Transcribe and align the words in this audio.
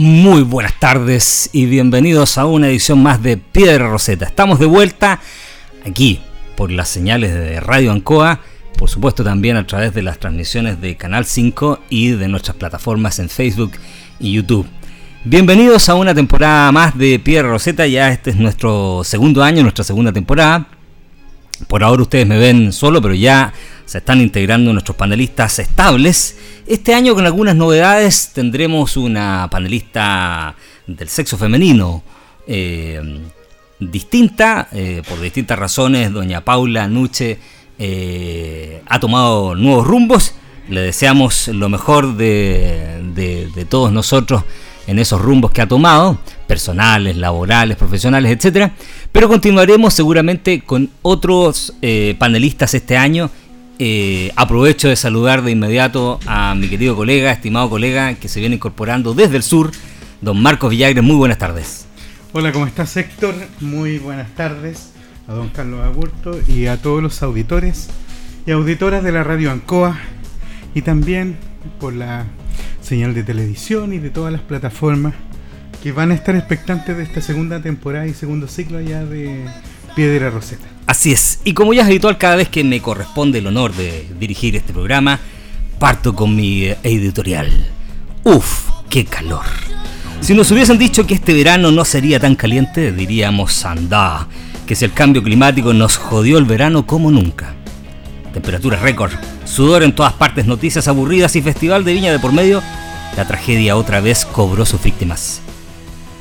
Muy 0.00 0.42
buenas 0.42 0.78
tardes 0.78 1.50
y 1.52 1.66
bienvenidos 1.66 2.38
a 2.38 2.46
una 2.46 2.68
edición 2.68 3.02
más 3.02 3.20
de 3.20 3.36
Piedra 3.36 3.88
Roseta. 3.88 4.26
Estamos 4.26 4.60
de 4.60 4.66
vuelta 4.66 5.18
aquí 5.84 6.20
por 6.56 6.70
las 6.70 6.88
señales 6.88 7.34
de 7.34 7.58
Radio 7.58 7.90
Ancoa, 7.90 8.38
por 8.76 8.88
supuesto 8.88 9.24
también 9.24 9.56
a 9.56 9.66
través 9.66 9.92
de 9.94 10.02
las 10.02 10.20
transmisiones 10.20 10.80
de 10.80 10.96
Canal 10.96 11.24
5 11.24 11.80
y 11.90 12.10
de 12.10 12.28
nuestras 12.28 12.56
plataformas 12.56 13.18
en 13.18 13.28
Facebook 13.28 13.72
y 14.20 14.34
YouTube. 14.34 14.68
Bienvenidos 15.24 15.88
a 15.88 15.96
una 15.96 16.14
temporada 16.14 16.70
más 16.70 16.96
de 16.96 17.18
Piedra 17.18 17.48
Roseta, 17.48 17.84
ya 17.88 18.12
este 18.12 18.30
es 18.30 18.36
nuestro 18.36 19.02
segundo 19.02 19.42
año, 19.42 19.62
nuestra 19.62 19.82
segunda 19.82 20.12
temporada. 20.12 20.68
Por 21.66 21.82
ahora 21.82 22.02
ustedes 22.02 22.28
me 22.28 22.38
ven 22.38 22.72
solo, 22.72 23.02
pero 23.02 23.14
ya 23.14 23.52
se 23.88 23.98
están 23.98 24.20
integrando 24.20 24.70
nuestros 24.70 24.98
panelistas 24.98 25.58
estables. 25.58 26.36
Este 26.66 26.92
año 26.92 27.14
con 27.14 27.24
algunas 27.24 27.56
novedades 27.56 28.32
tendremos 28.34 28.98
una 28.98 29.48
panelista 29.50 30.54
del 30.86 31.08
sexo 31.08 31.38
femenino 31.38 32.02
eh, 32.46 33.00
distinta, 33.80 34.68
eh, 34.72 35.00
por 35.08 35.18
distintas 35.22 35.58
razones, 35.58 36.12
doña 36.12 36.44
Paula 36.44 36.86
Nuche 36.86 37.38
eh, 37.78 38.82
ha 38.86 39.00
tomado 39.00 39.54
nuevos 39.54 39.86
rumbos, 39.86 40.34
le 40.68 40.82
deseamos 40.82 41.48
lo 41.48 41.70
mejor 41.70 42.14
de, 42.14 43.00
de, 43.14 43.64
todos 43.64 43.90
nosotros 43.90 44.44
en 44.86 44.98
esos 44.98 45.18
rumbos 45.18 45.50
que 45.50 45.62
ha 45.62 45.68
tomado, 45.68 46.18
personales, 46.46 47.16
laborales, 47.16 47.78
profesionales, 47.78 48.32
etc. 48.38 48.70
Pero 49.12 49.28
continuaremos 49.28 49.94
seguramente 49.94 50.60
con 50.60 50.90
otros 51.00 51.72
panelistas 52.18 52.74
este 52.74 52.98
año 52.98 53.30
eh, 53.78 54.32
aprovecho 54.36 54.88
de 54.88 54.96
saludar 54.96 55.42
de 55.42 55.52
inmediato 55.52 56.18
a 56.26 56.54
mi 56.54 56.68
querido 56.68 56.96
colega, 56.96 57.32
estimado 57.32 57.70
colega, 57.70 58.14
que 58.14 58.28
se 58.28 58.40
viene 58.40 58.56
incorporando 58.56 59.14
desde 59.14 59.36
el 59.36 59.42
sur, 59.42 59.70
don 60.20 60.42
Marcos 60.42 60.70
Villagre. 60.70 61.02
Muy 61.02 61.16
buenas 61.16 61.38
tardes. 61.38 61.86
Hola, 62.32 62.52
¿cómo 62.52 62.66
estás, 62.66 62.96
Héctor? 62.96 63.34
Muy 63.60 63.98
buenas 63.98 64.34
tardes 64.34 64.92
a 65.28 65.34
don 65.34 65.48
Carlos 65.50 65.80
Agurto 65.84 66.38
y 66.48 66.66
a 66.66 66.76
todos 66.76 67.02
los 67.02 67.22
auditores 67.22 67.88
y 68.46 68.50
auditoras 68.50 69.04
de 69.04 69.12
la 69.12 69.24
radio 69.24 69.50
Ancoa 69.50 69.98
y 70.74 70.82
también 70.82 71.36
por 71.78 71.92
la 71.92 72.24
señal 72.80 73.14
de 73.14 73.22
televisión 73.22 73.92
y 73.92 73.98
de 73.98 74.10
todas 74.10 74.32
las 74.32 74.40
plataformas 74.40 75.14
que 75.82 75.92
van 75.92 76.10
a 76.10 76.14
estar 76.14 76.34
expectantes 76.34 76.96
de 76.96 77.02
esta 77.02 77.20
segunda 77.20 77.60
temporada 77.60 78.06
y 78.06 78.14
segundo 78.14 78.48
ciclo 78.48 78.80
ya 78.80 79.04
de 79.04 79.44
Piedra 79.98 80.30
Roseta. 80.30 80.64
Así 80.86 81.10
es, 81.10 81.40
y 81.42 81.54
como 81.54 81.74
ya 81.74 81.82
es 81.82 81.88
habitual 81.88 82.18
cada 82.18 82.36
vez 82.36 82.48
que 82.48 82.62
me 82.62 82.80
corresponde 82.80 83.40
el 83.40 83.48
honor 83.48 83.74
de 83.74 84.06
dirigir 84.20 84.54
este 84.54 84.72
programa, 84.72 85.18
parto 85.80 86.14
con 86.14 86.36
mi 86.36 86.66
editorial. 86.84 87.50
Uf, 88.22 88.68
qué 88.88 89.04
calor. 89.04 89.42
Si 90.20 90.34
nos 90.34 90.52
hubiesen 90.52 90.78
dicho 90.78 91.04
que 91.04 91.14
este 91.14 91.34
verano 91.34 91.72
no 91.72 91.84
sería 91.84 92.20
tan 92.20 92.36
caliente, 92.36 92.92
diríamos 92.92 93.64
anda, 93.64 94.28
que 94.68 94.76
si 94.76 94.84
el 94.84 94.92
cambio 94.92 95.20
climático 95.20 95.72
nos 95.72 95.96
jodió 95.96 96.38
el 96.38 96.44
verano 96.44 96.86
como 96.86 97.10
nunca. 97.10 97.56
Temperaturas 98.32 98.80
récord, 98.80 99.10
sudor 99.46 99.82
en 99.82 99.96
todas 99.96 100.12
partes, 100.12 100.46
noticias 100.46 100.86
aburridas 100.86 101.34
y 101.34 101.42
festival 101.42 101.82
de 101.82 101.94
viña 101.94 102.12
de 102.12 102.20
por 102.20 102.32
medio, 102.32 102.62
la 103.16 103.26
tragedia 103.26 103.76
otra 103.76 103.98
vez 103.98 104.24
cobró 104.24 104.64
sus 104.64 104.80
víctimas. 104.80 105.40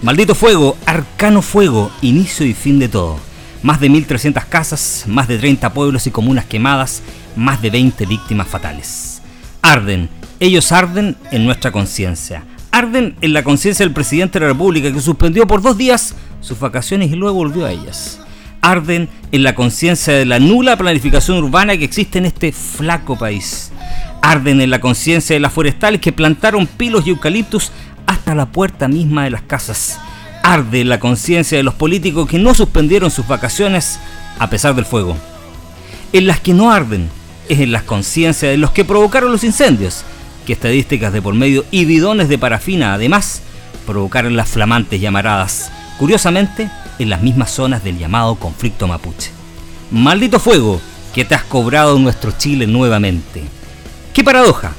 Maldito 0.01 0.33
fuego, 0.33 0.75
arcano 0.87 1.43
fuego, 1.43 1.91
inicio 2.01 2.43
y 2.43 2.55
fin 2.55 2.79
de 2.79 2.89
todo. 2.89 3.27
Más 3.67 3.81
de 3.81 3.91
1.300 3.91 4.45
casas, 4.45 5.03
más 5.07 5.28
de 5.28 5.38
30 5.38 5.73
pueblos 5.73 6.07
y 6.07 6.11
comunas 6.11 6.45
quemadas, 6.45 7.01
más 7.35 7.61
de 7.61 7.69
20 7.69 8.05
víctimas 8.05 8.47
fatales. 8.47 9.22
Arden, 9.61 10.07
ellos 10.39 10.72
arden 10.72 11.17
en 11.31 11.44
nuestra 11.44 11.73
conciencia. 11.73 12.45
Arden 12.72 13.17
en 13.19 13.33
la 13.33 13.44
conciencia 13.44 13.85
del 13.85 13.94
presidente 13.94 14.39
de 14.39 14.45
la 14.45 14.53
República 14.53 14.94
que 14.94 15.01
suspendió 15.01 15.45
por 15.47 15.61
dos 15.61 15.78
días 15.78 16.16
sus 16.39 16.57
vacaciones 16.57 17.11
y 17.11 17.17
luego 17.17 17.39
volvió 17.39 17.66
a 17.66 17.72
ellas. 17.73 18.22
Arden 18.61 19.09
en 19.33 19.44
la 19.44 19.53
conciencia 19.53 20.13
de 20.13 20.23
la 20.23 20.39
nula 20.39 20.78
planificación 20.78 21.38
urbana 21.44 21.75
que 21.75 21.84
existe 21.84 22.19
en 22.19 22.25
este 22.28 22.53
flaco 22.53 23.17
país. 23.17 23.73
Arden 24.22 24.61
en 24.61 24.69
la 24.69 24.79
conciencia 24.79 25.34
de 25.34 25.41
las 25.41 25.51
forestales 25.51 25.99
que 25.99 26.13
plantaron 26.13 26.67
pilos 26.67 27.05
y 27.05 27.09
eucaliptus 27.09 27.73
hasta 28.05 28.34
la 28.34 28.45
puerta 28.45 28.88
misma 28.88 29.25
de 29.25 29.31
las 29.31 29.41
casas 29.41 29.99
arde 30.53 30.85
la 30.85 31.00
conciencia 31.00 31.58
de 31.58 31.63
los 31.63 31.74
políticos 31.74 32.30
que 32.30 32.40
no 32.40 32.53
suspendieron 32.53 33.12
sus 33.12 33.28
vacaciones 33.28 34.00
a 34.40 34.50
pesar 34.50 34.75
del 34.75 34.85
fuego. 34.85 35.18
En 36.13 36.25
las 36.25 36.40
que 36.40 36.53
no 36.53 36.72
arden 36.72 37.09
es 37.50 37.59
en 37.59 37.74
las 37.74 37.84
conciencias 37.84 38.52
de 38.52 38.58
los 38.58 38.72
que 38.72 38.85
provocaron 38.85 39.31
los 39.31 39.44
incendios, 39.44 40.03
que 40.46 40.53
estadísticas 40.53 41.12
de 41.12 41.22
por 41.22 41.34
medio 41.34 41.66
y 41.69 41.84
bidones 41.84 42.30
de 42.30 42.38
parafina 42.38 42.94
además 42.94 43.41
provocaron 43.85 44.38
las 44.38 44.47
flamantes 44.47 45.02
llamaradas, 45.02 45.69
curiosamente 46.00 46.69
en 46.97 47.09
las 47.09 47.22
mismas 47.22 47.52
zonas 47.52 47.84
del 47.84 47.97
llamado 47.97 48.35
conflicto 48.35 48.88
mapuche. 48.88 49.31
Maldito 49.91 50.40
fuego 50.40 50.79
que 51.14 51.25
te 51.25 51.35
has 51.35 51.44
cobrado 51.44 52.00
nuestro 52.00 52.31
Chile 52.31 52.68
nuevamente. 52.68 53.44
¡Qué 54.14 54.24
paradoja! 54.24 54.74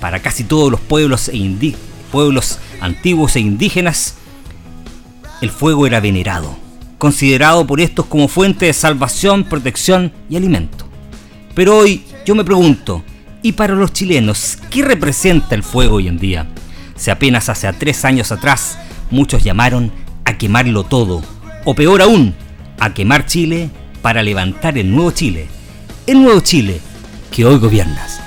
Para 0.00 0.20
casi 0.20 0.44
todos 0.44 0.70
los 0.70 0.80
pueblos, 0.80 1.30
e 1.30 1.74
pueblos 2.12 2.58
antiguos 2.80 3.36
e 3.36 3.40
indígenas, 3.40 4.16
el 5.40 5.50
fuego 5.50 5.86
era 5.86 6.00
venerado, 6.00 6.56
considerado 6.98 7.66
por 7.66 7.80
estos 7.80 8.06
como 8.06 8.28
fuente 8.28 8.66
de 8.66 8.72
salvación, 8.72 9.44
protección 9.44 10.12
y 10.28 10.36
alimento. 10.36 10.86
Pero 11.54 11.78
hoy 11.78 12.04
yo 12.24 12.34
me 12.34 12.44
pregunto, 12.44 13.04
¿y 13.42 13.52
para 13.52 13.74
los 13.74 13.92
chilenos 13.92 14.58
qué 14.70 14.82
representa 14.82 15.54
el 15.54 15.62
fuego 15.62 15.96
hoy 15.96 16.08
en 16.08 16.18
día? 16.18 16.46
Si 16.96 17.10
apenas 17.10 17.48
hace 17.48 17.72
tres 17.72 18.04
años 18.04 18.32
atrás 18.32 18.78
muchos 19.10 19.42
llamaron 19.42 19.92
a 20.24 20.38
quemarlo 20.38 20.84
todo, 20.84 21.22
o 21.64 21.74
peor 21.74 22.02
aún, 22.02 22.34
a 22.78 22.94
quemar 22.94 23.26
Chile 23.26 23.70
para 24.02 24.22
levantar 24.22 24.76
el 24.78 24.90
nuevo 24.90 25.10
Chile, 25.10 25.48
el 26.06 26.22
nuevo 26.22 26.40
Chile 26.40 26.80
que 27.30 27.44
hoy 27.44 27.58
gobiernas. 27.58 28.20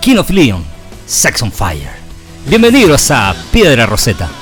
King 0.00 0.16
of 0.16 0.30
Leon, 0.30 0.64
Sex 1.06 1.42
on 1.42 1.52
Fire. 1.52 1.90
Bienvenidos 2.46 3.10
a 3.10 3.34
Piedra 3.52 3.86
Roseta. 3.86 4.41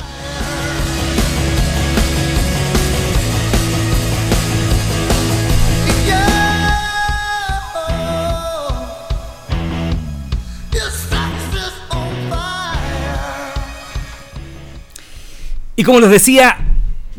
Y 15.81 15.83
como 15.83 15.99
les 15.99 16.11
decía, 16.11 16.59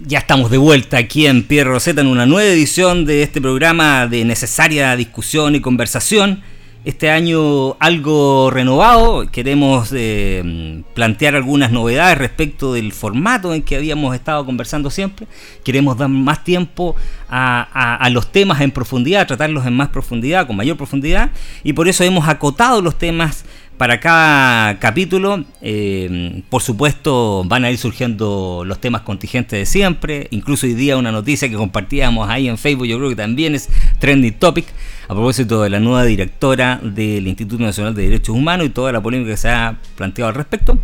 ya 0.06 0.20
estamos 0.20 0.52
de 0.52 0.60
vuelta 0.60 0.98
aquí 0.98 1.26
en 1.26 1.42
Pierre 1.42 1.72
Rosetta 1.72 2.02
en 2.02 2.06
una 2.06 2.28
nueva 2.28 2.48
edición 2.48 3.06
de 3.06 3.24
este 3.24 3.42
programa 3.42 4.06
de 4.06 4.24
necesaria 4.24 4.96
discusión 4.96 5.56
y 5.56 5.62
conversación. 5.62 6.44
Este 6.86 7.10
año 7.10 7.76
algo 7.80 8.52
renovado, 8.52 9.26
queremos 9.32 9.90
eh, 9.94 10.84
plantear 10.94 11.36
algunas 11.36 11.72
novedades 11.72 12.20
respecto 12.20 12.74
del 12.74 12.92
formato 12.92 13.52
en 13.56 13.64
que 13.64 13.78
habíamos 13.78 14.14
estado 14.14 14.46
conversando 14.46 14.92
siempre. 14.92 15.26
Queremos 15.64 15.98
dar 15.98 16.10
más 16.10 16.44
tiempo 16.44 16.96
a, 17.30 17.96
a 17.96 18.10
los 18.12 18.32
temas 18.32 18.62
en 18.62 18.70
profundidad, 18.70 19.26
tratarlos 19.26 19.66
en 19.66 19.74
más 19.74 19.90
profundidad, 19.90 20.46
con 20.46 20.56
mayor 20.56 20.78
profundidad, 20.78 21.32
y 21.64 21.74
por 21.74 21.88
eso 21.88 22.04
hemos 22.04 22.28
acotado 22.28 22.80
los 22.84 22.96
temas 23.00 23.44
para 23.78 24.00
cada 24.00 24.78
capítulo, 24.80 25.44
eh, 25.62 26.44
por 26.50 26.62
supuesto, 26.62 27.44
van 27.46 27.66
a 27.66 27.72
ir 27.72 27.78
surgiendo 27.78 28.64
los 28.66 28.80
temas 28.80 29.02
contingentes 29.02 29.60
de 29.60 29.66
siempre. 29.66 30.28
Incluso 30.32 30.68
hoy 30.68 30.76
día 30.76 30.98
una 30.98 31.12
noticia 31.12 31.50
que 31.50 31.56
compartíamos 31.56 32.30
ahí 32.30 32.48
en 32.48 32.58
Facebook, 32.58 32.86
yo 32.86 32.98
creo 32.98 33.10
que 33.10 33.16
también 33.16 33.56
es 33.56 33.70
trending 34.00 34.34
topic, 34.34 34.68
a 35.08 35.14
propósito 35.14 35.64
de 35.64 35.70
la 35.70 35.80
nueva 35.80 36.06
directora 36.06 36.80
del 36.84 37.28
Instituto 37.28 37.64
Nacional 37.64 37.96
de 37.96 38.04
Derechos 38.04 38.36
Humanos 38.36 38.68
y 38.68 38.70
toda 38.70 38.92
la 38.92 39.02
polémica 39.02 39.32
que 39.32 39.38
se 39.38 39.50
ha 39.50 39.78
planteado 39.96 40.30
al 40.30 40.36
respecto. 40.36 40.78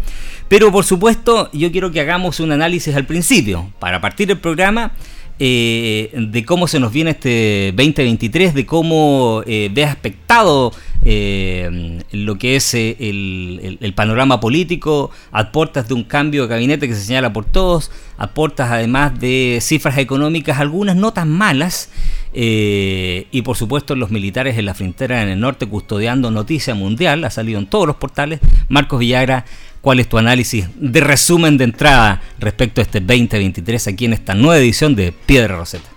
Pero 0.47 0.71
por 0.71 0.83
supuesto, 0.83 1.49
yo 1.53 1.71
quiero 1.71 1.91
que 1.91 2.01
hagamos 2.01 2.39
un 2.39 2.51
análisis 2.51 2.95
al 2.95 3.05
principio, 3.05 3.71
para 3.79 4.01
partir 4.01 4.31
el 4.31 4.39
programa 4.39 4.91
eh, 5.39 6.11
de 6.17 6.45
cómo 6.45 6.67
se 6.67 6.79
nos 6.79 6.91
viene 6.91 7.11
este 7.11 7.71
2023, 7.75 8.55
de 8.55 8.65
cómo 8.65 9.43
eh, 9.45 9.69
ve 9.71 9.85
aspectado 9.85 10.73
eh, 11.03 12.01
lo 12.11 12.39
que 12.39 12.55
es 12.55 12.73
el, 12.73 13.93
panorama 13.95 14.39
político, 14.39 15.11
a 15.31 15.51
de 15.87 15.93
un 15.93 16.03
cambio 16.03 16.43
de 16.43 16.47
gabinete 16.47 16.87
que 16.87 16.95
se 16.95 17.01
señala 17.01 17.33
por 17.33 17.45
todos, 17.45 17.91
a 18.17 18.27
además 18.71 19.19
de 19.19 19.59
cifras 19.61 19.99
económicas, 19.99 20.59
algunas 20.59 20.95
no 20.95 21.13
tan 21.13 21.29
malas, 21.29 21.91
y 22.33 23.41
por 23.43 23.57
supuesto 23.57 23.95
los 23.95 24.11
militares 24.11 24.57
en 24.57 24.65
la 24.65 24.73
frontera 24.73 25.23
en 25.23 25.29
el 25.29 25.39
norte 25.39 25.65
custodiando 25.65 26.29
noticia 26.29 26.75
mundial, 26.75 27.23
ha 27.23 27.29
salido 27.31 27.59
en 27.59 27.67
todos 27.67 27.87
los 27.87 27.95
portales. 27.95 28.39
Marcos 28.69 28.99
Villagra 28.99 29.45
¿Cuál 29.87 30.01
es 30.01 30.09
tu 30.09 30.17
análisis 30.17 30.67
de 30.75 30.99
resumen 30.99 31.57
de 31.57 31.63
entrada 31.63 32.21
respecto 32.39 32.81
a 32.81 32.83
este 32.83 32.99
2023 32.99 33.87
aquí 33.87 34.03
en 34.03 34.11
esta 34.11 34.33
nueva 34.33 34.57
edición 34.57 34.97
de 34.97 35.13
Piedra 35.13 35.55
Roseta? 35.55 35.87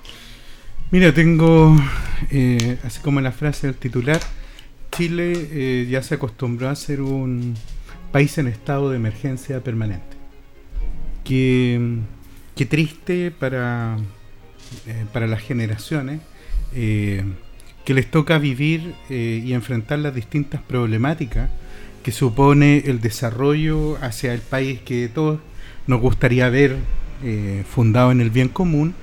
Mira, 0.92 1.12
tengo, 1.12 1.76
eh, 2.31 2.78
así 2.84 3.00
como 3.00 3.20
la 3.20 3.32
frase 3.32 3.66
del 3.66 3.75
titular, 3.75 4.20
Chile 4.92 5.32
eh, 5.34 5.88
ya 5.90 6.04
se 6.04 6.14
acostumbró 6.14 6.69
a 6.69 6.76
ser 6.76 7.02
un 7.02 7.56
país 8.12 8.38
en 8.38 8.46
estado 8.46 8.90
de 8.90 8.96
emergencia 8.96 9.58
permanente. 9.58 10.16
Qué, 11.25 11.98
triste 12.69 13.32
para, 13.32 13.96
eh, 14.87 15.04
para 15.12 15.26
las 15.26 15.42
generaciones 15.42 16.20
que 16.72 17.25
les 17.94 18.08
toca 18.08 18.38
vivir 18.38 18.94
y 19.08 19.52
enfrentar 19.52 19.98
las 19.98 20.14
distintas 20.14 20.62
problemáticas 20.62 21.50
que 22.02 22.12
supone 22.12 22.85
el 22.87 23.00
desarrollo 23.00 23.97
hacia 24.02 24.32
el 24.32 24.41
país 24.41 24.81
que 24.81 25.08
todos 25.08 25.41
nos 25.87 26.00
gustaría 26.00 26.49
ver 26.49 26.76
eh, 27.23 27.64
fundado 27.69 28.12
en 28.12 28.20
el 28.20 28.31
bien 28.31 28.49
común, 28.49 28.94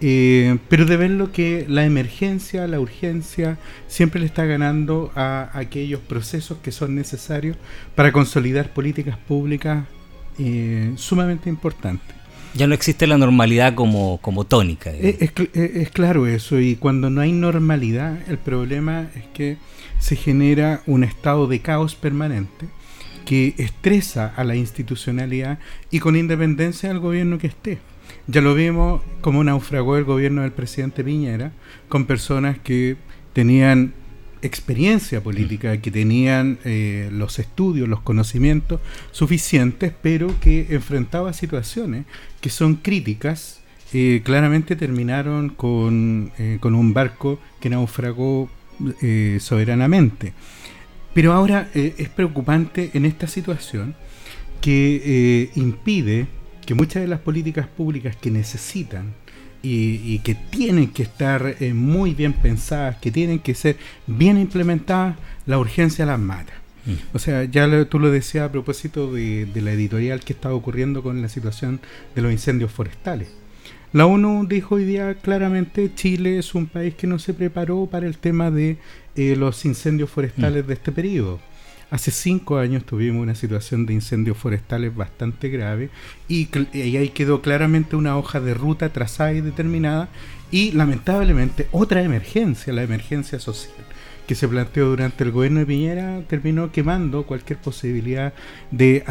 eh, 0.00 0.58
pero 0.68 0.84
de 0.84 0.96
ver 0.96 1.10
lo 1.10 1.32
que 1.32 1.64
la 1.68 1.84
emergencia, 1.84 2.66
la 2.66 2.78
urgencia, 2.78 3.58
siempre 3.88 4.20
le 4.20 4.26
está 4.26 4.44
ganando 4.44 5.10
a 5.16 5.50
aquellos 5.54 6.00
procesos 6.00 6.58
que 6.62 6.70
son 6.70 6.94
necesarios 6.94 7.56
para 7.94 8.12
consolidar 8.12 8.72
políticas 8.72 9.16
públicas 9.16 9.84
eh, 10.38 10.92
sumamente 10.96 11.48
importantes. 11.48 12.16
Ya 12.54 12.66
no 12.66 12.74
existe 12.74 13.06
la 13.06 13.18
normalidad 13.18 13.74
como, 13.74 14.18
como 14.18 14.44
tónica. 14.44 14.90
Es, 14.90 15.32
es, 15.54 15.90
claro 15.90 16.26
eso, 16.26 16.60
y 16.60 16.76
cuando 16.76 17.10
no 17.10 17.20
hay 17.20 17.32
normalidad, 17.32 18.18
el 18.28 18.38
problema 18.38 19.08
es 19.14 19.24
que 19.34 19.56
se 19.98 20.16
genera 20.16 20.82
un 20.86 21.04
estado 21.04 21.46
de 21.46 21.60
caos 21.60 21.94
permanente 21.94 22.66
que 23.24 23.54
estresa 23.58 24.32
a 24.36 24.44
la 24.44 24.56
institucionalidad 24.56 25.58
y 25.90 26.00
con 26.00 26.16
independencia 26.16 26.88
del 26.88 26.98
gobierno 26.98 27.38
que 27.38 27.48
esté. 27.48 27.78
Ya 28.26 28.40
lo 28.40 28.54
vimos 28.54 29.02
como 29.20 29.44
naufragó 29.44 29.96
el 29.96 30.04
gobierno 30.04 30.42
del 30.42 30.52
presidente 30.52 31.04
Piñera 31.04 31.52
con 31.88 32.06
personas 32.06 32.58
que 32.58 32.96
tenían 33.32 33.92
experiencia 34.42 35.22
política, 35.22 35.80
que 35.80 35.90
tenían 35.90 36.58
eh, 36.64 37.10
los 37.12 37.38
estudios, 37.38 37.88
los 37.88 38.00
conocimientos 38.00 38.80
suficientes, 39.10 39.92
pero 40.00 40.38
que 40.40 40.66
enfrentaba 40.70 41.32
situaciones 41.32 42.06
que 42.40 42.50
son 42.50 42.76
críticas, 42.76 43.60
eh, 43.92 44.22
claramente 44.24 44.76
terminaron 44.76 45.48
con, 45.48 46.32
eh, 46.38 46.58
con 46.60 46.74
un 46.74 46.94
barco 46.94 47.38
que 47.60 47.70
naufragó 47.70 48.48
eh, 49.02 49.38
soberanamente. 49.40 50.32
Pero 51.14 51.32
ahora 51.32 51.68
eh, 51.74 51.94
es 51.98 52.08
preocupante 52.08 52.90
en 52.94 53.04
esta 53.04 53.26
situación 53.26 53.94
que 54.60 55.02
eh, 55.04 55.50
impide 55.56 56.26
que 56.64 56.74
muchas 56.74 57.02
de 57.02 57.08
las 57.08 57.20
políticas 57.20 57.66
públicas 57.66 58.14
que 58.16 58.30
necesitan 58.30 59.14
y, 59.60 60.20
que 60.20 60.34
tienen 60.34 60.88
que 60.88 61.02
estar 61.02 61.56
muy 61.74 62.14
bien 62.14 62.32
pensadas, 62.32 62.96
que 62.98 63.10
tienen 63.10 63.40
que 63.40 63.54
ser 63.54 63.76
bien 64.06 64.38
implementadas, 64.38 65.16
la 65.46 65.58
urgencia 65.58 66.06
las 66.06 66.20
mata. 66.20 66.52
Mm. 66.86 66.92
O 67.12 67.18
sea, 67.18 67.44
ya 67.44 67.84
tú 67.86 67.98
lo 67.98 68.10
decías 68.10 68.48
a 68.48 68.52
propósito 68.52 69.12
de, 69.12 69.46
de 69.46 69.60
la 69.60 69.72
editorial 69.72 70.20
que 70.20 70.32
estaba 70.32 70.54
ocurriendo 70.54 71.02
con 71.02 71.20
la 71.20 71.28
situación 71.28 71.80
de 72.14 72.22
los 72.22 72.30
incendios 72.30 72.70
forestales. 72.70 73.28
La 73.92 74.04
ONU 74.04 74.46
dijo 74.46 74.74
hoy 74.74 74.84
día 74.84 75.14
claramente 75.14 75.90
Chile 75.94 76.38
es 76.38 76.54
un 76.54 76.66
país 76.66 76.94
que 76.94 77.06
no 77.06 77.18
se 77.18 77.32
preparó 77.32 77.86
para 77.86 78.06
el 78.06 78.18
tema 78.18 78.50
de 78.50 78.76
eh, 79.16 79.34
los 79.34 79.64
incendios 79.64 80.10
forestales 80.10 80.64
mm. 80.64 80.68
de 80.68 80.74
este 80.74 80.92
periodo. 80.92 81.40
Hace 81.90 82.10
cinco 82.10 82.58
años 82.58 82.84
tuvimos 82.84 83.22
una 83.22 83.34
situación 83.34 83.86
de 83.86 83.94
incendios 83.94 84.36
forestales 84.36 84.94
bastante 84.94 85.48
grave 85.48 85.88
y, 86.28 86.48
y, 86.74 86.96
ahí 86.98 87.08
quedó 87.08 87.40
claramente 87.40 87.96
una 87.96 88.18
hoja 88.18 88.40
de 88.40 88.52
ruta 88.52 88.90
trazada 88.90 89.32
y 89.32 89.40
determinada 89.40 90.10
y 90.50 90.72
lamentablemente 90.72 91.66
otra 91.72 92.02
emergencia, 92.02 92.74
la 92.74 92.82
emergencia 92.82 93.40
social 93.40 93.72
que 94.28 94.34
se 94.34 94.46
planteó 94.46 94.90
durante 94.90 95.24
el 95.24 95.30
gobierno 95.30 95.60
de 95.60 95.66
Piñera 95.66 96.20
terminó 96.28 96.70
quemando 96.70 97.24
cualquier 97.24 97.58
posibilidad 97.58 98.34
de, 98.70 99.02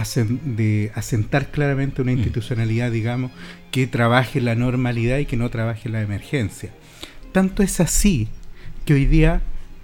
de 0.45 0.91
asentar 0.93 1.49
claramente 1.49 2.03
una 2.03 2.11
mm. 2.11 2.17
institucionalidad, 2.17 2.91
digamos, 2.91 3.31
que 3.71 3.87
trabaje 3.87 4.41
la 4.41 4.55
normalidad 4.55 5.17
y 5.17 5.25
que 5.25 5.37
no 5.37 5.49
trabaje 5.49 5.89
la 5.89 6.01
emergencia. 6.01 6.71
Tanto 7.31 7.63
es 7.63 7.79
así 7.79 8.27
que 8.85 8.93
hoy 8.93 9.05
día 9.05 9.41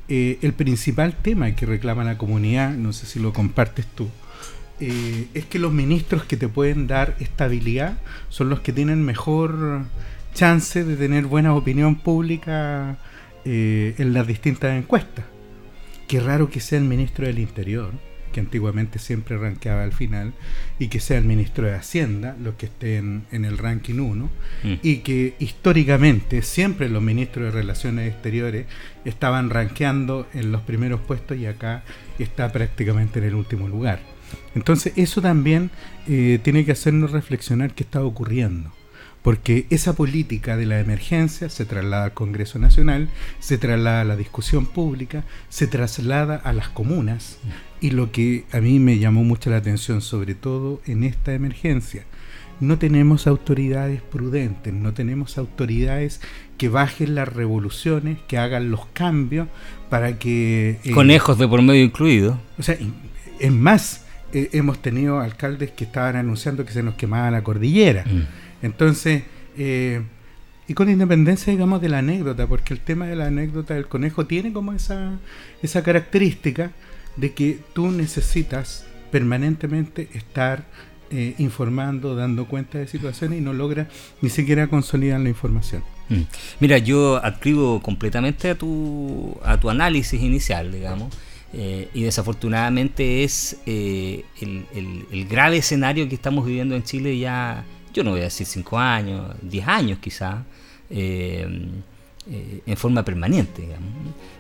eh, 0.10 0.40
el 0.42 0.54
principal 0.54 1.16
tema 1.16 1.56
que 1.56 1.66
reclama 1.66 2.04
la 2.04 2.18
comunidad, 2.18 2.72
no 2.72 2.94
sé 2.94 3.06
si 3.06 3.20
lo 3.20 3.34
compartes 3.34 3.86
tú, 3.88 4.10
eh, 4.80 5.28
es 5.34 5.46
que 5.46 5.60
los 5.60 5.72
ministros 5.72 6.24
que 6.24 6.36
te 6.36 6.48
pueden 6.48 6.88
dar 6.88 7.16
estabilidad 7.20 7.98
son 8.30 8.50
los 8.50 8.60
que 8.62 8.74
tienen 8.74 9.04
mejor 9.04 9.84
chance 10.34 10.84
de 10.84 10.96
tener 10.96 11.26
buena 11.26 11.56
opinión 11.56 11.96
pública 11.96 12.98
eh, 13.46 13.96
en 13.98 14.14
las 14.14 14.28
distintas 14.28 14.78
encuestas. 14.78 15.26
Qué 16.08 16.20
raro 16.20 16.50
que 16.50 16.60
sea 16.60 16.80
el 16.80 16.86
ministro 16.86 17.26
del 17.26 17.40
Interior, 17.40 17.92
que 18.34 18.42
antiguamente 18.42 19.00
siempre 19.00 19.38
rankeaba 19.38 19.84
al 19.84 19.94
final, 19.94 20.34
y 20.80 20.90
que 20.90 21.00
sea 21.00 21.18
el 21.18 21.24
ministro 21.24 21.66
de 21.66 21.76
Hacienda, 21.76 22.36
los 22.42 22.56
que 22.56 22.66
estén 22.66 23.24
en 23.32 23.46
el 23.46 23.58
ranking 23.58 24.00
1, 24.00 24.26
mm. 24.64 24.74
y 24.82 24.98
que 24.98 25.36
históricamente 25.40 26.42
siempre 26.42 26.90
los 26.90 27.02
ministros 27.02 27.46
de 27.46 27.52
Relaciones 27.62 28.12
Exteriores 28.12 28.66
estaban 29.06 29.50
rankeando 29.50 30.28
en 30.34 30.52
los 30.52 30.62
primeros 30.64 31.00
puestos 31.00 31.38
y 31.38 31.46
acá 31.46 31.84
está 32.20 32.52
prácticamente 32.52 33.20
en 33.20 33.26
el 33.26 33.36
último 33.36 33.70
lugar. 33.70 34.02
Entonces 34.56 34.94
eso 34.98 35.22
también 35.22 35.72
eh, 36.08 36.40
tiene 36.44 36.66
que 36.66 36.74
hacernos 36.74 37.12
reflexionar 37.12 37.74
qué 37.74 37.84
está 37.84 38.04
ocurriendo 38.04 38.72
porque 39.24 39.66
esa 39.70 39.94
política 39.94 40.58
de 40.58 40.66
la 40.68 40.80
emergencia 40.80 41.50
se 41.50 41.66
traslada 41.66 42.04
al 42.04 42.14
Congreso 42.14 42.60
Nacional, 42.60 43.10
se 43.40 43.58
traslada 43.58 44.02
a 44.02 44.06
la 44.06 44.18
discusión 44.18 44.66
pública, 44.66 45.24
se 45.50 45.66
traslada 45.66 46.36
a 46.36 46.54
las 46.54 46.68
comunas 46.68 47.38
y 47.84 47.92
lo 47.92 48.14
que 48.14 48.46
a 48.54 48.62
mí 48.62 48.80
me 48.80 48.98
llamó 48.98 49.26
mucho 49.26 49.50
la 49.50 49.58
atención, 49.58 50.00
sobre 50.00 50.36
todo 50.36 50.80
en 50.86 51.04
esta 51.04 51.34
emergencia, 51.34 52.06
no 52.62 52.80
tenemos 52.80 53.28
autoridades 53.28 54.02
prudentes, 54.02 54.74
no 54.74 54.94
tenemos 54.94 55.38
autoridades 55.38 56.22
que 56.58 56.70
bajen 56.70 57.14
las 57.14 57.28
revoluciones, 57.28 58.20
que 58.26 58.38
hagan 58.38 58.72
los 58.72 58.86
cambios 58.94 59.50
para 59.90 60.18
que... 60.18 60.80
Eh, 60.86 60.92
Conejos 60.92 61.38
de 61.38 61.46
por 61.46 61.62
medio 61.62 61.84
incluido. 61.84 62.40
O 62.58 62.64
sea, 62.64 62.78
es 63.38 63.52
más, 63.52 64.06
eh, 64.32 64.48
hemos 64.54 64.82
tenido 64.82 65.20
alcaldes 65.20 65.72
que 65.72 65.84
estaban 65.84 66.16
anunciando 66.16 66.64
que 66.64 66.72
se 66.72 66.84
nos 66.84 66.96
quemaba 66.96 67.32
la 67.32 67.44
cordillera. 67.44 68.06
Mm. 68.06 68.66
Entonces, 68.66 69.24
eh, 69.58 70.02
y 70.70 70.74
con 70.74 70.90
independencia, 70.90 71.52
digamos, 71.52 71.82
de 71.82 71.90
la 71.90 71.98
anécdota, 71.98 72.48
porque 72.48 72.74
el 72.74 72.80
tema 72.80 73.08
de 73.08 73.18
la 73.18 73.26
anécdota 73.26 73.74
del 73.74 73.90
conejo 73.90 74.26
tiene 74.26 74.54
como 74.54 74.72
esa, 74.72 75.20
esa 75.62 75.84
característica 75.84 76.72
de 77.16 77.34
que 77.34 77.60
tú 77.74 77.92
necesitas 77.92 78.86
permanentemente 79.12 80.10
estar 80.14 80.66
eh, 81.12 81.36
informando, 81.38 82.16
dando 82.16 82.48
cuenta 82.48 82.80
de 82.80 82.88
situaciones 82.88 83.40
y 83.40 83.42
no 83.42 83.54
logras 83.54 83.88
ni 84.22 84.30
siquiera 84.30 84.68
consolidar 84.68 85.20
la 85.20 85.30
información. 85.30 85.84
Mm. 86.10 86.22
Mira, 86.60 86.78
yo 86.80 87.24
adscribo 87.24 87.82
completamente 87.82 88.50
a 88.50 88.56
tu, 88.56 89.38
a 89.44 89.60
tu 89.60 89.70
análisis 89.70 90.22
inicial, 90.22 90.72
digamos. 90.72 91.14
Eh, 91.56 91.90
y 91.94 92.02
desafortunadamente 92.02 93.24
es 93.24 93.60
el, 93.68 94.26
el, 94.42 95.28
grave 95.30 95.58
escenario 95.58 96.10
que 96.10 96.16
estamos 96.16 96.48
viviendo 96.48 96.76
en 96.76 96.82
Chile 96.82 97.16
ya 97.20 97.64
yo 97.94 98.04
no 98.04 98.12
voy 98.12 98.22
a 98.22 98.24
decir 98.24 98.48
5 98.48 98.78
años, 98.80 99.36
10 99.44 99.68
años 99.68 100.00
quizá, 100.00 100.44
eh, 100.90 101.48
eh, 102.30 102.62
en 102.66 102.78
forma 102.78 103.04
permanente, 103.04 103.68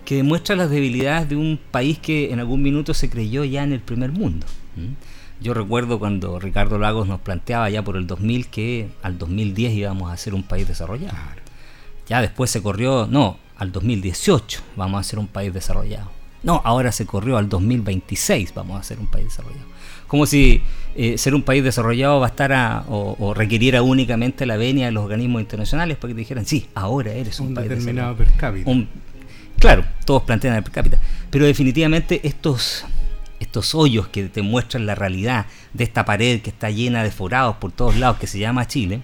que 0.06 0.16
demuestra 0.16 0.56
las 0.56 0.70
debilidades 0.70 1.30
de 1.30 1.36
un 1.36 1.60
país 1.72 2.00
que 2.00 2.32
en 2.32 2.40
algún 2.40 2.62
minuto 2.62 2.94
se 2.94 3.10
creyó 3.10 3.44
ya 3.44 3.63
en 3.63 3.74
el 3.74 3.82
primer 3.82 4.12
mundo. 4.12 4.48
Yo 5.42 5.54
recuerdo 5.54 6.00
cuando 6.00 6.40
Ricardo 6.40 6.78
Lagos 6.78 7.08
nos 7.08 7.20
planteaba 7.20 7.70
ya 7.70 7.84
por 7.84 7.98
el 7.98 8.08
2000 8.08 8.48
que 8.48 8.90
al 9.02 9.18
2010 9.18 9.74
íbamos 9.74 10.12
a 10.12 10.18
ser 10.18 10.34
un 10.34 10.44
país 10.44 10.68
desarrollado. 10.68 11.18
Ya 12.08 12.22
después 12.22 12.50
se 12.50 12.62
corrió, 12.62 13.08
no, 13.10 13.38
al 13.58 13.72
2018 13.72 14.62
vamos 14.75 15.00
a 15.00 15.04
ser 15.04 15.20
un 15.20 15.28
país 15.28 15.54
desarrollado. 15.54 16.10
No, 16.44 16.62
ahora 16.63 16.92
se 16.92 17.06
corrió 17.06 17.38
al 17.38 17.50
2026, 17.50 18.54
vamos 18.54 18.80
a 18.80 18.84
ser 18.84 19.00
un 19.00 19.08
país 19.08 19.25
desarrollado. 19.25 19.73
Como 20.13 20.27
si 20.27 20.62
eh, 20.96 21.17
ser 21.17 21.34
un 21.34 21.41
país 21.41 21.63
desarrollado 21.63 22.20
bastara 22.20 22.86
o, 22.88 23.34
requiriera 23.34 23.82
únicamente 23.82 24.46
la 24.46 24.58
venia 24.58 24.86
de 24.86 24.91
los 24.91 25.05
organismos 25.05 25.41
internacionales 25.41 25.98
para 25.98 26.10
que 26.10 26.13
te 26.13 26.20
dijeran, 26.20 26.46
sí, 26.46 26.67
ahora 26.75 27.13
eres 27.13 27.39
un, 27.39 27.55
país 27.55 27.67
determinado 27.67 28.15
per 28.15 28.27
cápita. 28.34 28.72
claro, 29.58 29.84
todos 30.05 30.22
plantean 30.22 30.55
el 30.55 30.62
per 30.62 30.72
cápita, 30.72 31.00
pero 31.32 31.48
definitivamente 31.48 32.22
estos 32.27 32.86
estos 33.39 33.74
hoyos 33.74 34.08
que 34.10 34.25
te 34.25 34.43
muestran 34.43 34.86
la 34.86 34.93
realidad 34.93 35.48
de 35.74 35.84
esta 35.84 36.05
pared 36.05 36.41
que 36.41 36.51
está 36.51 36.70
llena 36.70 37.03
de 37.03 37.10
forados 37.10 37.55
por 37.55 37.72
todos 37.72 37.98
lados 37.98 38.20
que 38.20 38.27
se 38.27 38.38
llama 38.38 38.67
Chile 38.67 39.01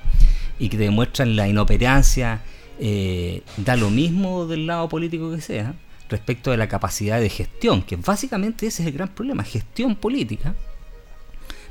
y 0.60 0.70
que 0.70 0.78
te 0.78 0.84
demuestran 0.84 1.36
la 1.36 1.48
inoperancia, 1.48 2.42
eh, 2.80 3.42
da 3.58 3.76
lo 3.76 3.90
mismo 3.90 4.46
del 4.46 4.68
lado 4.68 4.88
político 4.88 5.32
que 5.32 5.42
sea, 5.42 5.74
respecto 6.08 6.52
de 6.52 6.58
la 6.58 6.68
capacidad 6.68 7.20
de 7.20 7.30
gestión, 7.30 7.82
que 7.82 7.96
básicamente 7.96 8.68
ese 8.68 8.84
es 8.84 8.88
el 8.90 8.94
gran 8.94 9.08
problema, 9.08 9.44
gestión 9.44 9.96
política, 9.96 10.54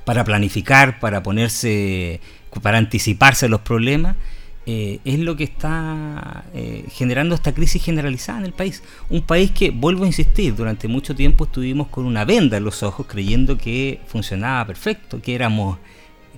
para 0.09 0.25
planificar, 0.25 1.01
para 1.01 1.23
ponerse, 1.23 2.23
para 2.63 2.79
anticiparse 2.79 3.47
los 3.47 3.61
problemas, 3.61 4.17
eh, 4.65 5.01
es 5.05 5.19
lo 5.19 5.37
que 5.37 5.45
está 5.45 6.47
eh, 6.55 6.87
generando 6.91 7.35
esta 7.35 7.53
crisis 7.53 7.85
generalizada 7.85 8.39
en 8.39 8.47
el 8.47 8.55
país. 8.55 8.83
Un 9.11 9.21
país 9.21 9.51
que, 9.51 9.69
vuelvo 9.69 10.05
a 10.05 10.07
insistir, 10.07 10.55
durante 10.55 10.89
mucho 10.89 11.15
tiempo 11.15 11.45
estuvimos 11.45 11.89
con 11.89 12.07
una 12.07 12.25
venda 12.25 12.57
en 12.57 12.65
los 12.65 12.83
ojos 12.83 13.05
creyendo 13.07 13.59
que 13.59 14.01
funcionaba 14.07 14.65
perfecto, 14.65 15.21
que 15.21 15.35
éramos 15.35 15.77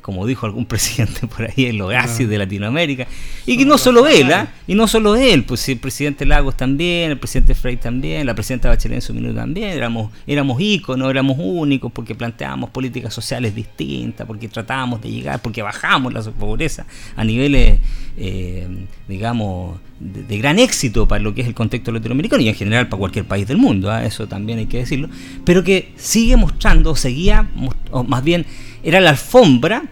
como 0.01 0.27
dijo 0.27 0.47
algún 0.47 0.67
presidente 0.67 1.27
por 1.27 1.47
ahí, 1.47 1.67
el 1.67 1.81
oasis 1.81 2.29
de 2.29 2.39
Latinoamérica. 2.39 3.07
Y 3.47 3.57
que 3.57 3.65
no 3.65 3.79
solo 3.79 4.07
él, 4.07 4.33
¿ah? 4.33 4.53
y 4.67 4.75
no 4.75 4.87
solo 4.87 5.17
él, 5.17 5.45
pues 5.45 5.69
el 5.69 5.79
presidente 5.79 6.27
Lagos 6.27 6.57
también, 6.57 7.11
el 7.13 7.19
presidente 7.19 7.55
Frey 7.55 7.77
también, 7.77 8.27
la 8.27 8.35
presidenta 8.35 8.69
Bachelet 8.69 8.97
en 8.97 9.03
su 9.03 9.15
minuto 9.15 9.35
también, 9.35 9.71
éramos, 9.71 10.13
éramos 10.27 10.61
íconos, 10.61 11.11
éramos 11.11 11.37
únicos 11.39 11.91
porque 11.93 12.15
planteábamos 12.15 12.71
políticas 12.71 13.13
sociales 13.13 13.55
distintas, 13.55 14.27
porque 14.27 14.49
tratábamos 14.49 15.01
de 15.03 15.11
llegar, 15.11 15.41
porque 15.43 15.63
bajamos 15.63 16.13
la 16.13 16.23
pobreza 16.23 16.87
a 17.17 17.25
niveles, 17.25 17.81
eh, 18.23 18.69
digamos, 19.09 19.81
de, 19.99 20.37
gran 20.37 20.59
éxito 20.59 21.09
para 21.09 21.23
lo 21.23 21.35
que 21.35 21.41
es 21.41 21.47
el 21.47 21.55
contexto 21.55 21.91
latinoamericano 21.91 22.43
y 22.43 22.49
en 22.51 22.55
general 22.55 22.87
para 22.91 22.99
cualquier 22.99 23.25
país 23.25 23.49
del 23.49 23.57
mundo, 23.57 23.91
¿ah? 23.91 24.05
eso 24.05 24.29
también 24.29 24.59
hay 24.59 24.67
que 24.67 24.77
decirlo, 24.77 25.09
pero 25.47 25.65
que 25.65 25.95
sigue 25.97 26.37
mostrando, 26.37 26.95
seguía, 26.97 27.49
o 27.91 28.05
más 28.05 28.23
bien 28.23 28.45
era 28.83 29.01
la 29.01 29.11
alfombra 29.11 29.85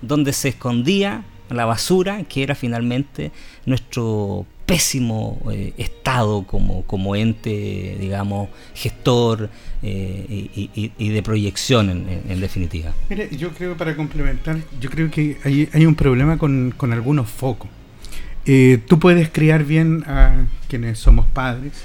donde 0.00 0.32
se 0.32 0.48
escondía 0.48 1.22
la 1.50 1.64
basura 1.64 2.24
que 2.24 2.42
era 2.42 2.56
finalmente 2.56 3.30
nuestro 3.64 4.44
pésimo 4.66 5.40
eh, 5.52 5.72
estado 5.76 6.44
como, 6.46 6.82
como 6.84 7.16
ente, 7.16 7.96
digamos, 8.00 8.48
gestor 8.74 9.50
eh, 9.82 10.48
y, 10.96 11.08
de 11.08 11.22
proyección 11.22 11.90
en, 11.90 12.40
definitiva. 12.40 12.92
Mire, 13.10 13.28
yo 13.36 13.50
creo, 13.50 13.76
para 13.76 13.96
complementar, 13.96 14.58
yo 14.80 14.90
creo 14.90 15.10
que 15.10 15.36
hay, 15.44 15.86
un 15.86 15.94
problema 15.94 16.38
con, 16.38 16.72
con 16.76 16.92
algunos 16.92 17.28
focos. 17.28 17.68
Eh, 18.46 18.78
tú 18.86 18.98
puedes 18.98 19.28
criar 19.28 19.64
bien 19.64 20.04
a 20.06 20.46
quienes 20.68 20.98
somos 20.98 21.26
padres, 21.26 21.84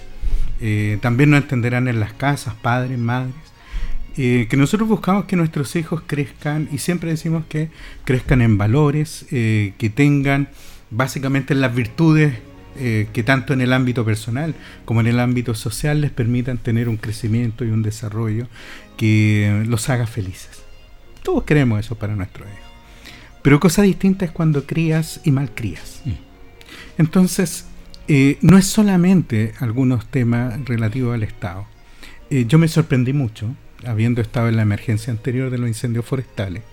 también 1.01 1.29
nos 1.29 1.43
entenderán 1.43 1.87
en 1.87 1.99
las 1.99 2.13
casas, 2.13 2.55
padres, 2.55 2.97
madres, 2.97 3.35
que 4.15 4.57
nosotros 4.57 4.89
buscamos 4.89 5.25
que 5.25 5.35
nuestros 5.35 5.75
hijos 5.75 6.01
crezcan 6.07 6.67
y 6.71 6.79
siempre 6.79 7.11
decimos 7.11 7.45
que 7.47 7.69
crezcan 8.05 8.41
en 8.41 8.57
valores, 8.57 9.27
que 9.29 9.91
tengan 9.93 10.49
básicamente 10.89 11.53
las 11.53 11.75
virtudes 11.75 12.33
eh, 12.79 13.07
que 13.13 13.23
tanto 13.23 13.53
en 13.53 13.61
el 13.61 13.73
ámbito 13.73 14.05
personal 14.05 14.55
como 14.85 15.01
en 15.01 15.07
el 15.07 15.19
ámbito 15.19 15.55
social 15.55 16.01
les 16.01 16.11
permitan 16.11 16.57
tener 16.57 16.89
un 16.89 16.97
crecimiento 16.97 17.65
y 17.65 17.69
un 17.69 17.83
desarrollo 17.83 18.47
que 18.97 19.63
los 19.67 19.89
haga 19.89 20.07
felices. 20.07 20.63
Todos 21.23 21.43
queremos 21.43 21.79
eso 21.79 21.95
para 21.95 22.15
nuestros 22.15 22.47
hijos. 22.47 22.61
Pero 23.41 23.59
cosa 23.59 23.81
distinta 23.81 24.25
es 24.25 24.31
cuando 24.31 24.65
crías 24.65 25.21
y 25.23 25.31
malcrías. 25.31 26.01
Mm. 26.05 26.11
Entonces, 26.97 27.65
no 28.41 28.57
es 28.57 28.65
solamente 28.65 29.53
algunos 29.59 30.07
temas 30.07 30.63
relativos 30.65 31.13
al 31.13 31.23
Estado. 31.23 31.67
yo 32.29 32.57
me 32.57 32.67
sorprendí 32.67 33.13
mucho 33.13 33.53
habiendo 33.85 34.21
estado 34.21 34.49
en 34.49 34.55
la 34.55 34.63
emergencia 34.63 35.11
anterior 35.11 35.49
de 35.49 35.57
los 35.57 35.67
incendios 35.67 36.05
forestales, 36.05 36.63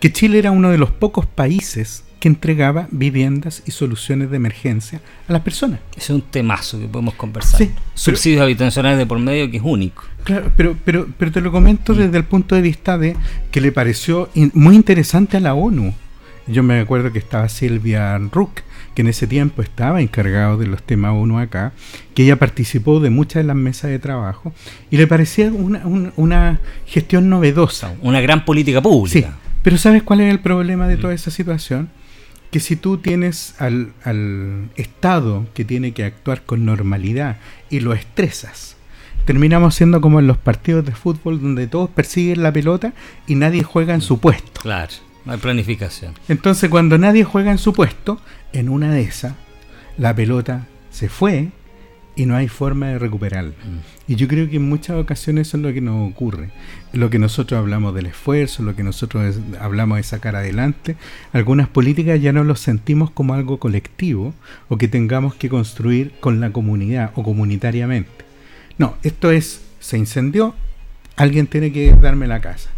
que 0.00 0.12
Chile 0.12 0.38
era 0.38 0.50
uno 0.50 0.70
de 0.70 0.78
los 0.78 0.90
pocos 0.90 1.26
países 1.26 2.04
que 2.20 2.28
entregaba 2.28 2.86
viviendas 2.90 3.62
y 3.66 3.70
soluciones 3.72 4.30
de 4.30 4.36
emergencia 4.36 5.00
a 5.26 5.32
las 5.32 5.42
personas. 5.42 5.80
es 5.96 6.10
un 6.10 6.20
temazo 6.20 6.78
que 6.78 6.86
podemos 6.86 7.14
conversar. 7.14 7.66
Subsidios 7.94 8.42
habitacionales 8.42 8.98
de 8.98 9.06
por 9.06 9.18
medio 9.18 9.50
que 9.50 9.56
es 9.56 9.62
único. 9.64 10.04
Claro, 10.24 10.52
pero, 10.54 10.76
pero, 10.84 11.08
pero 11.18 11.32
te 11.32 11.40
lo 11.40 11.50
comento 11.50 11.94
desde 11.94 12.18
el 12.18 12.24
punto 12.24 12.54
de 12.54 12.60
vista 12.60 12.98
de 12.98 13.16
que 13.50 13.62
le 13.62 13.72
pareció 13.72 14.28
muy 14.52 14.76
interesante 14.76 15.38
a 15.38 15.40
la 15.40 15.54
ONU. 15.54 15.94
Yo 16.46 16.62
me 16.62 16.80
acuerdo 16.80 17.10
que 17.10 17.18
estaba 17.18 17.48
Silvia 17.48 18.18
Rook, 18.18 18.60
que 18.94 19.02
en 19.02 19.08
ese 19.08 19.26
tiempo 19.26 19.62
estaba 19.62 20.02
encargado 20.02 20.58
de 20.58 20.66
los 20.66 20.82
temas 20.82 21.12
ONU 21.12 21.38
acá, 21.38 21.72
que 22.14 22.24
ella 22.24 22.36
participó 22.36 23.00
de 23.00 23.08
muchas 23.08 23.42
de 23.42 23.44
las 23.44 23.56
mesas 23.56 23.90
de 23.90 23.98
trabajo 23.98 24.52
y 24.90 24.98
le 24.98 25.06
parecía 25.06 25.50
una, 25.50 26.60
gestión 26.86 27.30
novedosa. 27.30 27.94
Una 28.02 28.20
gran 28.20 28.44
política 28.44 28.82
pública. 28.82 29.28
Sí, 29.30 29.34
pero 29.62 29.78
¿sabes 29.78 30.02
cuál 30.02 30.20
es 30.20 30.30
el 30.30 30.40
problema 30.40 30.86
de 30.86 30.96
toda 30.96 31.14
esa 31.14 31.30
situación? 31.30 31.88
Que 32.50 32.60
si 32.60 32.76
tú 32.76 32.98
tienes 32.98 33.54
al, 33.60 33.92
al 34.04 34.70
Estado 34.76 35.46
que 35.54 35.64
tiene 35.64 35.92
que 35.92 36.04
actuar 36.04 36.42
con 36.42 36.64
normalidad 36.64 37.38
y 37.68 37.80
lo 37.80 37.92
estresas, 37.92 38.76
terminamos 39.24 39.74
siendo 39.76 40.00
como 40.00 40.18
en 40.18 40.26
los 40.26 40.38
partidos 40.38 40.84
de 40.84 40.92
fútbol 40.92 41.40
donde 41.40 41.66
todos 41.68 41.90
persiguen 41.90 42.42
la 42.42 42.52
pelota 42.52 42.92
y 43.26 43.36
nadie 43.36 43.62
juega 43.62 43.94
en 43.94 44.00
su 44.00 44.18
puesto. 44.18 44.60
Claro. 44.62 44.92
No 45.24 45.32
hay 45.32 45.38
planificación. 45.38 46.14
Entonces, 46.28 46.70
cuando 46.70 46.98
nadie 46.98 47.24
juega 47.24 47.50
en 47.50 47.58
su 47.58 47.72
puesto, 47.72 48.20
en 48.52 48.68
una 48.68 48.90
de 48.92 49.02
esas, 49.02 49.34
la 49.98 50.14
pelota 50.14 50.66
se 50.90 51.08
fue 51.08 51.50
y 52.20 52.26
no 52.26 52.36
hay 52.36 52.48
forma 52.48 52.88
de 52.88 52.98
recuperarla. 52.98 53.54
Y 54.06 54.14
yo 54.16 54.28
creo 54.28 54.46
que 54.50 54.56
en 54.56 54.68
muchas 54.68 54.98
ocasiones 54.98 55.48
eso 55.48 55.56
es 55.56 55.62
lo 55.62 55.72
que 55.72 55.80
nos 55.80 56.10
ocurre. 56.10 56.50
Lo 56.92 57.08
que 57.08 57.18
nosotros 57.18 57.58
hablamos 57.58 57.94
del 57.94 58.04
esfuerzo, 58.04 58.62
lo 58.62 58.76
que 58.76 58.82
nosotros 58.82 59.38
hablamos 59.58 59.96
de 59.96 60.02
sacar 60.02 60.36
adelante, 60.36 60.96
algunas 61.32 61.66
políticas 61.68 62.20
ya 62.20 62.34
no 62.34 62.44
los 62.44 62.60
sentimos 62.60 63.10
como 63.10 63.32
algo 63.32 63.58
colectivo 63.58 64.34
o 64.68 64.76
que 64.76 64.86
tengamos 64.86 65.34
que 65.34 65.48
construir 65.48 66.12
con 66.20 66.40
la 66.40 66.52
comunidad 66.52 67.12
o 67.14 67.22
comunitariamente. 67.22 68.10
No, 68.76 68.96
esto 69.02 69.30
es, 69.30 69.62
se 69.78 69.96
incendió, 69.96 70.54
alguien 71.16 71.46
tiene 71.46 71.72
que 71.72 71.94
darme 71.94 72.26
la 72.26 72.42
casa. 72.42 72.68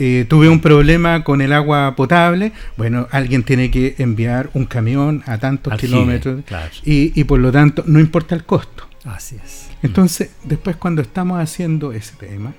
Eh, 0.00 0.26
tuve 0.28 0.48
un 0.48 0.60
problema 0.60 1.24
con 1.24 1.40
el 1.40 1.52
agua 1.52 1.96
potable, 1.96 2.52
bueno, 2.76 3.08
alguien 3.10 3.42
tiene 3.42 3.68
que 3.70 3.96
enviar 3.98 4.48
un 4.54 4.64
camión 4.64 5.24
a 5.26 5.38
tantos 5.38 5.74
kilómetros 5.74 6.44
y, 6.84 7.24
por 7.24 7.40
lo 7.40 7.50
tanto 7.50 7.82
no 7.86 7.98
importa 7.98 8.36
el 8.36 8.44
costo. 8.44 8.88
Así 9.04 9.36
es. 9.44 9.68
Entonces, 9.82 10.30
después 10.44 10.76
cuando 10.76 11.02
estamos 11.02 11.40
haciendo 11.40 11.92
ese 11.92 12.14
tema 12.16 12.52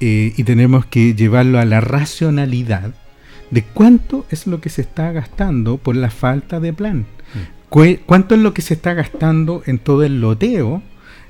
eh, 0.00 0.32
y 0.36 0.44
tenemos 0.44 0.86
que 0.86 1.14
llevarlo 1.14 1.58
a 1.58 1.66
la 1.66 1.80
racionalidad 1.80 2.94
de 3.50 3.62
cuánto 3.62 4.26
es 4.30 4.46
lo 4.46 4.60
que 4.60 4.70
se 4.70 4.80
está 4.80 5.12
gastando 5.12 5.76
por 5.76 5.96
la 5.96 6.10
falta 6.10 6.60
de 6.60 6.72
plan, 6.72 7.06
mm. 7.34 8.06
cuánto 8.06 8.34
es 8.34 8.40
lo 8.40 8.54
que 8.54 8.62
se 8.62 8.74
está 8.74 8.94
gastando 8.94 9.62
en 9.66 9.78
todo 9.78 10.02
el 10.02 10.20
loteo 10.20 10.82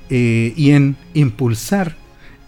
eh, 0.09 0.53
y 0.55 0.71
en 0.71 0.95
impulsar 1.13 1.95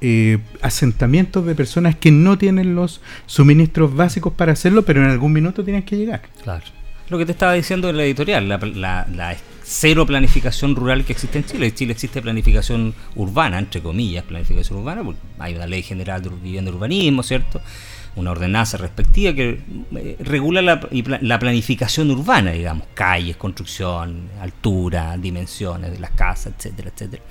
eh, 0.01 0.39
asentamientos 0.61 1.45
de 1.45 1.55
personas 1.55 1.95
que 1.95 2.11
no 2.11 2.37
tienen 2.37 2.75
los 2.75 3.01
suministros 3.25 3.95
básicos 3.95 4.33
para 4.33 4.53
hacerlo, 4.53 4.83
pero 4.83 5.03
en 5.03 5.09
algún 5.09 5.33
minuto 5.33 5.63
tienen 5.63 5.83
que 5.83 5.97
llegar. 5.97 6.21
Claro. 6.41 6.63
Lo 7.09 7.17
que 7.17 7.25
te 7.25 7.31
estaba 7.31 7.53
diciendo 7.53 7.89
en 7.89 7.97
la 7.97 8.03
editorial, 8.03 8.47
la, 8.47 9.37
cero 9.63 10.05
planificación 10.05 10.75
rural 10.75 11.03
que 11.03 11.13
existe 11.13 11.39
en 11.39 11.45
Chile. 11.45 11.67
En 11.67 11.75
Chile 11.75 11.93
existe 11.93 12.21
planificación 12.21 12.93
urbana, 13.15 13.59
entre 13.59 13.81
comillas, 13.81 14.23
planificación 14.23 14.79
urbana, 14.79 15.03
porque 15.03 15.19
hay 15.39 15.55
una 15.55 15.67
ley 15.67 15.81
general 15.81 16.21
de 16.21 16.29
vivienda 16.29 16.71
y 16.71 16.73
urbanismo, 16.75 17.23
¿cierto? 17.23 17.61
Una 18.15 18.31
ordenanza 18.31 18.77
respectiva 18.77 19.33
que 19.33 19.59
eh, 19.95 20.17
regula 20.19 20.61
la, 20.61 20.87
la 21.21 21.39
planificación 21.39 22.11
urbana, 22.11 22.51
digamos, 22.51 22.87
calles, 22.93 23.37
construcción, 23.37 24.29
altura, 24.39 25.17
dimensiones 25.17 25.91
de 25.91 25.99
las 25.99 26.11
casas, 26.11 26.53
etcétera, 26.57 26.91
etcétera. 26.93 27.23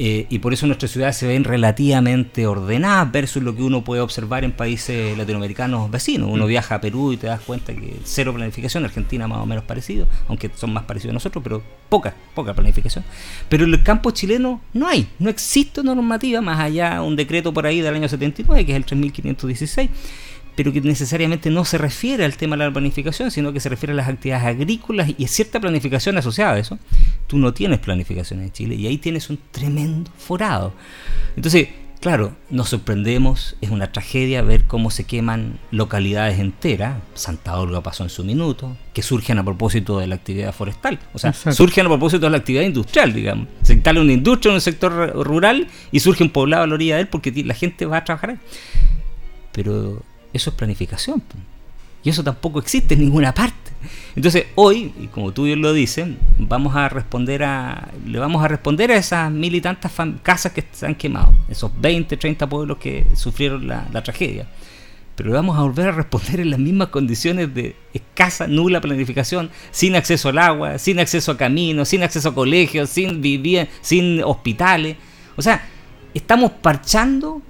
Eh, 0.00 0.26
y 0.30 0.38
por 0.38 0.52
eso 0.52 0.66
nuestras 0.66 0.92
ciudades 0.92 1.16
se 1.16 1.26
ven 1.26 1.42
relativamente 1.42 2.46
ordenadas 2.46 3.10
versus 3.10 3.42
lo 3.42 3.56
que 3.56 3.64
uno 3.64 3.82
puede 3.82 4.00
observar 4.00 4.44
en 4.44 4.52
países 4.52 5.18
latinoamericanos 5.18 5.90
vecinos. 5.90 6.30
Uno 6.30 6.44
mm. 6.44 6.48
viaja 6.48 6.76
a 6.76 6.80
Perú 6.80 7.12
y 7.12 7.16
te 7.16 7.26
das 7.26 7.40
cuenta 7.40 7.74
que 7.74 7.96
cero 8.04 8.32
planificación, 8.32 8.84
Argentina 8.84 9.26
más 9.26 9.38
o 9.38 9.46
menos 9.46 9.64
parecido, 9.64 10.06
aunque 10.28 10.50
son 10.54 10.72
más 10.72 10.84
parecidos 10.84 11.10
a 11.10 11.14
nosotros, 11.14 11.42
pero 11.42 11.62
poca, 11.88 12.14
poca 12.36 12.54
planificación. 12.54 13.04
Pero 13.48 13.64
en 13.64 13.74
el 13.74 13.82
campo 13.82 14.12
chileno 14.12 14.60
no 14.72 14.86
hay, 14.86 15.08
no 15.18 15.30
existe 15.30 15.82
normativa 15.82 16.40
más 16.40 16.60
allá 16.60 17.02
un 17.02 17.16
decreto 17.16 17.52
por 17.52 17.66
ahí 17.66 17.80
del 17.80 17.94
año 17.94 18.08
79, 18.08 18.64
que 18.64 18.72
es 18.72 18.76
el 18.76 18.84
3516 18.84 19.90
pero 20.58 20.72
que 20.72 20.80
necesariamente 20.80 21.50
no 21.50 21.64
se 21.64 21.78
refiere 21.78 22.24
al 22.24 22.36
tema 22.36 22.56
de 22.56 22.64
la 22.64 22.72
planificación, 22.72 23.30
sino 23.30 23.52
que 23.52 23.60
se 23.60 23.68
refiere 23.68 23.92
a 23.92 23.94
las 23.94 24.08
actividades 24.08 24.44
agrícolas 24.44 25.08
y 25.16 25.24
a 25.24 25.28
cierta 25.28 25.60
planificación 25.60 26.18
asociada 26.18 26.54
a 26.54 26.58
eso, 26.58 26.80
tú 27.28 27.38
no 27.38 27.54
tienes 27.54 27.78
planificación 27.78 28.40
en 28.40 28.50
Chile 28.50 28.74
y 28.74 28.88
ahí 28.88 28.98
tienes 28.98 29.30
un 29.30 29.38
tremendo 29.52 30.10
forado. 30.18 30.72
Entonces, 31.36 31.68
claro, 32.00 32.34
nos 32.50 32.70
sorprendemos, 32.70 33.54
es 33.60 33.70
una 33.70 33.92
tragedia 33.92 34.42
ver 34.42 34.64
cómo 34.64 34.90
se 34.90 35.04
queman 35.04 35.60
localidades 35.70 36.40
enteras, 36.40 36.96
Santa 37.14 37.56
Olga 37.56 37.80
pasó 37.80 38.02
en 38.02 38.10
su 38.10 38.24
minuto, 38.24 38.76
que 38.92 39.02
surgen 39.02 39.38
a 39.38 39.44
propósito 39.44 40.00
de 40.00 40.08
la 40.08 40.16
actividad 40.16 40.52
forestal, 40.52 40.98
o 41.14 41.20
sea, 41.20 41.32
surgen 41.32 41.86
a 41.86 41.88
propósito 41.88 42.26
de 42.26 42.30
la 42.30 42.38
actividad 42.38 42.64
industrial, 42.64 43.12
digamos. 43.12 43.46
Se 43.62 43.74
instala 43.74 44.00
una 44.00 44.12
industria 44.12 44.50
en 44.50 44.54
un 44.56 44.60
sector 44.60 45.24
rural 45.24 45.68
y 45.92 46.00
surge 46.00 46.24
un 46.24 46.30
poblado 46.30 46.64
a 46.64 46.66
la 46.66 46.74
orilla 46.74 46.96
de 46.96 47.02
él 47.02 47.06
porque 47.06 47.30
la 47.44 47.54
gente 47.54 47.86
va 47.86 47.98
a 47.98 48.04
trabajar 48.04 48.30
ahí. 48.30 48.38
Pero 49.52 50.02
eso 50.32 50.50
es 50.50 50.56
planificación. 50.56 51.22
Y 52.04 52.10
eso 52.10 52.22
tampoco 52.22 52.58
existe 52.58 52.94
en 52.94 53.00
ninguna 53.00 53.34
parte. 53.34 53.72
Entonces, 54.14 54.46
hoy, 54.54 54.92
y 55.00 55.06
como 55.08 55.32
tú 55.32 55.44
bien 55.44 55.60
lo 55.60 55.72
dices, 55.72 56.08
vamos 56.38 56.74
a 56.74 56.88
responder 56.88 57.44
a, 57.44 57.88
le 58.06 58.18
vamos 58.18 58.44
a 58.44 58.48
responder 58.48 58.90
a 58.90 58.96
esas 58.96 59.30
mil 59.30 59.54
y 59.54 59.60
tantas 59.60 59.92
casas 60.22 60.52
que 60.52 60.64
se 60.72 60.86
han 60.86 60.94
quemado, 60.94 61.32
esos 61.48 61.70
20, 61.80 62.16
30 62.16 62.48
pueblos 62.48 62.78
que 62.78 63.06
sufrieron 63.14 63.66
la, 63.68 64.02
tragedia. 64.02 64.46
Pero 65.14 65.32
vamos 65.32 65.58
a 65.58 65.62
volver 65.62 65.88
a 65.88 65.92
responder 65.92 66.40
en 66.40 66.50
las 66.50 66.60
mismas 66.60 66.88
condiciones 66.88 67.52
de 67.52 67.74
escasa, 67.92 68.46
nula 68.46 68.80
planificación, 68.80 69.50
sin 69.72 69.96
acceso 69.96 70.28
al 70.28 70.38
agua, 70.38 70.78
sin 70.78 71.00
acceso 71.00 71.32
a 71.32 71.36
caminos, 71.36 71.88
sin 71.88 72.04
acceso 72.04 72.28
a 72.28 72.34
colegios, 72.34 72.88
sin 72.90 73.20
vivir, 73.20 73.68
sin 73.80 74.22
hospitales. 74.22 74.96
O 75.36 75.42
sea, 75.42 75.60
estamos 76.14 76.52
parchando 76.52 77.42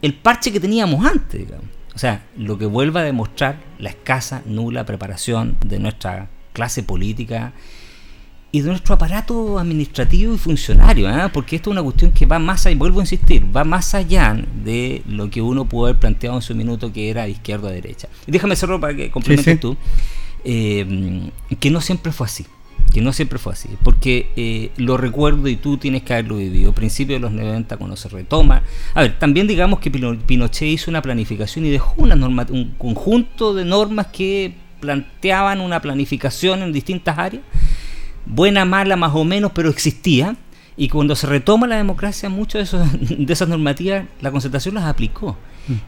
el 0.00 0.14
parche 0.14 0.52
que 0.52 0.58
teníamos 0.58 1.06
antes, 1.06 1.40
digamos. 1.40 1.81
O 1.94 1.98
sea, 1.98 2.24
lo 2.36 2.58
que 2.58 2.66
vuelve 2.66 3.00
a 3.00 3.02
demostrar 3.02 3.56
la 3.78 3.90
escasa, 3.90 4.42
nula 4.46 4.86
preparación 4.86 5.56
de 5.64 5.78
nuestra 5.78 6.28
clase 6.52 6.82
política 6.82 7.52
y 8.50 8.60
de 8.60 8.68
nuestro 8.68 8.94
aparato 8.94 9.58
administrativo 9.58 10.34
y 10.34 10.38
funcionario, 10.38 11.08
¿eh? 11.08 11.28
porque 11.32 11.56
esto 11.56 11.70
es 11.70 11.72
una 11.72 11.82
cuestión 11.82 12.12
que 12.12 12.26
va 12.26 12.38
más 12.38 12.66
allá, 12.66 12.76
vuelvo 12.76 13.00
a 13.00 13.02
insistir, 13.02 13.44
va 13.54 13.64
más 13.64 13.94
allá 13.94 14.36
de 14.64 15.02
lo 15.06 15.30
que 15.30 15.40
uno 15.40 15.66
pudo 15.66 15.86
haber 15.86 15.98
planteado 15.98 16.36
en 16.36 16.42
su 16.42 16.54
minuto 16.54 16.92
que 16.92 17.08
era 17.08 17.24
de 17.24 17.30
izquierda 17.30 17.68
a 17.68 17.72
derecha. 17.72 18.08
Y 18.26 18.32
déjame 18.32 18.52
hacerlo 18.52 18.78
para 18.78 18.94
que 18.94 19.10
complementes 19.10 19.58
tú, 19.58 19.76
eh, 20.44 21.30
que 21.60 21.70
no 21.70 21.80
siempre 21.80 22.12
fue 22.12 22.26
así 22.26 22.44
que 22.92 23.00
no 23.00 23.12
siempre 23.12 23.38
fue 23.38 23.54
así, 23.54 23.68
porque 23.82 24.30
eh, 24.36 24.70
lo 24.76 24.96
recuerdo 24.96 25.48
y 25.48 25.56
tú 25.56 25.78
tienes 25.78 26.02
que 26.02 26.12
haberlo 26.12 26.36
vivido, 26.36 26.72
principio 26.72 27.16
de 27.16 27.20
los 27.20 27.32
90 27.32 27.76
cuando 27.76 27.96
se 27.96 28.08
retoma. 28.08 28.62
A 28.94 29.02
ver, 29.02 29.18
también 29.18 29.46
digamos 29.46 29.80
que 29.80 29.90
Pinochet 29.90 30.68
hizo 30.68 30.90
una 30.90 31.00
planificación 31.00 31.64
y 31.64 31.70
dejó 31.70 31.94
una 31.96 32.16
norma, 32.16 32.46
un 32.50 32.74
conjunto 32.76 33.54
de 33.54 33.64
normas 33.64 34.08
que 34.08 34.54
planteaban 34.80 35.60
una 35.60 35.80
planificación 35.80 36.62
en 36.62 36.72
distintas 36.72 37.18
áreas, 37.18 37.42
buena, 38.26 38.64
mala, 38.64 38.96
más 38.96 39.12
o 39.14 39.24
menos, 39.24 39.52
pero 39.54 39.70
existía. 39.70 40.36
Y 40.76 40.88
cuando 40.88 41.14
se 41.14 41.26
retoma 41.26 41.66
la 41.66 41.76
democracia, 41.76 42.28
muchas 42.28 42.72
de, 42.72 43.16
de 43.24 43.32
esas 43.32 43.48
normativas, 43.48 44.04
la 44.20 44.30
concertación 44.30 44.74
las 44.74 44.84
aplicó. 44.84 45.36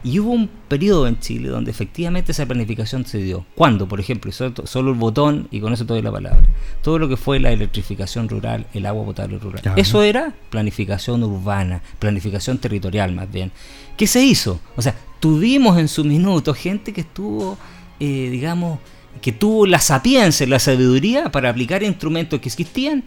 Y 0.03 0.19
hubo 0.19 0.31
un 0.31 0.49
periodo 0.67 1.07
en 1.07 1.19
Chile 1.19 1.49
donde 1.49 1.71
efectivamente 1.71 2.31
esa 2.31 2.45
planificación 2.45 3.05
se 3.05 3.17
dio. 3.17 3.45
¿Cuándo? 3.55 3.87
Por 3.87 3.99
ejemplo, 3.99 4.31
solo, 4.31 4.91
el 4.91 4.97
botón, 4.97 5.47
y 5.51 5.59
con 5.59 5.73
eso 5.73 5.85
te 5.85 5.93
doy 5.93 6.01
la 6.01 6.11
palabra, 6.11 6.43
todo 6.81 6.99
lo 6.99 7.09
que 7.09 7.17
fue 7.17 7.39
la 7.39 7.51
electrificación 7.51 8.29
rural, 8.29 8.67
el 8.73 8.85
agua 8.85 9.05
potable 9.05 9.37
rural. 9.37 9.61
Eso 9.75 10.01
era 10.01 10.33
planificación 10.49 11.23
urbana, 11.23 11.81
planificación 11.99 12.57
territorial 12.57 13.13
más 13.13 13.31
bien. 13.31 13.51
¿Qué 13.97 14.07
se 14.07 14.23
hizo? 14.23 14.59
O 14.75 14.81
sea, 14.81 14.95
tuvimos 15.19 15.77
en 15.77 15.87
su 15.87 16.03
minuto 16.03 16.53
gente 16.53 16.93
que 16.93 17.01
estuvo, 17.01 17.57
eh, 17.99 18.29
digamos, 18.31 18.79
que 19.21 19.31
tuvo 19.31 19.65
la 19.65 19.79
sapiencia, 19.79 20.45
la 20.47 20.59
sabiduría 20.59 21.31
para 21.31 21.49
aplicar 21.49 21.83
instrumentos 21.83 22.39
que 22.39 22.49
existían 22.49 23.03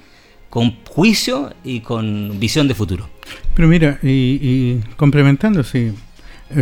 con 0.50 0.76
juicio 0.86 1.52
y 1.62 1.80
con 1.80 2.40
visión 2.40 2.68
de 2.68 2.74
futuro. 2.74 3.08
Pero 3.54 3.68
mira, 3.68 3.98
y, 4.02 4.08
y 4.08 4.80
complementando, 4.96 5.62
sí, 5.62 5.92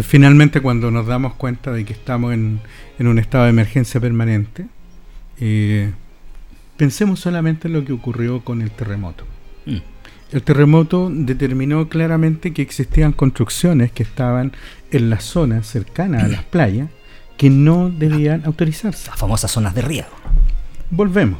finalmente 0.02 0.60
cuando 0.60 0.90
nos 0.90 1.06
damos 1.06 1.34
cuenta 1.34 1.72
de 1.72 1.84
que 1.84 1.92
estamos 1.92 2.34
en, 2.34 2.60
un 2.98 3.18
estado 3.18 3.44
de 3.44 3.50
emergencia 3.50 4.00
permanente, 4.00 4.66
eh, 5.38 5.92
pensemos 6.76 7.20
solamente 7.20 7.68
en 7.68 7.74
lo 7.74 7.84
que 7.84 7.92
ocurrió 7.92 8.42
con 8.42 8.62
el 8.62 8.70
terremoto. 8.70 9.24
Mm. 9.64 9.78
El 10.32 10.42
terremoto 10.42 11.08
determinó 11.12 11.88
claramente 11.88 12.52
que 12.52 12.62
existían 12.62 13.12
construcciones 13.12 13.92
que 13.92 14.02
estaban 14.02 14.52
en 14.90 15.08
las 15.08 15.24
zonas 15.24 15.68
cercanas 15.68 16.24
a 16.24 16.28
las 16.28 16.42
playas 16.42 16.88
que 17.36 17.48
no 17.48 17.90
debían 17.90 18.42
autorizarse. 18.44 19.08
Las 19.08 19.18
famosas 19.18 19.52
zonas 19.52 19.74
de 19.74 19.82
riego. 19.82 20.08
Volvemos. 20.90 21.38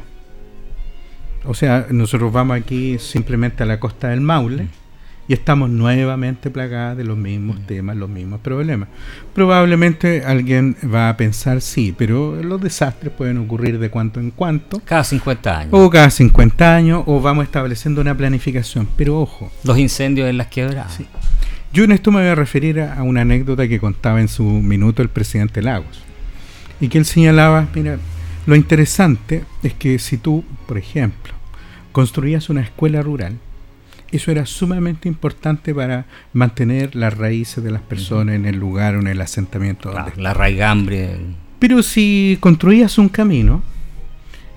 O 1.43 1.53
sea, 1.53 1.87
nosotros 1.91 2.31
vamos 2.31 2.57
aquí 2.57 2.97
simplemente 2.99 3.63
a 3.63 3.65
la 3.65 3.79
costa 3.79 4.09
del 4.09 4.21
Maule. 4.21 4.63
Mm 4.63 4.86
y 5.27 5.33
estamos 5.33 5.69
nuevamente 5.69 6.49
plagados 6.49 6.97
de 6.97 7.03
los 7.03 7.17
mismos 7.17 7.59
temas, 7.67 7.97
los 7.97 8.09
mismos 8.09 8.39
problemas. 8.39 8.87
Probablemente 9.33 10.23
alguien 10.25 10.77
va 10.93 11.09
a 11.09 11.17
pensar, 11.17 11.61
sí, 11.61 11.93
pero 11.97 12.41
los 12.41 12.61
desastres 12.61 13.11
pueden 13.11 13.37
ocurrir 13.37 13.77
de 13.77 13.89
cuanto 13.89 14.19
en 14.19 14.31
cuanto. 14.31 14.81
Cada 14.85 15.03
50 15.03 15.59
años. 15.59 15.73
O 15.73 15.89
cada 15.89 16.09
50 16.09 16.75
años, 16.75 17.03
o 17.05 17.19
vamos 17.19 17.43
estableciendo 17.43 17.99
una 17.99 18.15
planificación. 18.15 18.87
Pero 18.95 19.19
ojo. 19.19 19.51
Los 19.63 19.77
incendios 19.77 20.29
en 20.29 20.37
las 20.37 20.47
quebradas. 20.47 20.93
Sí. 20.93 21.05
Yo 21.73 21.83
en 21.83 21.91
esto 21.91 22.11
me 22.11 22.21
voy 22.21 22.29
a 22.29 22.35
referir 22.35 22.79
a, 22.79 23.03
una 23.03 23.21
anécdota 23.21 23.67
que 23.67 23.79
contaba 23.79 24.21
en 24.21 24.29
su 24.29 24.43
minuto 24.43 25.01
el 25.01 25.09
presidente 25.09 25.61
Lagos. 25.61 26.01
Y 26.79 26.87
que 26.87 26.97
él 26.97 27.05
señalaba, 27.05 27.67
mira, 27.75 27.97
lo 28.45 28.55
interesante 28.55 29.43
es 29.61 29.73
que 29.73 29.99
si 29.99 30.17
tú, 30.17 30.45
por 30.67 30.77
ejemplo, 30.77 31.33
construías 31.91 32.49
una 32.49 32.61
escuela 32.61 33.01
rural, 33.01 33.37
eso 34.11 34.31
era 34.31 34.45
sumamente 34.45 35.07
importante 35.07 35.73
para 35.73 36.05
mantener 36.33 36.95
las 36.95 37.17
raíces 37.17 37.63
de 37.63 37.71
las 37.71 37.81
personas 37.81 38.35
en 38.35 38.45
el 38.45 38.57
lugar 38.57 38.95
o 38.95 38.99
en 38.99 39.07
el 39.07 39.21
asentamiento. 39.21 39.91
La, 39.91 40.11
la 40.15 40.33
raigambre. 40.33 41.17
Pero 41.59 41.83
si 41.83 42.37
construías 42.39 42.97
un 42.97 43.09
camino, 43.09 43.63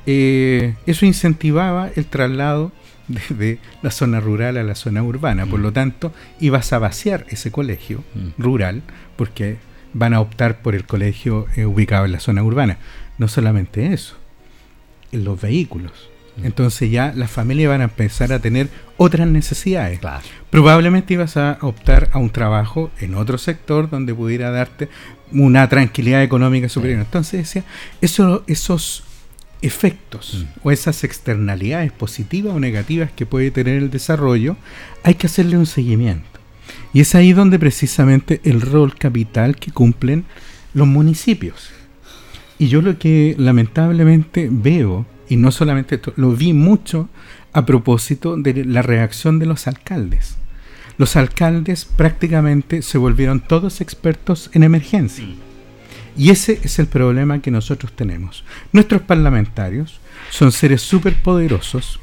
eh, 0.07 0.75
eso 0.87 1.07
incentivaba 1.07 1.91
el 1.95 2.07
traslado 2.07 2.73
de, 3.09 3.59
la 3.83 3.91
zona 3.91 4.21
rural 4.21 4.57
a 4.57 4.63
la 4.63 4.75
zona 4.75 5.03
urbana. 5.03 5.47
Por 5.47 5.61
lo 5.61 5.73
tanto, 5.73 6.13
ibas 6.41 6.73
a 6.73 6.79
vaciar 6.79 7.27
ese 7.29 7.51
colegio 7.51 8.05
rural 8.39 8.83
porque 9.17 9.57
van 9.93 10.15
a 10.15 10.21
optar 10.21 10.63
por 10.63 10.75
el 10.75 10.85
colegio 10.85 11.47
eh, 11.57 11.65
ubicado 11.65 12.05
en 12.05 12.13
la 12.13 12.21
zona 12.21 12.43
urbana. 12.43 12.79
No 13.19 13.29
solamente 13.29 13.93
eso, 13.93 14.17
los 15.11 15.41
vehículos 15.41 16.10
entonces 16.43 16.91
ya 16.91 17.13
las 17.15 17.31
familias 17.31 17.69
van 17.71 17.81
a 17.81 17.85
empezar 17.85 18.33
a 18.33 18.39
tener 18.39 18.69
otras 18.97 19.27
necesidades. 19.27 20.01
Probablemente 20.51 21.15
ibas 21.15 21.37
a 21.37 21.59
optar 21.61 22.09
a 22.13 22.19
un 22.19 22.31
trabajo 22.31 22.91
en 23.01 23.15
otro 23.15 23.39
sector 23.39 23.91
donde 23.91 24.15
pudiera 24.15 24.51
darte 24.51 24.89
una 25.33 25.69
tranquilidad 25.69 26.23
económica 26.23 26.69
superior. 26.69 27.01
Entonces 27.01 27.41
decía, 27.41 27.65
eso, 28.01 28.43
esos 28.47 29.05
efectos 29.63 30.47
mm. 30.47 30.61
o 30.67 30.71
esas 30.71 31.05
externalidades 31.05 31.93
positivas 31.93 32.55
o 32.55 32.61
negativas 32.61 33.11
que 33.13 33.27
puede 33.27 33.51
tener 33.51 33.77
el 33.77 33.91
desarrollo, 33.91 34.57
hay 35.03 35.15
que 35.15 35.27
hacerle 35.27 35.59
un 35.59 35.67
seguimiento. 35.67 36.27
Y 36.93 37.01
es 37.01 37.15
ahí 37.15 37.33
donde 37.33 37.59
precisamente 37.59 38.41
el 38.45 38.61
rol 38.61 38.97
capital 38.97 39.57
que 39.57 39.71
cumplen 39.71 40.25
los 40.75 40.87
municipios. 40.87 41.71
Y 42.59 42.69
yo 42.69 42.83
lo 42.83 42.99
que 42.99 43.35
lamentablemente 43.39 44.49
veo 44.51 45.07
y 45.31 45.37
no 45.37 45.53
solamente 45.53 45.95
esto, 45.95 46.13
lo 46.17 46.33
vi 46.33 46.53
mucho 46.53 47.09
a 47.53 47.65
propósito 47.65 48.37
de 48.37 48.65
la 48.65 48.83
reacción 48.83 49.39
de 49.39 49.47
los 49.47 49.69
alcaldes. 49.69 50.37
Los 50.99 51.15
alcaldes 51.15 51.85
prácticamente 51.85 52.83
se 52.83 52.99
volvieron 52.99 53.41
todos 53.41 53.81
expertos 53.81 54.51
en 54.53 54.65
emergencia. 54.65 55.25
Y 56.17 56.31
ese 56.31 56.59
es 56.65 56.81
el 56.81 56.89
problema 56.89 57.41
que 57.41 57.53
nosotros 57.53 57.93
tenemos. 57.93 58.45
Nuestros 58.73 59.03
parlamentarios 59.03 60.01
son 60.31 60.51
seres 60.51 60.83
súper 60.83 61.15
poderosos 61.23 62.01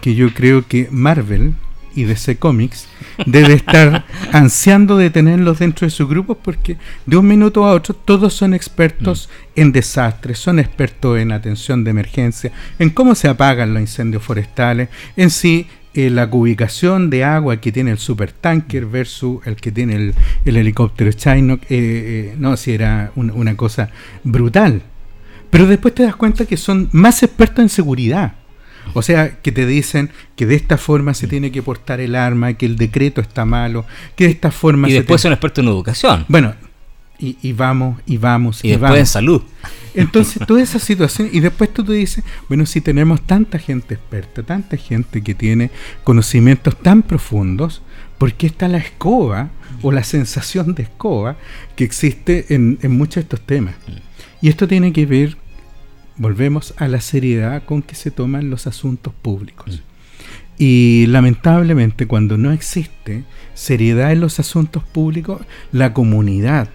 que 0.00 0.16
yo 0.16 0.34
creo 0.34 0.66
que 0.66 0.88
Marvel 0.90 1.54
y 1.94 2.04
DC 2.04 2.36
Comics 2.38 2.88
debe 3.26 3.54
estar 3.54 4.04
ansiando 4.32 4.96
de 4.96 5.10
tenerlos 5.10 5.58
dentro 5.58 5.86
de 5.86 5.90
sus 5.90 6.08
grupos 6.08 6.36
porque 6.42 6.76
de 7.06 7.16
un 7.16 7.26
minuto 7.26 7.64
a 7.64 7.72
otro 7.72 7.94
todos 7.94 8.34
son 8.34 8.54
expertos 8.54 9.28
mm. 9.28 9.60
en 9.60 9.72
desastres, 9.72 10.38
son 10.38 10.58
expertos 10.58 11.18
en 11.18 11.32
atención 11.32 11.84
de 11.84 11.90
emergencia, 11.90 12.52
en 12.78 12.90
cómo 12.90 13.14
se 13.14 13.28
apagan 13.28 13.72
los 13.74 13.80
incendios 13.80 14.22
forestales, 14.22 14.88
en 15.16 15.30
sí 15.30 15.66
eh, 15.94 16.10
la 16.10 16.28
ubicación 16.30 17.08
de 17.08 17.24
agua 17.24 17.58
que 17.58 17.70
tiene 17.70 17.92
el 17.92 17.98
supertanker 17.98 18.86
versus 18.86 19.46
el 19.46 19.56
que 19.56 19.70
tiene 19.70 19.94
el, 19.94 20.56
helicóptero 20.56 21.12
Chinook, 21.12 21.62
eh, 21.62 21.68
eh, 21.70 22.34
no, 22.36 22.56
si 22.56 22.72
era 22.72 23.12
una 23.14 23.56
cosa 23.56 23.90
brutal. 24.24 24.82
Pero 25.50 25.68
después 25.68 25.94
te 25.94 26.02
das 26.02 26.16
cuenta 26.16 26.46
que 26.46 26.56
son 26.56 26.88
más 26.90 27.22
expertos 27.22 27.62
en 27.62 27.68
seguridad 27.68 28.34
o 28.92 29.02
sea, 29.02 29.40
que 29.40 29.52
te 29.52 29.66
dicen 29.66 30.10
que 30.36 30.46
de 30.46 30.54
esta 30.54 30.78
forma 30.78 31.14
se 31.14 31.26
tiene 31.26 31.50
que 31.50 31.62
portar 31.62 32.00
el 32.00 32.14
arma, 32.14 32.54
que 32.54 32.66
el 32.66 32.76
decreto 32.76 33.20
está 33.20 33.44
malo, 33.44 33.84
que 34.16 34.24
de 34.24 34.30
esta 34.30 34.50
forma... 34.50 34.88
Y 34.88 34.92
después 34.92 35.20
son 35.20 35.32
expertos 35.32 35.62
en 35.62 35.68
educación. 35.70 36.24
Bueno, 36.28 36.54
y, 37.18 37.52
vamos, 37.52 38.00
y 38.06 38.18
vamos, 38.18 38.64
y, 38.64 38.70
después 38.70 38.98
en 38.98 39.06
salud. 39.06 39.42
Entonces, 39.94 40.42
toda 40.46 40.62
esa 40.62 40.78
situación, 40.78 41.30
y 41.32 41.40
después 41.40 41.72
tú 41.72 41.84
te 41.84 41.92
dices, 41.92 42.24
bueno, 42.48 42.66
si 42.66 42.80
tenemos 42.80 43.22
tanta 43.22 43.58
gente 43.58 43.94
experta, 43.94 44.42
tanta 44.42 44.76
gente 44.76 45.22
que 45.22 45.34
tiene 45.34 45.70
conocimientos 46.02 46.76
tan 46.76 47.02
profundos, 47.02 47.82
¿por 48.18 48.34
qué 48.34 48.46
está 48.46 48.68
la 48.68 48.78
escoba 48.78 49.50
o 49.82 49.92
la 49.92 50.04
sensación 50.04 50.74
de 50.74 50.84
escoba 50.84 51.36
que 51.76 51.84
existe 51.84 52.46
en, 52.54 52.78
en 52.82 52.96
muchos 52.96 53.16
de 53.16 53.20
estos 53.20 53.40
temas? 53.40 53.74
Y 54.42 54.48
esto 54.48 54.68
tiene 54.68 54.92
que 54.92 55.06
ver, 55.06 55.36
volvemos 56.16 56.74
a 56.76 56.88
la 56.88 57.00
seriedad 57.00 57.64
con 57.64 57.82
que 57.82 57.94
se 57.94 58.10
toman 58.10 58.50
los 58.50 58.66
asuntos 58.66 59.12
públicos. 59.14 59.82
Y 60.58 61.06
lamentablemente 61.08 62.06
cuando 62.06 62.38
no 62.38 62.52
existe 62.52 63.24
seriedad 63.54 64.12
en 64.12 64.20
los 64.20 64.38
asuntos 64.38 64.84
públicos, 64.84 65.40
la 65.72 65.92
comunidad, 65.92 66.68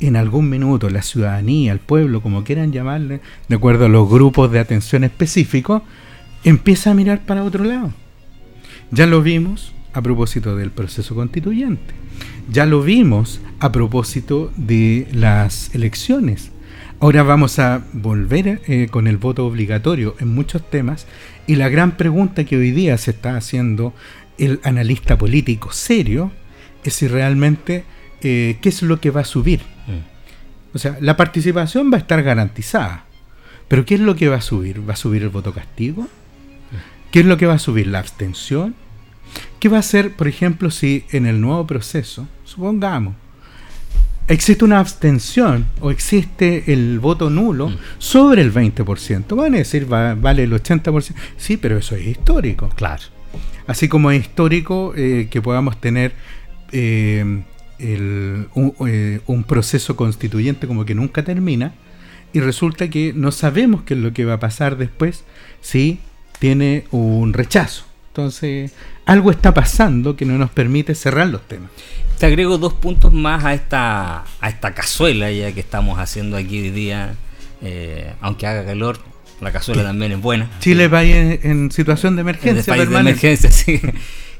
en 0.00 0.16
algún 0.16 0.48
minuto, 0.48 0.90
la 0.90 1.02
ciudadanía, 1.02 1.72
el 1.72 1.78
pueblo, 1.78 2.22
como 2.22 2.44
quieran 2.44 2.72
llamarle, 2.72 3.20
de 3.48 3.56
acuerdo 3.56 3.86
a 3.86 3.88
los 3.88 4.08
grupos 4.08 4.50
de 4.50 4.58
atención 4.58 5.04
específicos, 5.04 5.82
empieza 6.44 6.90
a 6.90 6.94
mirar 6.94 7.24
para 7.24 7.44
otro 7.44 7.64
lado. 7.64 7.92
Ya 8.90 9.06
lo 9.06 9.22
vimos 9.22 9.72
a 9.92 10.02
propósito 10.02 10.56
del 10.56 10.70
proceso 10.70 11.14
constituyente. 11.14 11.94
Ya 12.50 12.66
lo 12.66 12.82
vimos 12.82 13.40
a 13.60 13.72
propósito 13.72 14.52
de 14.56 15.06
las 15.12 15.74
elecciones. 15.74 16.51
Ahora 17.02 17.24
vamos 17.24 17.58
a 17.58 17.82
volver 17.92 18.62
eh, 18.68 18.86
con 18.88 19.08
el 19.08 19.16
voto 19.16 19.44
obligatorio 19.44 20.14
en 20.20 20.28
muchos 20.28 20.70
temas 20.70 21.08
y 21.48 21.56
la 21.56 21.68
gran 21.68 21.96
pregunta 21.96 22.44
que 22.44 22.56
hoy 22.56 22.70
día 22.70 22.96
se 22.96 23.10
está 23.10 23.36
haciendo 23.36 23.92
el 24.38 24.60
analista 24.62 25.18
político 25.18 25.72
serio 25.72 26.30
es 26.84 26.94
si 26.94 27.08
realmente 27.08 27.84
eh, 28.20 28.56
qué 28.62 28.68
es 28.68 28.82
lo 28.82 29.00
que 29.00 29.10
va 29.10 29.22
a 29.22 29.24
subir. 29.24 29.62
Mm. 29.88 30.76
O 30.76 30.78
sea, 30.78 30.96
la 31.00 31.16
participación 31.16 31.90
va 31.92 31.96
a 31.96 32.00
estar 32.02 32.22
garantizada, 32.22 33.04
pero 33.66 33.84
¿qué 33.84 33.96
es 33.96 34.00
lo 34.00 34.14
que 34.14 34.28
va 34.28 34.36
a 34.36 34.40
subir? 34.40 34.88
¿Va 34.88 34.92
a 34.92 34.96
subir 34.96 35.24
el 35.24 35.30
voto 35.30 35.52
castigo? 35.52 36.06
¿Qué 37.10 37.18
es 37.18 37.26
lo 37.26 37.36
que 37.36 37.46
va 37.46 37.54
a 37.54 37.58
subir? 37.58 37.88
¿La 37.88 37.98
abstención? 37.98 38.76
¿Qué 39.58 39.68
va 39.68 39.78
a 39.78 39.80
hacer, 39.80 40.12
por 40.14 40.28
ejemplo, 40.28 40.70
si 40.70 41.04
en 41.10 41.26
el 41.26 41.40
nuevo 41.40 41.66
proceso, 41.66 42.28
supongamos, 42.44 43.16
existe 44.28 44.64
una 44.64 44.78
abstención 44.78 45.66
o 45.80 45.90
existe 45.90 46.72
el 46.72 47.00
voto 47.00 47.30
nulo 47.30 47.68
mm. 47.68 47.78
sobre 47.98 48.42
el 48.42 48.52
20%. 48.52 49.36
Van 49.36 49.54
a 49.54 49.58
decir, 49.58 49.86
vale 49.86 50.42
el 50.42 50.52
80%. 50.52 51.14
Sí, 51.36 51.56
pero 51.56 51.78
eso 51.78 51.96
es 51.96 52.06
histórico. 52.06 52.68
Claro. 52.70 53.02
Así 53.66 53.88
como 53.88 54.10
es 54.10 54.20
histórico 54.20 54.92
eh, 54.96 55.28
que 55.30 55.40
podamos 55.40 55.80
tener 55.80 56.12
eh, 56.72 57.42
eh, 57.78 59.20
un, 59.26 59.44
proceso 59.44 59.96
constituyente 59.96 60.66
como 60.66 60.84
que 60.84 60.94
nunca 60.94 61.24
termina 61.24 61.74
y 62.32 62.40
resulta 62.40 62.88
que 62.88 63.12
no 63.14 63.32
sabemos 63.32 63.82
qué 63.82 63.94
es 63.94 64.00
lo 64.00 64.12
que 64.12 64.24
va 64.24 64.34
a 64.34 64.40
pasar 64.40 64.76
después 64.76 65.24
si 65.60 66.00
tiene 66.38 66.84
un 66.90 67.32
rechazo. 67.32 67.84
Entonces, 68.08 68.72
algo 69.06 69.30
está 69.30 69.52
pasando 69.52 70.16
que 70.16 70.24
no 70.24 70.38
nos 70.38 70.50
permite 70.50 70.94
cerrar 70.94 71.28
los 71.28 71.42
temas 71.48 71.70
te 72.22 72.26
agrego 72.26 72.56
dos 72.56 72.74
puntos 72.74 73.12
más 73.12 73.44
a 73.44 73.52
esta, 73.52 74.22
a 74.40 74.48
esta 74.48 74.74
cazuela 74.74 75.28
ya 75.32 75.50
que 75.50 75.58
estamos 75.58 75.98
haciendo 75.98 76.36
aquí 76.36 76.60
hoy 76.60 76.70
día. 76.70 77.16
Eh, 77.62 78.12
aunque 78.20 78.46
haga 78.46 78.64
calor, 78.64 79.00
la 79.40 79.50
cazuela 79.50 79.82
también 79.82 80.12
es 80.12 80.20
buena. 80.20 80.48
Chile 80.60 80.86
va 80.86 81.02
en, 81.02 81.40
en, 81.42 81.72
situación 81.72 82.14
de 82.14 82.20
emergencia. 82.20 82.74
de 82.74 82.82
emergencia, 82.84 83.50
sí. 83.50 83.80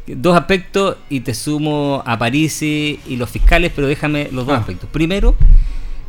Dos 0.07 0.37
aspectos 0.37 0.96
y 1.11 1.20
te 1.20 1.35
sumo 1.35 2.05
a 2.07 2.16
París 2.20 2.62
y, 2.62 3.01
los 3.09 3.29
fiscales, 3.29 3.72
pero 3.75 3.88
déjame 3.88 4.29
los 4.31 4.46
dos 4.46 4.55
ah. 4.55 4.61
aspectos. 4.61 4.88
Primero, 4.88 5.35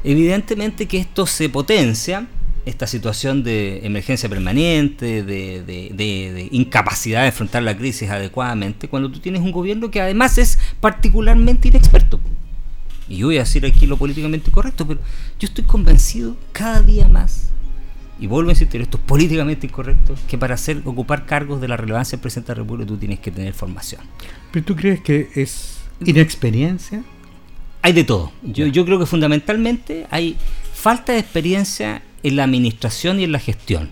evidentemente 0.03 0.87
que 0.87 0.99
esto 0.99 1.25
se 1.25 1.49
potencia 1.49 2.27
esta 2.65 2.87
situación 2.87 3.43
de 3.43 3.85
emergencia 3.85 4.29
permanente, 4.29 5.23
de, 5.23 6.47
incapacidad 6.51 7.21
de 7.21 7.27
enfrentar 7.27 7.63
la 7.63 7.77
crisis 7.77 8.09
adecuadamente, 8.09 8.87
cuando 8.87 9.11
tú 9.11 9.19
tienes 9.19 9.41
un 9.41 9.51
gobierno 9.51 9.91
que 9.91 10.01
además 10.01 10.37
es 10.37 10.59
particularmente 10.79 11.67
inexperto. 11.67 12.19
Y 13.09 13.17
yo 13.17 13.27
voy 13.27 13.37
a 13.37 13.41
decir 13.41 13.65
aquí 13.65 13.85
lo 13.85 13.97
políticamente 13.97 14.49
correcto, 14.49 14.87
pero 14.87 15.01
yo 15.39 15.47
estoy 15.47 15.65
convencido 15.65 16.37
cada 16.53 16.81
día 16.81 17.07
más, 17.09 17.49
y 18.19 18.27
vuelvo 18.27 18.49
a 18.49 18.53
insistir, 18.53 18.81
esto 18.81 18.97
es 18.97 19.03
políticamente 19.03 19.67
incorrecto, 19.67 20.15
que 20.27 20.37
para 20.37 20.53
hacer 20.53 20.81
ocupar 20.85 21.25
cargos 21.25 21.59
de 21.59 21.67
la 21.67 21.75
relevancia 21.75 22.15
del 22.15 22.21
presidente 22.21 22.53
de 22.53 22.55
la 22.55 22.63
República 22.63 22.87
tú 22.87 22.97
tienes 22.97 23.19
que 23.19 23.31
tener 23.31 23.53
formación. 23.53 24.01
¿Pero 24.51 24.65
tú 24.65 24.75
crees 24.75 25.01
que 25.01 25.29
es 25.35 25.79
inexperiencia? 26.05 27.03
Hay 27.81 27.91
de 27.91 28.05
todo. 28.05 28.31
Yo, 28.43 28.67
yo 28.67 28.85
creo 28.85 28.97
que 28.97 29.05
fundamentalmente 29.05 30.07
hay 30.09 30.37
falta 30.73 31.11
de 31.11 31.19
experiencia 31.19 32.01
en 32.23 32.35
la 32.35 32.45
administración 32.45 33.19
y 33.19 33.25
en 33.25 33.31
la 33.31 33.39
gestión. 33.39 33.89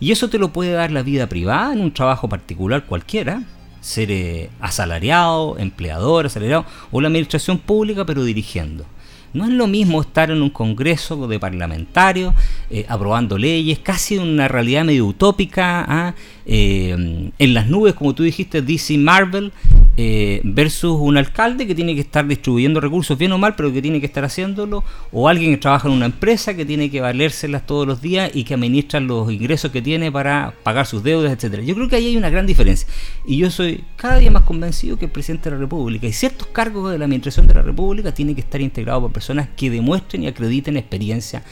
Y 0.00 0.12
eso 0.12 0.28
te 0.28 0.38
lo 0.38 0.52
puede 0.52 0.72
dar 0.72 0.90
la 0.90 1.02
vida 1.02 1.28
privada 1.28 1.72
en 1.72 1.80
un 1.80 1.92
trabajo 1.92 2.28
particular 2.28 2.84
cualquiera, 2.84 3.42
ser 3.80 4.10
eh, 4.10 4.50
asalariado, 4.60 5.58
empleador, 5.58 6.26
asalariado, 6.26 6.66
o 6.90 7.00
la 7.00 7.08
administración 7.08 7.58
pública 7.58 8.04
pero 8.04 8.24
dirigiendo. 8.24 8.84
No 9.32 9.44
es 9.44 9.50
lo 9.50 9.66
mismo 9.66 10.00
estar 10.00 10.30
en 10.30 10.40
un 10.40 10.50
congreso 10.50 11.28
de 11.28 11.38
parlamentarios 11.38 12.34
eh, 12.70 12.86
aprobando 12.88 13.36
leyes, 13.36 13.78
casi 13.78 14.18
una 14.18 14.48
realidad 14.48 14.84
medio 14.84 15.06
utópica, 15.06 15.84
¿ah? 15.86 16.14
Eh, 16.48 17.32
en 17.38 17.54
las 17.54 17.66
nubes, 17.66 17.94
como 17.94 18.14
tú 18.14 18.22
dijiste, 18.22 18.62
DC 18.62 18.96
Marvel, 18.98 19.52
eh, 19.96 20.40
versus 20.44 20.96
un 21.00 21.16
alcalde 21.16 21.66
que 21.66 21.74
tiene 21.74 21.94
que 21.94 22.02
estar 22.02 22.26
distribuyendo 22.26 22.80
recursos 22.80 23.18
bien 23.18 23.32
o 23.32 23.38
mal, 23.38 23.56
pero 23.56 23.72
que 23.72 23.82
tiene 23.82 23.98
que 23.98 24.06
estar 24.06 24.24
haciéndolo, 24.24 24.84
o 25.10 25.28
alguien 25.28 25.50
que 25.52 25.56
trabaja 25.56 25.88
en 25.88 25.94
una 25.94 26.06
empresa 26.06 26.54
que 26.54 26.64
tiene 26.64 26.88
que 26.90 27.00
valérselas 27.00 27.66
todos 27.66 27.86
los 27.86 28.00
días 28.00 28.30
y 28.32 28.44
que 28.44 28.54
administra 28.54 29.00
los 29.00 29.32
ingresos 29.32 29.72
que 29.72 29.82
tiene 29.82 30.12
para 30.12 30.54
pagar 30.62 30.86
sus 30.86 31.02
deudas, 31.02 31.32
etcétera. 31.32 31.62
Yo 31.64 31.74
creo 31.74 31.88
que 31.88 31.96
ahí 31.96 32.06
hay 32.06 32.16
una 32.16 32.30
gran 32.30 32.46
diferencia. 32.46 32.86
Y 33.26 33.38
yo 33.38 33.50
soy 33.50 33.82
cada 33.96 34.18
día 34.18 34.30
más 34.30 34.44
convencido 34.44 34.98
que 34.98 35.06
el 35.06 35.10
presidente 35.10 35.50
de 35.50 35.56
la 35.56 35.60
República 35.60 36.06
y 36.06 36.12
ciertos 36.12 36.46
cargos 36.48 36.92
de 36.92 36.98
la 36.98 37.06
administración 37.06 37.48
de 37.48 37.54
la 37.54 37.62
República 37.62 38.12
tienen 38.12 38.34
que 38.36 38.42
estar 38.42 38.60
integrados 38.60 39.02
por 39.02 39.12
personas 39.12 39.48
que 39.56 39.68
demuestren 39.68 40.22
y 40.22 40.26
acrediten 40.28 40.76
experiencia, 40.76 41.42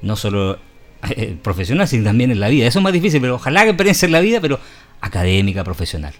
no 0.00 0.16
solo 0.16 0.58
eh, 1.10 1.36
profesional, 1.42 1.86
sino 1.86 2.04
también 2.04 2.30
en 2.30 2.40
la 2.40 2.48
vida. 2.48 2.66
Eso 2.66 2.78
es 2.80 2.82
más 2.82 2.92
difícil, 2.92 3.20
pero 3.20 3.36
ojalá 3.36 3.62
que 3.62 3.70
experiencia 3.70 4.06
en 4.06 4.12
la 4.12 4.20
vida, 4.20 4.40
pero 4.40 4.58
académica, 5.00 5.64
profesional. 5.64 6.12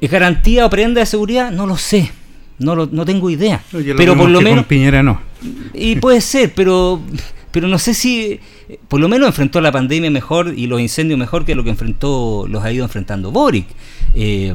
¿Es 0.00 0.10
garantía 0.10 0.66
o 0.66 0.70
prenda 0.70 1.00
de 1.00 1.06
seguridad? 1.06 1.52
No 1.52 1.66
lo 1.66 1.76
sé. 1.76 2.10
No, 2.58 2.74
lo, 2.74 2.86
no 2.86 3.04
tengo 3.04 3.30
idea. 3.30 3.62
pero 3.96 4.16
por 4.16 4.28
lo 4.28 4.40
menos. 4.40 4.66
Piñera 4.66 5.02
no. 5.02 5.20
Y 5.74 5.96
puede 5.96 6.20
ser, 6.20 6.52
pero, 6.54 7.00
pero 7.50 7.68
no 7.68 7.78
sé 7.78 7.94
si. 7.94 8.40
Por 8.88 9.00
lo 9.00 9.08
menos 9.08 9.28
enfrentó 9.28 9.60
la 9.60 9.72
pandemia 9.72 10.10
mejor 10.10 10.54
y 10.56 10.66
los 10.66 10.80
incendios 10.80 11.18
mejor 11.18 11.44
que 11.44 11.54
lo 11.54 11.64
que 11.64 11.70
enfrentó 11.70 12.46
los 12.48 12.62
ha 12.64 12.72
ido 12.72 12.84
enfrentando 12.84 13.30
Boric. 13.30 13.66
Eh, 14.14 14.52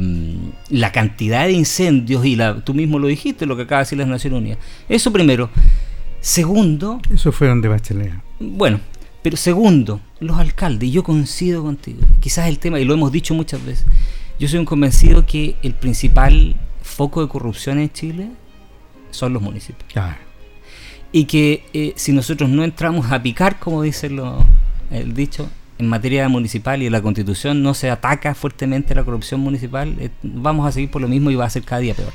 la 0.69 0.91
cantidad 0.91 1.45
de 1.45 1.53
incendios, 1.53 2.25
y 2.25 2.35
la, 2.35 2.61
tú 2.61 2.73
mismo 2.73 2.99
lo 2.99 3.07
dijiste, 3.07 3.45
lo 3.45 3.55
que 3.55 3.63
acaba 3.63 3.79
de 3.79 3.85
decir 3.85 3.97
las 3.97 4.07
Naciones 4.07 4.39
Unidas. 4.39 4.59
Eso 4.87 5.11
primero. 5.11 5.49
Segundo. 6.19 6.99
Eso 7.13 7.31
fueron 7.31 7.61
de 7.61 7.67
Bachelet. 7.67 8.13
Bueno, 8.39 8.79
pero 9.27 9.35
segundo, 9.35 9.99
los 10.21 10.37
alcaldes, 10.37 10.89
yo 10.89 11.03
coincido 11.03 11.61
contigo, 11.61 11.99
quizás 12.21 12.47
el 12.47 12.59
tema, 12.59 12.79
y 12.79 12.85
lo 12.85 12.93
hemos 12.93 13.11
dicho 13.11 13.33
muchas 13.33 13.61
veces, 13.65 13.85
yo 14.39 14.47
soy 14.47 14.57
un 14.57 14.63
convencido 14.63 15.25
que 15.25 15.57
el 15.63 15.73
principal 15.73 16.55
foco 16.81 17.21
de 17.21 17.27
corrupción 17.27 17.77
en 17.77 17.91
Chile 17.91 18.29
son 19.11 19.33
los 19.33 19.41
municipios. 19.41 19.85
Y 21.11 21.25
que 21.25 21.65
eh, 21.73 21.91
si 21.97 22.13
nosotros 22.13 22.49
no 22.49 22.63
entramos 22.63 23.11
a 23.11 23.21
picar, 23.21 23.59
como 23.59 23.81
dice 23.81 24.09
lo, 24.09 24.45
el 24.91 25.13
dicho, 25.13 25.49
en 25.77 25.89
materia 25.89 26.29
municipal 26.29 26.81
y 26.81 26.85
en 26.85 26.93
la 26.93 27.01
constitución 27.01 27.61
no 27.61 27.73
se 27.73 27.89
ataca 27.89 28.33
fuertemente 28.33 28.95
la 28.95 29.03
corrupción 29.03 29.41
municipal, 29.41 29.93
eh, 29.99 30.09
vamos 30.23 30.65
a 30.65 30.71
seguir 30.71 30.89
por 30.89 31.01
lo 31.01 31.09
mismo 31.09 31.31
y 31.31 31.35
va 31.35 31.43
a 31.43 31.49
ser 31.49 31.63
cada 31.63 31.81
día 31.81 31.95
peor. 31.95 32.13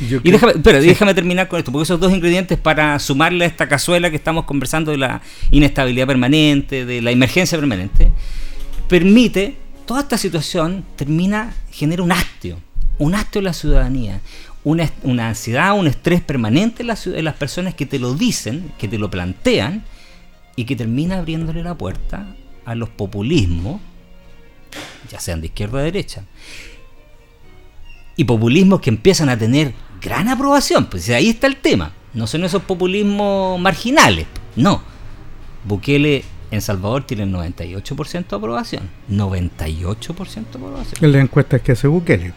Y 0.00 0.30
déjame, 0.30 0.54
déjame 0.54 1.14
terminar 1.14 1.48
con 1.48 1.58
esto, 1.58 1.70
porque 1.70 1.84
esos 1.84 2.00
dos 2.00 2.12
ingredientes 2.12 2.58
para 2.58 2.98
sumarle 2.98 3.44
a 3.44 3.48
esta 3.48 3.68
cazuela 3.68 4.10
que 4.10 4.16
estamos 4.16 4.44
conversando 4.44 4.90
de 4.90 4.98
la 4.98 5.20
inestabilidad 5.50 6.06
permanente, 6.06 6.84
de 6.84 7.00
la 7.00 7.10
emergencia 7.10 7.58
permanente, 7.58 8.10
permite, 8.88 9.56
toda 9.86 10.00
esta 10.00 10.18
situación 10.18 10.84
termina, 10.96 11.54
genera 11.70 12.02
un 12.02 12.12
hastio, 12.12 12.58
un 12.98 13.14
hastio 13.14 13.38
en 13.38 13.44
la 13.44 13.52
ciudadanía, 13.52 14.20
una, 14.64 14.90
una 15.02 15.28
ansiedad, 15.28 15.78
un 15.78 15.86
estrés 15.86 16.20
permanente 16.20 16.82
en, 16.82 16.90
en 16.90 17.24
las 17.24 17.34
personas 17.34 17.74
que 17.74 17.86
te 17.86 17.98
lo 17.98 18.14
dicen, 18.14 18.72
que 18.78 18.88
te 18.88 18.98
lo 18.98 19.10
plantean, 19.10 19.84
y 20.56 20.64
que 20.64 20.74
termina 20.74 21.18
abriéndole 21.18 21.62
la 21.62 21.78
puerta 21.78 22.34
a 22.64 22.74
los 22.74 22.88
populismos, 22.88 23.80
ya 25.08 25.20
sean 25.20 25.40
de 25.40 25.46
izquierda 25.46 25.74
o 25.74 25.78
de 25.78 25.84
derecha, 25.84 26.24
y 28.18 28.24
populismos 28.24 28.80
que 28.80 28.90
empiezan 28.90 29.28
a 29.28 29.38
tener 29.38 29.72
gran 30.02 30.28
aprobación, 30.28 30.86
pues 30.86 31.08
ahí 31.10 31.28
está 31.28 31.46
el 31.46 31.56
tema. 31.56 31.92
No 32.12 32.26
son 32.26 32.42
esos 32.42 32.62
populismos 32.64 33.60
marginales, 33.60 34.26
no. 34.56 34.82
Bukele 35.64 36.24
en 36.50 36.60
Salvador 36.60 37.04
tiene 37.04 37.22
el 37.22 37.32
98% 37.32 38.26
de 38.26 38.36
aprobación. 38.36 38.90
98% 39.08 40.34
de 40.34 40.58
aprobación. 40.58 41.04
En 41.04 41.12
las 41.12 41.22
encuestas 41.22 41.62
que 41.62 41.72
hace 41.72 41.86
Bukele. 41.86 42.32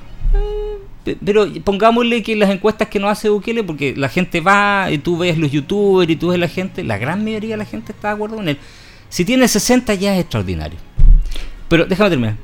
Eh, 1.07 1.17
Pero 1.25 1.51
pongámosle 1.63 2.21
que 2.21 2.35
las 2.35 2.51
encuestas 2.51 2.87
que 2.87 2.99
nos 2.99 3.11
hace 3.11 3.29
Bukele, 3.29 3.63
porque 3.63 3.95
la 3.97 4.09
gente 4.09 4.39
va 4.39 4.91
y 4.91 4.99
tú 4.99 5.17
ves 5.17 5.35
los 5.39 5.51
youtubers 5.51 6.11
y 6.11 6.15
tú 6.15 6.27
ves 6.27 6.37
la 6.37 6.47
gente, 6.47 6.83
la 6.83 6.99
gran 6.99 7.23
mayoría 7.23 7.55
de 7.55 7.57
la 7.57 7.65
gente 7.65 7.91
está 7.91 8.09
de 8.09 8.13
acuerdo 8.13 8.35
con 8.35 8.47
él. 8.47 8.59
Si 9.09 9.25
tiene 9.25 9.47
60 9.47 9.95
ya 9.95 10.13
es 10.13 10.21
extraordinario. 10.21 10.77
Pero 11.67 11.85
déjame 11.85 12.11
terminar. 12.11 12.37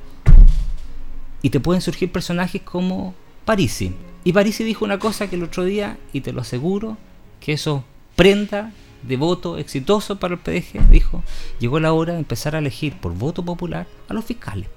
Y 1.44 1.52
te 1.52 1.60
pueden 1.60 1.84
surgir 1.84 2.12
personajes 2.12 2.64
como 2.64 3.14
Parisi. 3.48 3.94
Y 4.26 4.34
Parisi 4.34 4.66
dijo 4.66 4.84
una 4.84 5.00
cosa 5.00 5.30
que 5.30 5.38
el 5.38 5.44
otro 5.44 5.64
día, 5.64 5.98
y 6.12 6.20
te 6.20 6.34
lo 6.34 6.42
aseguro, 6.42 6.98
que 7.40 7.54
eso 7.54 7.86
prenda 8.18 8.74
de 9.04 9.16
voto 9.16 9.58
exitoso 9.58 10.20
para 10.20 10.34
el 10.34 10.42
PDG, 10.42 10.90
dijo, 10.90 11.24
llegó 11.58 11.80
la 11.80 11.94
hora 11.94 12.12
de 12.12 12.20
empezar 12.20 12.56
a 12.56 12.60
elegir 12.60 12.98
por 12.98 13.14
voto 13.14 13.46
popular 13.46 13.88
a 14.10 14.14
los 14.14 14.26
fiscales. 14.26 14.68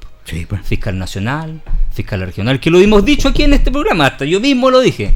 Pues. 0.49 0.63
Fiscal 0.63 0.97
nacional, 0.97 1.61
fiscal 1.93 2.21
regional, 2.21 2.61
que 2.61 2.71
lo 2.71 2.79
hemos 2.79 3.05
dicho 3.05 3.27
aquí 3.27 3.43
en 3.43 3.55
este 3.55 3.73
programa, 3.73 4.07
hasta 4.07 4.25
yo 4.25 4.39
mismo 4.39 4.71
lo 4.71 4.79
dije. 4.79 5.15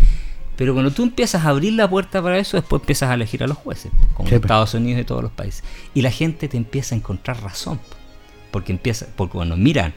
Pero 0.57 0.73
cuando 0.73 0.91
tú 0.91 1.05
empiezas 1.05 1.45
a 1.45 1.51
abrir 1.51 1.75
la 1.75 1.89
puerta 1.89 2.21
para 2.21 2.39
eso, 2.39 2.57
después 2.57 2.83
empiezas 2.83 3.11
a 3.11 3.15
elegir 3.15 3.45
a 3.45 3.47
los 3.47 3.59
jueces, 3.59 3.93
como 4.15 4.31
pues. 4.31 4.43
Estados 4.43 4.75
Unidos 4.75 5.03
y 5.03 5.05
todos 5.05 5.23
los 5.23 5.31
países. 5.31 5.63
Y 5.95 6.03
la 6.03 6.11
gente 6.11 6.49
te 6.49 6.57
empieza 6.57 6.97
a 6.97 6.99
encontrar 6.99 7.41
razón. 7.41 7.79
Porque 8.51 8.73
empieza, 8.73 9.07
porque 9.15 9.35
cuando 9.35 9.57
miran 9.57 9.95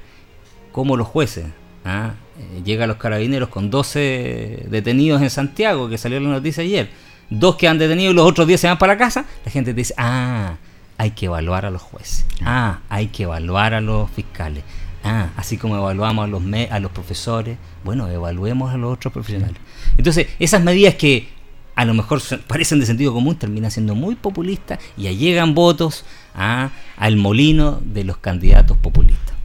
cómo 0.71 0.95
los 0.95 1.07
jueces, 1.07 1.45
¿ah? 1.87 2.13
eh, 2.37 2.61
llegan 2.63 2.89
los 2.89 2.97
carabineros 2.97 3.49
con 3.49 3.69
12 3.69 4.65
detenidos 4.69 5.21
en 5.21 5.29
Santiago, 5.29 5.89
que 5.89 5.97
salió 5.97 6.19
la 6.19 6.29
noticia 6.29 6.63
ayer, 6.63 6.89
dos 7.29 7.55
que 7.55 7.67
han 7.67 7.77
detenido 7.77 8.11
y 8.11 8.13
los 8.13 8.25
otros 8.25 8.47
10 8.47 8.59
se 8.59 8.67
van 8.67 8.77
para 8.77 8.93
la 8.93 8.99
casa, 8.99 9.25
la 9.45 9.51
gente 9.51 9.71
te 9.73 9.79
dice, 9.79 9.93
ah, 9.97 10.57
hay 10.97 11.11
que 11.11 11.27
evaluar 11.27 11.65
a 11.65 11.71
los 11.71 11.81
jueces, 11.81 12.25
ah, 12.43 12.79
hay 12.89 13.07
que 13.07 13.23
evaluar 13.23 13.73
a 13.73 13.81
los 13.81 14.09
fiscales, 14.11 14.63
ah, 15.03 15.29
así 15.37 15.57
como 15.57 15.77
evaluamos 15.77 16.25
a 16.25 16.27
los, 16.27 16.41
me 16.41 16.67
a 16.69 16.79
los 16.79 16.91
profesores, 16.91 17.57
bueno, 17.83 18.09
evaluemos 18.09 18.73
a 18.73 18.77
los 18.77 18.93
otros 18.93 19.13
profesionales. 19.13 19.57
Entonces, 19.97 20.27
esas 20.39 20.61
medidas 20.61 20.95
que 20.95 21.29
a 21.75 21.85
lo 21.85 21.93
mejor 21.93 22.21
parecen 22.47 22.79
de 22.79 22.87
sentido 22.87 23.13
común 23.13 23.35
terminan 23.35 23.69
siendo 23.69 23.93
muy 23.93 24.15
populistas 24.15 24.79
y 24.97 25.07
allegan 25.07 25.53
votos 25.53 26.05
a, 26.33 26.71
al 26.97 27.17
molino 27.17 27.79
de 27.83 28.03
los 28.03 28.17
candidatos 28.17 28.77
populistas. 28.77 29.36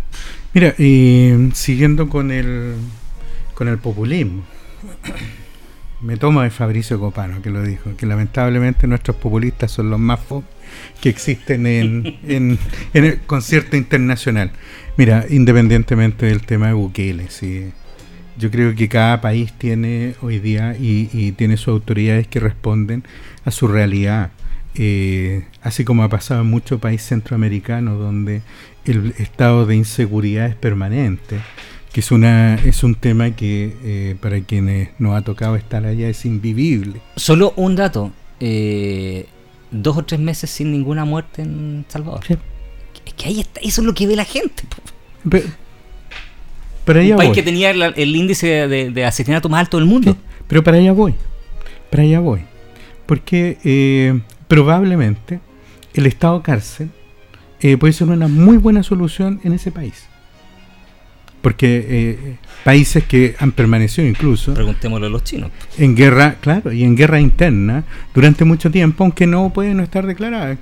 Mira, 0.54 0.74
y 0.78 1.50
siguiendo 1.54 2.08
con 2.08 2.30
el, 2.30 2.74
con 3.54 3.68
el 3.68 3.78
populismo 3.78 4.44
me 6.02 6.16
tomo 6.16 6.42
de 6.42 6.50
Fabricio 6.50 6.98
Copano, 6.98 7.40
que 7.40 7.50
lo 7.50 7.62
dijo, 7.62 7.96
que 7.96 8.06
lamentablemente 8.06 8.86
nuestros 8.86 9.16
populistas 9.16 9.70
son 9.70 9.88
los 9.90 10.00
más 10.00 10.20
que 11.00 11.08
existen 11.08 11.66
en, 11.68 12.18
en, 12.24 12.58
el 12.92 13.20
concierto 13.20 13.76
internacional. 13.76 14.50
Mira, 14.96 15.24
independientemente 15.30 16.26
del 16.26 16.44
tema 16.44 16.68
de 16.68 16.72
Bukele, 16.72 17.30
sí, 17.30 17.70
yo 18.38 18.50
creo 18.50 18.74
que 18.74 18.88
cada 18.88 19.20
país 19.20 19.52
tiene 19.56 20.14
hoy 20.20 20.38
día 20.38 20.74
y, 20.78 21.32
tiene 21.32 21.56
sus 21.56 21.68
autoridades 21.68 22.26
que 22.26 22.40
responden 22.40 23.04
a 23.44 23.50
su 23.50 23.68
realidad. 23.68 24.32
Eh, 24.74 25.44
así 25.62 25.84
como 25.84 26.02
ha 26.02 26.08
pasado 26.08 26.40
en 26.40 26.46
muchos 26.48 26.80
países 26.80 27.08
centroamericanos 27.08 27.98
donde 27.98 28.40
el 28.84 29.14
estado 29.18 29.66
de 29.66 29.76
inseguridad 29.76 30.46
es 30.46 30.56
permanente 30.56 31.40
que 31.92 32.00
es 32.00 32.10
una 32.10 32.54
es 32.54 32.82
un 32.82 32.94
tema 32.94 33.32
que 33.32 33.76
eh, 33.84 34.16
para 34.20 34.40
quienes 34.40 34.88
nos 34.98 35.14
ha 35.14 35.22
tocado 35.22 35.56
estar 35.56 35.84
allá 35.84 36.08
es 36.08 36.24
invivible. 36.24 37.00
Solo 37.16 37.52
un 37.56 37.76
dato, 37.76 38.12
eh, 38.40 39.26
dos 39.70 39.98
o 39.98 40.04
tres 40.04 40.18
meses 40.18 40.50
sin 40.50 40.72
ninguna 40.72 41.04
muerte 41.04 41.42
en 41.42 41.84
Salvador. 41.88 42.24
Es 43.04 43.12
que 43.14 43.26
ahí 43.26 43.40
está, 43.40 43.60
eso 43.60 43.82
es 43.82 43.86
lo 43.86 43.94
que 43.94 44.06
ve 44.06 44.16
la 44.16 44.24
gente. 44.24 44.62
Pero, 45.28 45.48
pero 46.84 47.00
allá 47.00 47.14
un 47.14 47.18
país 47.18 47.32
que 47.32 47.42
tenía 47.42 47.70
el, 47.70 48.16
índice 48.16 48.46
de, 48.68 49.04
asesinato 49.04 49.48
más 49.50 49.60
alto 49.60 49.76
del 49.76 49.86
mundo. 49.86 50.16
pero 50.48 50.64
para 50.64 50.78
allá 50.78 50.92
voy, 50.92 51.14
para 51.90 52.04
allá 52.04 52.20
voy. 52.20 52.40
Porque 53.04 53.58
eh, 53.64 54.18
probablemente 54.48 55.40
el 55.92 56.06
estado 56.06 56.42
cárcel 56.42 56.90
puede 57.78 57.92
ser 57.92 58.08
una 58.08 58.28
muy 58.28 58.56
buena 58.56 58.82
solución 58.82 59.40
en 59.44 59.52
ese 59.52 59.70
país. 59.70 60.06
Porque 61.40 61.86
eh, 61.88 62.36
países 62.64 63.04
que 63.04 63.34
han 63.38 63.50
permanecido 63.52 64.06
incluso 64.06 64.54
preguntémoslo 64.54 65.06
a 65.06 65.10
los 65.10 65.24
chinos. 65.24 65.50
en 65.76 65.96
guerra 65.96 66.36
claro 66.40 66.72
y 66.72 66.84
en 66.84 66.96
guerra 66.96 67.20
interna 67.20 67.84
durante 68.14 68.44
mucho 68.44 68.70
tiempo 68.70 69.02
aunque 69.02 69.26
no 69.26 69.52
pueden 69.52 69.78
no 69.78 69.82
estar 69.82 70.06
declaradas. 70.06 70.58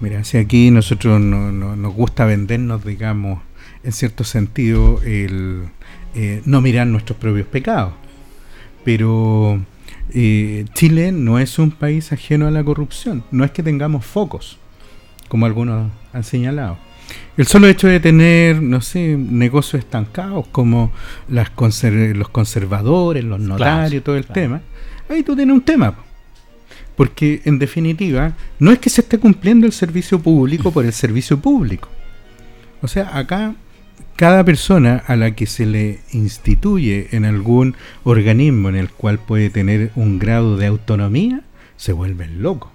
Mira 0.00 0.24
si 0.24 0.36
aquí 0.36 0.70
nosotros 0.70 1.18
no, 1.20 1.50
nos 1.52 1.94
gusta 1.94 2.26
vendernos 2.26 2.84
digamos 2.84 3.40
en 3.82 3.92
cierto 3.92 4.24
sentido 4.24 5.00
el 5.02 5.62
eh, 6.14 6.42
no 6.44 6.60
mirar 6.60 6.86
nuestros 6.86 7.18
propios 7.18 7.46
pecados. 7.46 7.94
Pero 8.84 9.60
eh, 10.10 10.64
Chile 10.74 11.12
no 11.12 11.38
es 11.38 11.58
un 11.58 11.70
país 11.70 12.12
ajeno 12.12 12.46
a 12.46 12.50
la 12.50 12.64
corrupción. 12.64 13.24
No 13.30 13.44
es 13.44 13.50
que 13.50 13.62
tengamos 13.62 14.04
focos 14.04 14.58
como 15.28 15.46
algunos 15.46 15.90
han 16.18 16.24
señalado 16.24 16.78
el 17.36 17.46
solo 17.46 17.68
hecho 17.68 17.86
de 17.86 18.00
tener, 18.00 18.60
no 18.60 18.80
sé, 18.80 19.16
negocios 19.16 19.80
estancados 19.80 20.46
como 20.48 20.92
las 21.28 21.50
los 21.56 22.28
conservadores, 22.30 23.24
los 23.24 23.40
notarios, 23.40 24.02
todo 24.02 24.16
el 24.16 24.26
tema, 24.26 24.60
ahí 25.08 25.22
tú 25.22 25.36
tienes 25.36 25.54
un 25.54 25.62
tema. 25.62 25.94
Porque 26.96 27.42
en 27.44 27.60
definitiva, 27.60 28.32
no 28.58 28.72
es 28.72 28.80
que 28.80 28.90
se 28.90 29.02
esté 29.02 29.18
cumpliendo 29.18 29.66
el 29.66 29.72
servicio 29.72 30.18
público 30.18 30.72
por 30.72 30.84
el 30.84 30.92
servicio 30.92 31.38
público. 31.38 31.88
O 32.82 32.88
sea, 32.88 33.16
acá 33.16 33.54
cada 34.16 34.42
persona 34.42 35.04
a 35.06 35.14
la 35.14 35.30
que 35.36 35.46
se 35.46 35.64
le 35.64 36.00
instituye 36.12 37.08
en 37.12 37.24
algún 37.24 37.76
organismo 38.02 38.68
en 38.68 38.74
el 38.74 38.90
cual 38.90 39.20
puede 39.20 39.48
tener 39.48 39.92
un 39.94 40.18
grado 40.18 40.56
de 40.56 40.66
autonomía, 40.66 41.42
se 41.76 41.92
vuelven 41.92 42.42
locos 42.42 42.72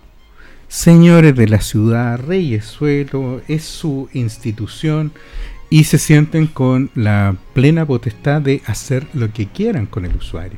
señores 0.74 1.36
de 1.36 1.48
la 1.48 1.62
ciudad, 1.62 2.20
reyes 2.20 2.66
suelo, 2.66 3.44
es 3.48 3.64
su 3.64 4.10
institución 4.12 5.12
y 5.70 5.84
se 5.84 6.00
sienten 6.00 6.48
con 6.48 6.90
la 6.96 7.36
plena 7.54 7.86
potestad 7.86 8.42
de 8.42 8.64
hacer 8.66 9.06
lo 9.14 9.32
que 9.32 9.46
quieran 9.46 9.86
con 9.86 10.04
el 10.04 10.16
usuario. 10.16 10.58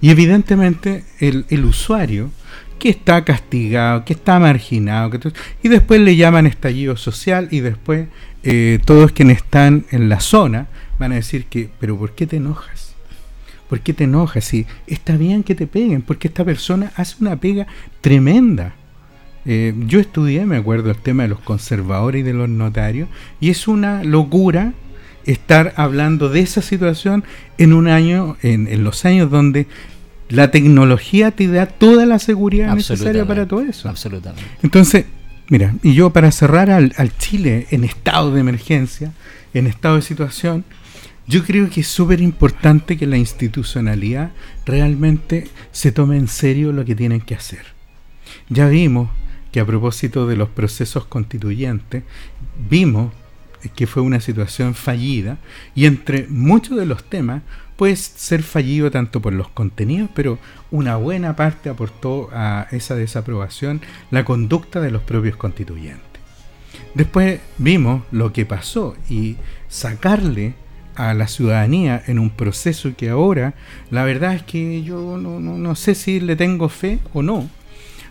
Y 0.00 0.10
evidentemente 0.10 1.04
el, 1.20 1.64
usuario 1.64 2.32
que 2.80 2.88
está 2.88 3.24
castigado, 3.24 4.04
que 4.04 4.14
está 4.14 4.40
marginado, 4.40 5.10
que 5.10 5.32
y 5.62 5.68
después 5.68 6.00
le 6.00 6.16
llaman 6.16 6.48
estallido 6.48 6.96
social 6.96 7.46
y 7.52 7.60
después 7.60 8.08
eh, 8.42 8.80
todos 8.84 9.12
quienes 9.12 9.38
están 9.38 9.86
en 9.92 10.08
la 10.08 10.18
zona 10.18 10.66
van 10.98 11.12
a 11.12 11.16
decir 11.16 11.44
que, 11.44 11.70
pero 11.78 11.96
¿por 11.96 12.16
qué 12.16 12.26
te 12.26 12.38
enojas? 12.38 12.96
¿Por 13.68 13.78
qué 13.78 13.94
te 13.94 14.04
enojas? 14.04 14.44
Si 14.44 14.66
está 14.88 15.16
bien 15.16 15.44
que 15.44 15.54
te 15.54 15.68
peguen, 15.68 16.02
porque 16.02 16.26
esta 16.26 16.44
persona 16.44 16.92
hace 16.96 17.14
una 17.20 17.36
pega 17.36 17.68
tremenda 18.00 18.74
eh, 19.46 19.74
yo 19.86 20.00
estudié, 20.00 20.44
me 20.44 20.56
acuerdo, 20.56 20.90
el 20.90 20.96
tema 20.96 21.22
de 21.22 21.28
los 21.28 21.38
conservadores 21.40 22.20
y 22.20 22.22
de 22.24 22.32
los 22.32 22.48
notarios, 22.48 23.08
y 23.40 23.50
es 23.50 23.68
una 23.68 24.02
locura 24.02 24.72
estar 25.24 25.72
hablando 25.76 26.28
de 26.28 26.40
esa 26.40 26.62
situación 26.62 27.24
en 27.58 27.72
un 27.72 27.86
año, 27.88 28.36
en, 28.42 28.82
los 28.82 29.04
años 29.04 29.30
donde 29.30 29.66
la 30.28 30.50
tecnología 30.50 31.30
te 31.30 31.46
da 31.46 31.66
toda 31.66 32.06
la 32.06 32.18
seguridad 32.18 32.74
necesaria 32.74 33.24
para 33.24 33.46
todo 33.46 33.60
eso. 33.60 33.88
Absolutamente. 33.88 34.44
Entonces, 34.62 35.04
mira, 35.48 35.74
y 35.82 35.94
yo 35.94 36.10
para 36.10 36.32
cerrar 36.32 36.70
al, 36.70 36.92
al 36.96 37.16
Chile 37.16 37.66
en 37.70 37.84
estado 37.84 38.32
de 38.32 38.40
emergencia, 38.40 39.12
en 39.54 39.68
estado 39.68 39.96
de 39.96 40.02
situación, 40.02 40.64
yo 41.28 41.44
creo 41.44 41.70
que 41.70 41.80
es 41.80 41.88
súper 41.88 42.20
importante 42.20 42.96
que 42.96 43.06
la 43.06 43.16
institucionalidad 43.16 44.30
realmente 44.64 45.48
se 45.70 45.92
tome 45.92 46.16
en 46.16 46.28
serio 46.28 46.72
lo 46.72 46.84
que 46.84 46.96
tienen 46.96 47.20
que 47.20 47.34
hacer. 47.34 47.64
Ya 48.48 48.68
vimos 48.68 49.08
que 49.52 49.60
a 49.60 49.66
propósito 49.66 50.26
de 50.26 50.36
los 50.36 50.48
procesos 50.48 51.06
constituyentes 51.06 52.02
vimos 52.68 53.12
que 53.74 53.86
fue 53.86 54.02
una 54.02 54.20
situación 54.20 54.74
fallida 54.74 55.38
y 55.74 55.86
entre 55.86 56.26
muchos 56.28 56.76
de 56.76 56.86
los 56.86 57.04
temas 57.04 57.42
puede 57.76 57.96
ser 57.96 58.42
fallido 58.42 58.90
tanto 58.90 59.20
por 59.20 59.32
los 59.32 59.48
contenidos, 59.48 60.08
pero 60.14 60.38
una 60.70 60.96
buena 60.96 61.36
parte 61.36 61.68
aportó 61.68 62.30
a 62.32 62.66
esa 62.70 62.94
desaprobación 62.94 63.80
la 64.10 64.24
conducta 64.24 64.80
de 64.80 64.90
los 64.90 65.02
propios 65.02 65.36
constituyentes. 65.36 66.04
Después 66.94 67.40
vimos 67.58 68.02
lo 68.10 68.32
que 68.32 68.46
pasó 68.46 68.96
y 69.08 69.36
sacarle 69.68 70.54
a 70.94 71.12
la 71.12 71.28
ciudadanía 71.28 72.02
en 72.06 72.18
un 72.18 72.30
proceso 72.30 72.94
que 72.96 73.10
ahora 73.10 73.54
la 73.90 74.04
verdad 74.04 74.34
es 74.34 74.42
que 74.42 74.82
yo 74.82 75.18
no, 75.18 75.38
no, 75.40 75.58
no 75.58 75.74
sé 75.74 75.94
si 75.94 76.20
le 76.20 76.36
tengo 76.36 76.70
fe 76.70 77.00
o 77.12 77.22
no, 77.22 77.50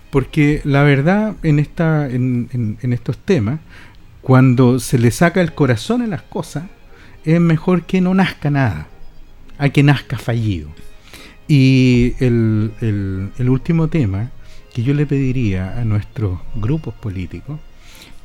porque 0.10 0.62
la 0.64 0.84
verdad 0.84 1.36
en, 1.44 1.60
esta, 1.60 2.10
en, 2.10 2.78
estos 2.82 3.18
temas, 3.18 3.60
cuando 4.22 4.80
se 4.80 4.98
le 4.98 5.12
saca 5.12 5.42
el 5.42 5.54
corazón 5.54 6.02
a 6.02 6.08
las 6.08 6.22
cosas, 6.22 6.64
es 7.24 7.40
mejor 7.42 7.84
que 7.84 8.02
no 8.02 8.14
nazca 8.14 8.50
nada, 8.50 8.88
a 9.58 9.70
que 9.70 9.84
nazca 9.84 10.18
fallido. 10.18 10.70
Y 11.48 12.14
el, 12.20 12.72
último 13.40 13.88
tema 13.88 14.32
que 14.74 14.84
yo 14.84 14.94
le 14.94 15.06
pediría 15.06 15.80
a 15.80 15.86
nuestros 15.86 16.40
grupos 16.56 16.94
políticos, 16.96 17.60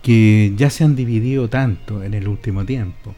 que 0.03 0.53
ya 0.57 0.71
se 0.71 0.85
han 0.85 0.97
dividido 0.97 1.49
tanto 1.49 2.03
en 2.03 2.15
el 2.15 2.29
último 2.29 2.65
tiempo, 2.65 3.15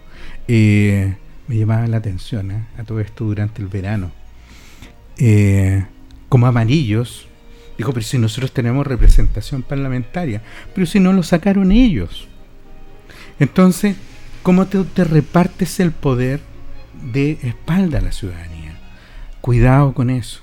eh, 0.49 1.15
me 1.47 1.57
llamaba 1.57 1.87
la 1.87 1.99
atención 1.99 2.51
¿eh? 2.51 2.65
a 2.79 2.85
todo 2.85 3.01
esto 3.01 3.25
durante 3.25 3.63
el 3.63 3.69
verano. 3.69 4.11
eh, 5.19 5.85
como 6.33 6.47
amarillos. 6.47 7.29
Dijo, 7.79 7.93
pero 7.93 8.05
si 8.05 8.19
nosotros 8.19 8.53
tenemos 8.53 8.87
representación 8.87 9.63
parlamentaria, 9.63 10.43
pero 10.75 10.87
si 10.87 11.01
no 11.01 11.13
lo 11.13 11.23
sacaron 11.23 11.73
ellos. 11.73 12.29
Entonces, 13.39 13.97
¿cómo 14.43 14.67
te, 14.67 14.83
te 14.85 15.05
repartes 15.05 15.81
el 15.81 15.93
poder 15.93 16.41
de 17.13 17.39
espalda 17.43 17.99
a 17.99 18.03
la 18.03 18.13
ciudadanía? 18.13 18.79
Cuidado 19.41 19.95
con 19.95 20.11
eso, 20.11 20.41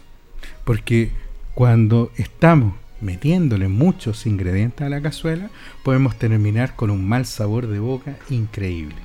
porque 0.65 1.11
cuando 1.53 2.11
estamos 2.17 2.73
metiéndole 3.01 3.67
muchos 3.67 4.25
ingredientes 4.25 4.85
a 4.85 4.89
la 4.89 5.01
cazuela, 5.01 5.49
podemos 5.83 6.17
terminar 6.17 6.75
con 6.75 6.89
un 6.89 7.07
mal 7.07 7.25
sabor 7.25 7.67
de 7.67 7.79
boca 7.79 8.17
increíble. 8.29 8.95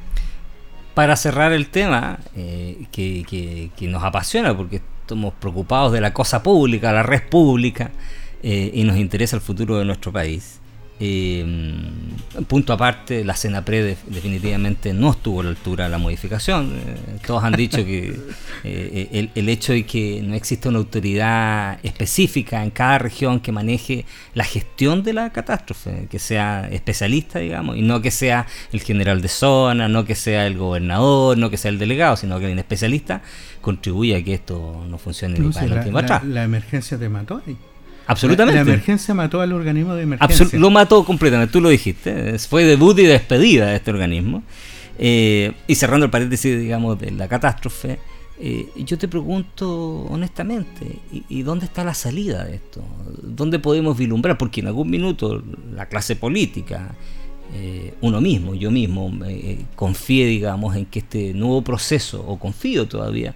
Para 0.94 1.16
cerrar 1.16 1.52
el 1.52 1.68
tema 1.68 2.18
eh, 2.36 2.86
que, 2.92 3.70
que, 3.76 3.88
nos 3.88 4.04
apasiona, 4.04 4.56
porque 4.56 4.80
estamos 5.04 5.34
preocupados 5.34 5.92
de 5.92 6.00
la 6.00 6.14
cosa 6.14 6.42
pública, 6.42 6.90
la 6.90 7.02
red 7.02 7.28
pública, 7.28 7.90
eh, 8.42 8.70
y 8.72 8.84
nos 8.84 8.96
interesa 8.96 9.36
el 9.36 9.42
futuro 9.42 9.78
de 9.78 9.84
nuestro 9.84 10.12
país. 10.12 10.60
Eh, 11.00 11.44
punto 12.46 12.72
aparte, 12.72 13.24
la 13.24 13.34
cena 13.34 13.64
pre 13.64 13.96
definitivamente 14.06 14.92
no 14.92 15.10
estuvo 15.10 15.40
a 15.40 15.44
la 15.44 15.50
altura 15.50 15.84
de 15.84 15.90
la 15.90 15.98
modificación. 15.98 16.72
Eh, 16.76 17.18
todos 17.26 17.42
han 17.42 17.54
dicho 17.54 17.84
que 17.84 18.16
eh, 18.64 19.30
el, 19.34 19.48
hecho 19.48 19.72
de 19.72 19.84
que 19.84 20.22
no 20.22 20.34
existe 20.34 20.68
una 20.68 20.78
autoridad 20.78 21.78
específica 21.82 22.62
en 22.62 22.70
cada 22.70 22.98
región 22.98 23.40
que 23.40 23.50
maneje 23.50 24.04
la 24.34 24.44
gestión 24.44 25.02
de 25.02 25.14
la 25.14 25.30
catástrofe, 25.30 26.06
que 26.08 26.20
sea 26.20 26.68
especialista, 26.70 27.40
digamos, 27.40 27.76
y 27.76 27.82
no 27.82 28.00
que 28.00 28.12
sea 28.12 28.46
el 28.72 28.80
general 28.80 29.20
de 29.20 29.28
zona, 29.28 29.88
no 29.88 30.04
que 30.04 30.14
sea 30.14 30.46
el 30.46 30.56
gobernador, 30.56 31.36
no 31.36 31.50
que 31.50 31.56
sea 31.56 31.70
el 31.70 31.78
delegado, 31.78 32.16
sino 32.16 32.38
que 32.38 32.52
el 32.52 32.58
especialista 32.58 33.22
contribuye 33.60 34.14
a 34.14 34.22
que 34.22 34.34
esto 34.34 34.84
no 34.88 34.98
funcione 34.98 35.38
ni 35.38 35.50
para 35.50 35.66
la, 35.66 36.02
la, 36.02 36.22
la, 36.24 36.44
emergencia 36.44 36.98
te 36.98 37.08
mató 37.08 37.42
ahí. 37.44 37.56
Absolutamente. 38.06 38.56
La, 38.56 38.62
emergencia 38.62 39.14
mató 39.14 39.40
al 39.40 39.52
organismo 39.52 39.94
de 39.94 40.02
emergencia. 40.02 40.58
lo 40.58 40.70
mató 40.70 41.04
completamente, 41.04 41.52
tú 41.52 41.60
lo 41.60 41.68
dijiste. 41.68 42.38
Fue 42.38 42.64
debut 42.64 42.98
y 42.98 43.04
despedida 43.04 43.66
de 43.66 43.76
este 43.76 43.90
organismo. 43.90 44.42
Eh, 44.98 45.52
y 45.66 45.74
cerrando 45.74 46.04
el 46.04 46.10
paréntesis, 46.10 46.58
digamos, 46.58 46.98
de 46.98 47.10
la 47.10 47.28
catástrofe, 47.28 47.98
eh, 48.38 48.68
yo 48.76 48.98
te 48.98 49.08
pregunto 49.08 50.06
honestamente, 50.10 50.98
¿y, 51.28 51.42
dónde 51.42 51.66
está 51.66 51.84
la 51.84 51.94
salida 51.94 52.44
de 52.44 52.56
esto? 52.56 52.82
¿Dónde 53.22 53.58
podemos 53.58 53.96
vislumbrar? 53.96 54.38
Porque 54.38 54.60
en 54.60 54.68
algún 54.68 54.90
minuto 54.90 55.42
la 55.74 55.86
clase 55.86 56.16
política, 56.16 56.94
eh, 57.54 57.94
uno 58.00 58.20
mismo, 58.20 58.54
yo 58.54 58.70
mismo, 58.70 59.12
confíe, 59.76 60.26
digamos, 60.26 60.76
en 60.76 60.86
que 60.86 61.00
este 61.00 61.32
nuevo 61.32 61.62
proceso, 61.62 62.24
o 62.26 62.38
confío 62.38 62.86
todavía, 62.86 63.34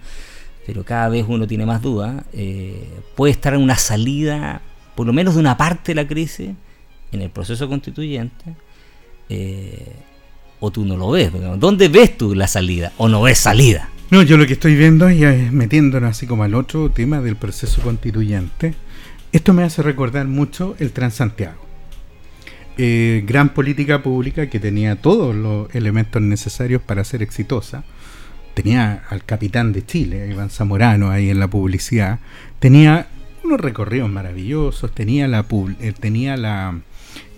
pero 0.69 0.85
cada 0.85 1.09
vez 1.09 1.25
uno 1.27 1.47
tiene 1.47 1.65
más 1.65 1.81
dudas, 1.81 2.23
eh, 2.31 2.87
puede 3.15 3.31
estar 3.31 3.55
en 3.55 3.61
una 3.61 3.75
salida, 3.75 4.61
por 4.93 5.07
lo 5.07 5.13
menos 5.13 5.33
de 5.33 5.39
una 5.39 5.57
parte 5.57 5.93
de 5.93 5.95
la 5.95 6.07
crisis, 6.07 6.51
en 7.11 7.21
el 7.23 7.31
proceso 7.31 7.67
constituyente, 7.67 8.53
eh, 9.29 9.95
o 10.59 10.69
tú 10.69 10.85
no 10.85 10.95
lo 10.95 11.09
ves. 11.09 11.31
¿Dónde 11.57 11.87
ves 11.87 12.15
tú 12.19 12.35
la 12.35 12.47
salida? 12.47 12.93
¿O 12.97 13.09
no 13.09 13.23
ves 13.23 13.39
salida? 13.39 13.89
No, 14.11 14.21
yo 14.21 14.37
lo 14.37 14.45
que 14.45 14.53
estoy 14.53 14.75
viendo 14.75 15.09
es 15.09 15.51
metiéndonos 15.51 16.11
así 16.11 16.27
como 16.27 16.43
al 16.43 16.53
otro 16.53 16.91
tema 16.91 17.19
del 17.19 17.35
proceso 17.35 17.81
constituyente. 17.81 18.75
Esto 19.31 19.53
me 19.53 19.63
hace 19.63 19.81
recordar 19.81 20.27
mucho 20.27 20.75
el 20.77 20.91
Transantiago. 20.91 21.65
Eh, 22.77 23.23
gran 23.25 23.55
política 23.55 24.03
pública 24.03 24.51
que 24.51 24.59
tenía 24.59 24.97
todos 24.97 25.35
los 25.35 25.73
elementos 25.73 26.21
necesarios 26.21 26.79
para 26.79 27.03
ser 27.03 27.23
exitosa 27.23 27.83
tenía 28.61 29.03
al 29.09 29.23
capitán 29.23 29.71
de 29.71 29.85
Chile, 29.85 30.27
Iván 30.29 30.49
Zamorano, 30.49 31.11
ahí 31.11 31.29
en 31.29 31.39
la 31.39 31.47
publicidad, 31.47 32.19
tenía 32.59 33.07
unos 33.41 33.61
recorridos 33.61 34.09
maravillosos, 34.09 34.93
tenía 34.93 35.29
la 35.29 35.45
eh, 35.79 35.93
tenía 35.97 36.35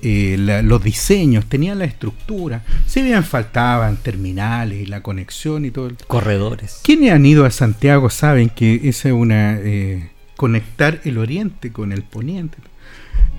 eh, 0.02 0.36
la, 0.40 0.64
los 0.64 0.84
diseños, 0.84 1.46
tenía 1.46 1.76
la 1.76 1.86
estructura. 1.86 2.64
Si 2.88 3.04
bien 3.04 3.24
faltaban 3.24 3.98
terminales 3.98 4.82
y 4.82 4.88
la 4.88 5.04
conexión 5.04 5.64
y 5.64 5.70
todo. 5.70 5.90
El... 5.90 5.98
Corredores. 6.08 6.80
Quienes 6.84 7.12
han 7.12 7.24
ido 7.24 7.46
a 7.46 7.52
Santiago 7.52 8.10
saben 8.10 8.50
que 8.50 8.90
esa 8.90 9.10
es 9.10 9.14
una. 9.14 9.60
Eh, 9.60 10.10
conectar 10.38 11.02
el 11.04 11.20
oriente 11.20 11.72
con 11.72 11.92
el 11.92 12.02
poniente. 12.02 12.58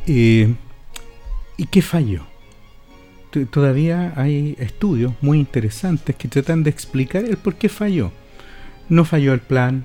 ¿Y 0.06 0.54
qué 1.72 1.82
falló? 1.82 2.31
Todavía 3.50 4.12
hay 4.16 4.56
estudios 4.58 5.14
muy 5.20 5.38
interesantes 5.38 6.14
que 6.16 6.28
tratan 6.28 6.62
de 6.62 6.70
explicar 6.70 7.24
el 7.24 7.36
por 7.36 7.54
qué 7.54 7.68
falló. 7.68 8.12
No 8.88 9.04
falló 9.04 9.32
el 9.32 9.40
plan, 9.40 9.84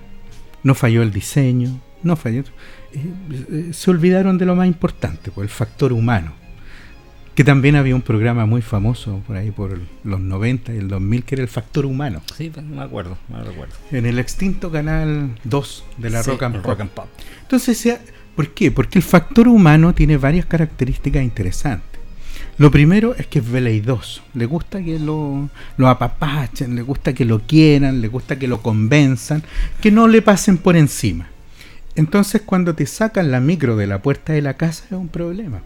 no 0.63 0.75
falló 0.75 1.01
el 1.01 1.12
diseño, 1.12 1.79
no 2.03 2.15
falló. 2.15 2.41
Eh, 2.41 2.45
eh, 3.49 3.69
se 3.73 3.91
olvidaron 3.91 4.38
de 4.38 4.45
lo 4.45 4.55
más 4.55 4.67
importante, 4.67 5.31
por 5.31 5.43
el 5.43 5.49
factor 5.49 5.93
humano. 5.93 6.33
Que 7.36 7.43
también 7.43 7.75
había 7.75 7.93
un 7.93 8.01
programa 8.01 8.47
muy 8.47 8.63
famoso 8.63 9.21
por 9.27 9.38
ahí 9.38 9.51
por 9.51 9.79
los 10.03 10.19
90 10.19 10.73
y 10.73 10.77
el 10.77 10.88
2000 10.88 11.23
que 11.23 11.36
era 11.36 11.43
el 11.43 11.47
factor 11.47 11.86
humano. 11.86 12.21
Sí, 12.36 12.49
pues, 12.51 12.65
me 12.65 12.81
acuerdo, 12.81 13.17
me 13.29 13.43
recuerdo. 13.43 13.75
En 13.91 14.07
el 14.07 14.17
extinto 14.17 14.71
canal 14.71 15.36
2 15.43 15.86
de 15.99 16.10
la 16.10 16.23
rock, 16.23 16.43
and 16.43 16.65
rock 16.65 16.81
and 16.81 16.89
Pop. 16.89 17.05
Entonces, 17.43 17.99
¿por 18.36 18.49
qué? 18.49 18.71
Porque 18.71 18.97
el 18.97 19.03
factor 19.03 19.47
humano 19.47 19.93
tiene 19.93 20.17
varias 20.17 20.47
características 20.47 21.21
interesantes. 21.23 21.96
Lo 22.58 22.72
primero 22.72 23.15
es 23.15 23.28
que 23.28 23.39
es 23.39 23.52
veleidoso. 23.52 24.24
Le 24.34 24.46
gusta 24.46 24.82
que 24.82 24.98
lo, 24.98 25.50
lo 25.78 25.88
apapachen, 25.88 26.76
le 26.76 26.82
gusta 26.82 27.13
que 27.13 27.24
lo 27.24 27.39
quieran, 27.41 28.02
le 28.02 28.08
gusta 28.08 28.39
que 28.39 28.48
lo 28.48 28.62
convenzan, 28.62 29.43
que 29.80 29.91
no 29.91 30.08
le 30.08 30.24
pasen 30.24 30.58
por 30.58 30.76
encima. 30.76 31.28
Entonces 31.96 32.41
cuando 32.43 32.74
te 32.74 32.86
sacan 32.86 33.32
la 33.32 33.39
micro 33.39 33.76
de 33.76 33.88
la 33.88 34.02
puerta 34.02 34.34
de 34.34 34.41
la 34.41 34.56
casa 34.56 34.86
es 34.86 34.91
un 34.91 35.08
problema. 35.08 35.62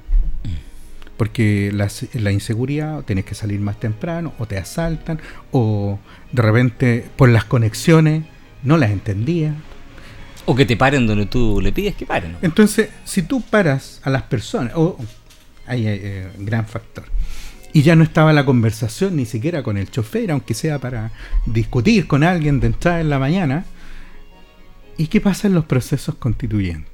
Porque 1.15 1.71
la, 1.71 1.87
la 2.13 2.31
inseguridad, 2.31 3.03
tienes 3.03 3.25
que 3.25 3.35
salir 3.35 3.59
más 3.59 3.79
temprano, 3.79 4.33
o 4.39 4.47
te 4.47 4.57
asaltan, 4.57 5.19
o 5.51 5.99
de 6.31 6.41
repente 6.41 7.05
por 7.15 7.29
las 7.29 7.45
conexiones 7.45 8.23
no 8.63 8.77
las 8.77 8.91
entendía. 8.91 9.53
O 10.45 10.55
que 10.55 10.65
te 10.65 10.75
paren 10.75 11.05
donde 11.05 11.27
tú 11.27 11.61
le 11.61 11.71
pides 11.71 11.95
que 11.95 12.07
paren. 12.07 12.37
Entonces, 12.41 12.89
si 13.05 13.21
tú 13.21 13.41
paras 13.41 14.01
a 14.03 14.09
las 14.09 14.23
personas, 14.23 14.73
o 14.75 14.97
hay 15.71 15.87
eh, 15.87 16.27
gran 16.37 16.65
factor. 16.65 17.05
Y 17.71 17.83
ya 17.83 17.95
no 17.95 18.03
estaba 18.03 18.33
la 18.33 18.45
conversación 18.45 19.15
ni 19.15 19.25
siquiera 19.25 19.63
con 19.63 19.77
el 19.77 19.89
chofer, 19.89 20.31
aunque 20.31 20.53
sea 20.53 20.79
para 20.79 21.11
discutir 21.45 22.07
con 22.07 22.23
alguien 22.23 22.59
de 22.59 22.67
entrada 22.67 22.99
en 22.99 23.09
la 23.09 23.19
mañana. 23.19 23.63
¿Y 24.97 25.07
qué 25.07 25.21
pasa 25.21 25.47
en 25.47 25.53
los 25.53 25.65
procesos 25.65 26.15
constituyentes? 26.15 26.90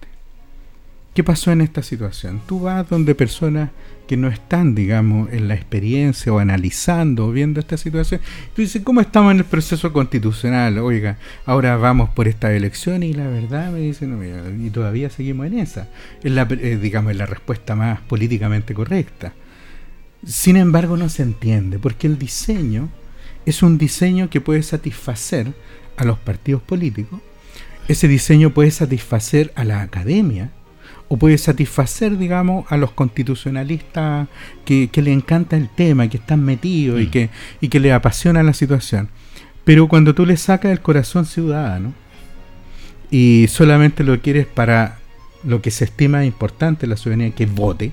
¿Qué 1.18 1.24
pasó 1.24 1.52
en 1.52 1.62
esta 1.62 1.82
situación? 1.82 2.42
Tú 2.46 2.60
vas 2.60 2.88
donde 2.88 3.16
personas 3.16 3.72
que 4.08 4.16
no 4.16 4.28
están, 4.28 4.76
digamos, 4.76 5.34
en 5.34 5.48
la 5.48 5.56
experiencia 5.56 6.32
o 6.32 6.38
analizando 6.38 7.26
o 7.26 7.32
viendo 7.32 7.60
esta 7.60 7.76
situación. 7.76 8.22
Tú 8.56 8.62
dices, 8.62 8.84
¿cómo 8.84 9.02
estamos 9.02 9.32
en 9.32 9.40
el 9.40 9.46
proceso 9.46 9.92
constitucional? 9.92 10.78
Oiga, 10.78 11.18
ahora 11.48 11.76
vamos 11.76 12.12
por 12.12 12.28
esta 12.28 12.54
elección 12.54 13.02
y 13.02 13.14
la 13.14 13.28
verdad 13.28 13.72
me 13.72 13.80
dicen, 13.80 14.12
no, 14.12 14.64
y 14.64 14.70
todavía 14.70 15.10
seguimos 15.10 15.48
en 15.48 15.58
esa. 15.58 15.90
Es 16.24 16.32
la, 16.32 16.44
eh, 16.52 16.78
digamos, 16.80 17.16
la 17.16 17.26
respuesta 17.26 17.76
más 17.76 18.00
políticamente 18.02 18.76
correcta. 18.76 19.34
Sin 20.24 20.56
embargo, 20.56 20.98
no 20.98 21.10
se 21.10 21.24
entiende, 21.24 21.80
porque 21.80 22.06
el 22.06 22.20
diseño 22.20 22.90
es 23.48 23.64
un 23.64 23.80
diseño 23.80 24.30
que 24.30 24.40
puede 24.40 24.62
satisfacer 24.62 25.52
a 25.96 26.04
los 26.04 26.20
partidos 26.20 26.62
políticos, 26.62 27.22
ese 27.88 28.08
diseño 28.08 28.54
puede 28.54 28.70
satisfacer 28.70 29.52
a 29.56 29.64
la 29.64 29.82
academia, 29.82 30.52
o 31.10 31.18
puede 31.18 31.38
satisfacer, 31.38 32.18
digamos, 32.18 32.66
a 32.70 32.78
los 32.78 32.92
constitucionalistas 32.92 34.28
que, 34.66 34.90
que 34.92 35.02
le 35.02 35.14
encanta 35.14 35.56
el 35.56 35.70
tema, 35.70 36.10
que 36.10 36.18
están 36.18 36.44
metidos 36.44 37.02
y, 37.02 37.08
mm. 37.08 37.12
que, 37.12 37.30
y 37.62 37.70
que 37.70 37.80
le 37.80 37.94
apasiona 37.94 38.44
la 38.44 38.54
situación. 38.54 39.10
Pero 39.64 39.88
cuando 39.88 40.16
tú 40.16 40.26
le 40.26 40.38
sacas 40.38 40.72
el 40.72 40.82
corazón 40.82 41.26
ciudadano 41.26 41.94
y 43.10 43.48
solamente 43.50 44.04
lo 44.04 44.20
quieres 44.22 44.46
para 44.46 45.00
lo 45.44 45.62
que 45.62 45.72
se 45.72 45.86
estima 45.86 46.26
importante 46.26 46.88
la 46.88 46.98
ciudadanía, 46.98 47.32
que 47.32 47.46
vote, 47.46 47.92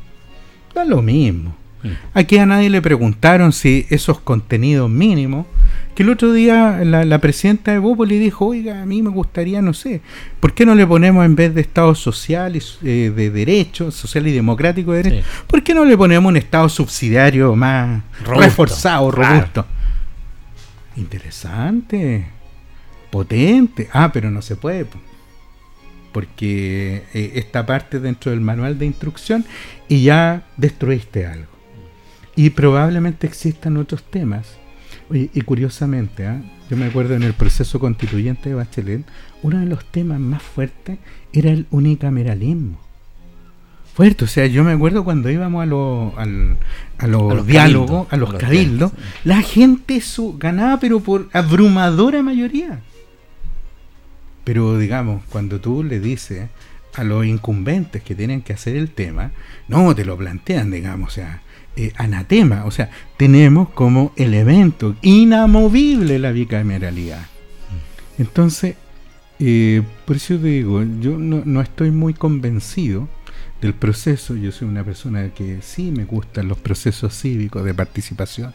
da 0.74 0.84
lo 0.84 1.02
mismo. 1.02 1.56
Mm. 1.84 1.88
Aquí 2.14 2.38
a 2.38 2.46
nadie 2.46 2.70
le 2.70 2.82
preguntaron 2.82 3.52
si 3.52 3.86
esos 3.90 4.18
contenidos 4.18 4.90
mínimos 4.90 5.46
que 5.94 6.02
el 6.02 6.10
otro 6.10 6.32
día 6.32 6.80
la, 6.82 7.18
presidenta 7.18 7.72
de 7.72 8.06
le 8.06 8.18
dijo, 8.18 8.46
oiga, 8.46 8.82
a 8.82 8.86
mí 8.86 9.00
me 9.00 9.10
gustaría, 9.10 9.62
no 9.62 9.72
sé, 9.74 10.00
¿por 10.40 10.52
qué 10.52 10.66
no 10.66 10.74
le 10.74 10.86
ponemos 10.86 11.24
en 11.24 11.36
vez 11.36 11.54
de 11.54 11.60
Estado 11.60 11.94
social 11.94 12.56
y, 12.56 12.62
eh, 12.82 13.12
de 13.14 13.30
derecho, 13.30 13.92
social 13.92 14.26
y 14.26 14.32
democrático 14.32 14.92
de 14.92 15.02
derecho, 15.04 15.26
¿por 15.46 15.62
qué 15.62 15.72
no 15.72 15.84
le 15.84 15.96
ponemos 15.96 16.28
un 16.28 16.36
Estado 16.36 16.68
subsidiario 16.68 17.54
más 17.54 18.02
reforzado, 18.24 19.10
robusto? 19.12 19.66
Interesante, 20.96 22.26
potente. 23.10 23.88
Ah, 23.92 24.10
pero 24.12 24.30
no 24.30 24.42
se 24.42 24.56
puede, 24.56 24.86
porque 26.12 27.04
eh, 27.14 27.32
esta 27.36 27.64
parte 27.64 28.00
dentro 28.00 28.32
del 28.32 28.40
manual 28.40 28.78
de 28.78 28.86
instrucción 28.86 29.44
y 29.88 30.02
ya 30.02 30.42
destruiste 30.56 31.26
algo. 31.26 31.53
Y 32.36 32.50
probablemente 32.50 33.26
existan 33.26 33.76
otros 33.76 34.02
temas 34.02 34.58
y 35.10 35.40
curiosamente, 35.42 36.26
¿ah? 36.26 36.40
yo 36.70 36.76
me 36.76 36.86
acuerdo 36.86 37.14
en 37.14 37.22
el 37.22 37.34
proceso 37.34 37.78
constituyente 37.78 38.48
de 38.48 38.54
Bachelet, 38.54 39.04
uno 39.42 39.60
de 39.60 39.66
los 39.66 39.84
temas 39.84 40.18
más 40.18 40.42
fuertes 40.42 40.98
era 41.32 41.50
el 41.50 41.66
unicameralismo. 41.70 42.80
Fuerte, 43.94 44.24
o 44.24 44.26
sea, 44.26 44.46
yo 44.46 44.64
me 44.64 44.72
acuerdo 44.72 45.04
cuando 45.04 45.30
íbamos 45.30 45.60
a, 45.60 45.62
a, 45.64 47.06
los, 47.06 47.46
diálogos, 47.46 48.08
a 48.10 48.16
los, 48.16 48.34
cabildos, 48.34 48.92
la 49.22 49.40
gente 49.40 50.00
su, 50.00 50.36
ganaba, 50.36 50.80
pero 50.80 50.98
por 50.98 51.28
abrumadora 51.32 52.22
mayoría. 52.22 52.80
Pero 54.42 54.78
digamos, 54.78 55.22
cuando 55.28 55.60
tú 55.60 55.84
le 55.84 56.00
dices 56.00 56.48
a 56.94 57.04
los 57.04 57.24
incumbentes 57.24 58.02
que 58.02 58.16
tienen 58.16 58.42
que 58.42 58.54
hacer 58.54 58.74
el 58.74 58.90
tema, 58.90 59.30
no 59.68 59.94
te 59.94 60.04
lo 60.04 60.16
plantean, 60.16 60.72
digamos, 60.72 61.10
o 61.10 61.12
sea, 61.12 61.42
eh, 61.76 61.92
anatema, 61.96 62.66
o 62.66 62.70
sea, 62.70 62.88
tenemos 63.16 63.68
como 63.70 64.12
elemento 64.14 64.94
inamovible 65.02 66.20
la 66.20 66.30
bicameralidad. 66.30 67.26
Entonces, 68.16 68.76
eh, 69.40 69.82
por 70.04 70.14
eso 70.14 70.38
digo, 70.38 70.84
yo 71.00 71.18
no, 71.18 71.60
estoy 71.60 71.90
muy 71.90 72.14
convencido 72.14 73.08
del 73.60 73.74
proceso, 73.74 74.36
yo 74.36 74.52
soy 74.52 74.68
una 74.68 74.84
persona 74.84 75.30
que 75.30 75.62
sí 75.62 75.90
me 75.90 76.04
gustan 76.04 76.46
los 76.46 76.58
procesos 76.58 77.12
cívicos 77.12 77.64
de 77.64 77.74
participación, 77.74 78.52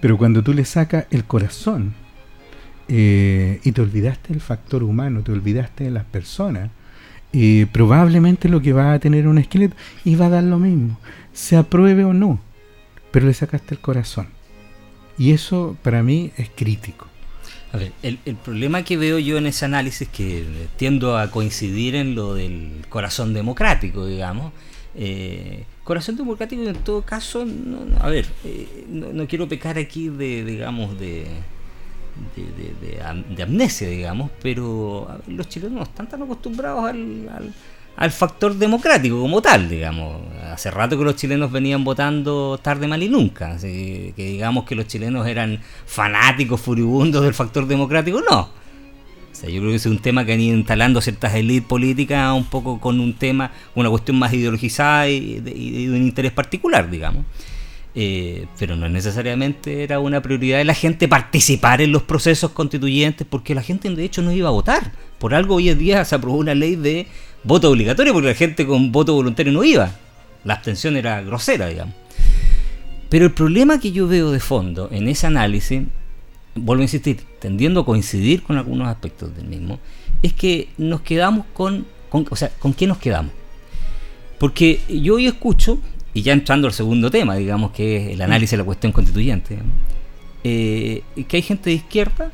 pero 0.00 0.18
cuando 0.18 0.42
tú 0.42 0.52
le 0.52 0.64
sacas 0.64 1.06
el 1.12 1.22
corazón 1.22 1.94
eh, 2.88 3.60
y 3.62 3.70
te 3.70 3.80
olvidaste 3.80 4.32
del 4.32 4.40
factor 4.40 4.82
humano, 4.82 5.22
te 5.22 5.30
olvidaste 5.30 5.84
de 5.84 5.92
las 5.92 6.04
personas, 6.04 6.70
probablemente 7.70 8.48
lo 8.48 8.60
que 8.60 8.72
va 8.72 8.92
a 8.92 8.98
tener 8.98 9.28
un 9.28 9.38
esqueleto 9.38 9.76
y 10.04 10.16
va 10.16 10.26
a 10.26 10.30
dar 10.30 10.42
lo 10.42 10.58
mismo, 10.58 10.98
se 11.32 11.56
apruebe 11.56 12.02
o 12.02 12.12
no, 12.12 12.40
pero 13.16 13.28
le 13.28 13.32
sacaste 13.32 13.74
el 13.74 13.80
corazón. 13.80 14.26
Y 15.16 15.32
eso 15.32 15.74
para 15.82 16.02
mí 16.02 16.32
es 16.36 16.50
crítico. 16.54 17.06
A 17.72 17.78
ver, 17.78 17.92
el, 18.02 18.18
problema 18.44 18.82
que 18.82 18.98
veo 18.98 19.18
yo 19.18 19.38
en 19.38 19.46
ese 19.46 19.64
análisis, 19.64 20.06
que 20.06 20.44
tiendo 20.76 21.16
a 21.16 21.30
coincidir 21.30 21.94
en 21.94 22.14
lo 22.14 22.34
del 22.34 22.84
corazón 22.90 23.32
democrático, 23.32 24.04
digamos, 24.04 24.52
eh, 24.94 25.64
corazón 25.82 26.18
democrático 26.18 26.62
en 26.64 26.74
todo 26.74 27.00
caso, 27.00 27.46
no, 27.46 27.86
a 28.00 28.10
ver, 28.10 28.26
eh, 28.44 28.84
no, 28.86 29.26
quiero 29.26 29.48
pecar 29.48 29.78
aquí 29.78 30.10
de, 30.10 30.44
digamos, 30.44 31.00
de, 31.00 31.26
de, 32.36 33.42
amnesia, 33.42 33.88
digamos, 33.88 34.30
pero 34.42 35.22
los 35.26 35.48
chilenos 35.48 35.78
no 35.78 35.82
están 35.84 36.06
tan 36.06 36.22
acostumbrados 36.22 36.84
al 36.84 37.54
factor 38.10 38.54
democrático 38.54 39.20
como 39.20 39.40
tal, 39.40 39.68
digamos. 39.68 40.20
Hace 40.52 40.70
rato 40.70 40.98
que 40.98 41.04
los 41.04 41.16
chilenos 41.16 41.50
venían 41.50 41.82
votando 41.82 42.58
tarde, 42.62 42.86
mal 42.86 43.02
y 43.02 43.08
nunca. 43.08 43.52
Así 43.52 44.12
que 44.16 44.26
digamos 44.26 44.64
que 44.64 44.74
los 44.74 44.86
chilenos 44.86 45.26
eran 45.26 45.60
fanáticos, 45.86 46.60
furibundos 46.60 47.24
del 47.24 47.34
factor 47.34 47.66
democrático, 47.66 48.22
no. 48.28 48.40
O 49.36 49.38
sea, 49.38 49.50
yo 49.50 49.60
creo 49.60 49.70
que 49.70 49.76
es 49.76 49.86
un 49.86 49.98
tema 49.98 50.24
que 50.24 50.32
han 50.32 50.40
ido 50.40 50.56
instalando 50.56 51.00
ciertas 51.02 51.34
élites 51.34 51.68
políticas 51.68 52.32
un 52.34 52.44
poco 52.44 52.80
con 52.80 53.00
un 53.00 53.12
tema, 53.12 53.52
una 53.74 53.90
cuestión 53.90 54.18
más 54.18 54.32
ideologizada 54.32 55.08
y 55.08 55.40
de, 55.40 55.90
un 55.90 55.96
interés 55.96 56.32
particular, 56.32 56.90
digamos. 56.90 57.24
Eh, 57.94 58.46
pero 58.58 58.76
no 58.76 58.90
necesariamente 58.90 59.82
era 59.82 60.00
una 60.00 60.20
prioridad 60.20 60.58
de 60.58 60.64
la 60.64 60.74
gente 60.74 61.08
participar 61.08 61.80
en 61.80 61.92
los 61.92 62.02
procesos 62.02 62.50
constituyentes 62.50 63.26
porque 63.28 63.54
la 63.54 63.62
gente 63.62 63.88
de 63.88 64.04
hecho 64.04 64.22
no 64.22 64.32
iba 64.32 64.48
a 64.48 64.52
votar. 64.52 64.92
Por 65.18 65.34
algo 65.34 65.56
hoy 65.56 65.70
en 65.70 65.78
día 65.78 66.04
se 66.04 66.14
aprobó 66.14 66.36
una 66.36 66.54
ley 66.54 66.76
de 66.76 67.06
voto 67.46 67.70
obligatorio 67.70 68.12
porque 68.12 68.28
la 68.28 68.34
gente 68.34 68.66
con 68.66 68.92
voto 68.92 69.14
voluntario 69.14 69.52
no 69.52 69.64
iba. 69.64 69.90
La 70.44 70.54
abstención 70.54 70.96
era 70.96 71.22
grosera, 71.22 71.68
digamos. 71.68 71.94
Pero 73.08 73.26
el 73.26 73.32
problema 73.32 73.78
que 73.78 73.92
yo 73.92 74.08
veo 74.08 74.30
de 74.32 74.40
fondo 74.40 74.88
en 74.90 75.08
ese 75.08 75.26
análisis, 75.26 75.82
vuelvo 76.54 76.80
a 76.80 76.84
insistir, 76.84 77.20
tendiendo 77.38 77.80
a 77.80 77.84
coincidir 77.84 78.42
con 78.42 78.56
algunos 78.56 78.88
aspectos 78.88 79.34
del 79.36 79.46
mismo, 79.46 79.78
es 80.22 80.32
que 80.32 80.68
nos 80.76 81.02
quedamos 81.02 81.46
con, 81.52 81.86
o 82.10 82.36
sea, 82.36 82.50
¿con 82.58 82.74
qué 82.74 82.86
nos 82.86 82.98
quedamos? 82.98 83.32
Porque 84.38 84.80
yo 84.88 85.14
hoy 85.14 85.26
escucho, 85.26 85.78
y 86.14 86.22
ya 86.22 86.32
entrando 86.32 86.66
al 86.66 86.74
segundo 86.74 87.10
tema, 87.10 87.36
digamos, 87.36 87.70
que 87.70 87.96
es 87.96 88.14
el 88.14 88.22
análisis 88.22 88.52
de 88.52 88.56
la 88.58 88.64
cuestión 88.64 88.92
constituyente, 88.92 89.58
eh, 90.42 91.02
que 91.28 91.36
hay 91.36 91.42
gente 91.42 91.70
de 91.70 91.76
izquierda 91.76 92.30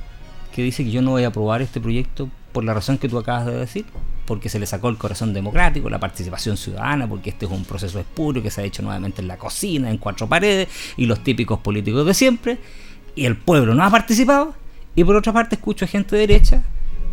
que 0.55 0.63
dice 0.63 0.85
que 0.85 0.91
yo 0.91 1.03
no 1.03 1.13
voy 1.13 1.25
a 1.25 1.29
aprobar 1.29 1.63
este 1.63 1.81
proyecto 1.81 2.29
por 2.53 2.65
la 2.65 2.75
razón 2.75 2.99
que 2.99 3.09
tú 3.09 3.19
acabas 3.19 3.47
de 3.47 3.57
decir, 3.57 3.85
porque 4.27 4.49
se 4.49 4.59
le 4.59 4.66
sacó 4.66 4.89
el 4.89 4.97
corazón 4.97 5.33
democrático, 5.33 5.91
la 5.91 5.99
participación 5.99 6.57
ciudadana, 6.57 7.09
porque 7.09 7.31
este 7.31 7.47
es 7.47 7.53
un 7.53 7.64
proceso 7.64 7.99
espurio 7.99 8.43
que 8.43 8.51
se 8.51 8.61
ha 8.61 8.64
hecho 8.64 8.83
nuevamente 8.83 9.20
en 9.20 9.29
la 9.29 9.37
cocina, 9.37 9.91
en 9.91 9.99
cuatro 9.99 10.29
paredes, 10.29 10.68
y 10.97 11.07
los 11.07 11.23
típicos 11.23 11.59
políticos 11.59 12.07
de 12.07 12.14
siempre, 12.14 12.59
y 13.14 13.27
el 13.27 13.37
pueblo 13.37 13.75
no 13.75 13.85
ha 13.85 13.91
participado, 13.91 14.55
y 14.95 15.05
por 15.05 15.16
otra 15.16 15.33
parte 15.33 15.57
escucho 15.57 15.85
a 15.85 15.89
gente 15.89 16.16
derecha 16.16 16.62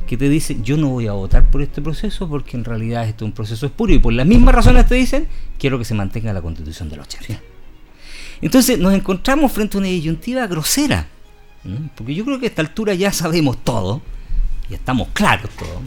que 0.07 0.17
te 0.17 0.27
dice, 0.27 0.57
yo 0.63 0.75
no 0.75 0.89
voy 0.89 1.07
a 1.07 1.11
votar 1.11 1.51
por 1.51 1.61
este 1.61 1.81
proceso 1.81 2.27
porque 2.27 2.57
en 2.57 2.63
realidad 2.63 3.03
este 3.07 3.23
es 3.23 3.27
un 3.27 3.31
proceso 3.31 3.65
espurio, 3.65 3.95
y 3.95 3.99
por 3.99 4.13
las 4.13 4.25
mismas 4.25 4.55
razones 4.55 4.87
te 4.87 4.95
dicen, 4.95 5.27
quiero 5.57 5.77
que 5.77 5.85
se 5.85 5.93
mantenga 5.93 6.33
la 6.33 6.41
constitución 6.41 6.89
de 6.89 6.95
los 6.95 7.07
chefs. 7.07 7.37
Entonces 8.41 8.79
nos 8.79 8.93
encontramos 8.93 9.51
frente 9.51 9.77
a 9.77 9.79
una 9.79 9.89
disyuntiva 9.89 10.47
grosera, 10.47 11.07
porque 11.95 12.15
yo 12.15 12.23
creo 12.25 12.39
que 12.39 12.45
a 12.45 12.49
esta 12.49 12.61
altura 12.61 12.93
ya 12.93 13.11
sabemos 13.11 13.57
todo, 13.63 14.01
y 14.69 14.73
estamos 14.73 15.09
claros 15.13 15.49
todos, 15.51 15.81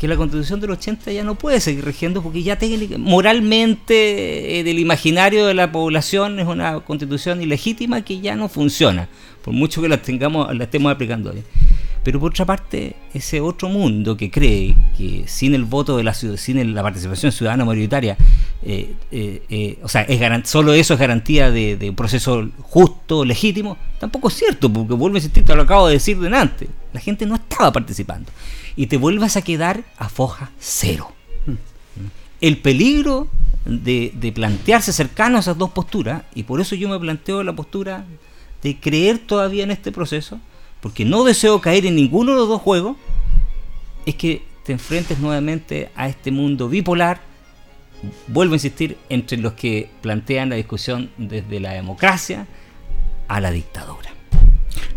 que 0.00 0.08
la 0.08 0.16
constitución 0.16 0.60
del 0.60 0.70
80 0.70 1.12
ya 1.12 1.22
no 1.22 1.34
puede 1.34 1.60
seguir 1.60 1.84
rigiendo 1.84 2.22
porque 2.22 2.42
ya 2.42 2.58
moralmente 2.96 4.58
eh, 4.58 4.64
del 4.64 4.78
imaginario 4.78 5.44
de 5.44 5.52
la 5.52 5.70
población 5.70 6.40
es 6.40 6.46
una 6.46 6.80
constitución 6.80 7.42
ilegítima 7.42 8.00
que 8.00 8.18
ya 8.18 8.34
no 8.34 8.48
funciona, 8.48 9.10
por 9.44 9.52
mucho 9.52 9.82
que 9.82 9.90
la 9.90 10.00
tengamos, 10.00 10.56
la 10.56 10.64
estemos 10.64 10.90
aplicando 10.90 11.32
hoy. 11.32 11.42
Pero 12.02 12.18
por 12.18 12.30
otra 12.30 12.46
parte, 12.46 12.96
ese 13.12 13.40
otro 13.40 13.68
mundo 13.68 14.16
que 14.16 14.30
cree 14.30 14.74
que 14.96 15.24
sin 15.26 15.54
el 15.54 15.64
voto 15.64 15.96
de 15.96 16.04
la 16.04 16.14
ciudad, 16.14 16.36
sin 16.36 16.74
la 16.74 16.82
participación 16.82 17.30
ciudadana 17.30 17.64
mayoritaria, 17.64 18.16
eh, 18.62 18.94
eh, 19.10 19.78
o 19.82 19.88
sea, 19.88 20.02
es 20.02 20.48
solo 20.48 20.72
eso 20.72 20.94
es 20.94 21.00
garantía 21.00 21.50
de, 21.50 21.76
un 21.88 21.96
proceso 21.96 22.48
justo, 22.62 23.24
legítimo, 23.24 23.76
tampoco 23.98 24.28
es 24.28 24.34
cierto, 24.34 24.72
porque 24.72 24.94
vuelvo 24.94 25.16
a 25.16 25.18
insistir, 25.18 25.44
te 25.44 25.54
lo 25.54 25.62
acabo 25.62 25.88
de 25.88 25.94
decir 25.94 26.18
delante, 26.18 26.68
la 26.92 27.00
gente 27.00 27.26
no 27.26 27.34
estaba 27.34 27.72
participando 27.72 28.30
y 28.76 28.86
te 28.86 28.96
vuelvas 28.96 29.36
a 29.36 29.42
quedar 29.42 29.84
a 29.98 30.08
foja 30.08 30.50
cero. 30.58 31.12
Hmm. 31.46 31.56
El 32.40 32.58
peligro 32.58 33.28
de, 33.64 34.32
plantearse 34.34 34.92
cercano 34.92 35.36
a 35.36 35.40
esas 35.40 35.58
dos 35.58 35.70
posturas, 35.70 36.22
y 36.34 36.44
por 36.44 36.60
eso 36.60 36.74
yo 36.74 36.88
me 36.88 36.98
planteo 36.98 37.42
la 37.42 37.54
postura 37.54 38.04
de 38.62 38.78
creer 38.78 39.18
todavía 39.18 39.64
en 39.64 39.70
este 39.70 39.92
proceso, 39.92 40.40
porque 40.80 41.04
no 41.04 41.24
deseo 41.24 41.60
caer 41.60 41.86
en 41.86 41.96
ninguno 41.96 42.32
de 42.32 42.38
los 42.38 42.48
dos 42.48 42.60
juegos, 42.60 42.96
es 44.06 44.14
que 44.14 44.42
te 44.64 44.72
enfrentes 44.72 45.18
nuevamente 45.18 45.90
a 45.94 46.08
este 46.08 46.30
mundo 46.30 46.68
bipolar, 46.68 47.20
vuelvo 48.28 48.54
a 48.54 48.56
insistir, 48.56 48.96
entre 49.08 49.38
los 49.38 49.52
que 49.54 49.90
plantean 50.00 50.50
la 50.50 50.56
discusión 50.56 51.10
desde 51.18 51.60
la 51.60 51.72
democracia 51.72 52.46
a 53.28 53.40
la 53.40 53.50
dictadura. 53.50 54.10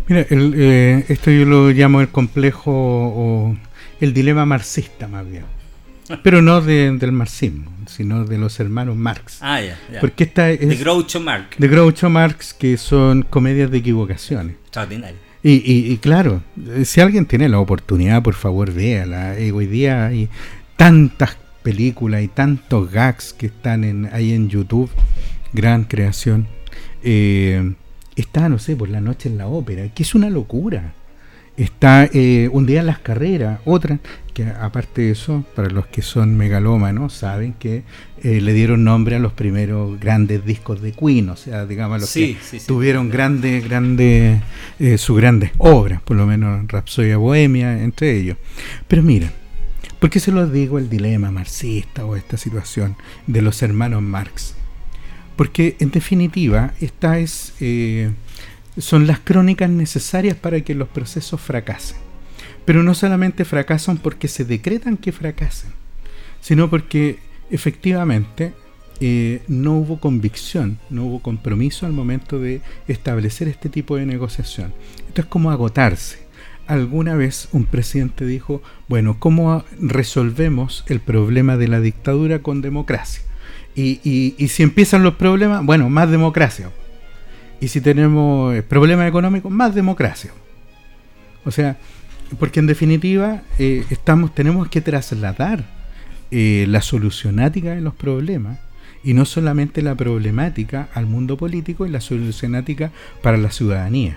Mira, 0.06 0.26
eh, 0.30 1.04
esto 1.08 1.30
yo 1.30 1.44
lo 1.44 1.70
llamo 1.70 2.00
el 2.00 2.08
complejo 2.08 2.72
o 2.72 3.56
el 4.00 4.12
dilema 4.12 4.44
marxista 4.44 5.08
más 5.08 5.28
bien. 5.28 5.44
Pero 6.22 6.42
no 6.42 6.60
del 6.60 7.12
marxismo, 7.12 7.72
sino 7.86 8.24
de 8.24 8.38
los 8.38 8.60
hermanos 8.60 8.96
Marx. 8.96 9.38
Ah, 9.40 9.60
ya, 9.60 9.78
Porque 10.00 10.24
esta 10.24 10.50
es... 10.50 10.68
De 10.68 10.76
Groucho 10.76 11.20
Marx. 11.20 11.56
De 11.58 11.68
Groucho 11.68 12.10
Marx, 12.10 12.52
que 12.52 12.76
son 12.76 13.22
comedias 13.22 13.70
de 13.70 13.78
equivocaciones. 13.78 14.56
Extraordinario. 14.64 15.18
Y, 15.46 15.92
y, 15.92 15.98
claro, 15.98 16.42
si 16.84 17.02
alguien 17.02 17.26
tiene 17.26 17.50
la 17.50 17.58
oportunidad, 17.58 18.22
por 18.22 18.32
favor, 18.32 18.72
véala. 18.72 19.38
Eh, 19.38 19.52
hoy 19.52 19.66
día 19.66 20.06
hay 20.06 20.30
tantas 20.78 21.36
películas 21.62 22.22
y 22.22 22.28
tantos 22.28 22.90
gags 22.90 23.34
que 23.34 23.46
están 23.46 23.84
en, 23.84 24.08
ahí 24.10 24.32
en 24.32 24.48
YouTube. 24.48 24.90
Gran 25.52 25.84
creación. 25.84 26.48
Eh, 27.02 27.74
está, 28.16 28.48
no 28.48 28.58
sé, 28.58 28.74
por 28.74 28.88
la 28.88 29.02
noche 29.02 29.28
en 29.28 29.36
la 29.36 29.46
ópera, 29.46 29.86
que 29.90 30.02
es 30.02 30.14
una 30.14 30.30
locura. 30.30 30.94
Está 31.56 32.08
eh, 32.12 32.48
un 32.52 32.66
día 32.66 32.80
en 32.80 32.86
las 32.86 32.98
carreras, 32.98 33.60
otra, 33.64 34.00
que 34.32 34.44
aparte 34.44 35.02
de 35.02 35.12
eso, 35.12 35.44
para 35.54 35.70
los 35.70 35.86
que 35.86 36.02
son 36.02 36.36
megalómanos, 36.36 37.12
saben 37.14 37.52
que 37.52 37.84
eh, 38.24 38.40
le 38.40 38.52
dieron 38.52 38.82
nombre 38.82 39.14
a 39.14 39.20
los 39.20 39.32
primeros 39.32 40.00
grandes 40.00 40.44
discos 40.44 40.82
de 40.82 40.90
Queen, 40.90 41.28
o 41.28 41.36
sea, 41.36 41.64
digamos, 41.64 42.00
los 42.00 42.12
que 42.12 42.36
tuvieron 42.66 43.08
grandes, 43.08 43.62
grandes, 43.62 44.42
eh, 44.80 44.98
sus 44.98 45.16
grandes 45.16 45.52
obras, 45.58 46.02
por 46.02 46.16
lo 46.16 46.26
menos 46.26 46.66
Rapsodia 46.66 47.18
Bohemia, 47.18 47.84
entre 47.84 48.18
ellos. 48.18 48.36
Pero 48.88 49.04
miren, 49.04 49.30
¿por 50.00 50.10
qué 50.10 50.18
se 50.18 50.32
los 50.32 50.52
digo 50.52 50.78
el 50.78 50.90
dilema 50.90 51.30
marxista 51.30 52.04
o 52.04 52.16
esta 52.16 52.36
situación 52.36 52.96
de 53.28 53.42
los 53.42 53.62
hermanos 53.62 54.02
Marx? 54.02 54.56
Porque 55.36 55.76
en 55.78 55.92
definitiva, 55.92 56.74
esta 56.80 57.20
es 57.20 57.54
son 58.78 59.06
las 59.06 59.20
crónicas 59.20 59.70
necesarias 59.70 60.36
para 60.36 60.60
que 60.60 60.74
los 60.74 60.88
procesos 60.88 61.40
fracasen. 61.40 61.98
Pero 62.64 62.82
no 62.82 62.94
solamente 62.94 63.44
fracasan 63.44 63.98
porque 63.98 64.28
se 64.28 64.44
decretan 64.44 64.96
que 64.96 65.12
fracasen, 65.12 65.70
sino 66.40 66.70
porque 66.70 67.18
efectivamente 67.50 68.52
eh, 69.00 69.42
no 69.48 69.74
hubo 69.74 70.00
convicción, 70.00 70.78
no 70.90 71.04
hubo 71.04 71.20
compromiso 71.20 71.86
al 71.86 71.92
momento 71.92 72.38
de 72.38 72.62
establecer 72.88 73.48
este 73.48 73.68
tipo 73.68 73.96
de 73.96 74.06
negociación. 74.06 74.72
Esto 75.08 75.22
es 75.22 75.26
como 75.26 75.50
agotarse. 75.50 76.24
Alguna 76.66 77.14
vez 77.14 77.48
un 77.52 77.66
presidente 77.66 78.24
dijo, 78.24 78.62
bueno, 78.88 79.18
¿cómo 79.18 79.64
resolvemos 79.78 80.84
el 80.88 81.00
problema 81.00 81.58
de 81.58 81.68
la 81.68 81.80
dictadura 81.80 82.38
con 82.38 82.62
democracia? 82.62 83.22
Y, 83.76 84.00
y 84.38 84.48
si 84.48 84.62
empiezan 84.62 85.02
los 85.02 85.14
problemas, 85.14 85.66
bueno, 85.66 85.90
más 85.90 86.10
democracia. 86.10 86.70
Y 87.60 87.68
si 87.68 87.80
tenemos 87.80 88.62
problemas 88.64 89.08
económicos, 89.08 89.50
más 89.50 89.74
democracia. 89.74 90.32
O 91.44 91.50
sea, 91.50 91.76
porque 92.38 92.60
en 92.60 92.66
definitiva 92.66 93.42
eh, 93.58 93.84
estamos, 93.90 94.34
tenemos 94.34 94.68
que 94.68 94.80
trasladar 94.80 95.64
eh, 96.30 96.66
la 96.68 96.82
solucionática 96.82 97.74
de 97.74 97.80
los 97.80 97.94
problemas 97.94 98.58
y 99.02 99.14
no 99.14 99.24
solamente 99.24 99.82
la 99.82 99.94
problemática 99.94 100.88
al 100.94 101.06
mundo 101.06 101.36
político 101.36 101.86
y 101.86 101.90
la 101.90 102.00
solucionática 102.00 102.90
para 103.22 103.36
la 103.36 103.50
ciudadanía. 103.50 104.16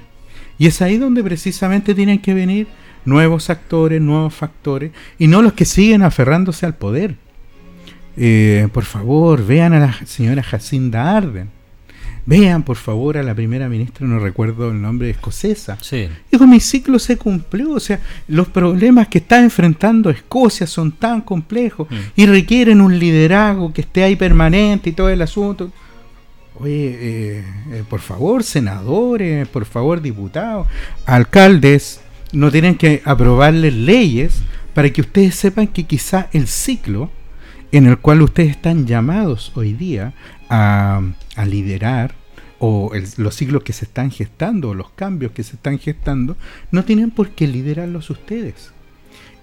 Y 0.58 0.68
es 0.68 0.82
ahí 0.82 0.98
donde 0.98 1.24
precisamente 1.24 1.94
tienen 1.94 2.20
que 2.20 2.34
venir 2.34 2.68
nuevos 3.06 3.50
actores, 3.50 4.02
nuevos 4.02 4.34
factores, 4.34 4.92
y 5.20 5.28
no 5.28 5.42
los 5.42 5.54
que 5.54 5.66
siguen 5.66 6.04
aferrándose 6.04 6.66
al 6.66 6.76
poder. 6.76 7.16
Eh, 8.16 8.68
por 8.74 8.86
favor, 8.86 9.46
vean 9.46 9.74
a 9.74 9.80
la 9.80 9.94
señora 10.06 10.42
Jacinda 10.42 11.16
Arden. 11.16 11.50
Vean, 12.28 12.64
por 12.64 12.76
favor, 12.76 13.18
a 13.18 13.24
la 13.24 13.34
primera 13.34 13.70
ministra, 13.70 14.06
no 14.06 14.20
recuerdo 14.20 14.70
el 14.70 14.82
nombre, 14.82 15.10
escocesa. 15.10 15.78
Sí. 15.82 16.10
Digo, 16.30 16.46
mi 16.46 16.60
ciclo 16.60 17.00
se 17.00 17.16
cumplió. 17.16 17.72
O 17.72 17.80
sea, 17.80 18.02
los 18.28 18.50
problemas 18.50 19.08
que 19.08 19.20
está 19.20 19.42
enfrentando 19.42 20.10
Escocia 20.10 20.68
son 20.68 20.92
tan 20.92 21.22
complejos 21.22 21.88
mm. 21.90 21.96
y 22.18 22.26
requieren 22.26 22.82
un 22.82 23.00
liderazgo 23.00 23.72
que 23.72 23.80
esté 23.80 24.04
ahí 24.04 24.18
permanente 24.18 24.90
y 24.90 24.94
todo 24.94 25.08
el 25.08 25.22
asunto. 25.22 25.72
Oye, 26.60 26.98
eh, 27.00 27.44
eh, 27.72 27.84
por 27.90 28.02
favor, 28.02 28.44
senadores, 28.44 29.48
por 29.48 29.64
favor, 29.64 30.02
diputados, 30.02 30.68
alcaldes, 31.06 32.02
no 32.34 32.52
tienen 32.52 32.76
que 32.76 33.02
aprobarles 33.06 33.74
leyes 33.74 34.42
para 34.74 34.90
que 34.90 35.00
ustedes 35.00 35.36
sepan 35.36 35.68
que 35.68 35.86
quizá 35.86 36.28
el 36.34 36.48
ciclo 36.48 37.10
en 37.72 37.86
el 37.86 37.98
cual 38.00 38.22
ustedes 38.22 38.52
están 38.52 38.86
llamados 38.86 39.52
hoy 39.56 39.74
día 39.74 40.14
a, 40.50 41.02
liderar 41.46 42.16
o 42.60 42.92
los 43.18 43.36
siglos 43.36 43.64
que 43.64 43.74
se 43.74 43.86
están 43.86 44.10
gestando 44.10 44.70
o 44.70 44.74
los 44.74 44.90
cambios 44.90 45.32
que 45.32 45.44
se 45.44 45.56
están 45.56 45.78
gestando, 45.78 46.36
no 46.72 46.84
tienen 46.84 47.12
por 47.12 47.30
qué 47.30 47.48
liderarlos 47.48 48.10
ustedes. 48.10 48.72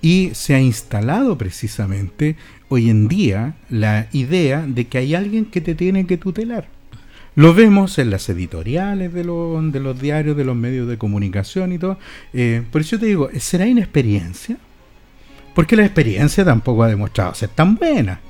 Y 0.02 0.30
se 0.34 0.54
ha 0.54 0.60
instalado 0.60 1.38
precisamente 1.38 2.36
hoy 2.68 2.90
en 2.90 3.08
día 3.08 3.54
la 3.70 4.08
idea 4.12 4.66
de 4.66 4.86
que 4.86 4.98
hay 4.98 5.14
alguien 5.14 5.46
que 5.46 5.60
te 5.60 5.74
tiene 5.74 6.06
que 6.06 6.18
tutelar. 6.18 6.68
Lo 7.36 7.54
vemos 7.54 7.98
en 7.98 8.10
las 8.10 8.28
editoriales 8.28 9.12
de, 9.12 9.22
de 9.22 9.80
los 9.80 10.00
diarios, 10.00 10.36
de 10.36 10.44
los 10.44 10.56
medios 10.56 10.88
de 10.88 10.98
comunicación 10.98 11.72
y 11.72 11.78
todo. 11.78 11.98
Eh, 12.32 12.62
por 12.70 12.82
eso 12.82 12.98
te 12.98 13.06
digo, 13.06 13.28
¿será 13.38 13.66
inexperiencia? 13.66 14.56
Porque 15.54 15.76
la 15.76 15.84
experiencia 15.84 16.44
tampoco 16.44 16.82
ha 16.82 16.88
demostrado 16.88 17.34
ser 17.34 17.48
tan 17.48 17.76
buena. 17.76 18.20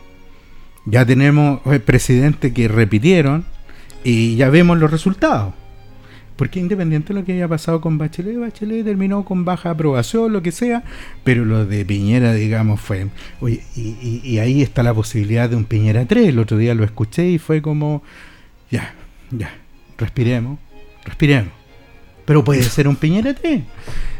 Ya 0.86 1.06
tenemos 1.06 1.60
eh, 1.66 1.80
presidentes 1.80 2.52
que 2.52 2.68
repitieron 2.68 3.44
y 4.02 4.36
ya 4.36 4.50
vemos 4.50 4.78
los 4.78 4.90
resultados. 4.90 5.54
Porque 6.36 6.58
independiente 6.58 7.12
de 7.12 7.20
lo 7.20 7.24
que 7.24 7.32
haya 7.32 7.46
pasado 7.46 7.80
con 7.80 7.96
Bachelet, 7.96 8.38
Bachelet 8.38 8.84
terminó 8.84 9.24
con 9.24 9.44
baja 9.44 9.70
aprobación, 9.70 10.32
lo 10.32 10.42
que 10.42 10.50
sea, 10.50 10.82
pero 11.22 11.44
lo 11.44 11.64
de 11.64 11.84
Piñera, 11.84 12.34
digamos, 12.34 12.80
fue... 12.80 13.06
Oye, 13.40 13.62
y, 13.76 14.38
ahí 14.38 14.60
está 14.60 14.82
la 14.82 14.92
posibilidad 14.92 15.48
de 15.48 15.54
un 15.56 15.64
Piñera 15.64 16.04
3. 16.06 16.28
El 16.28 16.40
otro 16.40 16.56
día 16.56 16.74
lo 16.74 16.82
escuché 16.82 17.28
y 17.28 17.38
fue 17.38 17.62
como, 17.62 18.02
ya, 18.68 18.94
ya, 19.30 19.54
respiremos, 19.96 20.58
respiremos. 21.04 21.52
Pero 22.24 22.42
puede 22.42 22.62
ser 22.64 22.88
un 22.88 22.96
Piñera 22.96 23.32
3. 23.32 23.62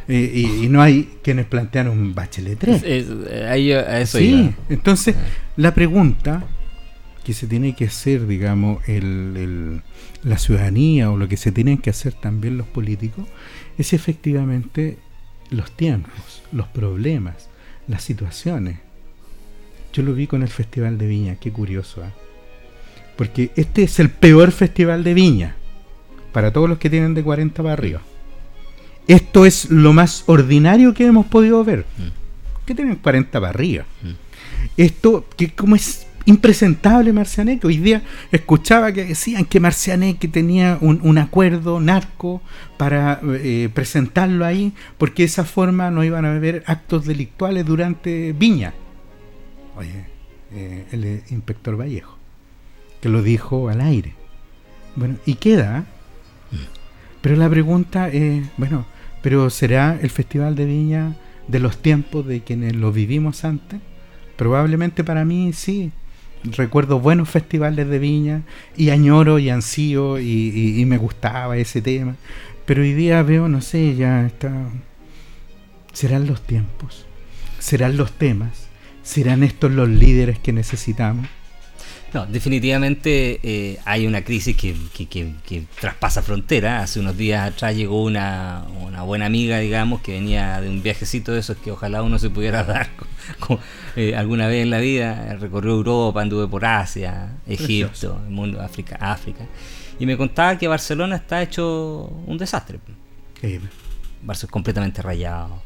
Y, 0.09 0.69
no 0.69 0.83
hay 0.83 1.19
quienes 1.23 1.47
plantean 1.47 1.89
un 1.89 2.15
Bachelet 2.15 2.59
3. 2.59 2.83
eso 2.83 4.19
sí, 4.19 4.55
entonces 4.69 5.15
la 5.57 5.75
pregunta 5.75 6.45
que 7.25 7.33
se 7.33 7.47
tiene 7.47 7.75
que 7.75 7.87
hacer, 7.87 8.27
digamos, 8.27 8.87
el, 8.87 9.81
la 10.23 10.39
ciudadanía 10.39 11.11
o 11.11 11.17
lo 11.17 11.27
que 11.27 11.39
se 11.39 11.53
tienen 11.53 11.79
que 11.79 11.91
hacer 11.91 12.13
también 12.13 12.59
los 12.59 12.67
políticos, 12.67 13.27
es 13.79 13.95
efectivamente 13.95 14.99
los 15.51 15.71
tiempos, 15.73 16.43
los 16.53 16.69
problemas, 16.69 17.49
las 17.89 18.03
situaciones. 18.03 18.79
Yo 19.93 20.03
lo 20.03 20.13
vi 20.13 20.27
con 20.27 20.43
el 20.43 20.49
Festival 20.49 20.99
de 20.99 21.07
Viña, 21.07 21.37
qué 21.37 21.51
curioso, 21.51 22.03
¿eh? 22.03 22.11
porque 23.17 23.53
este 23.57 23.85
es 23.85 23.99
el 24.01 24.11
peor 24.11 24.53
Festival 24.53 25.03
de 25.03 25.15
Viña 25.15 25.57
para 26.33 26.53
todos 26.53 26.69
los 26.69 26.79
que 26.79 26.91
tienen 26.91 27.15
de 27.15 27.23
40 27.23 27.63
para 27.63 27.73
arriba. 27.73 28.03
Esto 29.07 29.47
es 29.47 29.71
lo 29.71 29.93
más 29.93 30.25
ordinario 30.27 30.95
que 30.95 31.07
hemos 31.07 31.27
podido 31.27 31.63
ver. 31.65 31.87
Mm. 31.99 32.65
Que 32.67 32.75
tienen 32.75 32.97
40 32.97 33.41
para 33.41 33.51
arriba. 33.51 33.85
Mm. 34.03 34.13
Esto, 34.77 35.27
que 35.37 35.51
como 35.51 35.77
es 35.77 36.07
impresentable 36.27 37.13
Marcianeque. 37.13 37.67
Hoy 37.67 37.79
día 37.79 38.03
escuchaba 38.33 38.93
que 38.93 39.05
decían 39.05 39.45
que 39.45 39.61
Marcianeque 39.61 40.29
tenía 40.29 40.79
un, 40.81 41.19
acuerdo 41.19 41.81
narco 41.81 42.43
para 42.77 43.21
eh, 43.23 43.69
presentarlo 43.73 44.45
ahí, 44.45 44.73
porque 44.99 45.23
de 45.23 45.27
esa 45.27 45.45
forma 45.45 45.91
no 45.91 46.05
iban 46.05 46.25
a 46.25 46.35
haber 46.35 46.63
actos 46.67 47.05
delictuales 47.05 47.65
durante 47.67 48.33
Viña. 48.33 48.75
Oye, 49.77 50.07
eh, 50.53 50.87
el 50.93 51.23
inspector 51.31 51.79
Vallejo, 51.79 52.17
que 53.01 53.09
lo 53.09 53.23
dijo 53.23 53.69
al 53.69 53.81
aire. 53.81 54.15
Bueno, 54.97 55.17
y 55.27 55.35
queda. 55.35 55.81
Mm. 56.51 56.57
Pero 57.21 57.37
la 57.37 57.49
pregunta 57.49 58.09
es, 58.09 58.45
bueno, 58.57 58.87
¿pero 59.25 59.49
será 59.49 59.99
el 60.03 60.11
Festival 60.11 60.55
de 60.55 60.67
Viña 60.67 61.17
de 61.49 61.59
los 61.59 61.79
tiempos 61.79 62.27
de 62.27 62.43
quienes 62.43 62.77
lo 62.77 62.93
vivimos 62.93 63.47
antes? 63.47 63.81
Probablemente 64.37 65.03
para 65.03 65.25
mí 65.25 65.55
sí. 65.55 65.93
Recuerdo 66.43 67.01
buenos 67.01 67.31
festivales 67.31 67.89
de 67.89 67.99
viña 67.99 68.43
y 68.77 68.91
añoro 68.91 69.39
y 69.39 69.49
ansío 69.49 70.21
y, 70.21 70.85
me 70.87 70.99
gustaba 70.99 71.57
ese 71.57 71.81
tema. 71.81 72.17
Pero 72.67 72.83
hoy 72.83 72.93
día 72.93 73.23
veo, 73.23 73.49
no 73.49 73.63
sé, 73.63 73.97
ya 73.97 74.27
está... 74.27 74.53
¿Serán 75.95 76.27
los 76.27 76.43
tiempos? 76.43 77.07
¿Serán 77.59 77.97
los 77.97 78.13
temas? 78.13 78.69
¿Serán 79.03 79.43
estos 79.43 79.73
los 79.73 79.89
líderes 79.89 80.39
que 80.39 80.53
necesitamos? 80.53 81.27
No, 82.15 82.27
definitivamente 82.27 83.41
eh, 83.43 83.81
hay 83.85 84.07
una 84.07 84.23
crisis 84.23 84.57
que, 84.57 85.65
traspasa 85.81 86.23
frontera. 86.23 86.81
Hace 86.81 87.01
unos 87.01 87.17
días 87.17 87.51
atrás 87.51 87.75
llegó 87.75 88.05
una, 88.05 88.65
buena 89.05 89.27
amiga, 89.27 89.59
digamos, 89.59 90.01
que 90.01 90.13
venía 90.13 90.61
de 90.61 90.69
un 90.69 90.81
viajecito 90.81 91.33
de 91.33 91.41
esos 91.41 91.57
que 91.57 91.73
ojalá 91.73 92.05
uno 92.05 92.21
se 92.21 92.31
pudiera 92.31 92.63
dar 92.65 92.89
eh, 93.97 94.15
alguna 94.15 94.47
vez 94.47 94.63
en 94.63 94.71
la 94.71 94.79
vida. 94.79 95.37
Recorrió 95.41 95.73
Europa, 95.73 96.23
anduve 96.23 96.47
por 96.47 96.65
Asia, 96.65 97.33
Egipto, 97.49 98.23
el 98.25 98.31
mundo, 98.31 98.61
África, 98.61 98.95
África. 99.01 99.45
Y 99.99 100.07
me 100.07 100.17
contaba 100.17 100.57
que 100.57 100.69
Barcelona 100.69 101.17
está 101.17 101.43
hecho 101.43 102.13
un 102.27 102.39
desastre. 102.39 102.79
Barcelona 104.23 104.47
es 104.47 104.53
completamente 104.53 105.03
rayado, 105.03 105.65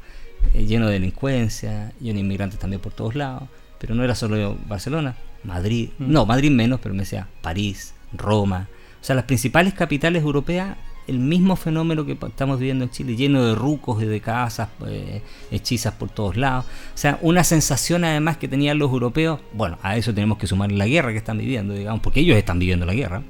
eh, 0.55 0.65
lleno 0.65 0.87
de 0.87 0.95
delincuencia, 0.95 1.93
lleno 2.01 2.15
de 2.15 2.21
inmigrantes 2.21 2.59
también 2.59 2.81
por 2.81 2.95
todos 2.95 3.15
lados. 3.15 3.43
Pero 3.79 3.95
no 3.95 4.03
era 4.03 4.15
solo 4.15 4.57
Barcelona, 4.67 5.15
Madrid, 5.45 5.91
no, 5.99 6.27
Madrid 6.27 6.51
menos, 6.51 6.81
pero 6.81 6.95
me 6.95 7.01
decía 7.01 7.29
París, 7.43 7.95
Roma, 8.13 8.69
o 9.01 9.05
sea, 9.05 9.15
las 9.15 9.25
principales 9.25 9.75
capitales 9.75 10.23
europeas, 10.23 10.77
el 11.07 11.19
mismo 11.19 11.57
fenómeno 11.57 12.05
que 12.05 12.13
estamos 12.13 12.59
viviendo 12.59 12.85
en 12.85 12.91
Chile, 12.91 13.17
lleno 13.17 13.45
de 13.45 13.55
rucos 13.55 14.03
y 14.03 14.07
de 14.07 14.21
casas 14.21 14.69
eh, 14.87 15.23
hechizas 15.51 15.95
por 15.95 16.11
todos 16.11 16.37
lados. 16.37 16.67
O 16.95 16.99
sea, 16.99 17.19
una 17.23 17.45
sensación 17.45 18.05
además 18.05 18.37
que 18.37 18.47
tenían 18.47 18.79
los 18.79 18.93
europeos, 18.93 19.41
bueno, 19.55 19.79
a 19.83 19.97
eso 19.97 20.13
tenemos 20.13 20.37
que 20.37 20.47
sumar 20.47 20.71
la 20.71 20.87
guerra 20.87 21.13
que 21.13 21.19
están 21.19 21.39
viviendo, 21.39 21.73
digamos, 21.73 22.03
porque 22.03 22.21
ellos 22.21 22.37
están 22.37 22.59
viviendo 22.59 22.85
la 22.85 22.95
guerra, 22.95 23.23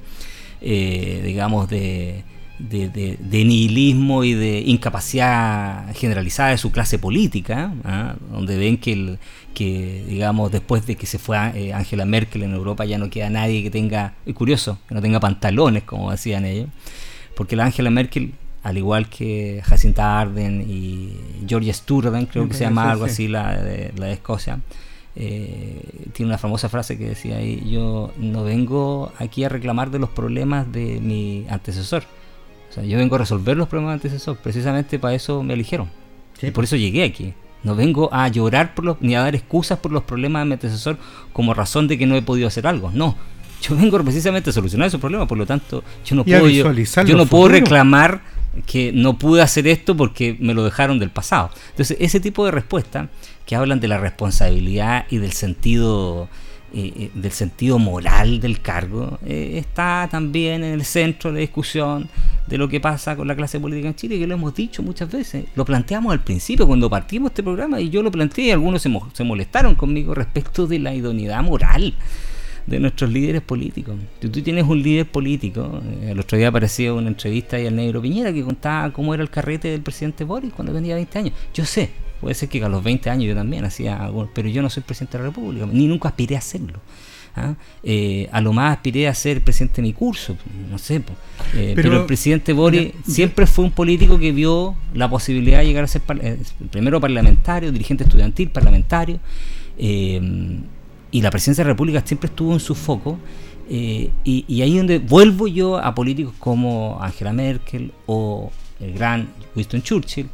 eh, 0.61 1.23
digamos, 1.25 1.69
de, 1.69 2.25
de, 2.59 3.19
nihilismo 3.45 4.25
y 4.25 4.35
de 4.35 4.61
incapacidad 4.61 5.95
generalizada 5.95 6.51
de 6.51 6.59
su 6.59 6.73
clase 6.73 6.99
política, 6.99 7.73
¿ah? 7.85 8.17
donde 8.31 8.57
ven 8.57 8.79
que 8.79 8.93
el, 8.93 9.19
que, 9.55 10.05
digamos, 10.09 10.53
después 10.53 10.87
de 10.87 10.97
que 10.97 11.07
se 11.07 11.19
fue 11.19 11.37
eh, 11.55 11.73
Angela 11.73 12.05
Merkel 12.05 12.43
en 12.43 12.55
Europa 12.55 12.85
ya 12.85 12.99
no 12.99 13.11
queda 13.11 13.31
nadie 13.31 13.63
que 13.63 13.71
tenga, 13.71 14.15
es 14.25 14.35
curioso, 14.35 14.79
que 14.89 14.95
no 14.95 15.03
tenga 15.03 15.21
pantalones, 15.21 15.83
como 15.83 16.11
decían 16.11 16.45
ellos, 16.45 16.69
porque 17.35 17.57
la 17.57 17.65
Angela 17.65 17.91
Merkel, 17.91 18.35
al 18.63 18.79
igual 18.79 19.09
que 19.09 19.61
Jacinta 19.65 20.21
Arden 20.21 20.65
y 20.69 21.17
Georgia 21.47 21.73
Sturden, 21.73 22.27
creo 22.27 22.49
que 22.49 22.55
se 22.55 22.65
llama 22.65 22.91
algo 22.91 23.05
así, 23.05 23.29
la 23.29 23.61
de, 23.61 23.93
la 23.97 24.07
de 24.07 24.13
Escocia, 24.13 24.61
eh, 25.17 25.83
tiene 26.13 26.31
una 26.31 26.39
famosa 26.39 26.69
frase 26.69 26.97
que 26.97 27.09
decía 27.09 27.39
ahí, 27.39 27.69
yo 27.69 28.13
no 28.17 28.45
vengo 28.45 29.13
aquí 29.19 29.43
a 29.43 29.49
reclamar 29.49 29.91
de 29.91 29.99
los 29.99 30.11
problemas 30.11 30.71
de 30.71 31.01
mi 31.01 31.47
antecesor, 31.49 32.05
sea, 32.79 32.89
yo 32.89 32.99
vengo 32.99 33.17
a 33.17 33.19
resolver 33.19 33.57
los 33.57 33.69
problemas 33.69 33.93
del 33.93 34.09
antecesor, 34.09 34.37
precisamente 34.39 34.99
para 34.99 35.15
eso 35.15 35.43
me 35.43 35.55
eligieron, 35.55 35.89
y 36.41 36.51
por 36.51 36.65
eso 36.65 36.77
llegué 36.77 37.05
aquí. 37.05 37.35
No 37.65 37.75
vengo 37.75 38.09
a 38.13 38.29
llorar 38.29 38.75
por 38.75 38.85
los, 38.85 39.01
ni 39.01 39.17
a 39.17 39.21
dar 39.21 39.35
excusas 39.35 39.79
por 39.79 39.91
los 39.91 40.05
problemas 40.05 40.43
de 40.43 40.47
mi 40.47 40.53
antecesor 40.53 40.97
como 41.33 41.55
razón 41.55 41.89
de 41.89 41.99
que 41.99 42.07
no 42.07 42.15
he 42.15 42.23
podido 42.23 42.47
hacer 42.47 42.67
algo. 42.69 42.93
No, 42.93 43.17
Yo 43.61 43.77
vengo 43.77 44.03
precisamente 44.05 44.51
a 44.51 44.53
solucionar 44.53 44.87
esos 44.87 45.01
problemas, 45.01 45.27
por 45.27 45.39
lo 45.39 45.47
tanto, 45.47 45.83
yo 46.05 46.15
no 46.15 46.25
puedo, 46.25 46.49
yo, 46.49 47.17
no 47.17 47.27
puedo 47.27 47.49
reclamar 47.49 48.23
que 48.67 48.93
no 48.93 49.19
pude 49.19 49.43
hacer 49.43 49.67
esto 49.67 49.97
porque 49.97 50.37
me 50.39 50.55
lo 50.55 50.65
dejaron 50.65 50.99
del 50.99 51.11
pasado. 51.11 51.51
Entonces, 51.71 51.97
ese 52.01 52.21
tipo 52.21 52.45
de 52.45 52.53
respuestas 52.53 53.09
que 53.47 53.57
hablan 53.57 53.81
de 53.81 53.89
la 53.89 53.99
responsabilidad 53.99 55.07
y 55.11 55.19
del 55.19 55.33
sentido 55.33 56.29
eh, 56.73 56.93
eh, 56.97 57.11
del 57.15 57.33
sentido 57.33 57.79
moral 57.79 58.41
del 58.41 58.61
cargo 58.61 59.19
eh, 59.25 59.55
está 59.57 60.07
también 60.11 60.63
en 60.63 60.75
el 60.75 60.85
centro 60.85 61.31
de 61.31 61.37
la 61.37 61.41
discusión 61.41 62.09
de 62.47 62.59
lo 62.59 62.69
que 62.69 62.79
pasa 62.79 63.17
con 63.17 63.27
la 63.27 63.35
clase 63.35 63.59
política 63.59 63.89
en 63.89 63.95
Chile, 63.95 64.19
que 64.19 64.27
lo 64.27 64.35
hemos 64.35 64.55
dicho 64.55 64.83
muchas 64.83 65.11
veces. 65.11 65.47
Lo 65.55 65.65
planteamos 65.65 66.13
al 66.13 66.21
principio, 66.21 66.67
cuando 66.67 66.91
partimos 66.91 67.31
este 67.31 67.43
programa, 67.43 67.81
y 67.81 67.89
yo 67.89 68.03
lo 68.03 68.11
planteé 68.11 68.47
y 68.47 68.51
algunos 68.51 68.83
se, 68.83 68.91
se 69.15 69.25
molestaron 69.25 69.75
conmigo 69.77 70.15
respecto 70.15 70.67
de 70.67 70.79
la 70.79 70.95
idoneidad 70.95 71.43
moral 71.43 71.95
de 72.67 72.81
nuestros 72.81 73.11
líderes 73.11 73.41
políticos. 73.41 73.97
Si 74.21 74.29
tú 74.29 74.43
tienes 74.43 74.67
un 74.67 74.83
líder 74.83 75.07
político, 75.07 75.81
el 76.03 76.21
otro 76.21 76.37
día 76.37 76.49
apareció 76.49 76.97
una 76.97 77.09
entrevista 77.09 77.57
ahí 77.57 77.67
al 77.67 77.77
negro 77.77 78.03
Piñera 78.03 78.31
que 78.33 78.45
contaba 78.45 78.93
cómo 78.93 79.15
era 79.15 79.23
el 79.23 79.31
carrete 79.31 79.69
del 79.69 79.81
presidente 79.81 80.25
Boris 80.25 80.53
cuando 80.53 80.75
tenía 80.75 80.95
20 80.95 81.19
años. 81.19 81.35
Yo 81.55 81.65
sé, 81.65 81.91
Puede 82.21 82.35
ser 82.35 82.49
que 82.49 82.63
a 82.63 82.69
los 82.69 82.83
20 82.83 83.11
años 83.11 83.29
yo 83.29 83.35
también 83.35 83.65
hacía 83.65 84.05
algo, 84.05 84.29
pero 84.35 84.49
yo 84.49 84.63
no 84.63 84.71
soy 84.71 84.83
presidente 84.83 85.19
de 85.19 85.25
la 85.25 85.31
República, 85.31 85.67
ni 85.67 85.87
nunca 85.87 86.09
aspiré 86.09 86.35
a 86.37 86.39
hacerlo. 86.39 86.81
¿ah? 87.37 87.55
Eh, 87.83 88.29
a 88.33 88.41
lo 88.41 88.53
más 88.53 88.77
aspiré 88.77 89.09
a 89.09 89.15
ser 89.15 89.43
presidente 89.43 89.77
de 89.77 89.83
mi 89.83 89.93
curso, 89.93 90.37
no 90.71 90.79
sé. 90.79 91.03
Eh, 91.55 91.73
pero, 91.75 92.01
el 92.01 92.07
presidente 92.07 92.53
Boris 92.53 92.93
siempre 93.07 93.47
fue 93.47 93.65
un 93.65 93.71
político 93.71 94.19
que 94.19 94.33
vio 94.33 94.75
la 94.95 95.09
posibilidad 95.09 95.61
de 95.61 95.67
llegar 95.67 95.85
a 95.85 95.87
ser 95.87 96.03
eh, 96.21 96.39
primero 96.71 97.01
parlamentario, 97.01 97.71
dirigente 97.71 98.05
estudiantil, 98.05 98.51
parlamentario, 98.51 99.21
y 99.77 101.23
la 101.23 101.31
presidencia 101.31 101.63
de 101.63 101.69
la 101.69 101.75
República 101.75 102.03
siempre 102.05 102.29
estuvo 102.29 102.53
en 102.53 102.61
su 102.61 102.75
foco. 102.75 103.19
y, 103.69 104.11
y 104.25 104.63
ahí 104.63 104.77
donde 104.77 104.99
vuelvo 104.99 105.47
yo 105.47 105.79
a 105.79 105.95
políticos 105.95 106.35
como 106.39 106.99
Angela 107.01 107.33
Merkel 107.33 107.93
o 108.07 108.51
el 108.81 108.93
gran 108.95 109.29
Winston 109.55 109.83
Churchill, 109.83 110.29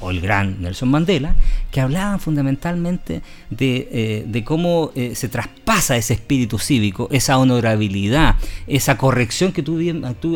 o 0.00 0.10
el 0.10 0.20
gran 0.20 0.60
Nelson 0.62 0.90
Mandela, 0.90 1.34
que 1.70 1.80
hablaban 1.80 2.20
fundamentalmente 2.20 3.22
de, 3.50 4.26
eh, 4.32 4.44
cómo 4.44 4.92
eh, 4.94 5.14
se 5.14 5.28
traspasa 5.28 5.96
ese 5.96 6.14
espíritu 6.14 6.58
cívico, 6.58 7.08
esa 7.10 7.38
honorabilidad, 7.38 8.36
esa 8.66 8.96
corrección 8.96 9.52
que 9.52 9.62
tú, 9.62 9.78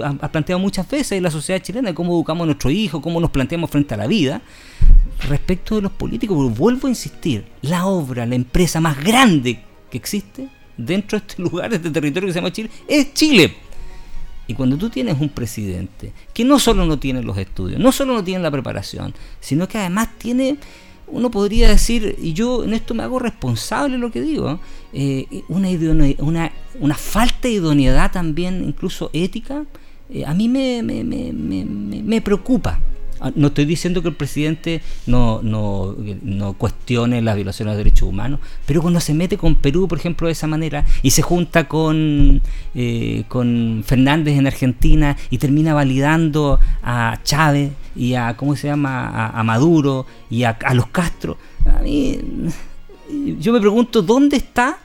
has 0.02 0.30
planteado 0.30 0.58
muchas 0.58 0.88
veces 0.88 1.12
en 1.12 1.22
la 1.22 1.30
sociedad 1.30 1.60
chilena, 1.62 1.90
de 1.90 1.94
cómo 1.94 2.14
educamos 2.14 2.44
a 2.44 2.46
nuestro 2.46 2.70
hijo, 2.70 3.00
cómo 3.00 3.20
nos 3.20 3.30
planteamos 3.30 3.70
frente 3.70 3.94
a 3.94 3.96
la 3.96 4.06
vida, 4.06 4.42
respecto 5.28 5.76
de 5.76 5.82
los 5.82 5.92
políticos. 5.92 6.56
vuelvo 6.56 6.86
a 6.88 6.90
insistir, 6.90 7.44
la 7.62 7.86
obra, 7.86 8.26
la 8.26 8.34
empresa 8.34 8.80
más 8.80 9.02
grande 9.02 9.60
que 9.90 9.98
existe 9.98 10.48
dentro 10.76 11.18
de 11.18 11.26
este 11.26 11.42
lugar, 11.50 11.70
de 11.70 11.76
este 11.76 11.90
territorio 11.90 12.26
que 12.28 12.32
se 12.32 12.38
llama 12.38 12.52
Chile, 12.52 12.70
es 12.88 13.14
Chile. 13.14 13.54
Y 14.52 14.54
cuando 14.54 14.76
tú 14.76 14.90
tienes 14.90 15.18
un 15.18 15.30
presidente 15.30 16.12
que 16.34 16.44
no 16.44 16.58
solo 16.58 16.84
no 16.84 16.98
tiene 16.98 17.22
los 17.22 17.38
estudios, 17.38 17.80
no 17.80 17.90
solo 17.90 18.12
no 18.12 18.22
tiene 18.22 18.42
la 18.42 18.50
preparación, 18.50 19.14
sino 19.40 19.66
que 19.66 19.78
además 19.78 20.10
tiene, 20.18 20.58
uno 21.06 21.30
podría 21.30 21.70
decir, 21.70 22.16
y 22.20 22.34
yo 22.34 22.62
en 22.62 22.74
esto 22.74 22.92
me 22.92 23.02
hago 23.02 23.18
responsable 23.18 23.94
de 23.94 23.98
lo 23.98 24.12
que 24.12 24.20
digo, 24.20 24.60
eh, 24.92 25.26
una, 25.48 25.70
una, 26.18 26.52
una 26.80 26.94
falta 26.94 27.48
de 27.48 27.54
idoneidad 27.54 28.12
también, 28.12 28.62
incluso 28.62 29.08
ética, 29.14 29.64
eh, 30.10 30.26
a 30.26 30.34
mí 30.34 30.50
me, 30.50 30.82
me, 30.82 31.02
me, 31.02 31.32
me 31.32 32.20
preocupa. 32.20 32.78
Ah, 33.24 33.30
no 33.36 33.46
estoy 33.46 33.66
diciendo 33.66 34.02
que 34.02 34.08
el 34.08 34.16
presidente 34.16 34.80
no, 35.06 35.40
no, 35.44 35.94
no 36.22 36.54
cuestione 36.54 37.22
las 37.22 37.36
violaciones 37.36 37.74
de 37.74 37.78
derechos 37.78 38.08
humanos, 38.08 38.40
pero 38.66 38.82
cuando 38.82 38.98
se 38.98 39.14
mete 39.14 39.38
con 39.38 39.54
Perú, 39.54 39.86
por 39.86 39.96
ejemplo, 39.96 40.26
de 40.26 40.32
esa 40.32 40.48
manera, 40.48 40.84
y 41.02 41.12
se 41.12 41.22
junta 41.22 41.68
con, 41.68 42.42
eh, 42.74 43.22
con 43.28 43.84
Fernández 43.86 44.36
en 44.36 44.48
Argentina 44.48 45.16
y 45.30 45.38
termina 45.38 45.72
validando 45.72 46.58
a 46.82 47.20
Chávez 47.22 47.70
y 47.94 48.14
a, 48.14 48.36
¿cómo 48.36 48.56
se 48.56 48.66
llama?, 48.66 49.28
a, 49.28 49.42
Maduro 49.44 50.04
y 50.28 50.42
a, 50.42 50.56
los 50.74 50.88
Castro, 50.88 51.38
a 51.64 51.80
mí, 51.80 52.18
yo 53.38 53.52
me 53.52 53.60
pregunto, 53.60 54.02
¿dónde 54.02 54.36
está 54.38 54.78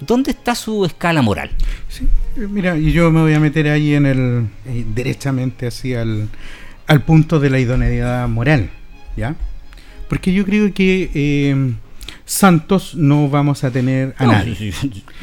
¿Dónde 0.00 0.30
está 0.30 0.54
su 0.54 0.84
escala 0.84 1.22
moral? 1.22 1.50
Sí, 1.88 2.06
mira, 2.36 2.78
y 2.78 2.92
yo 2.92 3.10
me 3.10 3.20
voy 3.20 3.34
a 3.34 3.40
meter 3.40 3.66
ahí 3.66 3.94
en 3.94 4.06
el 4.06 4.46
eh, 4.66 4.84
derechamente 4.94 5.66
hacia 5.66 6.02
el, 6.02 6.28
al 6.88 7.02
punto 7.02 7.38
de 7.38 7.50
la 7.50 7.60
idoneidad 7.60 8.28
moral, 8.28 8.70
¿ya? 9.16 9.36
Porque 10.08 10.32
yo 10.32 10.44
creo 10.44 10.72
que 10.72 11.10
eh, 11.14 11.74
santos 12.24 12.94
no 12.94 13.28
vamos 13.28 13.62
a 13.62 13.70
tener 13.70 14.14
a 14.18 14.26
nadie. 14.26 14.72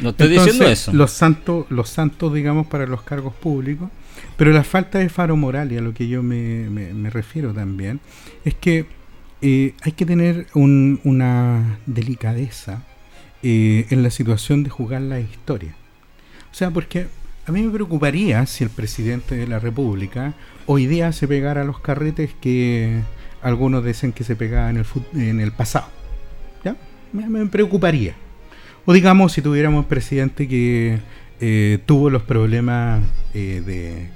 no 0.00 0.10
estoy 0.10 0.28
diciendo 0.28 0.64
eso. 0.66 0.92
Los 0.92 1.10
santos, 1.10 1.66
los 1.68 1.90
santos, 1.90 2.32
digamos, 2.32 2.68
para 2.68 2.86
los 2.86 3.02
cargos 3.02 3.34
públicos, 3.34 3.90
pero 4.36 4.52
la 4.52 4.64
falta 4.64 4.98
de 4.98 5.08
faro 5.08 5.36
moral, 5.36 5.72
y 5.72 5.76
a 5.76 5.80
lo 5.80 5.92
que 5.92 6.08
yo 6.08 6.22
me, 6.22 6.70
me, 6.70 7.10
refiero 7.10 7.52
también, 7.52 8.00
es 8.44 8.54
que 8.54 8.86
eh, 9.42 9.74
hay 9.82 9.92
que 9.92 10.06
tener 10.06 10.46
una 10.54 11.78
delicadeza 11.86 12.82
eh, 13.42 13.86
en 13.90 14.02
la 14.04 14.10
situación 14.10 14.62
de 14.62 14.70
jugar 14.70 15.02
la 15.02 15.20
historia. 15.20 15.74
O 16.52 16.54
sea, 16.54 16.70
porque 16.70 17.08
a 17.46 17.52
mí 17.52 17.62
me 17.62 17.72
preocuparía 17.72 18.46
si 18.46 18.64
el 18.64 18.70
presidente 18.70 19.36
de 19.36 19.46
la 19.46 19.58
República 19.58 20.34
hoy 20.66 20.86
día 20.86 21.12
se 21.12 21.26
pegara 21.26 21.62
a 21.62 21.64
los 21.64 21.80
carretes 21.80 22.30
que 22.40 23.00
algunos 23.42 23.84
dicen 23.84 24.12
que 24.12 24.24
se 24.24 24.36
pegaba 24.36 24.70
en 24.70 24.78
el, 24.78 24.86
en 25.14 25.40
el 25.40 25.52
pasado. 25.52 25.86
¿Ya? 26.64 26.76
Me, 27.12 27.46
preocuparía. 27.46 28.14
O 28.84 28.92
digamos, 28.92 29.32
si 29.32 29.42
tuviéramos 29.42 29.84
un 29.84 29.88
presidente 29.88 30.48
que 30.48 30.98
eh, 31.40 31.78
tuvo 31.86 32.10
los 32.10 32.22
problemas 32.22 33.02
eh, 33.34 33.62
de 33.64 34.10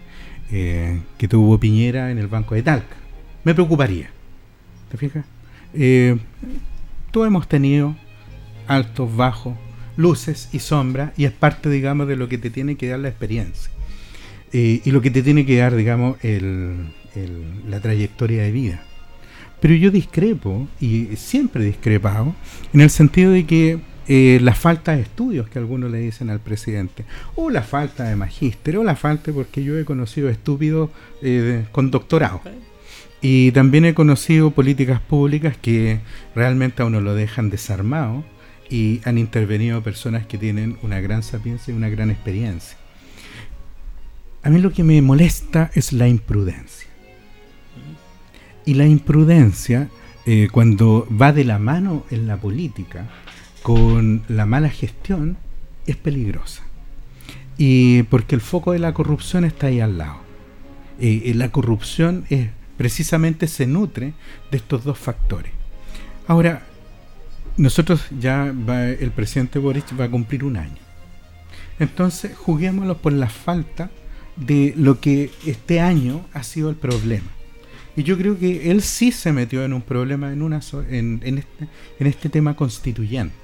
eh, 0.53 1.01
que 1.17 1.29
tuvo 1.29 1.59
Piñera 1.59 2.11
en 2.11 2.19
el 2.19 2.27
Banco 2.27 2.55
de 2.55 2.63
Talca. 2.63 2.97
Me 3.45 3.55
preocuparía. 3.55 4.11
¿Te 4.91 4.97
fijas? 4.97 5.25
todos 7.13 7.29
hemos 7.29 7.47
tenido 7.47 7.95
altos, 8.67 9.15
bajos, 9.15 9.55
luces 9.97 10.49
y 10.53 10.59
sombras 10.59 11.13
y 11.17 11.27
es 11.27 11.33
parte, 11.33 11.71
digamos, 11.71 12.09
de 12.09 12.17
lo 12.17 12.29
que 12.29 12.39
te 12.39 12.51
tiene 12.51 12.75
que 12.75 12.89
dar 12.89 12.99
la 12.99 13.09
experiencia. 13.09 13.71
Eh, 14.53 14.81
y 14.85 14.91
lo 14.91 15.01
que 15.01 15.11
te 15.11 15.23
tiene 15.23 15.47
que 15.47 15.57
dar, 15.57 15.75
digamos, 15.75 16.17
la 16.23 17.81
trayectoria 17.81 18.43
de 18.43 18.53
vida. 18.53 18.83
Pero 19.61 19.75
yo 19.75 19.91
discrepo, 19.91 20.69
y 20.81 21.09
siempre 21.17 21.63
he 21.63 21.67
discrepado, 21.67 22.35
en 22.73 22.81
el 22.81 22.91
sentido 22.91 23.33
de 23.33 23.45
que 23.45 23.81
eh, 24.09 24.41
la 24.43 24.55
falta 24.55 24.97
de 24.97 25.03
estudios 25.03 25.49
que 25.49 25.61
algunos 25.61 25.91
le 25.91 25.99
dicen 25.99 26.31
al 26.31 26.41
presidente, 26.41 27.05
o 27.37 27.49
la 27.49 27.63
falta 27.63 28.05
de 28.05 28.17
magíster, 28.17 28.79
o 28.79 28.83
la 28.83 28.97
falta, 28.97 29.33
porque 29.33 29.63
yo 29.63 29.79
he 29.79 29.85
conocido 29.85 30.29
estúpidos 30.29 30.91
eh, 31.23 31.67
con 31.71 31.93
doctorado. 31.93 32.41
Y 33.21 33.53
también 33.53 33.85
he 33.85 33.95
conocido 33.95 34.51
políticas 34.51 35.01
públicas 35.01 35.57
que 35.57 36.01
realmente 36.35 36.83
a 36.83 36.87
uno 36.87 37.01
lo 37.01 37.15
dejan 37.15 37.51
desarmado 37.51 38.25
y 38.71 39.01
han 39.05 39.17
intervenido 39.17 39.83
personas 39.83 40.27
que 40.27 40.39
tienen 40.39 40.79
una 40.83 41.01
gran 41.01 41.23
sapiencia 41.23 41.73
y 41.73 41.77
una 41.77 41.91
gran 41.91 42.11
experiencia. 42.11 42.80
A 44.43 44.49
mí 44.49 44.59
lo 44.59 44.73
que 44.73 44.85
me 44.85 45.01
molesta 45.03 45.71
es 45.75 45.93
la 45.93 46.09
imprudencia. 46.09 46.89
Y 48.65 48.75
la 48.75 48.87
imprudencia, 48.87 49.89
eh, 50.27 50.49
cuando 50.51 51.07
va 51.11 51.33
de 51.33 51.45
la 51.45 51.59
mano 51.59 52.05
en 52.11 52.27
la 52.27 52.39
política 52.39 53.09
con 53.63 54.23
la 54.29 54.47
mala 54.47 54.71
gestión, 54.71 55.37
es 55.87 55.97
peligrosa. 55.97 56.63
Y 57.59 58.05
porque 58.05 58.35
el 58.35 58.41
foco 58.41 58.73
de 58.73 58.79
la 58.79 58.95
corrupción 58.95 59.45
está 59.45 59.67
ahí 59.67 59.81
al 59.81 59.99
lado. 59.99 60.21
Eh, 60.99 61.33
la 61.35 61.53
corrupción 61.53 62.25
es, 62.31 62.49
precisamente 62.79 63.47
se 63.47 63.67
nutre 63.67 64.15
de 64.51 64.57
estos 64.57 64.85
dos 64.85 64.99
factores. 64.99 65.53
Ahora, 66.27 66.63
nosotros 67.59 68.07
ya 68.19 68.47
el 68.47 69.11
presidente 69.11 69.59
Boric 69.59 69.99
va 69.99 70.05
a 70.05 70.11
cumplir 70.11 70.45
un 70.45 70.57
año. 70.57 70.79
Entonces, 71.79 72.37
juguémoslo 72.37 72.99
por 72.99 73.13
la 73.13 73.29
falta 73.29 73.91
de 74.41 74.75
lo 74.77 75.01
que 75.01 75.31
este 75.47 75.81
año 75.81 76.25
ha 76.33 76.43
sido 76.43 76.71
el 76.71 76.77
problema. 76.77 77.29
Y 77.97 78.03
yo 78.03 78.17
creo 78.17 78.39
que 78.39 78.71
él 78.71 78.83
sí 78.83 79.13
se 79.13 79.33
metió 79.33 79.65
en 79.65 79.73
un 79.73 79.83
problema 79.83 80.33
en, 80.33 80.43
una 80.43 80.61
en, 80.89 81.21
este, 81.23 81.69
en 81.99 82.07
este 82.07 82.29
tema 82.29 82.57
constituyente. 82.57 83.35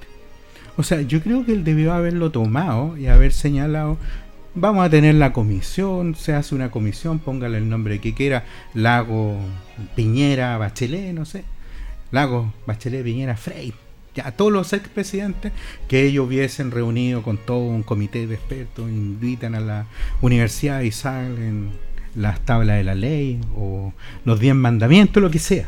O 0.77 0.83
sea, 0.83 1.01
yo 1.01 1.21
creo 1.21 1.45
que 1.45 1.53
él 1.53 1.63
debió 1.63 1.93
haberlo 1.93 2.31
tomado 2.31 2.97
y 2.97 3.07
haber 3.07 3.33
señalado, 3.33 3.97
vamos 4.55 4.85
a 4.85 4.89
tener 4.89 5.15
la 5.15 5.33
comisión, 5.33 6.15
se 6.15 6.33
hace 6.33 6.55
una 6.55 6.71
comisión, 6.71 7.19
póngale 7.19 7.57
el 7.57 7.69
nombre 7.69 7.99
que 7.99 8.13
quiera, 8.13 8.45
Lago 8.73 9.37
Piñera, 9.95 10.57
Bachelet, 10.57 11.13
no 11.13 11.25
sé, 11.25 11.43
Lago 12.11 12.53
Bachelet, 12.65 13.03
Piñera, 13.03 13.35
Frey, 13.35 13.73
a 14.23 14.31
todos 14.31 14.51
los 14.51 14.73
expresidentes 14.73 15.51
que 15.87 16.05
ellos 16.05 16.27
hubiesen 16.27 16.71
reunido 16.71 17.23
con 17.23 17.37
todo 17.37 17.59
un 17.59 17.83
comité 17.83 18.27
de 18.27 18.35
expertos, 18.35 18.89
invitan 18.89 19.55
a 19.55 19.59
la 19.59 19.85
universidad 20.21 20.81
y 20.81 20.91
salen 20.91 21.71
las 22.15 22.39
tablas 22.45 22.77
de 22.77 22.83
la 22.83 22.95
ley 22.95 23.39
o 23.55 23.93
los 24.25 24.39
diez 24.39 24.55
mandamientos, 24.55 25.21
lo 25.21 25.29
que 25.29 25.39
sea. 25.39 25.67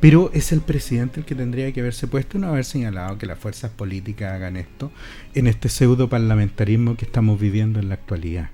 Pero 0.00 0.30
es 0.32 0.50
el 0.52 0.62
presidente 0.62 1.20
el 1.20 1.26
que 1.26 1.34
tendría 1.34 1.70
que 1.72 1.80
haberse 1.80 2.06
puesto 2.06 2.38
y 2.38 2.40
no 2.40 2.48
haber 2.48 2.64
señalado 2.64 3.18
que 3.18 3.26
las 3.26 3.38
fuerzas 3.38 3.70
políticas 3.70 4.32
hagan 4.32 4.56
esto 4.56 4.90
en 5.34 5.46
este 5.46 5.68
pseudo 5.68 6.08
parlamentarismo 6.08 6.96
que 6.96 7.04
estamos 7.04 7.38
viviendo 7.38 7.80
en 7.80 7.90
la 7.90 7.94
actualidad. 7.96 8.50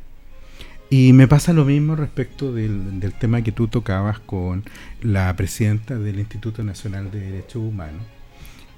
Y 0.90 1.12
me 1.12 1.28
pasa 1.28 1.52
lo 1.52 1.64
mismo 1.64 1.96
respecto 1.96 2.52
del, 2.52 3.00
del, 3.00 3.12
tema 3.12 3.42
que 3.42 3.52
tú 3.52 3.66
tocabas 3.68 4.20
con 4.20 4.64
la 5.02 5.34
presidenta 5.36 5.98
del 5.98 6.20
Instituto 6.20 6.62
Nacional 6.62 7.10
de 7.10 7.20
Derechos 7.20 7.56
Humanos, 7.62 8.02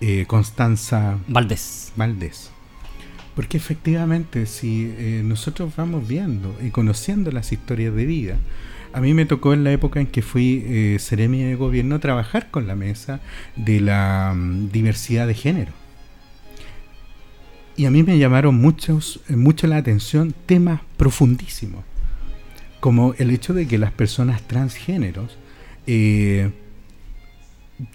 eh, 0.00 0.24
Constanza 0.26 1.18
Valdés. 1.28 1.92
Valdés. 1.96 2.50
Porque 3.34 3.56
efectivamente, 3.56 4.46
si 4.46 4.92
eh, 4.98 5.22
nosotros 5.24 5.72
vamos 5.76 6.08
viendo 6.08 6.56
y 6.62 6.70
conociendo 6.70 7.30
las 7.30 7.52
historias 7.52 7.94
de 7.94 8.04
vida, 8.04 8.36
a 8.92 9.00
mí 9.00 9.14
me 9.14 9.26
tocó 9.26 9.52
en 9.52 9.64
la 9.64 9.72
época 9.72 10.00
en 10.00 10.06
que 10.06 10.22
fui 10.22 10.64
eh, 10.66 10.96
seremi 10.98 11.42
de 11.42 11.54
gobierno 11.54 12.00
trabajar 12.00 12.50
con 12.50 12.66
la 12.66 12.74
mesa 12.74 13.20
de 13.54 13.80
la 13.80 14.30
um, 14.32 14.70
diversidad 14.70 15.26
de 15.26 15.34
género. 15.34 15.72
Y 17.76 17.84
a 17.84 17.92
mí 17.92 18.02
me 18.02 18.18
llamaron 18.18 18.56
muchos, 18.56 19.20
mucho 19.28 19.68
la 19.68 19.76
atención 19.76 20.34
temas 20.46 20.80
profundísimos, 20.96 21.84
como 22.80 23.14
el 23.18 23.30
hecho 23.30 23.54
de 23.54 23.68
que 23.68 23.78
las 23.78 23.92
personas 23.92 24.42
transgéneros 24.42 25.38
eh, 25.86 26.50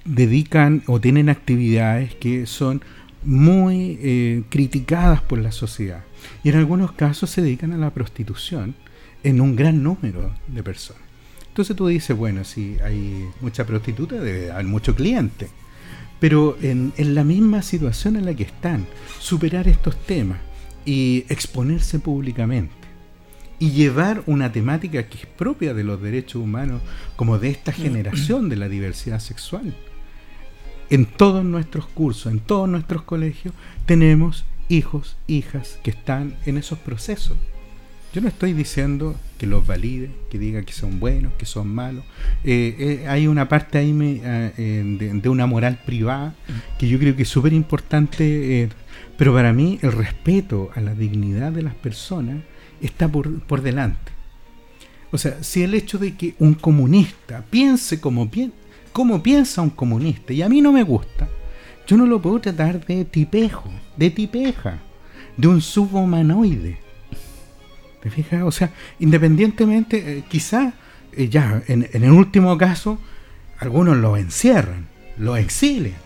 dedican 0.05 0.83
o 0.87 0.99
tienen 0.99 1.29
actividades 1.29 2.15
que 2.15 2.45
son 2.45 2.81
muy 3.23 3.97
eh, 4.01 4.43
criticadas 4.49 5.21
por 5.21 5.39
la 5.39 5.51
sociedad. 5.51 6.03
Y 6.43 6.49
en 6.49 6.57
algunos 6.57 6.91
casos 6.93 7.29
se 7.29 7.41
dedican 7.41 7.73
a 7.73 7.77
la 7.77 7.91
prostitución 7.91 8.75
en 9.23 9.41
un 9.41 9.55
gran 9.55 9.83
número 9.83 10.33
de 10.47 10.63
personas. 10.63 11.01
Entonces 11.47 11.75
tú 11.75 11.87
dices, 11.87 12.17
bueno, 12.17 12.43
si 12.43 12.77
hay 12.83 13.25
mucha 13.41 13.65
prostituta, 13.65 14.15
debe 14.15 14.51
haber 14.51 14.65
mucho 14.65 14.95
cliente. 14.95 15.49
Pero 16.19 16.57
en, 16.61 16.93
en 16.97 17.15
la 17.15 17.23
misma 17.23 17.61
situación 17.61 18.15
en 18.15 18.25
la 18.25 18.33
que 18.33 18.43
están, 18.43 18.85
superar 19.19 19.67
estos 19.67 19.97
temas 20.05 20.39
y 20.85 21.25
exponerse 21.29 21.99
públicamente 21.99 22.82
y 23.63 23.71
llevar 23.71 24.23
una 24.25 24.51
temática 24.51 25.07
que 25.07 25.19
es 25.19 25.25
propia 25.25 25.73
de 25.73 25.85
los 25.85 26.01
derechos 26.01 26.41
humanos, 26.41 26.81
como 27.15 27.39
de 27.39 27.49
esta 27.49 27.71
generación 27.71 28.49
de 28.49 28.57
la 28.57 28.67
diversidad 28.67 29.21
sexual. 29.21 29.73
En 30.89 31.05
todos 31.05 31.45
nuestros 31.45 31.85
cursos, 31.85 32.29
en 32.29 32.41
todos 32.41 32.67
nuestros 32.67 33.03
colegios, 33.03 33.53
tenemos 33.85 34.43
hijos, 34.67 35.15
hijas 35.27 35.79
que 35.81 35.91
están 35.91 36.35
en 36.45 36.57
esos 36.57 36.77
procesos. 36.77 37.37
Yo 38.13 38.19
no 38.19 38.27
estoy 38.27 38.51
diciendo 38.51 39.15
que 39.37 39.47
los 39.47 39.65
valide, 39.65 40.11
que 40.29 40.37
diga 40.37 40.61
que 40.63 40.73
son 40.73 40.99
buenos, 40.99 41.31
que 41.35 41.45
son 41.45 41.73
malos. 41.73 42.03
Eh, 42.43 42.75
eh, 42.77 43.07
hay 43.07 43.27
una 43.27 43.47
parte 43.47 43.77
ahí 43.77 43.95
eh, 43.97 44.97
de, 44.99 45.13
de, 45.13 45.29
una 45.29 45.45
moral 45.45 45.79
privada 45.85 46.35
que 46.77 46.89
yo 46.89 46.99
creo 46.99 47.15
que 47.15 47.23
es 47.23 47.29
súper 47.29 47.53
importante, 47.53 48.63
eh, 48.63 48.69
pero 49.17 49.33
para 49.33 49.53
mí 49.53 49.79
el 49.81 49.93
respeto 49.93 50.69
a 50.75 50.81
la 50.81 50.93
dignidad 50.93 51.53
de 51.53 51.61
las 51.61 51.75
personas 51.75 52.43
está 52.85 53.07
por, 53.07 53.41
por 53.41 53.61
delante. 53.61 54.11
O 55.11 55.17
sea, 55.17 55.43
si 55.43 55.63
el 55.63 55.75
hecho 55.75 55.99
de 55.99 56.15
que 56.15 56.35
un 56.39 56.55
comunista 56.55 57.43
piense 57.49 58.01
como, 58.01 58.29
pi 58.29 58.51
como 58.91 59.21
piensa 59.21 59.61
un 59.61 59.69
comunista, 59.69 60.33
y 60.33 60.41
a 60.41 60.49
mí 60.49 60.59
no 60.61 60.71
me 60.71 60.83
gusta, 60.83 61.27
yo 61.85 61.97
no 61.97 62.05
lo 62.05 62.21
puedo 62.21 62.39
tratar 62.39 62.85
de 62.85 63.05
tipejo, 63.05 63.69
de 63.95 64.09
tipeja, 64.09 64.79
de 65.37 65.47
un 65.47 65.61
subhumanoide. 65.61 66.79
¿Te 68.01 68.09
fijas? 68.09 68.43
O 68.43 68.51
sea, 68.51 68.71
independientemente, 68.99 70.17
eh, 70.17 70.23
quizá 70.27 70.73
eh, 71.11 71.29
ya 71.29 71.61
en, 71.67 71.87
en, 71.93 72.03
el 72.03 72.11
último 72.11 72.57
caso, 72.57 72.99
algunos 73.59 73.97
lo 73.97 74.17
encierran, 74.17 74.87
lo 75.17 75.37
exilian, 75.37 75.97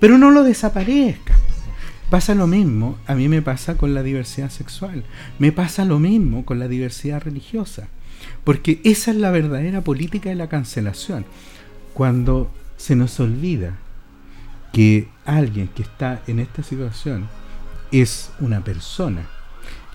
pero 0.00 0.18
no 0.18 0.30
lo 0.30 0.42
desaparezcan. 0.42 1.36
Pasa 2.10 2.34
lo 2.34 2.46
mismo, 2.46 2.98
a 3.06 3.14
mí 3.14 3.28
me 3.28 3.42
pasa 3.42 3.76
con 3.76 3.92
la 3.92 4.02
diversidad 4.02 4.50
sexual, 4.50 5.02
me 5.40 5.50
pasa 5.50 5.84
lo 5.84 5.98
mismo 5.98 6.44
con 6.44 6.60
la 6.60 6.68
diversidad 6.68 7.20
religiosa, 7.22 7.88
porque 8.44 8.80
esa 8.84 9.10
es 9.10 9.16
la 9.16 9.32
verdadera 9.32 9.80
política 9.80 10.28
de 10.28 10.36
la 10.36 10.48
cancelación. 10.48 11.24
Cuando 11.94 12.52
se 12.76 12.94
nos 12.94 13.18
olvida 13.18 13.74
que 14.72 15.08
alguien 15.24 15.68
que 15.68 15.82
está 15.82 16.22
en 16.28 16.38
esta 16.38 16.62
situación 16.62 17.28
es 17.90 18.30
una 18.38 18.62
persona 18.62 19.22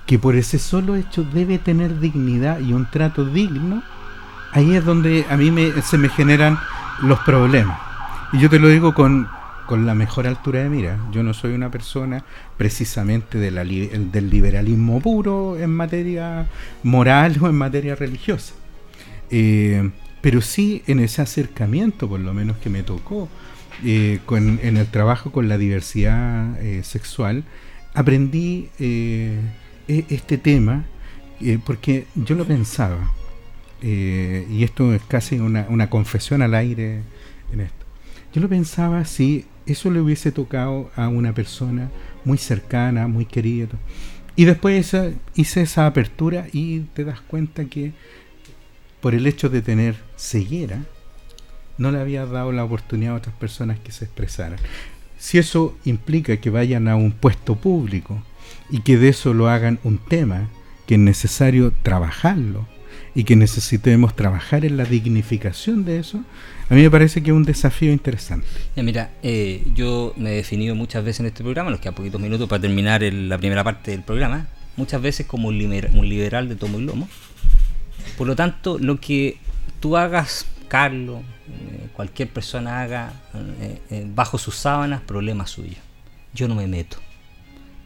que 0.06 0.20
por 0.20 0.36
ese 0.36 0.60
solo 0.60 0.96
hecho 0.96 1.24
debe 1.24 1.60
tener 1.60 2.00
dignidad 2.02 2.60
y 2.60 2.74
un 2.74 2.90
trato 2.90 3.24
digno, 3.24 3.84
ahí 4.52 4.76
es 4.76 4.84
donde 4.84 5.26
a 5.30 5.38
mí 5.38 5.52
me, 5.52 5.82
se 5.82 5.98
me 5.98 6.10
generan 6.10 6.60
los 7.02 7.20
problemas. 7.20 7.80
Y 8.34 8.40
yo 8.40 8.50
te 8.50 8.60
lo 8.60 8.68
digo 8.68 8.94
con, 8.94 9.30
con 9.72 9.86
la 9.86 9.96
mejor 9.96 10.28
altura 10.28 10.64
de 10.64 10.70
mira. 10.70 11.00
Yo 11.14 11.24
no 11.24 11.34
soy 11.34 11.54
una 11.54 11.72
persona 11.72 12.26
precisamente 12.58 13.38
del 13.38 14.30
liberalismo 14.30 15.00
puro 15.00 15.58
en 15.58 15.70
materia 15.70 16.50
moral 16.84 17.38
o 17.40 17.48
en 17.48 17.56
materia 17.56 17.96
religiosa. 17.96 18.54
Eh, 19.30 19.90
pero 20.20 20.42
sí 20.42 20.84
en 20.88 21.00
ese 21.00 21.22
acercamiento, 21.22 22.10
por 22.10 22.20
lo 22.20 22.34
menos 22.34 22.58
que 22.58 22.70
me 22.70 22.84
tocó, 22.84 23.30
eh, 23.86 24.20
en 24.32 24.76
el 24.76 24.88
trabajo 24.88 25.32
con 25.32 25.48
la 25.48 25.58
diversidad 25.58 26.62
eh, 26.62 26.84
sexual, 26.84 27.46
aprendí 27.94 28.68
este 29.88 30.38
tema 30.38 30.84
porque 31.64 32.08
yo 32.16 32.36
lo 32.36 32.44
pensaba, 32.44 33.10
y 33.82 34.64
esto 34.66 34.94
es 34.94 35.02
casi 35.04 35.40
una, 35.40 35.66
una 35.70 35.90
confesión 35.90 36.42
al 36.42 36.56
aire 36.56 37.04
en 37.54 37.62
esto. 37.62 37.86
Yo 38.34 38.42
lo 38.42 38.50
pensaba 38.50 39.06
si 39.06 39.46
eso 39.66 39.92
le 39.92 40.02
hubiese 40.02 40.32
tocado 40.32 40.92
a 40.96 41.08
una 41.08 41.34
persona 41.34 41.90
muy 42.26 42.38
cercana, 42.38 43.08
muy 43.08 43.26
querida. 43.26 43.70
Y 44.36 44.46
después 44.46 44.96
hice 45.36 45.62
esa 45.62 45.86
apertura 45.86 46.48
y 46.52 46.82
te 46.94 47.04
das 47.04 47.22
cuenta 47.22 47.66
que 47.66 47.94
por 49.02 49.16
el 49.16 49.28
hecho 49.28 49.50
de 49.50 49.62
tener 49.62 49.96
ceguera, 50.16 50.86
no 51.78 51.92
le 51.92 52.00
había 52.00 52.26
dado 52.26 52.52
la 52.52 52.64
oportunidad 52.64 53.14
a 53.14 53.18
otras 53.18 53.36
personas 53.36 53.80
que 53.80 53.92
se 53.92 54.06
expresaran. 54.06 54.60
Si 55.18 55.38
eso 55.38 55.78
implica 55.84 56.38
que 56.38 56.50
vayan 56.50 56.88
a 56.88 56.96
un 56.96 57.12
puesto 57.12 57.56
público 57.56 58.24
y 58.70 58.82
que 58.82 58.98
de 58.98 59.10
eso 59.10 59.34
lo 59.34 59.50
hagan 59.50 59.80
un 59.84 59.98
tema, 59.98 60.50
que 60.86 60.96
es 60.96 61.00
necesario 61.00 61.74
trabajarlo 61.84 62.68
y 63.14 63.24
que 63.24 63.36
necesitemos 63.36 64.16
trabajar 64.16 64.66
en 64.66 64.78
la 64.78 64.86
dignificación 64.86 65.86
de 65.86 66.00
eso, 66.00 66.24
a 66.70 66.74
mí 66.74 66.82
me 66.82 66.90
parece 66.90 67.22
que 67.22 67.32
es 67.32 67.36
un 67.36 67.44
desafío 67.44 67.92
interesante. 67.92 68.48
Ya, 68.76 68.84
mira, 68.84 69.12
eh, 69.24 69.64
yo 69.76 70.14
me 70.16 70.32
he 70.32 70.36
definido 70.36 70.76
muchas 70.76 71.04
veces 71.04 71.20
en 71.22 71.26
este 71.26 71.44
programa, 71.44 71.70
nos 71.70 71.80
quedan 71.80 71.96
poquitos 71.96 72.22
minutos 72.22 72.48
para 72.48 72.62
terminar 72.62 73.04
el, 73.04 73.28
la 73.28 73.38
primera 73.38 73.64
parte 73.64 73.92
del 73.92 74.04
programa, 74.04 74.48
muchas 74.78 75.02
veces 75.02 75.26
como 75.26 75.50
un, 75.50 75.58
liber, 75.58 75.92
un 75.94 76.08
liberal 76.08 76.48
de 76.48 76.56
tomo 76.56 76.80
y 76.80 76.86
lomo. 76.86 77.10
Por 78.18 78.28
lo 78.28 78.36
tanto, 78.36 78.78
lo 78.80 79.00
que 79.00 79.38
tú 79.80 79.98
hagas, 79.98 80.46
Carlos, 80.68 81.22
eh, 81.22 81.88
cualquier 81.94 82.30
persona 82.30 82.82
haga 82.82 83.14
eh, 83.60 83.82
eh, 83.90 84.06
bajo 84.08 84.38
sus 84.38 84.56
sábanas, 84.56 85.02
problema 85.02 85.48
suyo. 85.48 85.78
Yo 86.34 86.48
no 86.48 86.56
me 86.56 86.68
meto. 86.68 86.98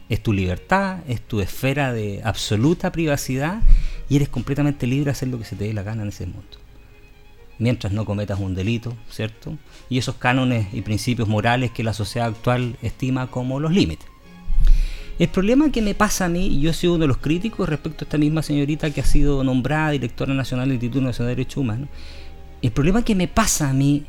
Es 0.08 0.22
tu 0.22 0.32
libertad, 0.32 1.00
es 1.08 1.20
tu 1.20 1.40
esfera 1.40 1.92
de 1.92 2.20
absoluta 2.24 2.92
privacidad 2.92 3.62
y 4.08 4.16
eres 4.16 4.28
completamente 4.28 4.86
libre 4.86 5.06
de 5.06 5.10
hacer 5.12 5.28
lo 5.28 5.38
que 5.38 5.44
se 5.44 5.56
te 5.56 5.64
dé 5.64 5.72
la 5.72 5.82
gana 5.82 6.02
en 6.02 6.08
ese 6.08 6.26
mundo 6.26 6.58
mientras 7.58 7.92
no 7.92 8.04
cometas 8.04 8.38
un 8.38 8.54
delito, 8.54 8.96
¿cierto? 9.10 9.56
Y 9.88 9.98
esos 9.98 10.16
cánones 10.16 10.68
y 10.72 10.82
principios 10.82 11.28
morales 11.28 11.70
que 11.70 11.82
la 11.82 11.92
sociedad 11.92 12.28
actual 12.28 12.76
estima 12.82 13.28
como 13.28 13.60
los 13.60 13.72
límites. 13.72 14.06
El 15.18 15.28
problema 15.28 15.72
que 15.72 15.80
me 15.80 15.94
pasa 15.94 16.26
a 16.26 16.28
mí, 16.28 16.46
y 16.46 16.60
yo 16.60 16.72
sido 16.74 16.94
uno 16.94 17.02
de 17.02 17.08
los 17.08 17.16
críticos 17.16 17.68
respecto 17.68 18.04
a 18.04 18.06
esta 18.06 18.18
misma 18.18 18.42
señorita 18.42 18.90
que 18.90 19.00
ha 19.00 19.04
sido 19.04 19.42
nombrada 19.44 19.90
directora 19.90 20.34
nacional 20.34 20.68
del 20.68 20.74
Instituto 20.74 21.06
Nacional 21.06 21.28
de 21.28 21.36
Derechos 21.36 21.56
Humanos, 21.56 21.88
el 22.60 22.70
problema 22.70 23.02
que 23.02 23.14
me 23.14 23.28
pasa 23.28 23.70
a 23.70 23.72
mí 23.72 24.04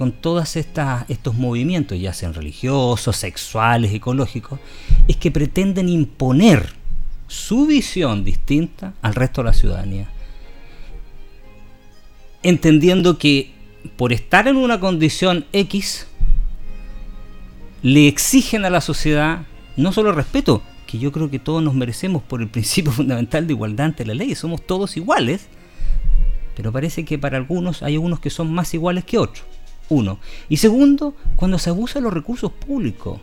con 0.00 0.12
todos 0.12 0.56
estos 0.56 1.34
movimientos, 1.34 2.00
ya 2.00 2.14
sean 2.14 2.32
religiosos, 2.32 3.14
sexuales, 3.16 3.92
ecológicos, 3.92 4.58
es 5.06 5.18
que 5.18 5.30
pretenden 5.30 5.90
imponer 5.90 6.72
su 7.28 7.66
visión 7.66 8.24
distinta 8.24 8.94
al 9.02 9.14
resto 9.14 9.42
de 9.42 9.44
la 9.44 9.52
ciudadanía 9.52 10.08
entendiendo 12.42 13.18
que 13.18 13.52
por 13.98 14.14
estar 14.14 14.48
en 14.48 14.56
una 14.56 14.80
condición 14.80 15.44
X, 15.52 16.06
le 17.82 18.08
exigen 18.08 18.64
a 18.64 18.70
la 18.70 18.80
sociedad 18.80 19.42
no 19.76 19.92
solo 19.92 20.12
respeto, 20.12 20.62
que 20.86 20.98
yo 20.98 21.12
creo 21.12 21.30
que 21.30 21.38
todos 21.38 21.62
nos 21.62 21.74
merecemos 21.74 22.22
por 22.22 22.40
el 22.40 22.48
principio 22.48 22.90
fundamental 23.00 23.46
de 23.46 23.52
igualdad 23.52 23.86
ante 23.86 24.06
la 24.06 24.14
ley, 24.14 24.34
somos 24.34 24.66
todos 24.66 24.96
iguales, 24.96 25.48
pero 26.56 26.72
parece 26.72 27.04
que 27.04 27.18
para 27.18 27.36
algunos 27.36 27.82
hay 27.82 27.94
algunos 27.94 28.20
que 28.20 28.30
son 28.30 28.50
más 28.50 28.72
iguales 28.72 29.04
que 29.04 29.18
otros. 29.18 29.44
Uno. 29.90 30.18
Y 30.48 30.56
segundo, 30.56 31.14
cuando 31.36 31.58
se 31.58 31.68
abusa 31.68 31.98
de 31.98 32.04
los 32.04 32.14
recursos 32.14 32.50
públicos, 32.52 33.20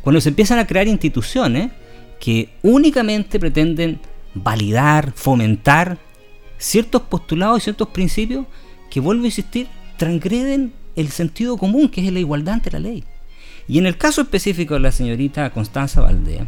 cuando 0.00 0.20
se 0.20 0.30
empiezan 0.30 0.58
a 0.58 0.66
crear 0.66 0.88
instituciones 0.88 1.70
que 2.18 2.50
únicamente 2.62 3.38
pretenden 3.38 4.00
validar, 4.34 5.12
fomentar 5.12 5.98
ciertos 6.58 7.02
postulados 7.02 7.58
y 7.58 7.64
ciertos 7.64 7.88
principios 7.88 8.46
que, 8.90 9.00
vuelvo 9.00 9.24
a 9.24 9.26
insistir, 9.26 9.68
transgreden 9.96 10.72
el 10.96 11.08
sentido 11.08 11.56
común, 11.56 11.88
que 11.88 12.06
es 12.06 12.12
la 12.12 12.20
igualdad 12.20 12.54
ante 12.54 12.70
la 12.70 12.78
ley. 12.78 13.04
Y 13.68 13.78
en 13.78 13.86
el 13.86 13.96
caso 13.96 14.22
específico 14.22 14.74
de 14.74 14.80
la 14.80 14.92
señorita 14.92 15.50
Constanza 15.50 16.00
Valdea, 16.00 16.46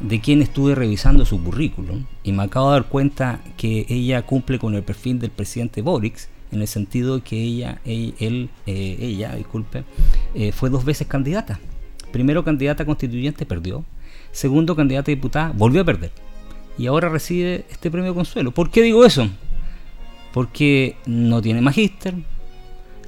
de 0.00 0.20
quien 0.20 0.42
estuve 0.42 0.74
revisando 0.74 1.24
su 1.24 1.42
currículum, 1.42 2.04
y 2.22 2.32
me 2.32 2.44
acabo 2.44 2.70
de 2.70 2.80
dar 2.80 2.88
cuenta 2.88 3.40
que 3.56 3.86
ella 3.88 4.22
cumple 4.22 4.58
con 4.58 4.74
el 4.74 4.82
perfil 4.82 5.18
del 5.18 5.30
presidente 5.30 5.82
Boric, 5.82 6.28
en 6.52 6.60
el 6.60 6.68
sentido 6.68 7.22
que 7.22 7.42
ella, 7.42 7.80
él, 7.84 8.50
eh, 8.66 8.96
ella, 9.00 9.34
disculpe, 9.34 9.84
eh, 10.34 10.52
fue 10.52 10.70
dos 10.70 10.84
veces 10.84 11.06
candidata. 11.06 11.60
Primero 12.12 12.44
candidata 12.44 12.84
constituyente, 12.84 13.46
perdió. 13.46 13.84
Segundo 14.32 14.76
candidata 14.76 15.10
diputada, 15.10 15.52
volvió 15.54 15.82
a 15.82 15.84
perder. 15.84 16.12
Y 16.78 16.86
ahora 16.86 17.08
recibe 17.08 17.66
este 17.70 17.90
premio 17.90 18.14
consuelo. 18.14 18.52
¿Por 18.52 18.70
qué 18.70 18.82
digo 18.82 19.04
eso? 19.04 19.28
Porque 20.32 20.96
no 21.06 21.42
tiene 21.42 21.60
magíster, 21.60 22.14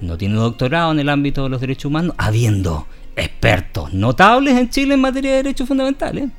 no 0.00 0.18
tiene 0.18 0.34
doctorado 0.34 0.92
en 0.92 0.98
el 0.98 1.08
ámbito 1.08 1.44
de 1.44 1.50
los 1.50 1.60
derechos 1.60 1.86
humanos, 1.86 2.14
habiendo 2.18 2.86
expertos 3.16 3.92
notables 3.92 4.56
en 4.56 4.70
Chile 4.70 4.94
en 4.94 5.00
materia 5.00 5.30
de 5.30 5.36
derechos 5.38 5.68
fundamentales. 5.68 6.30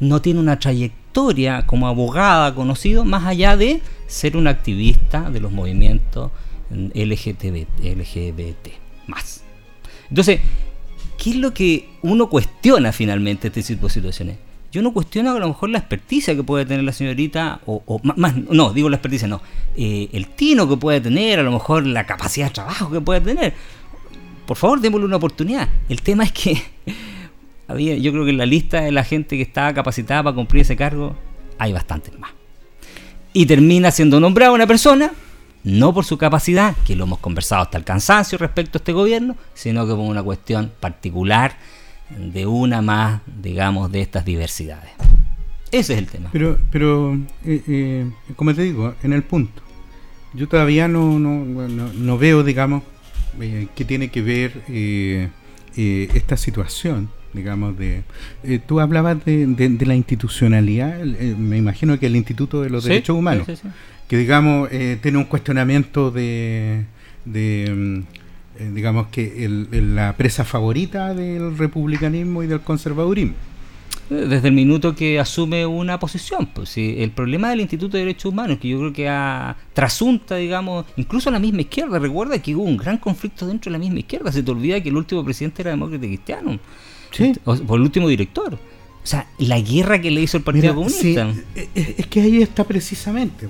No 0.00 0.22
tiene 0.22 0.40
una 0.40 0.58
trayectoria 0.58 1.66
como 1.66 1.88
abogada 1.88 2.54
conocido 2.54 3.04
más 3.04 3.24
allá 3.24 3.56
de 3.56 3.80
ser 4.08 4.36
un 4.36 4.48
activista 4.48 5.30
de 5.30 5.38
los 5.38 5.52
movimientos 5.52 6.32
LGBT, 6.70 7.78
LGBT 7.80 8.68
más. 9.06 9.44
Entonces, 10.08 10.40
¿qué 11.16 11.30
es 11.30 11.36
lo 11.36 11.54
que 11.54 11.88
uno 12.02 12.28
cuestiona 12.28 12.92
finalmente 12.92 13.48
este 13.48 13.62
tipo 13.62 13.86
de 13.86 13.92
situaciones? 13.92 14.36
Yo 14.72 14.82
no 14.82 14.92
cuestiono 14.92 15.32
a 15.32 15.38
lo 15.38 15.48
mejor 15.48 15.70
la 15.70 15.78
experticia 15.78 16.34
que 16.34 16.42
puede 16.42 16.66
tener 16.66 16.84
la 16.84 16.92
señorita, 16.92 17.60
o, 17.64 18.00
más, 18.02 18.36
no, 18.36 18.72
digo 18.72 18.90
la 18.90 18.96
experticia, 18.96 19.26
no, 19.26 19.40
eh, 19.76 20.08
el 20.12 20.26
tino 20.28 20.68
que 20.68 20.76
puede 20.76 21.00
tener, 21.00 21.38
a 21.38 21.42
lo 21.42 21.52
mejor 21.52 21.86
la 21.86 22.04
capacidad 22.04 22.48
de 22.48 22.52
trabajo 22.52 22.90
que 22.90 23.00
puede 23.00 23.20
tener. 23.20 23.54
Por 24.46 24.56
favor, 24.56 24.80
démosle 24.80 25.06
una 25.06 25.16
oportunidad. 25.16 25.68
El 25.88 26.02
tema 26.02 26.24
es 26.24 26.32
que 26.32 26.62
había, 27.68 27.96
yo 27.96 28.12
creo 28.12 28.24
que 28.24 28.30
en 28.30 28.38
la 28.38 28.46
lista 28.46 28.82
de 28.82 28.92
la 28.92 29.04
gente 29.04 29.36
que 29.36 29.42
estaba 29.42 29.72
capacitada 29.72 30.22
para 30.22 30.34
cumplir 30.34 30.62
ese 30.62 30.76
cargo 30.76 31.16
hay 31.58 31.72
bastantes 31.72 32.18
más. 32.18 32.37
Y 33.38 33.46
termina 33.46 33.92
siendo 33.92 34.18
nombrada 34.18 34.50
una 34.50 34.66
persona, 34.66 35.12
no 35.62 35.94
por 35.94 36.04
su 36.04 36.18
capacidad, 36.18 36.74
que 36.84 36.96
lo 36.96 37.04
hemos 37.04 37.20
conversado 37.20 37.62
hasta 37.62 37.78
el 37.78 37.84
cansancio 37.84 38.36
respecto 38.36 38.78
a 38.78 38.80
este 38.80 38.92
gobierno, 38.92 39.36
sino 39.54 39.86
que 39.86 39.92
por 39.92 40.00
una 40.00 40.24
cuestión 40.24 40.72
particular 40.80 41.56
de 42.10 42.46
una 42.46 42.82
más, 42.82 43.20
digamos, 43.40 43.92
de 43.92 44.00
estas 44.00 44.24
diversidades. 44.24 44.90
Ese 45.70 45.92
es 45.92 45.98
el 46.00 46.08
tema. 46.08 46.30
Pero, 46.32 46.58
pero 46.72 47.14
eh, 47.44 47.62
eh, 47.68 48.10
como 48.34 48.52
te 48.52 48.62
digo, 48.62 48.96
en 49.04 49.12
el 49.12 49.22
punto, 49.22 49.62
yo 50.34 50.48
todavía 50.48 50.88
no, 50.88 51.20
no, 51.20 51.44
no, 51.44 52.18
veo, 52.18 52.42
digamos, 52.42 52.82
eh, 53.40 53.68
qué 53.76 53.84
tiene 53.84 54.08
que 54.08 54.20
ver 54.20 55.30
esta 55.76 56.36
situación, 56.36 57.08
digamos, 57.32 57.76
de... 57.78 58.02
tú 58.66 58.80
hablabas 58.80 59.24
de, 59.24 59.46
de, 59.46 59.86
la 59.86 59.94
institucionalidad, 59.94 60.98
me 61.02 61.56
imagino 61.56 61.98
que 61.98 62.06
el 62.06 62.16
Instituto 62.16 62.62
de 62.62 62.70
los 62.70 62.84
Derechos 62.84 63.16
Humanos, 63.16 63.46
que, 64.08 64.16
digamos, 64.16 64.68
tiene 65.00 65.18
un 65.18 65.24
cuestionamiento 65.24 66.10
de... 66.10 66.84
de 67.24 68.04
eh, 68.58 68.72
digamos 68.74 69.06
que 69.08 69.44
el, 69.44 69.94
la 69.94 70.16
presa 70.16 70.44
favorita 70.44 71.14
del 71.14 71.56
republicanismo 71.56 72.42
y 72.42 72.48
del 72.48 72.60
conservadurismo. 72.60 73.34
Desde 74.10 74.48
el 74.48 74.54
minuto 74.54 74.94
que 74.96 75.20
asume 75.20 75.66
una 75.66 75.98
posición. 76.00 76.46
Pues, 76.46 76.76
el 76.78 77.10
problema 77.10 77.50
del 77.50 77.60
Instituto 77.60 77.96
de 77.96 78.04
Derechos 78.04 78.32
Humanos, 78.32 78.58
que 78.58 78.68
yo 78.68 78.78
creo 78.78 78.92
que 78.92 79.08
ha 79.08 79.54
trasunta, 79.74 80.36
digamos, 80.36 80.86
incluso 80.96 81.30
la 81.30 81.38
misma 81.38 81.60
izquierda. 81.60 81.98
Recuerda 81.98 82.40
que 82.40 82.56
hubo 82.56 82.64
un 82.64 82.78
gran 82.78 82.96
conflicto 82.96 83.46
dentro 83.46 83.70
de 83.70 83.78
la 83.78 83.84
misma 83.84 83.98
izquierda. 84.00 84.32
Se 84.32 84.42
te 84.42 84.50
olvida 84.50 84.80
que 84.82 84.88
el 84.88 84.96
último 84.96 85.22
presidente 85.22 85.62
era 85.62 85.72
demócrata 85.72 86.06
cristiano. 86.06 86.58
Sí. 87.10 87.32
O, 87.44 87.54
el 87.54 87.82
último 87.82 88.08
director. 88.08 88.54
O 88.54 89.06
sea, 89.06 89.26
la 89.38 89.60
guerra 89.60 90.00
que 90.00 90.10
le 90.10 90.20
hizo 90.20 90.36
el 90.36 90.42
Partido 90.42 90.74
Comunista. 90.74 91.30
Eh, 91.54 91.68
eh, 91.74 91.94
es 91.98 92.06
que 92.06 92.20
ahí 92.20 92.42
está 92.42 92.64
precisamente. 92.64 93.48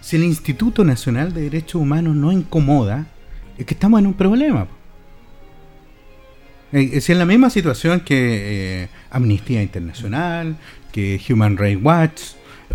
Si 0.00 0.16
el 0.16 0.24
Instituto 0.24 0.84
Nacional 0.84 1.32
de 1.34 1.42
Derechos 1.42 1.80
Humanos 1.80 2.14
no 2.14 2.32
incomoda, 2.32 3.06
es 3.58 3.66
que 3.66 3.74
estamos 3.74 4.00
en 4.00 4.06
un 4.06 4.14
problema. 4.14 4.66
Eh, 6.72 6.90
es 6.94 7.10
en 7.10 7.18
la 7.18 7.26
misma 7.26 7.50
situación 7.50 8.00
que 8.00 8.82
eh, 8.82 8.88
Amnistía 9.10 9.62
Internacional, 9.62 10.56
que 10.92 11.20
Human 11.28 11.56
Rights 11.56 11.82
Watch 11.82 12.22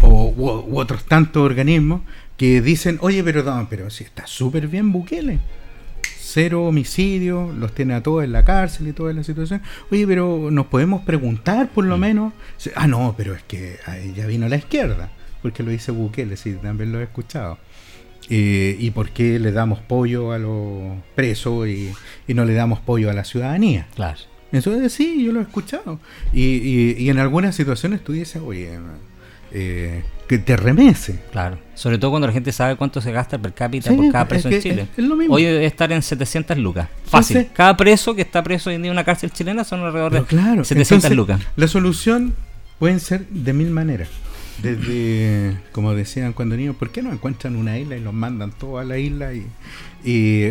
o, 0.01 0.33
u, 0.35 0.77
otros 0.77 1.05
tantos 1.05 1.43
organismos 1.43 2.01
que 2.37 2.61
dicen, 2.61 2.97
oye, 3.01 3.23
pero, 3.23 3.67
pero 3.69 3.89
si 3.89 4.03
está 4.03 4.27
súper 4.27 4.67
bien 4.67 4.91
Bukele. 4.91 5.39
Cero 6.35 6.65
homicidios, 6.65 7.55
los 7.55 7.73
tiene 7.73 7.93
a 7.93 8.03
todos 8.03 8.25
en 8.25 8.33
la 8.33 8.43
cárcel 8.43 8.89
y 8.89 8.91
toda 8.91 9.13
la 9.13 9.23
situación. 9.23 9.61
Oye, 9.89 10.05
pero 10.05 10.51
nos 10.51 10.65
podemos 10.65 11.01
preguntar 11.03 11.69
por 11.69 11.85
lo 11.85 11.95
mm. 11.95 12.01
menos. 12.01 12.33
Ah, 12.75 12.87
no, 12.87 13.15
pero 13.15 13.35
es 13.35 13.43
que 13.43 13.77
ya 14.13 14.27
vino 14.27 14.49
la 14.49 14.57
izquierda, 14.57 15.11
porque 15.41 15.63
lo 15.63 15.71
dice 15.71 15.93
Bukele, 15.93 16.35
sí, 16.35 16.57
también 16.61 16.91
lo 16.91 16.99
he 16.99 17.03
escuchado. 17.03 17.57
Eh, 18.29 18.75
y 18.77 18.91
por 18.91 19.11
qué 19.11 19.39
le 19.39 19.53
damos 19.53 19.79
pollo 19.79 20.33
a 20.33 20.37
los 20.37 20.97
presos 21.15 21.69
y, 21.69 21.93
no 22.27 22.43
le 22.43 22.53
damos 22.53 22.81
pollo 22.81 23.09
a 23.09 23.13
la 23.13 23.23
ciudadanía. 23.23 23.87
Claro. 23.95 24.19
Eso 24.51 24.75
es 24.75 24.91
sí, 24.91 25.23
yo 25.23 25.31
lo 25.31 25.39
he 25.39 25.43
escuchado. 25.43 26.01
Y, 26.33 26.97
y, 26.97 27.09
en 27.09 27.17
algunas 27.17 27.55
situaciones 27.55 28.03
tú 28.03 28.11
dices, 28.11 28.41
oye, 28.45 28.77
eh, 29.57 30.03
que 30.27 30.37
te 30.37 30.57
remece. 30.57 31.17
Claro. 31.31 31.57
Sobre 31.75 31.97
todo 31.97 32.11
cuando 32.11 32.27
la 32.27 32.33
gente 32.33 32.51
sabe 32.51 32.75
cuánto 32.75 32.99
se 32.99 33.11
gasta 33.13 33.37
per 33.37 33.53
cápita 33.53 33.95
por 33.95 34.11
cada 34.11 34.27
preso 34.27 34.49
en 34.49 34.61
Chile. 34.61 34.87
Hoy 35.29 35.43
debe 35.43 35.65
estar 35.65 35.89
en 35.93 36.01
700 36.01 36.57
lucas. 36.57 36.89
Fácil. 37.05 37.47
cada 37.53 37.77
preso 37.77 38.13
que 38.13 38.21
está 38.21 38.43
preso 38.43 38.69
en 38.69 38.89
una 38.89 39.05
cárcel 39.05 39.31
chilena 39.31 39.63
son 39.63 39.79
alrededor 39.79 40.11
de 40.11 40.23
claro, 40.23 40.65
700 40.65 41.11
lucas. 41.11 41.41
La 41.55 41.69
solución 41.69 42.35
pueden 42.79 42.99
ser 42.99 43.27
de 43.29 43.53
mil 43.53 43.69
maneras. 43.69 44.09
Desde, 44.61 45.57
como 45.71 45.93
decían 45.93 46.33
cuando 46.33 46.57
niños, 46.57 46.75
¿por 46.75 46.89
qué 46.89 47.01
no 47.01 47.11
encuentran 47.11 47.55
una 47.55 47.77
isla 47.77 47.95
y 47.95 48.01
los 48.01 48.13
mandan 48.13 48.51
todos 48.51 48.81
a 48.81 48.83
la 48.83 48.97
isla? 48.97 49.33
y, 49.33 49.45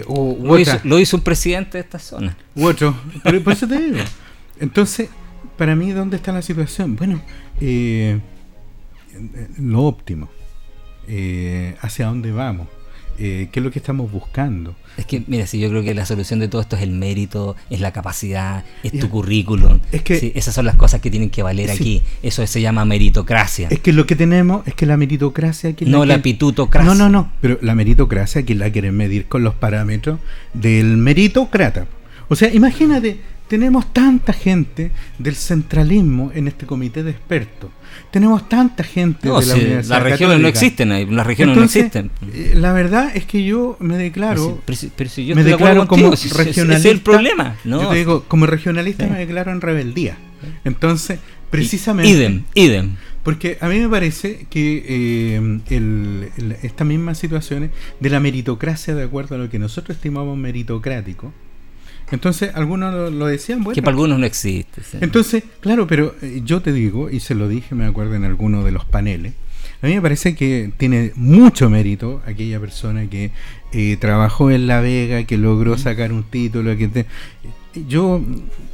lo, 0.00 0.98
hizo, 0.98 1.16
un 1.18 1.22
presidente 1.22 1.78
de 1.78 1.84
esta 1.84 1.98
zona. 1.98 2.36
U 2.54 2.66
otro, 2.66 2.96
por 3.22 3.52
eso 3.52 3.68
te 3.68 3.78
digo. 3.78 3.98
Entonces, 4.60 5.10
para 5.58 5.76
mí, 5.76 5.90
¿dónde 5.92 6.16
está 6.16 6.32
la 6.32 6.42
situación? 6.42 6.96
Bueno, 6.96 7.20
eh, 7.60 8.18
lo 9.58 9.82
óptimo. 9.82 10.28
Eh, 11.06 11.76
¿Hacia 11.80 12.06
dónde 12.06 12.32
vamos? 12.32 12.68
Eh, 13.16 13.48
qué 13.52 13.60
es 13.60 13.64
lo 13.64 13.70
que 13.70 13.78
estamos 13.78 14.10
buscando. 14.10 14.74
Es 14.96 15.06
que, 15.06 15.22
mira, 15.28 15.46
si 15.46 15.60
yo 15.60 15.68
creo 15.68 15.84
que 15.84 15.94
la 15.94 16.04
solución 16.04 16.40
de 16.40 16.48
todo 16.48 16.60
esto 16.60 16.76
es 16.76 16.82
el 16.82 16.90
mérito, 16.90 17.54
es 17.70 17.80
la 17.80 17.92
capacidad, 17.92 18.64
es 18.82 18.98
tu 18.98 19.08
currículum. 19.08 19.78
Es 19.92 20.02
que 20.02 20.32
esas 20.34 20.54
son 20.54 20.66
las 20.66 20.74
cosas 20.76 21.00
que 21.00 21.10
tienen 21.10 21.30
que 21.30 21.42
valer 21.42 21.70
aquí. 21.70 22.02
Eso 22.22 22.44
se 22.46 22.60
llama 22.60 22.84
meritocracia. 22.84 23.68
Es 23.70 23.78
que 23.78 23.92
lo 23.92 24.06
que 24.06 24.16
tenemos 24.16 24.66
es 24.66 24.74
que 24.74 24.86
la 24.86 24.96
meritocracia. 24.96 25.74
Que 25.74 25.86
no 25.86 26.04
la, 26.04 26.22
pitutocracia. 26.22 26.92
No, 26.92 26.94
no, 26.96 27.08
no. 27.08 27.30
Pero 27.40 27.58
la 27.62 27.74
meritocracia, 27.74 28.44
que 28.44 28.54
la 28.54 28.70
quieren 28.70 28.96
medir 28.96 29.26
con 29.26 29.44
los 29.44 29.54
parámetros 29.54 30.18
del 30.52 30.96
meritocrata. 30.96 31.86
O 32.28 32.36
sea, 32.36 32.52
imagínate, 32.52 33.20
tenemos 33.48 33.92
tanta 33.92 34.32
gente 34.32 34.90
del 35.18 35.36
centralismo 35.36 36.32
en 36.34 36.48
este 36.48 36.66
comité 36.66 37.02
de 37.02 37.10
expertos 37.10 37.70
tenemos 38.10 38.48
tanta 38.48 38.84
gente 38.84 39.28
de 39.28 39.34
la 39.34 39.54
Universidad 39.54 39.84
Las 39.84 40.02
regiones 40.02 40.40
no 40.40 40.48
existen, 40.48 41.16
las 41.16 41.26
regiones 41.26 41.56
no 41.56 41.64
existen. 41.64 42.10
Eh, 42.32 42.54
la 42.56 42.72
verdad 42.72 43.10
es 43.14 43.24
que 43.24 43.44
yo 43.44 43.76
me 43.80 43.96
declaro. 43.96 44.62
Pero 44.64 45.10
si, 45.10 45.26
yo 45.26 45.34
me 45.34 45.44
declaro 45.44 45.86
como 45.88 46.10
regionalista. 46.10 46.76
es 46.76 46.84
el 46.84 47.00
problema. 47.00 47.56
Yo 47.64 47.88
te 47.88 47.96
digo, 47.96 48.24
como 48.28 48.46
regionalista 48.46 49.06
me 49.06 49.18
declaro 49.18 49.52
en 49.52 49.60
rebeldía. 49.60 50.16
Entonces, 50.64 51.18
precisamente. 51.50 52.10
Idem, 52.10 52.44
idem. 52.54 52.96
Porque 53.22 53.56
a 53.62 53.68
mí 53.68 53.78
me 53.78 53.88
parece 53.88 54.46
que 54.50 54.84
eh, 54.86 56.58
estas 56.62 56.86
mismas 56.86 57.16
situaciones 57.16 57.70
de 57.98 58.10
la 58.10 58.20
meritocracia, 58.20 58.94
de 58.94 59.02
acuerdo 59.02 59.36
a 59.36 59.38
lo 59.38 59.48
que 59.48 59.58
nosotros 59.58 59.96
estimamos 59.96 60.36
meritocrático, 60.36 61.32
entonces, 62.10 62.50
algunos 62.54 63.12
lo, 63.12 63.26
decían, 63.26 63.64
bueno. 63.64 63.74
Que 63.74 63.82
para 63.82 63.92
algunos 63.92 64.18
no 64.18 64.26
existe. 64.26 64.82
Entonces, 65.00 65.44
claro, 65.60 65.86
pero 65.86 66.14
eh, 66.22 66.42
yo 66.44 66.60
te 66.60 66.72
digo, 66.72 67.10
y 67.10 67.20
se 67.20 67.34
lo 67.34 67.48
dije, 67.48 67.74
me 67.74 67.86
acuerdo 67.86 68.14
en 68.14 68.24
alguno 68.24 68.64
de 68.64 68.70
los 68.70 68.84
paneles, 68.84 69.32
a 69.82 69.86
mí 69.86 69.94
me 69.94 70.02
parece 70.02 70.34
que 70.34 70.72
tiene 70.76 71.12
mucho 71.14 71.68
mérito 71.68 72.22
aquella 72.26 72.58
persona 72.60 73.06
que 73.08 73.32
eh, 73.72 73.96
trabajó 73.98 74.50
en 74.50 74.66
La 74.66 74.80
Vega, 74.80 75.24
que 75.24 75.36
logró 75.36 75.76
sacar 75.76 76.12
un 76.12 76.24
título, 76.24 76.76
que 76.76 77.06
yo, 77.88 78.22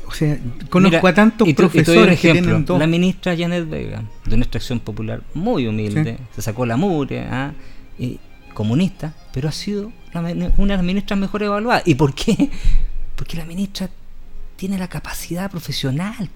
o 0.07 0.13
sea, 0.13 0.39
conozco 0.69 1.07
a 1.09 1.15
tantos 1.15 1.53
profesores 1.55 2.21
que 2.21 2.33
tienen 2.33 2.65
La 2.69 2.87
ministra 2.87 3.37
Janet 3.37 3.69
Vega, 3.69 4.05
de 4.25 4.35
una 4.35 4.45
extracción 4.45 4.81
popular 4.81 5.23
muy 5.35 5.67
humilde, 5.67 6.19
se 6.35 6.43
sacó 6.43 6.67
la 6.67 6.77
mure, 6.77 7.21
¿ah? 7.21 7.53
comunista, 8.55 9.15
pero 9.33 9.49
ha 9.49 9.53
sido 9.53 9.93
una 10.13 10.29
de 10.33 10.77
las 10.77 10.83
ministras 10.83 11.19
mejor 11.19 11.43
evaluadas. 11.43 11.83
¿Y 11.87 11.95
por 11.95 12.15
qué? 12.15 12.51
Porque 13.21 13.37
la 13.37 13.45
ministra 13.45 13.87
tiene 14.57 14.79
la 14.79 14.89
capacidad 14.89 15.51
profesional. 15.51 16.31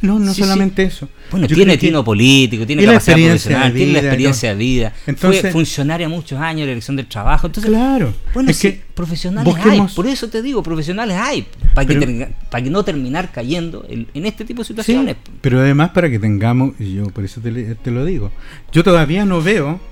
No, 0.00 0.18
no 0.18 0.32
solamente 0.32 0.82
eso. 0.82 1.06
Bueno, 1.30 1.46
tiene 1.46 1.76
tino 1.76 2.02
político, 2.02 2.66
tiene 2.66 2.86
capacidad 2.86 3.18
profesional, 3.18 3.74
tiene 3.74 3.92
la 3.92 3.98
experiencia 3.98 4.48
de 4.48 4.54
vida. 4.54 4.94
Fue 5.18 5.50
funcionaria 5.52 6.08
muchos 6.08 6.40
años 6.40 6.62
en 6.62 6.68
la 6.68 6.72
elección 6.72 6.96
del 6.96 7.06
trabajo. 7.06 7.48
Entonces, 7.48 7.70
claro. 7.70 8.14
Bueno, 8.32 8.50
es 8.50 8.58
que 8.60 8.82
profesionales 8.94 9.54
hay. 9.62 9.82
Por 9.94 10.06
eso 10.06 10.30
te 10.30 10.40
digo, 10.40 10.62
profesionales 10.62 11.18
hay. 11.20 11.46
Para, 11.74 11.86
que, 11.86 12.28
para 12.50 12.64
que 12.64 12.70
no 12.70 12.82
terminar 12.82 13.30
cayendo 13.30 13.84
en, 13.86 14.08
este 14.24 14.46
tipo 14.46 14.62
de 14.62 14.68
situaciones. 14.68 15.16
pero 15.42 15.60
además 15.60 15.90
para 15.90 16.08
que 16.08 16.18
tengamos, 16.18 16.72
y 16.80 16.94
yo 16.94 17.08
por 17.08 17.24
eso 17.26 17.42
te, 17.42 17.74
te 17.74 17.90
lo 17.90 18.06
digo, 18.06 18.32
yo 18.72 18.82
todavía 18.82 19.26
no 19.26 19.42
veo, 19.42 19.82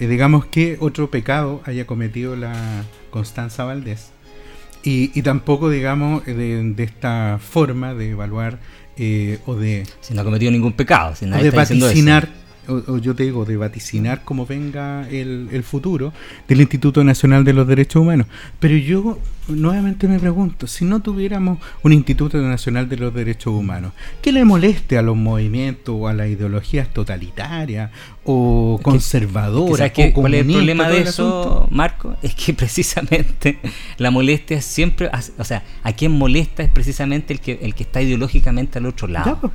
eh, 0.00 0.08
digamos, 0.08 0.46
que 0.46 0.78
otro 0.80 1.12
pecado 1.12 1.62
haya 1.64 1.86
cometido 1.86 2.34
la 2.34 2.82
Constanza 3.10 3.62
Valdés. 3.62 4.15
Y, 4.86 5.10
y 5.18 5.22
tampoco, 5.22 5.68
digamos, 5.68 6.24
de, 6.24 6.62
de 6.62 6.84
esta 6.84 7.40
forma 7.40 7.92
de 7.92 8.10
evaluar 8.10 8.60
eh, 8.96 9.40
o 9.44 9.56
de... 9.56 9.84
Si 10.00 10.14
no 10.14 10.20
ha 10.20 10.24
cometido 10.24 10.52
ningún 10.52 10.74
pecado, 10.74 11.16
si 11.16 11.26
de 11.26 11.50
vaticinar, 11.50 12.28
o, 12.68 12.98
yo 12.98 13.14
te 13.14 13.24
digo, 13.24 13.44
de 13.44 13.56
vaticinar 13.56 14.22
cómo 14.24 14.46
venga 14.46 15.08
el, 15.08 15.48
el, 15.52 15.62
futuro 15.62 16.12
del 16.48 16.60
Instituto 16.60 17.04
Nacional 17.04 17.44
de 17.44 17.52
los 17.52 17.66
Derechos 17.66 18.02
Humanos. 18.02 18.26
Pero 18.58 18.76
yo 18.76 19.18
nuevamente 19.48 20.08
me 20.08 20.18
pregunto, 20.18 20.66
si 20.66 20.84
no 20.84 21.00
tuviéramos 21.00 21.58
un 21.82 21.92
Instituto 21.92 22.38
Nacional 22.38 22.88
de 22.88 22.96
los 22.96 23.14
Derechos 23.14 23.52
Humanos, 23.52 23.92
¿qué 24.22 24.32
le 24.32 24.44
moleste 24.44 24.98
a 24.98 25.02
los 25.02 25.16
movimientos 25.16 25.94
o 25.98 26.08
a 26.08 26.12
las 26.12 26.28
ideologías 26.28 26.88
totalitarias 26.92 27.90
o 28.24 28.80
conservadoras? 28.82 29.90
o 29.96 30.12
¿Cuál 30.12 30.34
es 30.34 30.46
el 30.46 30.52
problema 30.52 30.88
de 30.88 31.00
eso, 31.00 31.68
Marco? 31.70 32.16
Es 32.22 32.34
que 32.34 32.54
precisamente 32.54 33.58
la 33.98 34.10
molestia 34.10 34.60
siempre, 34.60 35.10
o 35.38 35.44
sea, 35.44 35.62
a 35.82 35.92
quien 35.92 36.12
molesta 36.12 36.62
es 36.62 36.70
precisamente 36.70 37.32
el 37.32 37.40
que, 37.40 37.58
el 37.62 37.74
que 37.74 37.84
está 37.84 38.02
ideológicamente 38.02 38.78
al 38.78 38.86
otro 38.86 39.08
lado. 39.08 39.52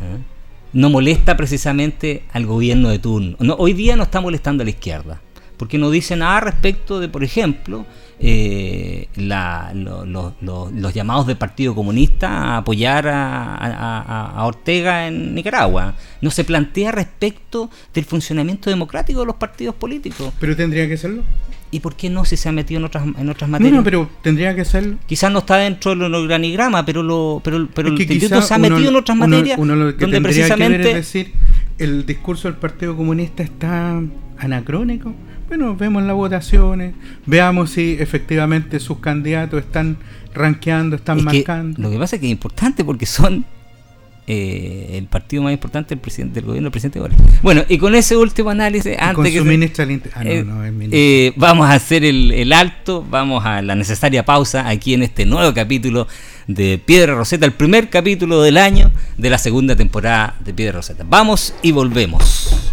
¿Eh? 0.00 0.33
No 0.74 0.90
molesta 0.90 1.36
precisamente 1.36 2.24
al 2.32 2.46
gobierno 2.46 2.90
de 2.90 2.98
turno. 2.98 3.36
No, 3.38 3.54
hoy 3.54 3.72
día 3.72 3.96
no 3.96 4.02
está 4.02 4.20
molestando 4.20 4.62
a 4.62 4.64
la 4.64 4.70
izquierda, 4.70 5.20
porque 5.56 5.78
no 5.78 5.90
dice 5.90 6.16
nada 6.16 6.40
respecto 6.40 7.00
de, 7.00 7.08
por 7.08 7.24
ejemplo, 7.24 7.86
eh, 8.26 9.08
los 9.16 10.94
llamados 10.94 11.26
del 11.26 11.36
Partido 11.36 11.74
Comunista 11.74 12.28
a 12.28 12.56
apoyar 12.58 13.06
a, 13.06 14.42
Ortega 14.46 15.08
en 15.08 15.34
Nicaragua. 15.34 15.94
No 16.22 16.30
se 16.30 16.44
plantea 16.44 16.90
respecto 16.90 17.68
del 17.92 18.06
funcionamiento 18.06 18.70
democrático 18.70 19.20
de 19.20 19.26
los 19.26 19.36
partidos 19.36 19.74
políticos. 19.74 20.32
Pero 20.40 20.56
tendría 20.56 20.88
que 20.88 20.96
serlo. 20.96 21.22
¿Y 21.70 21.80
por 21.80 21.96
qué 21.96 22.08
no 22.08 22.24
si 22.24 22.38
se 22.38 22.48
ha 22.48 22.52
metido 22.52 22.78
en 22.78 22.86
otras, 22.86 23.04
en 23.04 23.28
otras 23.28 23.50
materias? 23.50 23.76
No, 23.76 23.84
pero 23.84 24.08
tendría 24.22 24.54
que 24.54 24.64
serlo. 24.64 24.96
Quizás 25.06 25.30
no 25.30 25.40
está 25.40 25.56
dentro 25.56 25.94
del 25.94 26.14
organigrama, 26.14 26.86
pero, 26.86 27.02
lo, 27.02 27.42
pero, 27.44 27.68
pero 27.74 27.88
el 27.88 28.00
instituto 28.00 28.40
se 28.40 28.54
ha 28.54 28.58
metido 28.58 28.88
en 28.88 28.96
otras 28.96 29.18
materias 29.18 29.58
donde 29.58 30.20
precisamente... 30.22 30.88
es 30.88 30.96
decir, 30.96 31.32
el 31.78 32.06
discurso 32.06 32.48
del 32.48 32.56
Partido 32.56 32.96
Comunista 32.96 33.42
está 33.42 34.00
anacrónico 34.38 35.14
bueno, 35.48 35.76
vemos 35.76 36.02
las 36.02 36.16
votaciones, 36.16 36.94
veamos 37.26 37.70
si 37.70 37.96
efectivamente 37.98 38.80
sus 38.80 38.98
candidatos 38.98 39.60
están 39.60 39.96
rankeando, 40.34 40.96
están 40.96 41.22
marcando. 41.22 41.80
lo 41.80 41.90
que 41.90 41.98
pasa 41.98 42.16
es 42.16 42.20
que 42.20 42.26
es 42.26 42.32
importante 42.32 42.84
porque 42.84 43.06
son 43.06 43.44
eh, 44.26 44.92
el 44.94 45.06
partido 45.06 45.42
más 45.42 45.52
importante 45.52 45.90
del 45.90 45.98
presidente 45.98 46.36
del 46.36 46.46
gobierno, 46.46 46.68
el 46.68 46.72
presidente 46.72 46.98
Boric. 46.98 47.18
Bueno, 47.42 47.62
y 47.68 47.76
con 47.76 47.94
ese 47.94 48.16
último 48.16 48.48
análisis, 48.48 48.96
antes 48.98 49.32
que 49.32 49.38
ah, 50.14 50.22
eh, 50.24 50.44
eh, 50.92 51.32
vamos 51.36 51.68
a 51.68 51.74
hacer 51.74 52.06
el, 52.06 52.32
el, 52.32 52.52
alto, 52.54 53.04
vamos 53.10 53.44
a 53.44 53.60
la 53.60 53.74
necesaria 53.74 54.24
pausa 54.24 54.66
aquí 54.66 54.94
en 54.94 55.02
este 55.02 55.26
nuevo 55.26 55.52
capítulo 55.52 56.08
de 56.46 56.78
Piedra 56.78 57.14
Roseta, 57.14 57.44
el 57.44 57.52
primer 57.52 57.90
capítulo 57.90 58.40
del 58.40 58.56
año 58.56 58.90
de 59.18 59.28
la 59.28 59.36
segunda 59.36 59.76
temporada 59.76 60.36
de 60.42 60.54
Piedra 60.54 60.76
Roseta. 60.76 61.04
Vamos 61.06 61.54
y 61.60 61.72
volvemos. 61.72 62.72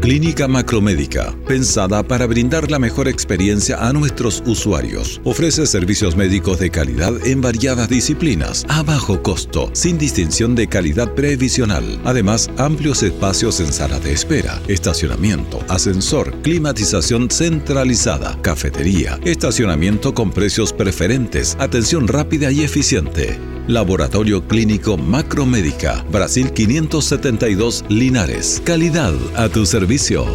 Clínica 0.00 0.48
Macromédica, 0.48 1.36
pensada 1.46 2.02
para 2.02 2.26
brindar 2.26 2.70
la 2.70 2.78
mejor 2.78 3.06
experiencia 3.06 3.86
a 3.86 3.92
nuestros 3.92 4.42
usuarios. 4.46 5.20
Ofrece 5.24 5.66
servicios 5.66 6.16
médicos 6.16 6.58
de 6.58 6.70
calidad 6.70 7.12
en 7.26 7.42
variadas 7.42 7.90
disciplinas, 7.90 8.64
a 8.70 8.82
bajo 8.82 9.22
costo, 9.22 9.68
sin 9.74 9.98
distinción 9.98 10.54
de 10.54 10.68
calidad 10.68 11.12
previsional. 11.14 12.00
Además, 12.04 12.50
amplios 12.56 13.02
espacios 13.02 13.60
en 13.60 13.74
sala 13.74 14.00
de 14.00 14.14
espera, 14.14 14.58
estacionamiento, 14.68 15.62
ascensor, 15.68 16.34
climatización 16.40 17.30
centralizada, 17.30 18.40
cafetería, 18.40 19.20
estacionamiento 19.24 20.14
con 20.14 20.30
precios 20.30 20.72
preferentes, 20.72 21.58
atención 21.60 22.08
rápida 22.08 22.50
y 22.50 22.62
eficiente. 22.62 23.38
Laboratorio 23.66 24.46
Clínico 24.46 24.96
Macromédica, 24.96 26.04
Brasil 26.10 26.50
572 26.52 27.84
Linares. 27.88 28.62
Calidad 28.64 29.14
a 29.36 29.48
tu 29.48 29.66
servicio. 29.66 30.26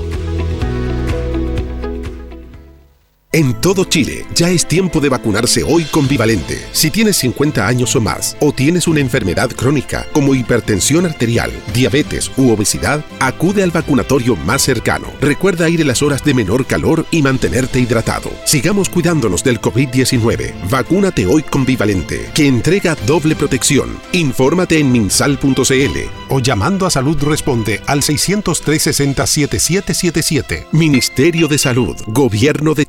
En 3.36 3.54
todo 3.56 3.84
Chile 3.84 4.26
ya 4.34 4.50
es 4.50 4.66
tiempo 4.66 5.02
de 5.02 5.10
vacunarse 5.10 5.62
hoy 5.62 5.84
con 5.84 6.08
Vivalente. 6.08 6.58
Si 6.72 6.90
tienes 6.90 7.18
50 7.18 7.68
años 7.68 7.94
o 7.98 8.00
más 8.00 8.38
o 8.40 8.54
tienes 8.54 8.88
una 8.88 9.02
enfermedad 9.02 9.50
crónica 9.50 10.08
como 10.14 10.34
hipertensión 10.34 11.06
arterial, 11.06 11.52
diabetes 11.74 12.32
u 12.38 12.52
obesidad, 12.52 13.04
acude 13.20 13.62
al 13.62 13.72
vacunatorio 13.72 14.38
más 14.38 14.62
cercano. 14.62 15.08
Recuerda 15.20 15.68
ir 15.68 15.82
en 15.82 15.88
las 15.88 16.02
horas 16.02 16.24
de 16.24 16.34
menor 16.34 16.66
calor 16.66 17.06
y 17.12 17.22
mantenerte 17.22 17.82
hidratado. 17.82 18.32
Sigamos 18.46 18.88
cuidándonos 18.88 19.44
del 19.44 19.60
COVID-19. 19.60 20.70
Vacúnate 20.70 21.26
hoy 21.26 21.44
con 21.44 21.66
Vivalente, 21.66 22.30
que 22.34 22.48
entrega 22.48 22.96
doble 23.06 23.36
protección. 23.36 24.00
Infórmate 24.14 24.80
en 24.80 24.94
minsal.cl 24.94 25.98
o 26.30 26.40
llamando 26.40 26.86
a 26.86 26.90
Salud 26.90 27.22
Responde 27.22 27.82
al 27.86 28.02
613 28.02 28.94
60 28.94 29.28
7777. 29.28 30.68
Ministerio 30.72 31.50
de 31.50 31.58
Salud, 31.58 31.98
Gobierno 32.08 32.74
de 32.74 32.86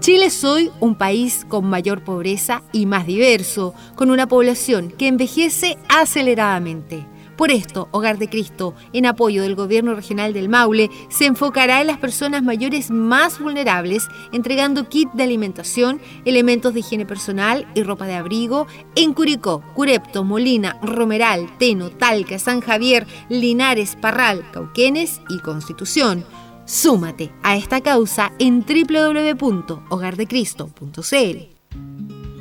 Chile. 0.00 0.26
Es 0.26 0.44
hoy 0.44 0.70
un 0.80 0.96
país 0.96 1.44
con 1.48 1.66
mayor 1.66 2.02
pobreza 2.02 2.62
y 2.72 2.86
más 2.86 3.06
diverso, 3.06 3.74
con 3.94 4.10
una 4.10 4.26
población 4.26 4.90
que 4.90 5.08
envejece 5.08 5.78
aceleradamente. 5.88 7.06
Por 7.36 7.50
esto, 7.50 7.88
Hogar 7.90 8.16
de 8.18 8.28
Cristo, 8.28 8.74
en 8.92 9.04
apoyo 9.04 9.42
del 9.42 9.54
Gobierno 9.54 9.94
Regional 9.94 10.32
del 10.32 10.48
Maule, 10.48 10.90
se 11.10 11.26
enfocará 11.26 11.80
en 11.80 11.86
las 11.88 11.98
personas 11.98 12.42
mayores 12.42 12.90
más 12.90 13.38
vulnerables, 13.38 14.08
entregando 14.32 14.88
kit 14.88 15.10
de 15.12 15.24
alimentación, 15.24 16.00
elementos 16.24 16.72
de 16.72 16.80
higiene 16.80 17.04
personal 17.04 17.66
y 17.74 17.82
ropa 17.82 18.06
de 18.06 18.14
abrigo 18.14 18.66
en 18.94 19.12
Curicó, 19.12 19.62
Curepto, 19.74 20.24
Molina, 20.24 20.78
Romeral, 20.82 21.58
Teno, 21.58 21.90
Talca, 21.90 22.38
San 22.38 22.62
Javier, 22.62 23.06
Linares, 23.28 23.96
Parral, 23.96 24.50
Cauquenes 24.50 25.20
y 25.28 25.38
Constitución. 25.40 26.24
Súmate 26.66 27.30
a 27.44 27.56
esta 27.56 27.80
causa 27.80 28.32
en 28.40 28.64
www.hogardecristo.cl. 28.66 31.56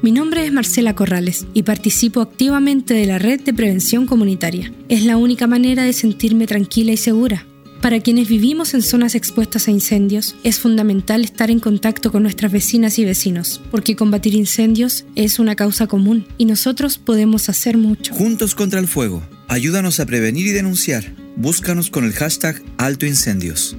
Mi 0.01 0.11
nombre 0.11 0.45
es 0.45 0.51
Marcela 0.51 0.95
Corrales 0.95 1.45
y 1.53 1.63
participo 1.63 2.21
activamente 2.21 2.93
de 2.93 3.05
la 3.05 3.19
red 3.19 3.41
de 3.41 3.53
prevención 3.53 4.05
comunitaria. 4.05 4.73
Es 4.89 5.03
la 5.03 5.17
única 5.17 5.47
manera 5.47 5.84
de 5.84 5.93
sentirme 5.93 6.47
tranquila 6.47 6.91
y 6.91 6.97
segura. 6.97 7.45
Para 7.82 7.99
quienes 7.99 8.28
vivimos 8.28 8.73
en 8.73 8.82
zonas 8.82 9.13
expuestas 9.13 9.67
a 9.67 9.71
incendios, 9.71 10.36
es 10.43 10.59
fundamental 10.59 11.23
estar 11.23 11.51
en 11.51 11.59
contacto 11.59 12.11
con 12.11 12.23
nuestras 12.23 12.51
vecinas 12.51 12.97
y 12.97 13.05
vecinos, 13.05 13.61
porque 13.69 13.95
combatir 13.95 14.34
incendios 14.34 15.05
es 15.15 15.38
una 15.38 15.55
causa 15.55 15.86
común 15.86 16.28
y 16.39 16.45
nosotros 16.45 16.97
podemos 16.97 17.47
hacer 17.47 17.78
mucho. 17.78 18.15
Juntos 18.15 18.55
contra 18.55 18.80
el 18.80 18.88
fuego. 18.88 19.21
Ayúdanos 19.47 19.99
a 19.99 20.07
prevenir 20.07 20.47
y 20.47 20.51
denunciar. 20.51 21.13
Búscanos 21.36 21.91
con 21.91 22.05
el 22.05 22.13
hashtag 22.13 22.63
Alto 22.78 23.05
Incendios. 23.05 23.78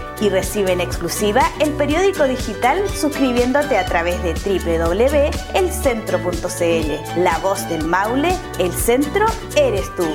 y 0.21 0.29
recibe 0.29 0.71
en 0.71 0.79
exclusiva 0.79 1.41
el 1.59 1.71
periódico 1.71 2.23
digital 2.25 2.87
suscribiéndote 2.89 3.77
a 3.77 3.85
través 3.85 4.23
de 4.23 4.33
www.elcentro.cl. 4.33 7.21
La 7.21 7.37
voz 7.39 7.67
del 7.67 7.83
Maule, 7.85 8.37
el 8.59 8.71
centro 8.71 9.25
eres 9.55 9.93
tú. 9.95 10.05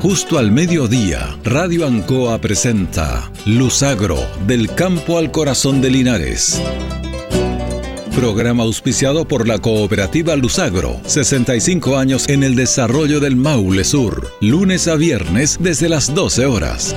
Justo 0.00 0.38
al 0.38 0.50
mediodía, 0.50 1.36
Radio 1.44 1.86
Ancoa 1.86 2.38
presenta 2.38 3.30
Luzagro, 3.46 4.18
del 4.46 4.74
campo 4.74 5.18
al 5.18 5.30
corazón 5.30 5.80
de 5.80 5.90
Linares. 5.90 6.60
Programa 8.14 8.64
auspiciado 8.64 9.24
por 9.24 9.48
la 9.48 9.58
cooperativa 9.58 10.36
Luzagro. 10.36 11.00
65 11.06 11.96
años 11.96 12.28
en 12.28 12.42
el 12.42 12.54
desarrollo 12.54 13.20
del 13.20 13.36
Maule 13.36 13.84
Sur. 13.84 14.30
Lunes 14.40 14.86
a 14.86 14.96
viernes 14.96 15.56
desde 15.60 15.88
las 15.88 16.14
12 16.14 16.44
horas. 16.44 16.94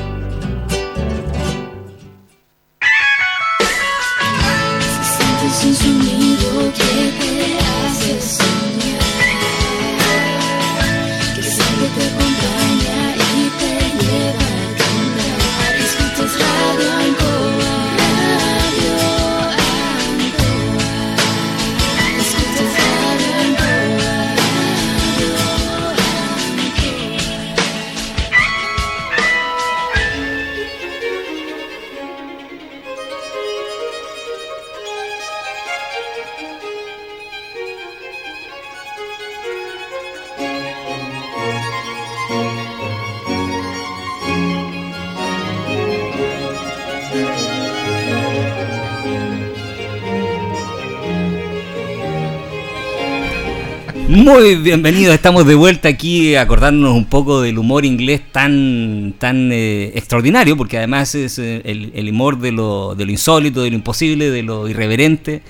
Muy 54.45 54.57
bienvenidos, 54.57 55.15
estamos 55.15 55.47
de 55.47 55.55
vuelta 55.55 55.89
aquí 55.89 56.35
acordándonos 56.35 56.95
un 56.95 57.05
poco 57.05 57.41
del 57.41 57.57
humor 57.57 57.83
inglés 57.83 58.21
tan, 58.31 59.15
tan 59.17 59.51
eh, 59.51 59.91
extraordinario, 59.95 60.55
porque 60.55 60.77
además 60.77 61.15
es 61.15 61.39
eh, 61.39 61.63
el, 61.65 62.09
humor 62.11 62.37
de 62.37 62.51
lo, 62.51 62.93
de 62.93 63.05
lo 63.05 63.11
insólito, 63.11 63.63
de 63.63 63.71
lo 63.71 63.75
imposible, 63.75 64.29
de 64.29 64.43
lo 64.43 64.67
irreverente, 64.67 65.41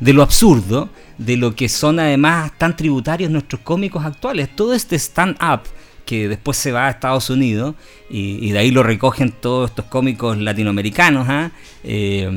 de 0.00 0.12
lo 0.12 0.24
absurdo, 0.24 0.88
de 1.16 1.36
lo 1.36 1.54
que 1.54 1.68
son 1.68 2.00
además 2.00 2.50
tan 2.58 2.76
tributarios 2.76 3.30
nuestros 3.30 3.60
cómicos 3.60 4.04
actuales. 4.04 4.48
Todo 4.56 4.74
este 4.74 4.96
stand-up 4.96 5.60
que 6.04 6.26
después 6.26 6.56
se 6.56 6.72
va 6.72 6.88
a 6.88 6.90
Estados 6.90 7.30
Unidos 7.30 7.76
y, 8.10 8.50
de 8.50 8.58
ahí 8.58 8.72
lo 8.72 8.82
recogen 8.82 9.30
todos 9.30 9.70
estos 9.70 9.84
cómicos 9.84 10.36
latinoamericanos 10.36 11.28
¿ah? 11.28 11.52
eh, 11.84 12.28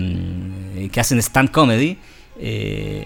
que 0.92 1.00
hacen 1.00 1.18
stand 1.18 1.50
comedy. 1.50 1.98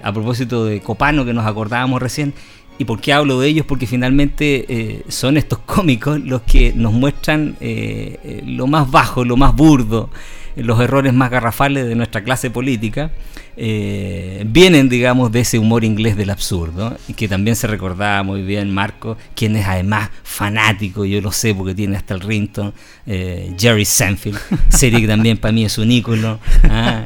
a 0.03 0.11
propósito 0.11 0.65
de 0.65 0.81
Copano 0.81 1.23
que 1.23 1.33
nos 1.33 1.45
acordábamos 1.45 2.01
recién, 2.01 2.33
¿Y 2.79 2.85
por 2.85 3.01
qué 3.01 3.13
hablo 3.13 3.39
de 3.39 3.47
ellos? 3.47 3.65
Porque 3.65 3.87
finalmente 3.87 4.65
eh, 4.69 5.03
son 5.07 5.37
estos 5.37 5.59
cómicos 5.65 6.19
los 6.19 6.41
que 6.41 6.73
nos 6.75 6.93
muestran 6.93 7.55
eh, 7.59 8.19
eh, 8.23 8.43
lo 8.45 8.67
más 8.67 8.89
bajo, 8.89 9.25
lo 9.25 9.37
más 9.37 9.55
burdo, 9.55 10.09
los 10.55 10.79
errores 10.79 11.13
más 11.13 11.29
garrafales 11.29 11.87
de 11.87 11.95
nuestra 11.95 12.23
clase 12.23 12.49
política. 12.49 13.11
vienen, 13.55 14.89
digamos, 14.89 15.31
de 15.31 15.41
ese 15.41 15.59
humor 15.59 15.83
inglés 15.83 16.15
del 16.15 16.29
absurdo, 16.31 16.97
y 17.07 17.13
que 17.13 17.27
también 17.27 17.55
se 17.55 17.67
recordaba 17.67 18.23
muy 18.23 18.41
bien 18.41 18.73
Marco, 18.73 19.17
quien 19.35 19.55
es 19.55 19.67
además 19.67 20.09
fanático, 20.23 21.05
yo 21.05 21.21
lo 21.21 21.31
sé 21.31 21.53
porque 21.53 21.75
tiene 21.75 21.95
hasta 21.97 22.15
el 22.15 22.21
Rinton, 22.21 22.73
Jerry 23.05 23.85
Senfield, 23.85 24.39
serie 24.69 25.01
que 25.01 25.07
también 25.07 25.37
para 25.37 25.51
mí 25.51 25.63
es 25.63 25.77
un 25.77 25.91
ícono, 25.91 26.39
¿ah? 26.63 27.05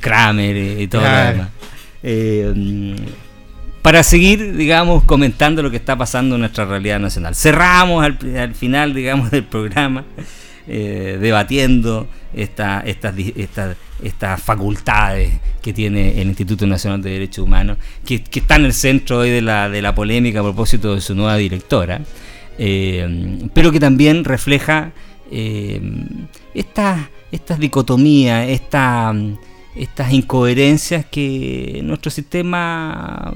Kramer 0.00 0.80
y 0.80 0.86
todo 0.86 1.02
lo 1.02 1.08
demás 1.08 1.48
para 3.86 4.02
seguir, 4.02 4.56
digamos, 4.56 5.04
comentando 5.04 5.62
lo 5.62 5.70
que 5.70 5.76
está 5.76 5.96
pasando 5.96 6.34
en 6.34 6.40
nuestra 6.40 6.64
realidad 6.64 6.98
nacional. 6.98 7.36
Cerramos 7.36 8.04
al, 8.04 8.52
final, 8.56 8.92
digamos, 8.92 9.30
del 9.30 9.44
programa 9.44 10.04
eh, 10.66 11.18
debatiendo 11.20 12.08
estas, 12.34 12.82
facultades 14.42 15.34
que 15.62 15.72
tiene 15.72 16.20
el 16.20 16.26
Instituto 16.26 16.66
Nacional 16.66 17.00
de 17.00 17.10
Derechos 17.10 17.44
Humanos, 17.44 17.78
que, 18.04 18.24
está 18.28 18.56
en 18.56 18.64
el 18.64 18.72
centro 18.72 19.20
hoy 19.20 19.30
de 19.30 19.40
la, 19.40 19.94
polémica 19.94 20.40
a 20.40 20.42
propósito 20.42 20.96
de 20.96 21.00
su 21.00 21.14
nueva 21.14 21.36
directora, 21.36 22.00
eh, 22.58 23.38
pero 23.54 23.70
que 23.70 23.78
también 23.78 24.24
refleja 24.24 24.90
eh, 25.30 25.80
estas 26.54 27.60
dicotomías, 27.60 28.48
esta, 28.48 29.14
estas 29.76 30.12
incoherencias 30.12 31.06
que 31.06 31.82
nuestro 31.84 32.10
sistema 32.10 33.32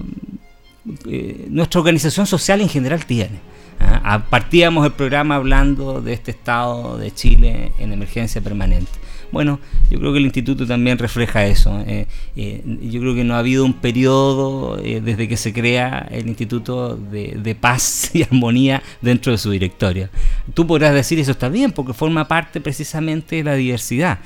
eh, 1.08 1.46
nuestra 1.48 1.80
organización 1.80 2.26
social 2.26 2.60
en 2.60 2.68
general 2.68 3.06
tiene. 3.06 3.38
¿ah? 3.80 4.24
Partíamos 4.28 4.84
el 4.86 4.92
programa 4.92 5.36
hablando 5.36 6.00
de 6.00 6.12
este 6.12 6.30
estado 6.30 6.98
de 6.98 7.10
Chile 7.12 7.72
en 7.78 7.92
emergencia 7.92 8.40
permanente. 8.40 8.90
Bueno, 9.32 9.60
yo 9.90 10.00
creo 10.00 10.12
que 10.12 10.18
el 10.18 10.24
instituto 10.24 10.66
también 10.66 10.98
refleja 10.98 11.46
eso. 11.46 11.80
¿eh? 11.86 12.08
Eh, 12.34 12.62
yo 12.82 13.00
creo 13.00 13.14
que 13.14 13.22
no 13.22 13.36
ha 13.36 13.38
habido 13.38 13.64
un 13.64 13.74
periodo 13.74 14.76
desde 14.76 15.28
que 15.28 15.36
se 15.36 15.52
crea 15.52 16.08
el 16.10 16.26
instituto 16.26 16.96
de, 16.96 17.38
de, 17.40 17.54
paz 17.54 18.10
y 18.14 18.24
armonía 18.24 18.82
dentro 19.00 19.30
de 19.30 19.38
su 19.38 19.50
directorio. 19.50 20.08
Tú 20.54 20.66
podrás 20.66 20.94
decir 20.94 21.20
eso 21.20 21.30
está 21.30 21.48
bien 21.48 21.70
porque 21.70 21.92
forma 21.92 22.26
parte 22.26 22.60
precisamente 22.60 23.36
de 23.36 23.44
la 23.44 23.54
diversidad. 23.54 24.18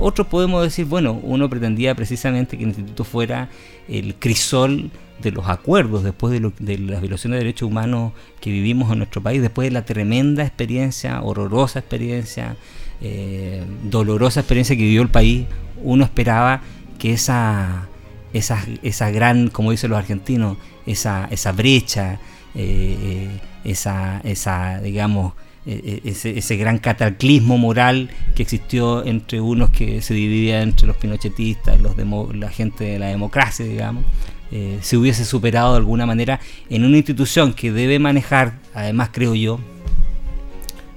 Otros 0.00 0.26
podemos 0.28 0.62
decir, 0.62 0.86
bueno, 0.86 1.18
uno 1.22 1.48
pretendía 1.48 1.94
precisamente 1.94 2.56
que 2.56 2.64
el 2.64 2.70
instituto 2.70 3.04
fuera 3.04 3.48
el 3.88 4.14
crisol 4.14 4.90
de 5.20 5.30
los 5.30 5.48
acuerdos, 5.48 6.02
después 6.02 6.32
de, 6.32 6.52
de, 6.58 6.78
las 6.78 7.00
violaciones 7.00 7.38
de 7.38 7.44
derechos 7.44 7.68
humanos 7.68 8.12
que 8.40 8.50
vivimos 8.50 8.90
en 8.92 8.98
nuestro 8.98 9.22
país, 9.22 9.40
después 9.40 9.66
de 9.66 9.72
la 9.72 9.84
tremenda 9.84 10.42
experiencia, 10.42 11.22
horrorosa 11.22 11.78
experiencia, 11.78 12.56
eh, 13.00 13.64
dolorosa 13.84 14.40
experiencia 14.40 14.76
que 14.76 14.82
vivió 14.82 15.02
el 15.02 15.08
país, 15.08 15.46
uno 15.82 16.04
esperaba 16.04 16.62
que 16.98 17.12
esa, 17.12 17.88
esa, 18.32 18.64
esa 18.82 19.10
gran, 19.10 19.48
como 19.48 19.70
dicen 19.70 19.90
los 19.90 19.98
argentinos, 19.98 20.56
esa, 20.86 21.28
esa 21.30 21.52
brecha, 21.52 22.18
eh, 22.54 23.28
esa, 23.64 24.20
esa, 24.24 24.80
digamos, 24.80 25.32
ese, 25.66 26.38
ese, 26.38 26.56
gran 26.58 26.76
cataclismo 26.76 27.56
moral 27.56 28.10
que 28.34 28.42
existió 28.42 29.02
entre 29.06 29.40
unos 29.40 29.70
que 29.70 30.02
se 30.02 30.12
dividía 30.12 30.60
entre 30.60 30.86
los 30.86 30.98
pinochetistas, 30.98 31.80
los 31.80 31.96
la 32.34 32.50
gente 32.50 32.84
de 32.84 32.98
la 32.98 33.06
democracia, 33.06 33.64
digamos, 33.64 34.04
eh, 34.52 34.78
se 34.82 34.96
hubiese 34.96 35.24
superado 35.24 35.72
de 35.72 35.78
alguna 35.78 36.06
manera 36.06 36.40
en 36.70 36.84
una 36.84 36.96
institución 36.96 37.54
que 37.54 37.72
debe 37.72 37.98
manejar, 37.98 38.60
además 38.74 39.10
creo 39.12 39.34
yo, 39.34 39.58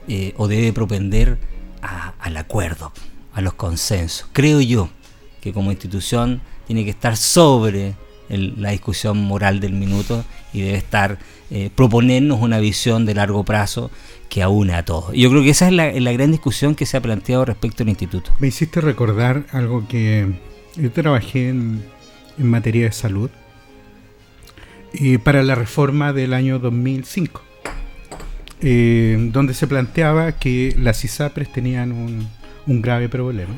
eh, 0.07 0.33
o 0.37 0.47
debe 0.47 0.73
propender 0.73 1.37
al 2.19 2.37
acuerdo, 2.37 2.91
a 3.33 3.41
los 3.41 3.53
consensos. 3.53 4.29
Creo 4.33 4.61
yo 4.61 4.89
que 5.41 5.53
como 5.53 5.71
institución 5.71 6.41
tiene 6.65 6.83
que 6.83 6.89
estar 6.89 7.15
sobre 7.15 7.95
la 8.29 8.71
discusión 8.71 9.23
moral 9.23 9.59
del 9.59 9.73
minuto 9.73 10.23
y 10.53 10.61
debe 10.61 10.77
estar 10.77 11.17
eh, 11.49 11.69
proponernos 11.73 12.41
una 12.41 12.59
visión 12.59 13.05
de 13.05 13.15
largo 13.15 13.45
plazo 13.45 13.89
que 14.29 14.43
aúne 14.43 14.73
a 14.73 14.83
todos. 14.83 15.13
Yo 15.13 15.29
creo 15.29 15.43
que 15.43 15.51
esa 15.51 15.67
es 15.67 15.73
la, 15.73 16.11
gran 16.11 16.31
discusión 16.31 16.75
que 16.75 16.85
se 16.85 16.97
ha 16.97 17.01
planteado 17.01 17.45
respecto 17.45 17.83
al 17.83 17.89
instituto. 17.89 18.31
Me 18.39 18.47
hiciste 18.47 18.81
recordar 18.81 19.45
algo 19.51 19.87
que 19.87 20.27
yo 20.75 20.91
trabajé 20.91 21.49
en, 21.49 21.83
en 22.37 22.49
materia 22.49 22.85
de 22.85 22.91
salud 22.91 23.29
y 24.93 25.17
para 25.17 25.43
la 25.43 25.55
reforma 25.55 26.13
del 26.13 26.33
año 26.33 26.59
2005, 26.59 27.41
eh, 28.61 29.29
donde 29.31 29.53
se 29.53 29.67
planteaba 29.67 30.31
que 30.33 30.75
las 30.79 31.03
ISAPRES 31.03 31.51
tenían 31.51 31.91
un, 31.91 32.27
un 32.65 32.81
grave 32.81 33.09
problema 33.09 33.55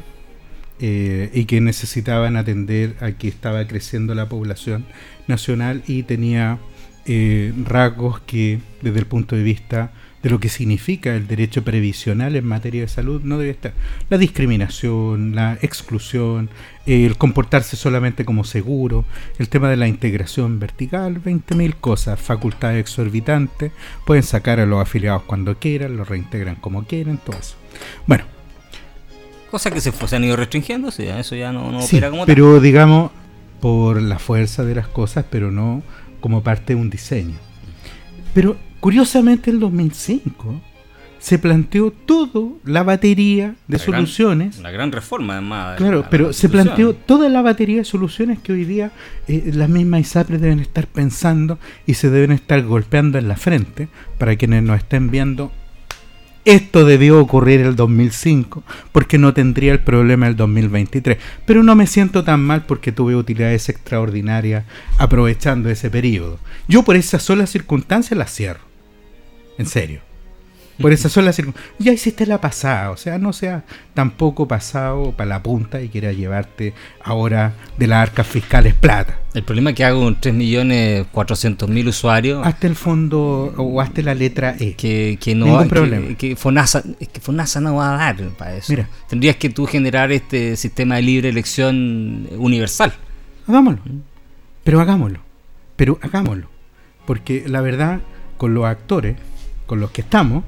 eh, 0.80 1.30
y 1.34 1.46
que 1.46 1.62
necesitaban 1.62 2.38
atender 2.38 2.96
a 3.02 3.12
que 3.12 3.28
estaba 3.28 3.66
creciendo 3.68 4.16
la 4.16 4.30
población 4.30 4.86
nacional 5.28 5.84
y 5.88 6.04
tenía 6.04 6.60
eh, 7.06 7.54
rasgos 7.66 8.20
que 8.22 8.60
desde 8.82 9.00
el 9.00 9.06
punto 9.06 9.36
de 9.36 9.44
vista 9.44 9.92
de 10.22 10.30
lo 10.30 10.40
que 10.40 10.50
significa 10.50 11.16
el 11.16 11.28
derecho 11.28 11.64
previsional 11.64 12.36
en 12.36 12.46
materia 12.46 12.82
de 12.82 12.88
salud 12.88 13.22
no 13.24 13.38
debe 13.38 13.52
estar. 13.52 13.74
La 14.10 14.18
discriminación, 14.18 15.34
la 15.36 15.58
exclusión, 15.62 16.50
el 16.86 17.18
comportarse 17.18 17.78
solamente 17.78 18.26
como 18.26 18.44
seguro, 18.44 19.06
el 19.38 19.50
tema 19.50 19.70
de 19.70 19.78
la 19.78 19.88
integración 19.88 20.60
vertical, 20.60 21.22
20.000 21.24 21.76
cosas, 21.80 22.20
facultades 22.20 22.82
exorbitantes, 22.82 23.72
pueden 24.06 24.24
sacar 24.24 24.60
a 24.60 24.66
los 24.66 24.82
afiliados 24.82 25.24
cuando 25.24 25.58
quieran, 25.58 25.96
los 25.96 26.10
reintegran 26.10 26.56
como 26.56 26.84
quieran, 26.86 27.18
todo 27.18 27.38
eso. 27.38 27.56
Bueno. 28.06 28.26
Cosas 29.52 29.74
que 29.74 29.82
se, 29.82 29.92
se, 29.92 30.16
han 30.16 30.24
ido 30.24 30.36
restringiendo, 30.36 30.92
sí, 30.92 31.08
eso 31.08 31.36
ya 31.36 31.52
no, 31.52 31.72
no 31.72 31.80
opera 31.80 32.12
como 32.12 32.28
Pero 32.28 32.60
digamos, 32.60 33.10
por 33.60 34.00
la 34.00 34.20
fuerza 34.20 34.64
de 34.64 34.76
las 34.76 34.88
cosas, 34.88 35.26
pero 35.30 35.50
no 35.50 35.82
como 36.20 36.44
parte 36.44 36.76
de 36.76 36.82
un 36.82 36.90
diseño. 36.90 37.36
Pero 38.34 38.58
Curiosamente, 38.80 39.52
en 39.52 39.60
2005 39.60 40.62
se 41.20 41.38
planteó 41.38 41.92
toda 41.92 42.50
la 42.64 42.84
batería 42.84 43.56
de 43.68 43.78
soluciones. 43.78 44.60
la 44.60 44.72
gran 44.72 44.92
reforma, 44.92 45.34
además. 45.34 45.78
Claro, 45.78 46.06
pero 46.10 46.32
se 46.32 46.48
planteó 46.48 46.94
toda 46.94 47.28
la 47.28 47.42
batería 47.42 47.80
de 47.80 47.86
soluciones 47.86 48.40
que 48.40 48.54
hoy 48.54 48.64
día 48.64 48.92
eh, 49.28 49.52
las 49.54 49.68
mismas 49.68 50.02
ISAPRES 50.02 50.40
deben 50.40 50.60
estar 50.60 50.88
pensando 50.88 51.60
y 51.86 51.96
se 51.96 52.10
deben 52.10 52.32
estar 52.32 52.64
golpeando 52.64 53.18
en 53.18 53.28
la 53.28 53.36
frente 53.36 53.90
para 54.18 54.38
quienes 54.38 54.64
nos 54.64 54.78
estén 54.78 55.12
viendo 55.12 55.52
esto 56.46 56.86
debió 56.86 57.20
ocurrir 57.20 57.60
el 57.60 57.76
2005 57.76 58.64
porque 58.92 59.18
no 59.18 59.34
tendría 59.34 59.72
el 59.74 59.80
problema 59.82 60.28
el 60.28 60.36
2023. 60.36 61.18
Pero 61.46 61.64
no 61.64 61.76
me 61.76 61.86
siento 61.86 62.24
tan 62.24 62.42
mal 62.42 62.66
porque 62.66 62.92
tuve 62.92 63.16
utilidades 63.16 63.70
extraordinarias 63.70 64.64
aprovechando 64.98 65.70
ese 65.70 65.90
periodo. 65.90 66.40
Yo 66.68 66.84
por 66.84 66.96
esa 66.96 67.20
sola 67.20 67.46
circunstancia 67.46 68.16
la 68.16 68.26
cierro. 68.26 68.69
En 69.60 69.68
serio. 69.68 70.02
Por 70.82 70.94
esas 70.94 71.12
son 71.12 71.26
las 71.26 71.36
circunstancias. 71.36 71.76
Ya 71.80 71.92
hiciste 71.92 72.26
la 72.26 72.40
pasada, 72.40 72.92
o 72.92 72.98
sea, 72.98 73.18
no 73.18 73.34
sea 73.34 73.66
tampoco 73.94 74.48
pasado 74.48 75.12
para 75.12 75.28
la 75.28 75.44
punta 75.44 75.82
y 75.82 75.90
quiera 75.90 76.14
llevarte 76.14 76.74
ahora 77.04 77.54
de 77.78 77.88
las 77.88 78.02
arcas 78.02 78.26
fiscales 78.26 78.74
plata. 78.76 79.20
El 79.34 79.44
problema 79.44 79.72
es 79.72 79.76
que 79.76 79.84
hago 79.84 80.06
un 80.06 80.16
3.400.000 80.20 81.88
usuarios. 81.88 82.48
Hasta 82.48 82.68
el 82.68 82.76
fondo 82.76 83.54
o 83.58 83.82
hasta 83.82 84.02
la 84.02 84.16
letra 84.16 84.56
E. 84.58 84.76
Que, 84.76 85.18
que 85.20 85.36
no 85.36 85.48
Ningún 85.48 85.68
problema. 85.68 86.16
Que, 86.16 86.38
FONASA, 86.38 86.84
que 87.12 87.20
FONASA 87.20 87.60
no 87.60 87.76
va 87.76 87.96
a 87.96 87.98
dar 87.98 88.30
para 88.38 88.56
eso. 88.56 88.72
Mira. 88.72 88.88
Tendrías 89.10 89.36
que 89.36 89.50
tú 89.50 89.66
generar 89.66 90.14
este 90.14 90.56
sistema 90.56 90.96
de 90.96 91.02
libre 91.02 91.30
elección 91.30 92.28
universal. 92.38 92.94
Hagámoslo. 93.48 93.82
Pero 94.64 94.80
hagámoslo. 94.80 95.20
Pero 95.76 96.00
hagámoslo. 96.02 96.48
Porque 97.06 97.44
la 97.48 97.60
verdad, 97.60 98.00
con 98.38 98.54
los 98.54 98.66
actores 98.66 99.18
con 99.70 99.80
los 99.80 99.92
que 99.92 100.02
estamos, 100.02 100.44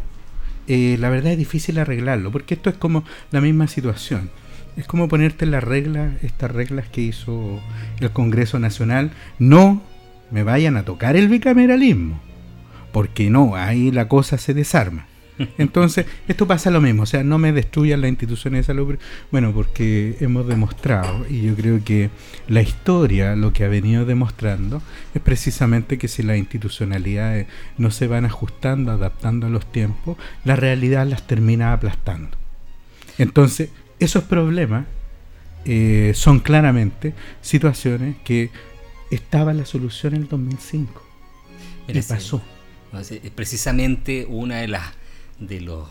eh, 0.68 0.98
la 1.00 1.10
verdad 1.10 1.34
es 1.34 1.38
difícil 1.38 1.78
arreglarlo, 1.78 2.32
porque 2.32 2.56
esto 2.56 2.72
es 2.72 2.76
como 2.76 3.04
la 3.30 3.40
misma 3.40 3.68
situación. 3.68 4.32
Es 4.76 4.88
como 4.88 5.08
ponerte 5.08 5.46
las 5.46 5.64
reglas, 5.64 6.14
estas 6.24 6.50
reglas 6.50 6.88
que 6.90 7.02
hizo 7.02 7.62
el 8.00 8.10
Congreso 8.10 8.58
Nacional, 8.58 9.12
no 9.38 9.84
me 10.32 10.42
vayan 10.42 10.76
a 10.76 10.86
tocar 10.86 11.16
el 11.16 11.28
bicameralismo, 11.28 12.20
porque 12.92 13.30
no, 13.30 13.56
ahí 13.56 13.92
la 13.92 14.08
cosa 14.08 14.40
se 14.40 14.56
desarma. 14.56 15.06
Entonces, 15.58 16.06
esto 16.28 16.48
pasa 16.48 16.72
lo 16.72 16.82
mismo, 16.82 17.04
o 17.04 17.06
sea, 17.06 17.24
no 17.24 17.38
me 17.38 17.52
destruyan 17.52 18.02
las 18.02 18.10
instituciones 18.10 18.60
de 18.60 18.64
salud, 18.74 18.98
bueno, 19.32 19.54
porque 19.54 20.18
hemos 20.20 20.48
demostrado, 20.48 21.26
y 21.30 21.44
yo 21.44 21.56
creo 21.56 21.84
que 21.84 22.10
la 22.48 22.62
historia 22.62 23.36
lo 23.36 23.54
que 23.54 23.64
ha 23.64 23.68
venido 23.68 24.06
demostrando 24.06 24.82
es 25.14 25.22
precisamente 25.22 25.98
que 25.98 26.08
si 26.08 26.24
las 26.24 26.38
institucionalidades 26.38 27.48
no 27.78 27.92
se 27.92 28.08
van 28.08 28.26
ajustando, 28.26 28.92
adaptando 28.92 29.48
a 29.48 29.50
los 29.50 29.72
tiempos, 29.72 30.18
la 30.44 30.56
realidad 30.56 31.08
las 31.08 31.26
termina 31.28 31.74
aplastando. 31.74 32.38
Entonces, 33.18 33.70
esos 34.00 34.24
problemas 34.24 34.86
eh, 35.66 36.14
son 36.16 36.40
claramente 36.40 37.14
situaciones 37.42 38.16
que 38.24 38.50
estaba 39.12 39.54
la 39.54 39.66
solución 39.66 40.16
en 40.16 40.24
el 40.24 40.28
2005. 40.28 41.08
¿Qué 41.88 42.04
pasó? 42.04 42.42
Precisamente 43.36 44.26
una 44.28 44.58
de 44.58 44.68
las 44.68 45.01
de, 45.42 45.60
los, 45.60 45.88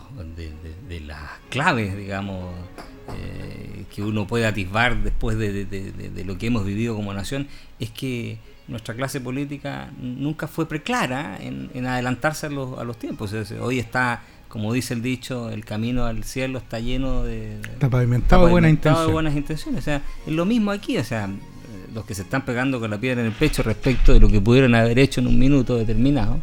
de, 0.87 0.99
las 1.01 1.19
claves, 1.49 1.95
digamos, 1.95 2.53
eh, 3.13 3.83
que 3.93 4.01
uno 4.01 4.25
puede 4.25 4.45
atisbar 4.47 5.03
después 5.03 5.37
de, 5.37 6.23
lo 6.25 6.37
que 6.37 6.47
hemos 6.47 6.65
vivido 6.65 6.95
como 6.95 7.13
nación, 7.13 7.47
es 7.79 7.91
que 7.91 8.39
nuestra 8.67 8.95
clase 8.95 9.19
política 9.19 9.91
nunca 9.99 10.47
fue 10.47 10.67
preclara 10.67 11.37
en, 11.41 11.69
en 11.73 11.85
adelantarse 11.85 12.47
a 12.47 12.49
los, 12.49 12.79
a 12.79 12.85
los 12.85 12.97
tiempos. 12.97 13.33
hoy 13.59 13.79
está, 13.79 14.23
como 14.47 14.71
dice 14.71 14.93
el 14.93 15.01
dicho, 15.01 15.49
el 15.49 15.65
camino 15.65 16.05
al 16.05 16.23
cielo 16.23 16.57
está 16.57 16.79
lleno 16.79 17.23
de... 17.23 17.59
Está 17.61 17.89
pavimentado, 17.89 18.45
de 18.45 18.51
buenas 18.51 18.71
intenciones. 18.71 19.11
buenas 19.11 19.35
intenciones. 19.35 19.81
O 19.81 19.83
sea, 19.83 20.01
es 20.25 20.33
lo 20.33 20.45
mismo 20.45 20.71
aquí, 20.71 20.97
o 20.97 21.03
sea, 21.03 21.29
los 21.93 22.05
que 22.05 22.15
se 22.15 22.21
están 22.21 22.45
pegando 22.45 22.79
con 22.79 22.89
la 22.89 22.97
piedra 22.97 23.19
en 23.19 23.27
el 23.27 23.33
pecho 23.33 23.63
respecto 23.63 24.13
de 24.13 24.21
lo 24.21 24.29
que 24.29 24.39
pudieron 24.39 24.73
haber 24.75 24.97
hecho 24.97 25.19
en 25.19 25.27
un 25.27 25.37
minuto 25.37 25.77
determinado 25.77 26.41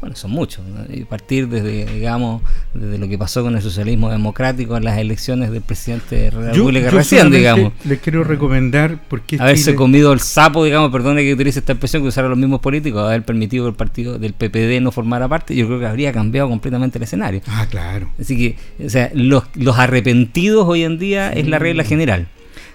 bueno, 0.00 0.16
son 0.16 0.30
muchos, 0.30 0.64
y 0.88 1.04
partir 1.04 1.46
desde, 1.48 1.84
digamos, 1.84 2.42
desde 2.72 2.96
lo 2.96 3.06
que 3.06 3.18
pasó 3.18 3.42
con 3.42 3.54
el 3.54 3.60
socialismo 3.60 4.10
democrático 4.10 4.76
en 4.78 4.84
las 4.84 4.98
elecciones 4.98 5.50
del 5.50 5.60
presidente 5.60 6.16
de 6.16 6.32
la 6.32 6.52
República 6.52 6.90
recién, 6.90 7.30
digamos. 7.30 7.72
Les 7.84 8.00
quiero 8.00 8.24
recomendar 8.24 8.98
porque 9.08 9.36
haberse 9.38 9.74
comido 9.74 10.14
el 10.14 10.20
sapo, 10.20 10.64
digamos, 10.64 10.90
perdone 10.90 11.22
que 11.22 11.34
utilice 11.34 11.58
esta 11.58 11.72
expresión 11.72 12.02
que 12.02 12.08
usaron 12.08 12.30
los 12.30 12.38
mismos 12.38 12.60
políticos, 12.60 13.06
haber 13.06 13.24
permitido 13.24 13.64
que 13.64 13.70
el 13.70 13.76
partido 13.76 14.18
del 14.18 14.32
PPD 14.32 14.80
no 14.80 14.90
formara 14.90 15.28
parte, 15.28 15.54
yo 15.54 15.66
creo 15.66 15.78
que 15.78 15.86
habría 15.86 16.12
cambiado 16.12 16.48
completamente 16.48 16.96
el 16.96 17.04
escenario. 17.04 17.42
Ah, 17.46 17.66
claro. 17.68 18.08
Así 18.18 18.36
que, 18.36 18.84
o 18.84 18.88
sea, 18.88 19.10
los, 19.12 19.44
los 19.54 19.78
arrepentidos 19.78 20.66
hoy 20.66 20.84
en 20.84 20.98
día 20.98 21.30
es 21.30 21.46
la 21.46 21.58
regla 21.58 21.84
general. 21.84 22.28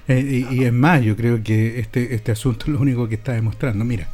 Eh, 0.07 0.45
y, 0.51 0.55
y, 0.55 0.63
es 0.65 0.73
más, 0.73 1.01
yo 1.01 1.15
creo 1.15 1.41
que 1.41 1.79
este, 1.79 2.13
este 2.13 2.31
asunto 2.31 2.65
es 2.67 2.73
lo 2.73 2.79
único 2.79 3.09
que 3.09 3.15
está 3.15 3.33
demostrando. 3.33 3.83
Mira, 3.83 4.07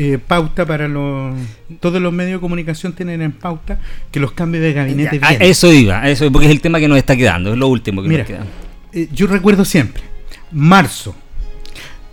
eh, 0.00 0.16
pauta 0.24 0.64
para 0.64 0.86
los. 0.86 1.34
Todos 1.80 2.00
los 2.00 2.12
medios 2.12 2.34
de 2.34 2.40
comunicación 2.40 2.92
tienen 2.92 3.20
en 3.20 3.32
pauta 3.32 3.80
que 4.12 4.20
los 4.20 4.30
cambios 4.30 4.62
de 4.62 4.72
gabinete. 4.72 5.18
vienen. 5.18 5.42
Eso 5.42 5.72
iba, 5.72 6.08
eso, 6.08 6.30
porque 6.30 6.46
es 6.46 6.52
el 6.52 6.60
tema 6.60 6.78
que 6.78 6.86
nos 6.86 6.98
está 6.98 7.16
quedando, 7.16 7.52
es 7.52 7.58
lo 7.58 7.66
último 7.66 8.00
que 8.04 8.08
nos 8.08 8.24
queda. 8.24 8.46
Eh, 8.92 9.08
yo 9.12 9.26
recuerdo 9.26 9.64
siempre, 9.64 10.04
marzo. 10.52 11.16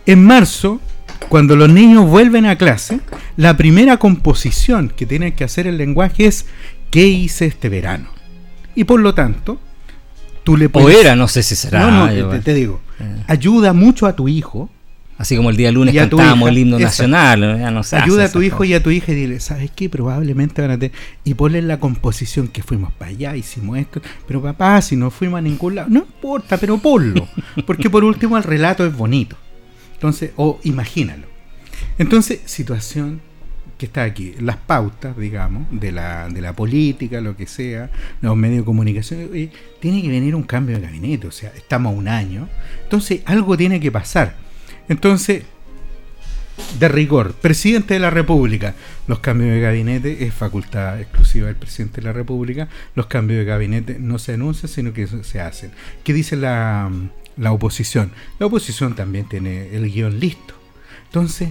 En 0.07 0.25
marzo, 0.25 0.81
cuando 1.29 1.55
los 1.55 1.69
niños 1.69 2.07
vuelven 2.07 2.47
a 2.47 2.57
clase, 2.57 3.01
la 3.37 3.55
primera 3.55 3.97
composición 3.97 4.89
que 4.89 5.05
tienen 5.05 5.33
que 5.33 5.43
hacer 5.43 5.67
el 5.67 5.77
lenguaje 5.77 6.25
es 6.25 6.47
¿qué 6.89 7.05
hice 7.05 7.45
este 7.45 7.69
verano? 7.69 8.09
Y 8.73 8.85
por 8.85 8.99
lo 8.99 9.13
tanto, 9.13 9.59
tú 10.43 10.57
le 10.57 10.69
puedes... 10.69 10.97
O 10.97 10.99
era, 10.99 11.15
no 11.15 11.27
sé 11.27 11.43
si 11.43 11.55
será. 11.55 11.81
No, 11.81 12.07
no, 12.07 12.29
te, 12.29 12.39
te, 12.39 12.53
digo. 12.55 12.81
Eh. 12.99 13.23
Ayuda 13.27 13.73
mucho 13.73 14.07
a 14.07 14.15
tu 14.15 14.27
hijo 14.27 14.71
Así 15.17 15.37
como 15.37 15.49
el 15.49 15.55
día 15.55 15.71
lunes 15.71 15.95
cantábamos 15.95 16.49
el 16.49 16.57
himno 16.57 16.77
nacional. 16.77 17.57
Ya 17.57 17.71
no 17.71 17.81
Ayuda 17.91 18.25
a 18.25 18.31
tu 18.31 18.41
hijo 18.41 18.65
y 18.65 18.73
a 18.73 18.83
tu 18.83 18.91
hija 18.91 19.13
y 19.13 19.15
dile, 19.15 19.39
¿sabes 19.39 19.71
qué? 19.71 19.89
Probablemente 19.89 20.61
van 20.61 20.71
a 20.71 20.79
tener... 20.79 20.95
Y 21.23 21.35
ponle 21.35 21.61
la 21.61 21.79
composición 21.79 22.49
que 22.49 22.63
fuimos 22.63 22.91
para 22.93 23.11
allá, 23.11 23.35
hicimos 23.35 23.77
esto. 23.77 24.01
Pero 24.27 24.41
papá, 24.41 24.81
si 24.81 24.97
no 24.97 25.09
fuimos 25.11 25.37
a 25.37 25.41
ningún 25.41 25.75
lado, 25.75 25.87
no 25.89 25.99
importa, 25.99 26.57
pero 26.57 26.77
ponlo. 26.77 27.27
Porque 27.65 27.89
por 27.89 28.03
último 28.03 28.37
el 28.37 28.43
relato 28.43 28.85
es 28.85 28.95
bonito. 28.95 29.37
Entonces, 29.93 30.31
o 30.35 30.59
imagínalo. 30.63 31.27
Entonces, 31.97 32.41
situación 32.45 33.21
que 33.77 33.85
está 33.85 34.03
aquí, 34.03 34.33
las 34.39 34.57
pautas, 34.57 35.17
digamos, 35.17 35.65
de 35.71 35.91
la, 35.91 36.29
de 36.29 36.41
la 36.41 36.53
política, 36.53 37.21
lo 37.21 37.35
que 37.35 37.47
sea, 37.47 37.89
los 38.21 38.35
medios 38.35 38.59
de 38.59 38.65
comunicación, 38.65 39.29
tiene 39.79 40.01
que 40.01 40.07
venir 40.07 40.35
un 40.35 40.43
cambio 40.43 40.77
de 40.77 40.83
gabinete, 40.83 41.27
o 41.27 41.31
sea, 41.31 41.51
estamos 41.55 41.93
a 41.93 41.97
un 41.97 42.07
año, 42.07 42.47
entonces 42.83 43.21
algo 43.25 43.57
tiene 43.57 43.79
que 43.79 43.91
pasar. 43.91 44.44
Entonces, 44.89 45.43
de 46.79 46.87
rigor, 46.87 47.33
presidente 47.33 47.95
de 47.95 47.99
la 47.99 48.09
República, 48.09 48.75
los 49.07 49.19
cambios 49.19 49.51
de 49.51 49.59
gabinete 49.59 50.25
es 50.25 50.33
facultad 50.33 50.99
exclusiva 50.99 51.47
del 51.47 51.55
presidente 51.55 52.01
de 52.01 52.07
la 52.07 52.13
República, 52.13 52.69
los 52.95 53.07
cambios 53.07 53.39
de 53.39 53.45
gabinete 53.45 53.97
no 53.99 54.19
se 54.19 54.33
anuncian, 54.33 54.69
sino 54.69 54.93
que 54.93 55.07
se 55.07 55.41
hacen. 55.41 55.71
¿Qué 56.03 56.13
dice 56.13 56.35
la, 56.35 56.89
la 57.37 57.51
oposición? 57.51 58.11
La 58.39 58.45
oposición 58.45 58.95
también 58.95 59.27
tiene 59.27 59.75
el 59.75 59.91
guion 59.91 60.19
listo. 60.19 60.53
Entonces, 61.05 61.49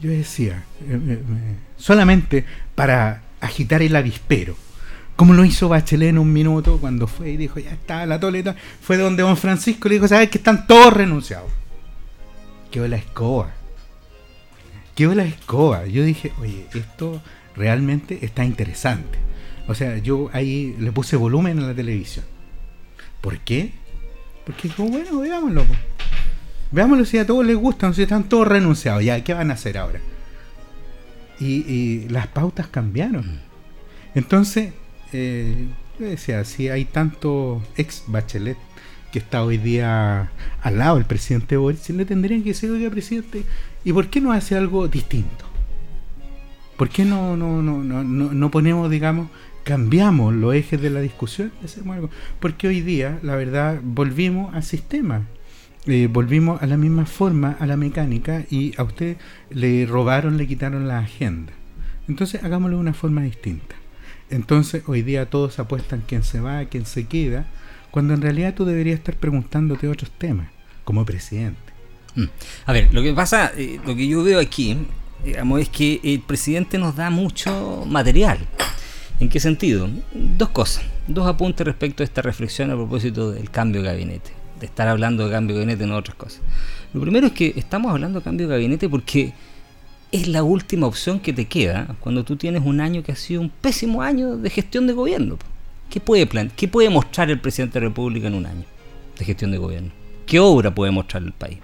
yo 0.00 0.10
decía, 0.10 0.64
eh, 0.82 1.00
eh, 1.06 1.12
eh, 1.12 1.56
solamente 1.76 2.44
para 2.74 3.22
agitar 3.40 3.82
el 3.82 3.94
avispero, 3.96 4.56
como 5.16 5.34
lo 5.34 5.44
hizo 5.44 5.68
Bachelet 5.68 6.10
en 6.10 6.18
un 6.18 6.32
minuto 6.32 6.78
cuando 6.78 7.06
fue 7.06 7.30
y 7.30 7.36
dijo, 7.36 7.58
ya 7.58 7.72
está 7.72 8.04
la 8.06 8.18
toleta, 8.18 8.56
fue 8.80 8.96
donde 8.96 9.22
don 9.22 9.36
Francisco 9.36 9.88
le 9.88 9.94
dijo, 9.96 10.08
sabes 10.08 10.28
que 10.28 10.38
están 10.38 10.66
todos 10.66 10.92
renunciados. 10.92 11.50
Quedó 12.72 12.88
la 12.88 12.96
escoba. 12.96 13.52
Quedó 14.96 15.14
la 15.14 15.24
escoba. 15.24 15.86
Yo 15.86 16.02
dije, 16.04 16.32
oye, 16.40 16.66
esto 16.74 17.22
realmente 17.54 18.18
está 18.22 18.44
interesante. 18.44 19.18
O 19.68 19.74
sea, 19.74 19.98
yo 19.98 20.30
ahí 20.32 20.74
le 20.78 20.90
puse 20.90 21.16
volumen 21.16 21.58
a 21.60 21.68
la 21.68 21.74
televisión. 21.74 22.24
¿Por 23.20 23.38
qué? 23.40 23.72
Porque 24.44 24.68
dijo, 24.68 24.84
bueno, 24.84 25.20
veámoslo. 25.20 25.64
Veámoslo 26.70 27.04
si 27.04 27.18
a 27.18 27.26
todos 27.26 27.44
les 27.44 27.56
gusta, 27.56 27.92
si 27.92 28.02
están 28.02 28.24
todos 28.24 28.48
renunciados, 28.48 29.04
ya, 29.04 29.22
¿qué 29.22 29.34
van 29.34 29.50
a 29.50 29.54
hacer 29.54 29.76
ahora? 29.76 30.00
Y, 31.38 32.08
las 32.08 32.28
pautas 32.28 32.68
cambiaron. 32.68 33.40
Entonces, 34.14 34.72
eh, 35.12 35.68
yo 35.98 36.06
decía, 36.06 36.44
si 36.44 36.68
hay 36.68 36.84
tanto 36.86 37.62
ex 37.76 38.04
Bachelet 38.06 38.56
que 39.12 39.18
está 39.18 39.44
hoy 39.44 39.58
día 39.58 40.32
al 40.62 40.78
lado 40.78 40.96
del 40.96 41.04
presidente 41.04 41.56
Boris, 41.56 41.88
le 41.90 42.04
tendrían 42.06 42.42
que 42.42 42.48
decir, 42.48 42.70
oiga, 42.70 42.90
presidente, 42.90 43.44
¿y 43.84 43.92
por 43.92 44.08
qué 44.08 44.20
no 44.20 44.32
hace 44.32 44.56
algo 44.56 44.88
distinto? 44.88 45.44
¿Por 46.76 46.88
qué 46.88 47.04
no, 47.04 47.36
no, 47.36 47.62
no, 47.62 47.84
no, 47.84 48.02
no 48.02 48.50
ponemos, 48.50 48.90
digamos, 48.90 49.28
cambiamos 49.62 50.34
los 50.34 50.54
ejes 50.54 50.80
de 50.80 50.90
la 50.90 51.00
discusión? 51.00 51.52
Porque 52.40 52.66
hoy 52.66 52.80
día, 52.80 53.20
la 53.22 53.36
verdad, 53.36 53.80
volvimos 53.82 54.52
al 54.54 54.64
sistema. 54.64 55.26
Eh, 55.86 56.08
volvimos 56.10 56.62
a 56.62 56.66
la 56.66 56.76
misma 56.76 57.06
forma, 57.06 57.56
a 57.60 57.66
la 57.66 57.76
mecánica, 57.76 58.44
y 58.50 58.72
a 58.78 58.84
usted 58.84 59.16
le 59.50 59.84
robaron, 59.84 60.38
le 60.38 60.46
quitaron 60.46 60.88
la 60.88 60.98
agenda. 60.98 61.52
Entonces 62.08 62.42
hagámoslo 62.42 62.78
de 62.78 62.82
una 62.82 62.94
forma 62.94 63.22
distinta. 63.22 63.74
Entonces 64.30 64.82
hoy 64.86 65.02
día 65.02 65.28
todos 65.28 65.58
apuestan 65.58 66.02
quién 66.06 66.22
se 66.22 66.40
va, 66.40 66.64
quién 66.64 66.86
se 66.86 67.06
queda, 67.06 67.46
cuando 67.92 68.14
en 68.14 68.22
realidad 68.22 68.54
tú 68.54 68.64
deberías 68.64 68.98
estar 68.98 69.14
preguntándote 69.14 69.86
otros 69.86 70.10
temas, 70.10 70.48
como 70.82 71.06
presidente. 71.06 71.60
Mm. 72.16 72.24
A 72.66 72.72
ver, 72.72 72.92
lo 72.92 73.02
que 73.02 73.12
pasa, 73.12 73.52
eh, 73.56 73.78
lo 73.86 73.94
que 73.94 74.08
yo 74.08 74.24
veo 74.24 74.40
aquí, 74.40 74.76
digamos, 75.24 75.60
es 75.60 75.68
que 75.68 76.00
el 76.02 76.20
presidente 76.20 76.76
nos 76.78 76.96
da 76.96 77.10
mucho 77.10 77.84
material. 77.86 78.40
¿En 79.20 79.28
qué 79.28 79.38
sentido? 79.38 79.88
Dos 80.12 80.48
cosas, 80.48 80.84
dos 81.06 81.28
apuntes 81.28 81.64
respecto 81.64 82.02
a 82.02 82.04
esta 82.04 82.20
reflexión 82.22 82.72
a 82.72 82.74
propósito 82.74 83.30
del 83.30 83.48
cambio 83.50 83.80
de 83.80 83.88
gabinete 83.88 84.42
estar 84.66 84.88
hablando 84.88 85.24
de 85.24 85.30
cambio 85.30 85.56
de 85.56 85.62
gabinete, 85.62 85.86
no 85.86 85.96
otras 85.96 86.16
cosas. 86.16 86.40
Lo 86.92 87.00
primero 87.00 87.26
es 87.26 87.32
que 87.32 87.52
estamos 87.56 87.90
hablando 87.90 88.20
de 88.20 88.24
cambio 88.24 88.48
de 88.48 88.54
gabinete 88.54 88.88
porque 88.88 89.32
es 90.10 90.28
la 90.28 90.42
última 90.42 90.86
opción 90.86 91.20
que 91.20 91.32
te 91.32 91.46
queda 91.46 91.96
cuando 92.00 92.24
tú 92.24 92.36
tienes 92.36 92.62
un 92.64 92.80
año 92.80 93.02
que 93.02 93.12
ha 93.12 93.16
sido 93.16 93.40
un 93.40 93.50
pésimo 93.50 94.02
año 94.02 94.36
de 94.36 94.50
gestión 94.50 94.86
de 94.86 94.92
gobierno. 94.92 95.38
¿Qué 95.92 96.00
puede, 96.00 96.26
plan 96.26 96.50
¿Qué 96.56 96.68
puede 96.68 96.88
mostrar 96.88 97.30
el 97.30 97.38
presidente 97.38 97.74
de 97.74 97.84
la 97.84 97.90
República 97.90 98.26
en 98.26 98.32
un 98.32 98.46
año 98.46 98.64
de 99.18 99.24
gestión 99.26 99.50
de 99.50 99.58
gobierno? 99.58 99.90
¿Qué 100.24 100.40
obra 100.40 100.74
puede 100.74 100.90
mostrar 100.90 101.22
el 101.22 101.32
país? 101.32 101.58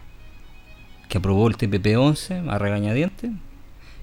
¿Que 1.09 1.17
aprobó 1.17 1.49
el 1.49 1.57
TPP-11 1.57 2.47
a 2.47 2.59
regañadientes? 2.59 3.31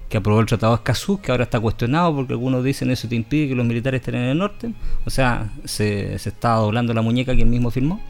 ¿Que 0.08 0.16
aprobó 0.16 0.40
el 0.40 0.46
Tratado 0.46 0.72
de 0.72 0.78
Escazú, 0.78 1.20
que 1.20 1.30
ahora 1.30 1.44
está 1.44 1.60
cuestionado 1.60 2.12
porque 2.12 2.32
algunos 2.32 2.64
dicen 2.64 2.90
eso 2.90 3.06
te 3.06 3.14
impide 3.14 3.50
que 3.50 3.54
los 3.54 3.64
militares 3.64 4.00
estén 4.00 4.16
en 4.16 4.22
el 4.22 4.38
norte? 4.38 4.72
O 5.04 5.10
sea, 5.10 5.52
se, 5.64 6.16
está 6.16 6.54
doblando 6.54 6.92
la 6.92 7.02
muñeca 7.02 7.36
que 7.36 7.42
él 7.42 7.48
mismo 7.48 7.70
firmó 7.70 8.00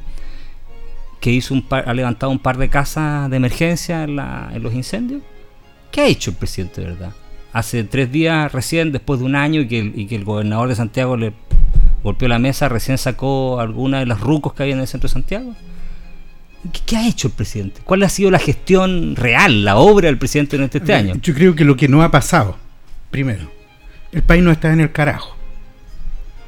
que 1.20 1.30
hizo 1.30 1.52
un 1.52 1.66
ha 1.70 1.93
levantado 1.93 2.32
un 2.32 2.38
par 2.38 2.56
de 2.56 2.70
casas 2.70 3.28
de 3.28 3.36
emergencia 3.36 4.05
en, 4.05 4.16
los 4.62 4.72
incendios. 4.72 5.20
¿Qué 5.90 6.01
ha 6.01 6.06
hecho 6.06 6.30
el 6.30 6.36
presidente 6.36 6.80
de 6.80 6.86
verdad? 6.86 7.12
Hace 7.52 7.84
tres 7.84 8.10
días 8.12 8.52
recién, 8.52 8.93
después 8.93 9.20
de 9.20 9.26
un 9.26 9.34
año, 9.34 9.62
y 9.62 9.68
que, 9.68 9.78
el, 9.80 10.09
que 10.09 10.14
el 10.14 10.24
gobernador 10.24 10.68
de 10.68 10.76
Santiago 10.76 11.16
le 11.16 11.32
golpeó 12.02 12.28
la 12.28 12.39
mesa, 12.39 12.68
recién 12.68 12.98
sacó 12.98 13.60
alguna 13.60 14.01
de 14.01 14.06
las 14.06 14.20
rucos 14.20 14.55
que 14.55 14.62
había 14.62 14.74
en 14.74 14.81
el 14.81 14.86
centro 14.86 15.09
de 15.09 15.12
Santiago. 15.12 15.55
¿Qué, 16.85 16.97
ha 16.97 17.06
hecho 17.06 17.28
el 17.28 17.35
presidente? 17.35 17.81
¿Cuál 17.85 18.02
ha 18.02 18.09
sido 18.09 18.31
la 18.31 18.39
gestión 18.39 19.14
real, 19.14 19.64
la 19.64 19.77
obra 19.77 20.06
del 20.06 20.18
presidente 20.18 20.56
en 20.56 20.64
este, 20.64 20.94
año? 20.94 21.14
Yo 21.23 21.35
creo 21.35 21.55
que 21.55 21.64
lo 21.64 21.77
que 21.77 21.89
no 21.89 22.02
ha 22.02 22.10
pasado, 22.10 22.56
primero, 23.10 23.51
el 24.12 24.23
país 24.23 24.43
no 24.43 24.51
está 24.51 24.73
en 24.73 24.81
el 24.81 24.90
carajo. 24.90 25.36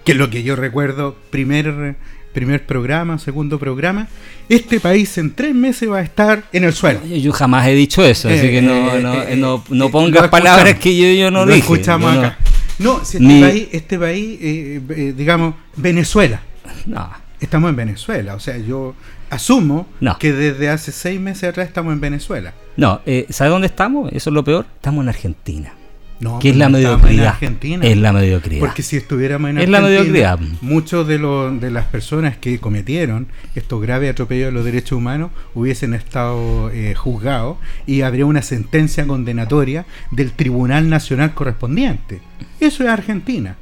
Que 0.04 0.12
es 0.12 0.18
lo 0.18 0.30
que 0.30 0.42
yo 0.42 0.56
recuerdo, 0.56 1.16
primer 1.30 1.96
primer 2.32 2.64
programa, 2.64 3.18
segundo 3.18 3.58
programa, 3.58 4.06
este 4.48 4.78
país 4.78 5.18
en 5.18 5.34
tres 5.34 5.54
meses 5.54 5.90
va 5.90 5.98
a 5.98 6.02
estar 6.02 6.44
en 6.52 6.64
el 6.64 6.72
suelo. 6.72 7.04
Yo 7.04 7.32
jamás 7.32 7.66
he 7.66 7.74
dicho 7.74 8.04
eso, 8.04 8.28
así 8.28 8.48
que 8.48 8.62
no, 8.62 8.94
eh, 8.94 9.02
no, 9.02 9.22
eh, 9.22 9.36
no, 9.36 9.64
no 9.68 9.86
eh, 9.86 9.90
pongas 9.90 10.28
palabras 10.28 10.78
que 10.78 10.96
yo, 10.96 11.08
yo 11.20 11.30
no 11.30 11.44
lo 11.44 11.52
dije. 11.52 11.60
escuchamos 11.60 12.16
acá. 12.16 12.38
No, 12.78 13.04
si 13.04 13.18
este 13.18 13.40
país, 13.40 13.68
este 13.72 13.98
país 13.98 15.16
digamos, 15.16 15.54
Venezuela. 15.76 16.40
No. 16.86 17.10
Estamos 17.40 17.70
en 17.70 17.76
Venezuela, 17.76 18.34
o 18.34 18.40
sea, 18.40 18.58
yo 18.58 18.94
asumo 19.30 19.86
que 20.18 20.32
desde 20.32 20.70
hace 20.70 20.90
seis 20.90 21.20
meses 21.20 21.44
atrás 21.44 21.68
estamos 21.68 21.92
en 21.92 22.00
Venezuela. 22.00 22.52
No, 22.76 23.00
eh, 23.06 23.26
¿sabe 23.30 23.50
dónde 23.50 23.68
estamos? 23.68 24.10
Eso 24.12 24.30
es 24.30 24.34
lo 24.34 24.42
peor. 24.42 24.66
Estamos 24.74 25.02
en 25.04 25.08
Argentina. 25.08 25.72
No, 26.20 26.40
que 26.40 26.50
es 26.50 26.56
la 26.56 26.68
mediocridad. 26.68 27.28
Argentina, 27.28 27.86
es 27.86 27.96
la 27.96 28.12
mediocridad. 28.12 28.60
Porque 28.60 28.82
si 28.82 28.96
estuviéramos 28.96 29.50
en 29.50 29.58
es 29.58 29.68
la 29.68 29.80
mediocridad. 29.80 30.38
muchos 30.60 31.06
de, 31.06 31.18
los, 31.18 31.60
de 31.60 31.70
las 31.70 31.86
personas 31.86 32.36
que 32.36 32.58
cometieron 32.58 33.28
estos 33.54 33.80
graves 33.80 34.10
atropellos 34.10 34.48
a 34.48 34.50
los 34.50 34.64
derechos 34.64 34.92
humanos 34.92 35.30
hubiesen 35.54 35.94
estado 35.94 36.70
eh, 36.70 36.94
juzgados 36.96 37.58
y 37.86 38.02
habría 38.02 38.26
una 38.26 38.42
sentencia 38.42 39.06
condenatoria 39.06 39.86
del 40.10 40.32
Tribunal 40.32 40.88
Nacional 40.88 41.34
correspondiente. 41.34 42.20
Eso 42.58 42.82
es 42.82 42.88
Argentina. 42.88 43.56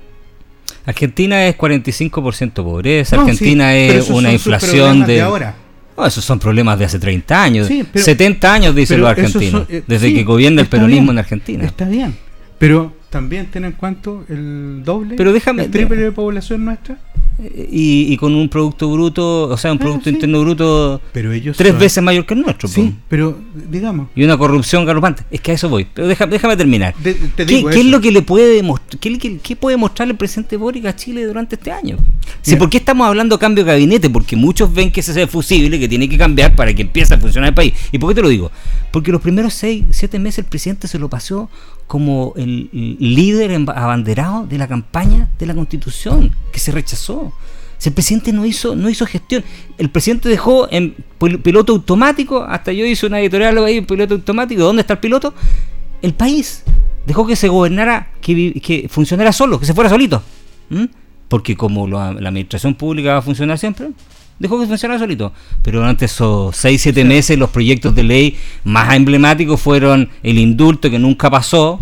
Argentina 0.86 1.46
es 1.46 1.58
45% 1.58 2.52
pobreza, 2.54 3.20
Argentina 3.20 3.74
es 3.74 4.08
una 4.08 4.32
inflación 4.32 5.04
de... 5.04 5.20
ahora. 5.20 5.56
esos 6.06 6.24
son 6.24 6.38
problemas 6.38 6.78
de 6.78 6.84
hace 6.84 6.98
30 6.98 7.42
años. 7.42 7.68
70 7.94 8.52
años, 8.54 8.74
dicen 8.74 9.00
los 9.00 9.10
argentinos, 9.10 9.66
eh, 9.68 9.82
desde 9.86 10.14
que 10.14 10.22
gobierna 10.22 10.62
el 10.62 10.68
peronismo 10.68 11.10
en 11.10 11.18
Argentina. 11.18 11.64
Está 11.64 11.86
bien. 11.86 12.25
Pero 12.58 12.92
también 13.10 13.46
tiene 13.50 13.68
en 13.68 13.72
cuanto 13.74 14.24
el 14.28 14.82
doble, 14.84 15.16
Pero 15.16 15.32
déjame, 15.32 15.64
el 15.64 15.70
triple 15.70 15.96
de 15.96 16.12
población 16.12 16.64
nuestra. 16.64 16.98
Y, 17.38 18.10
y, 18.10 18.16
con 18.16 18.34
un 18.34 18.48
producto 18.48 18.90
bruto, 18.90 19.48
o 19.48 19.56
sea, 19.58 19.70
un 19.70 19.76
ah, 19.76 19.80
producto 19.80 20.08
interno 20.08 20.40
bruto 20.40 21.02
pero 21.12 21.32
ellos 21.32 21.54
tres 21.54 21.78
veces 21.78 22.02
mayor 22.02 22.24
que 22.24 22.32
el 22.32 22.40
nuestro. 22.40 22.66
Sí, 22.66 22.94
pero 23.10 23.38
digamos. 23.70 24.08
Y 24.16 24.24
una 24.24 24.38
corrupción 24.38 24.86
galopante. 24.86 25.24
Es 25.30 25.42
que 25.42 25.50
a 25.50 25.54
eso 25.54 25.68
voy. 25.68 25.86
Pero 25.92 26.08
déjame, 26.08 26.32
déjame 26.32 26.56
terminar. 26.56 26.94
¿Qué, 27.02 27.14
¿Qué, 27.36 27.80
es 27.80 27.84
lo 27.84 28.00
que 28.00 28.10
le 28.10 28.22
puede 28.22 28.62
qué, 29.00 29.38
qué, 29.42 29.54
puede 29.54 29.76
mostrar 29.76 30.08
el 30.08 30.16
presidente 30.16 30.56
Boric 30.56 30.86
a 30.86 30.96
Chile 30.96 31.26
durante 31.26 31.56
este 31.56 31.70
año? 31.70 31.98
Si, 32.40 32.56
¿Por 32.56 32.70
qué 32.70 32.78
estamos 32.78 33.06
hablando 33.06 33.36
de 33.36 33.40
cambio 33.40 33.64
de 33.64 33.70
gabinete? 33.70 34.08
Porque 34.08 34.34
muchos 34.34 34.72
ven 34.72 34.90
que 34.90 35.00
ese 35.00 35.22
es 35.22 35.28
fusible, 35.28 35.78
que 35.78 35.88
tiene 35.88 36.08
que 36.08 36.16
cambiar 36.16 36.56
para 36.56 36.72
que 36.72 36.82
empiece 36.82 37.12
a 37.12 37.18
funcionar 37.18 37.48
el 37.48 37.54
país. 37.54 37.74
¿Y 37.92 37.98
por 37.98 38.08
qué 38.10 38.14
te 38.14 38.22
lo 38.22 38.30
digo? 38.30 38.50
Porque 38.90 39.12
los 39.12 39.20
primeros 39.20 39.52
seis, 39.52 39.84
siete 39.90 40.18
meses 40.18 40.38
el 40.38 40.44
presidente 40.46 40.88
se 40.88 40.98
lo 40.98 41.10
pasó 41.10 41.50
como 41.86 42.32
el 42.36 42.68
líder 42.72 43.52
abanderado 43.74 44.46
de 44.46 44.58
la 44.58 44.66
campaña 44.66 45.28
de 45.38 45.46
la 45.46 45.54
constitución 45.54 46.34
que 46.52 46.58
se 46.58 46.72
rechazó. 46.72 47.32
Si 47.78 47.90
el 47.90 47.94
presidente 47.94 48.32
no 48.32 48.46
hizo, 48.46 48.74
no 48.74 48.88
hizo 48.88 49.04
gestión, 49.06 49.44
el 49.76 49.90
presidente 49.90 50.28
dejó 50.28 50.66
en 50.70 50.94
piloto 51.42 51.74
automático, 51.74 52.42
hasta 52.42 52.72
yo 52.72 52.86
hice 52.86 53.06
una 53.06 53.20
editorial 53.20 53.58
ahí 53.58 53.78
en 53.78 53.86
piloto 53.86 54.14
automático, 54.14 54.62
¿dónde 54.62 54.80
está 54.80 54.94
el 54.94 54.98
piloto? 54.98 55.34
El 56.00 56.14
país 56.14 56.64
dejó 57.06 57.26
que 57.26 57.36
se 57.36 57.48
gobernara, 57.48 58.10
que, 58.20 58.54
que 58.60 58.88
funcionara 58.88 59.32
solo, 59.32 59.60
que 59.60 59.66
se 59.66 59.74
fuera 59.74 59.90
solito. 59.90 60.22
Porque 61.28 61.56
como 61.56 61.86
la 61.86 62.08
administración 62.08 62.74
pública 62.74 63.12
va 63.12 63.18
a 63.18 63.22
funcionar 63.22 63.58
siempre, 63.58 63.90
dejó 64.38 64.60
que 64.60 64.66
funcionara 64.66 64.98
solito. 64.98 65.32
Pero 65.62 65.80
durante 65.80 66.04
esos 66.04 66.56
6, 66.56 66.80
7 66.80 67.04
meses 67.04 67.38
los 67.38 67.50
proyectos 67.50 67.94
de 67.94 68.02
ley 68.02 68.36
más 68.64 68.94
emblemáticos 68.94 69.60
fueron 69.60 70.08
el 70.22 70.38
indulto 70.38 70.90
que 70.90 70.98
nunca 70.98 71.30
pasó 71.30 71.80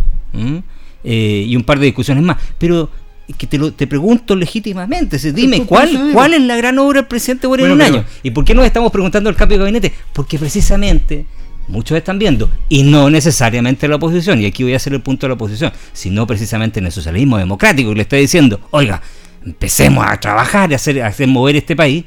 eh, 1.05 1.44
y 1.47 1.56
un 1.56 1.64
par 1.64 1.78
de 1.78 1.86
discusiones 1.86 2.22
más. 2.22 2.36
Pero 2.59 2.90
que 3.39 3.47
te, 3.47 3.56
lo, 3.56 3.72
te 3.72 3.86
pregunto 3.86 4.36
legítimamente, 4.36 5.18
dime, 5.32 5.62
¿cuál, 5.62 6.10
¿cuál 6.12 6.35
es 6.35 6.43
la 6.43 6.56
gran 6.56 6.78
obra 6.78 7.01
del 7.01 7.09
presidente 7.09 7.47
Boric 7.47 7.66
en 7.66 7.72
un 7.72 7.82
año? 7.82 8.05
¿Y 8.22 8.31
por 8.31 8.44
qué 8.44 8.55
nos 8.55 8.66
estamos 8.66 8.93
preguntando 8.93 9.31
el 9.31 9.36
cambio 9.36 9.56
de 9.56 9.64
gabinete? 9.64 9.93
Porque 10.12 10.39
precisamente 10.39 11.24
muchos 11.66 11.97
están 11.97 12.18
viendo, 12.18 12.51
y 12.68 12.82
no 12.82 13.09
necesariamente 13.09 13.89
la 13.89 13.97
oposición, 13.97 14.43
y 14.43 14.47
aquí 14.47 14.62
voy 14.62 14.74
a 14.74 14.76
hacer 14.76 14.93
el 14.93 15.01
punto 15.01 15.24
de 15.26 15.28
la 15.28 15.35
oposición, 15.35 15.72
sino 15.94 16.26
precisamente 16.26 16.81
en 16.81 16.86
el 16.86 16.93
socialismo 16.93 17.39
democrático, 17.39 17.90
que 17.90 17.97
le 17.97 18.02
está 18.02 18.16
diciendo, 18.16 18.60
oiga, 18.70 19.01
empecemos 19.44 20.05
a 20.06 20.18
trabajar 20.20 20.70
y 20.70 20.74
hacer, 20.74 21.02
a 21.02 21.06
hacer 21.06 21.26
mover 21.26 21.56
este 21.56 21.74
país, 21.74 22.05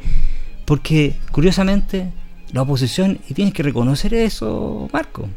porque 0.67 1.15
curiosamente 1.31 2.11
la 2.51 2.63
oposición, 2.63 3.19
y 3.29 3.33
tienes 3.33 3.53
que 3.53 3.63
reconocer 3.63 4.13
eso, 4.13 4.89
Marco, 4.91 5.29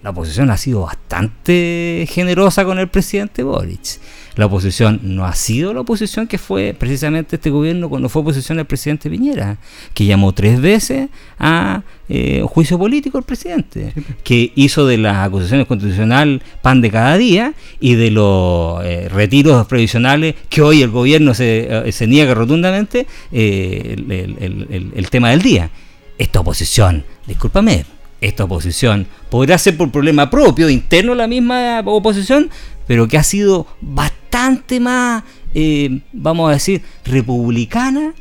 la 0.00 0.10
oposición 0.10 0.48
ha 0.50 0.56
sido 0.56 0.82
bastante 0.82 2.06
generosa 2.08 2.64
con 2.64 2.78
el 2.78 2.88
presidente 2.88 3.42
Boric. 3.42 3.98
La 4.36 4.46
oposición 4.46 5.00
no 5.02 5.24
ha 5.24 5.34
sido 5.34 5.72
la 5.72 5.80
oposición 5.80 6.26
que 6.26 6.36
fue 6.36 6.76
precisamente 6.78 7.36
este 7.36 7.48
gobierno 7.48 7.88
cuando 7.88 8.10
fue 8.10 8.20
oposición 8.20 8.58
al 8.58 8.66
presidente 8.66 9.08
Piñera, 9.08 9.56
que 9.94 10.04
llamó 10.04 10.32
tres 10.32 10.60
veces 10.60 11.08
a 11.38 11.82
eh, 12.10 12.42
juicio 12.46 12.78
político 12.78 13.16
al 13.16 13.24
presidente, 13.24 13.94
que 14.22 14.52
hizo 14.54 14.86
de 14.86 14.98
las 14.98 15.26
acusaciones 15.26 15.66
constitucionales 15.66 16.42
pan 16.60 16.82
de 16.82 16.90
cada 16.90 17.16
día 17.16 17.54
y 17.80 17.94
de 17.94 18.10
los 18.10 18.84
eh, 18.84 19.08
retiros 19.08 19.66
previsionales 19.66 20.34
que 20.50 20.60
hoy 20.60 20.82
el 20.82 20.90
gobierno 20.90 21.32
se, 21.32 21.66
eh, 21.70 22.06
niega 22.06 22.34
rotundamente 22.34 23.06
el, 23.32 24.92
el 24.94 25.10
tema 25.10 25.30
del 25.30 25.40
día. 25.40 25.70
Esta 26.18 26.40
oposición, 26.40 27.04
discúlpame, 27.26 27.84
esta 28.26 28.44
oposición 28.44 29.06
podrá 29.30 29.58
ser 29.58 29.76
por 29.76 29.90
problema 29.90 30.30
propio, 30.30 30.68
interno 30.68 31.12
a 31.12 31.16
la 31.16 31.26
misma 31.26 31.80
oposición, 31.84 32.50
pero 32.86 33.08
que 33.08 33.18
ha 33.18 33.22
sido 33.22 33.66
bastante 33.80 34.80
más, 34.80 35.24
eh, 35.54 36.00
vamos 36.12 36.50
a 36.50 36.54
decir, 36.54 36.82
republicana 37.04 38.14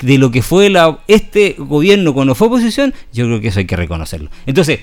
de 0.00 0.18
lo 0.18 0.30
que 0.30 0.42
fue 0.42 0.68
la, 0.70 0.98
este 1.08 1.54
gobierno 1.58 2.12
cuando 2.12 2.34
fue 2.34 2.48
oposición, 2.48 2.92
yo 3.12 3.26
creo 3.26 3.40
que 3.40 3.48
eso 3.48 3.60
hay 3.60 3.66
que 3.66 3.76
reconocerlo. 3.76 4.30
Entonces, 4.46 4.80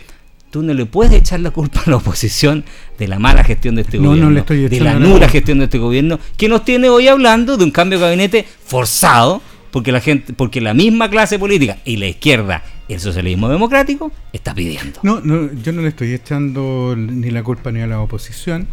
tú 0.50 0.62
no 0.62 0.74
le 0.74 0.86
puedes 0.86 1.14
echar 1.14 1.40
la 1.40 1.52
culpa 1.52 1.82
a 1.86 1.90
la 1.90 1.98
oposición 1.98 2.64
de 2.98 3.08
la 3.08 3.20
mala 3.20 3.44
gestión 3.44 3.76
de 3.76 3.82
este 3.82 3.98
gobierno, 3.98 4.44
de 4.44 4.80
la 4.80 5.00
nula 5.00 5.28
gestión 5.28 5.60
de 5.60 5.66
este 5.66 5.78
gobierno, 5.78 6.20
que 6.38 6.48
nos 6.48 6.64
tiene 6.64 6.90
hoy 6.90 7.08
hablando 7.08 7.58
de 7.58 7.64
un 7.64 7.72
cambio 7.72 8.00
de 8.00 8.06
gabinete 8.06 8.46
forzado, 8.66 9.42
porque 9.72 9.92
la 9.92 10.00
gente, 10.00 10.34
porque 10.34 10.62
la 10.62 10.74
misma 10.74 11.10
clase 11.10 11.40
política 11.40 11.80
y 11.86 11.98
la 11.98 12.08
izquierda, 12.08 12.64
el 12.90 13.00
socialismo 13.00 13.50
democrático, 13.50 14.12
está 14.32 14.54
pidiendo. 14.54 15.00
No, 15.04 15.22
no, 15.22 15.52
yo 15.54 15.72
no 15.72 15.82
le 15.82 15.90
estoy 15.90 16.14
echando 16.14 16.96
ni 16.98 17.32
la 17.32 17.44
culpa 17.44 17.72
ni 17.72 17.82
a 17.82 17.88
la 17.88 18.02
oposición, 18.02 18.68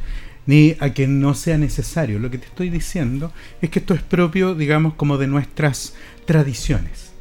ni 0.46 0.76
a 0.80 0.92
que 0.92 1.06
no 1.06 1.34
sea 1.34 1.58
necesario. 1.58 2.18
Lo 2.18 2.30
que 2.30 2.38
te 2.38 2.46
estoy 2.46 2.70
diciendo 2.70 3.32
es 3.62 3.70
que 3.70 3.78
esto 3.78 3.94
es 3.94 4.02
propio, 4.02 4.54
digamos, 4.54 4.94
como 4.94 5.16
de 5.16 5.26
nuestras 5.26 5.94
tradiciones. 6.24 7.12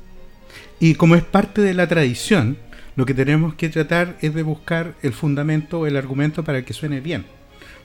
Y 0.79 0.95
como 0.95 1.15
es 1.15 1.23
parte 1.23 1.61
de 1.61 1.73
la 1.73 1.87
tradición, 1.87 2.57
lo 2.95 3.05
que 3.05 3.13
tenemos 3.13 3.53
que 3.53 3.69
tratar 3.69 4.17
es 4.21 4.33
de 4.33 4.43
buscar 4.43 4.95
el 5.01 5.13
fundamento, 5.13 5.85
el 5.85 5.97
argumento 5.97 6.43
para 6.43 6.63
que 6.63 6.73
suene 6.73 7.01
bien. 7.01 7.25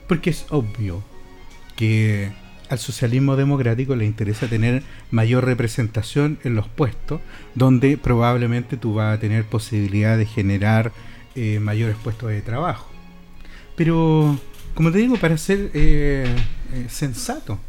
Porque 0.07 0.29
es 0.29 0.45
obvio 0.49 1.03
que 1.75 2.31
al 2.69 2.79
socialismo 2.79 3.35
democrático 3.35 3.95
le 3.95 4.05
interesa 4.05 4.47
tener 4.47 4.83
mayor 5.11 5.45
representación 5.45 6.39
en 6.43 6.55
los 6.55 6.67
puestos, 6.67 7.21
donde 7.53 7.97
probablemente 7.97 8.77
tú 8.77 8.95
vas 8.95 9.17
a 9.17 9.19
tener 9.19 9.45
posibilidad 9.45 10.17
de 10.17 10.25
generar 10.25 10.91
eh, 11.35 11.59
mayores 11.59 11.95
puestos 12.03 12.29
de 12.29 12.41
trabajo. 12.41 12.89
Pero, 13.75 14.39
como 14.73 14.91
te 14.91 14.99
digo, 14.99 15.17
para 15.17 15.37
ser 15.37 15.71
eh, 15.73 16.25
eh, 16.73 16.85
sensato, 16.89 17.59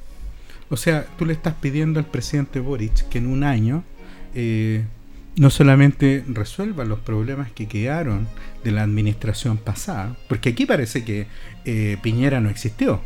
o 0.69 0.77
sea, 0.77 1.07
tú 1.19 1.27
le 1.27 1.33
estás 1.33 1.55
pidiendo 1.55 1.99
al 1.99 2.07
presidente 2.07 2.61
Boric 2.61 3.09
que 3.09 3.19
en 3.19 3.27
un 3.27 3.45
año 3.45 3.85
no 5.37 5.49
solamente 5.49 6.23
resuelva 6.29 6.85
los 6.85 6.99
problemas 6.99 7.51
que 7.53 7.69
quedaron 7.69 8.29
de 8.63 8.71
la 8.71 8.83
administración 8.83 9.57
pasada, 9.57 10.15
porque 10.29 10.51
aquí 10.51 10.67
parece 10.67 11.05
que 11.05 11.27
Piñera 12.03 12.41
no 12.41 12.51
existió 12.51 13.01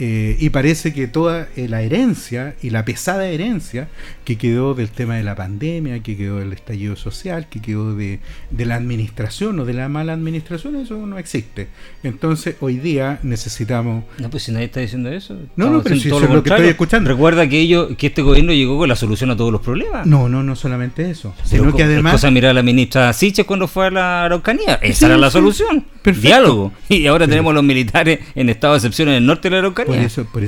eh, 0.00 0.36
y 0.38 0.50
parece 0.50 0.92
que 0.92 1.08
toda 1.08 1.48
eh, 1.56 1.66
la 1.68 1.82
herencia 1.82 2.54
y 2.62 2.70
la 2.70 2.84
pesada 2.84 3.26
herencia 3.26 3.88
que 4.24 4.38
quedó 4.38 4.74
del 4.74 4.90
tema 4.90 5.16
de 5.16 5.24
la 5.24 5.34
pandemia, 5.34 6.00
que 6.04 6.16
quedó 6.16 6.38
del 6.38 6.52
estallido 6.52 6.94
social, 6.94 7.48
que 7.50 7.60
quedó 7.60 7.96
de, 7.96 8.20
la 8.56 8.76
administración 8.76 9.58
o 9.58 9.64
de 9.64 9.72
la 9.72 9.88
mala 9.88 10.12
administración, 10.12 10.76
eso 10.76 11.04
no 11.04 11.18
existe. 11.18 11.66
Entonces 12.04 12.54
hoy 12.60 12.76
día 12.76 13.18
necesitamos... 13.24 14.04
No, 14.18 14.30
pues 14.30 14.44
si 14.44 14.52
nadie 14.52 14.66
está 14.66 14.78
diciendo 14.78 15.10
eso. 15.10 15.36
No, 15.56 15.68
no, 15.68 15.82
pero 15.82 15.96
si 15.96 16.06
eso 16.06 16.22
es 16.22 16.30
lo 16.30 16.44
que 16.44 16.50
estoy 16.50 16.68
escuchando. 16.68 17.10
Recuerda 17.10 17.48
que, 17.48 17.58
ellos, 17.58 17.88
que 17.98 18.06
este 18.06 18.22
gobierno 18.22 18.52
llegó 18.52 18.78
con 18.78 18.88
la 18.88 18.96
solución 18.96 19.32
a 19.32 19.36
todos 19.36 19.50
los 19.50 19.62
problemas. 19.62 20.06
No, 20.06 20.28
no, 20.28 20.44
no 20.44 20.54
solamente 20.54 21.10
eso. 21.10 21.34
sino 21.42 21.74
que 21.74 21.82
además... 21.82 22.12
cosa 22.12 22.30
mirar 22.30 22.52
a 22.52 22.54
la 22.54 22.62
ministra 22.62 23.12
Siches 23.12 23.46
cuando 23.46 23.66
fue 23.66 23.88
a 23.88 23.90
la 23.90 24.24
Araucanía. 24.26 24.78
Esa 24.80 25.06
era 25.06 25.18
la 25.18 25.30
solución. 25.30 25.84
Diálogo. 26.04 26.72
Y 26.88 27.06
ahora 27.06 27.26
tenemos 27.26 27.52
los 27.52 27.64
militares 27.64 28.20
en 28.34 28.48
estado 28.48 28.74
de 28.74 28.78
excepción 28.78 29.08
en 29.08 29.16
el 29.16 29.26
norte 29.26 29.48
de 29.48 29.52
la 29.52 29.58
Araucanía 29.58 29.87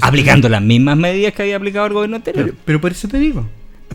aplicando 0.00 0.48
las 0.48 0.62
mismas 0.62 0.96
medidas 0.96 1.32
que 1.32 1.42
había 1.42 1.56
aplicado 1.56 1.86
el 1.86 1.92
gobierno 1.92 2.16
anterior. 2.16 2.54
Pero, 2.64 2.80
por 2.80 2.92
eso 2.92 3.08
te 3.08 3.18
digo. 3.18 3.46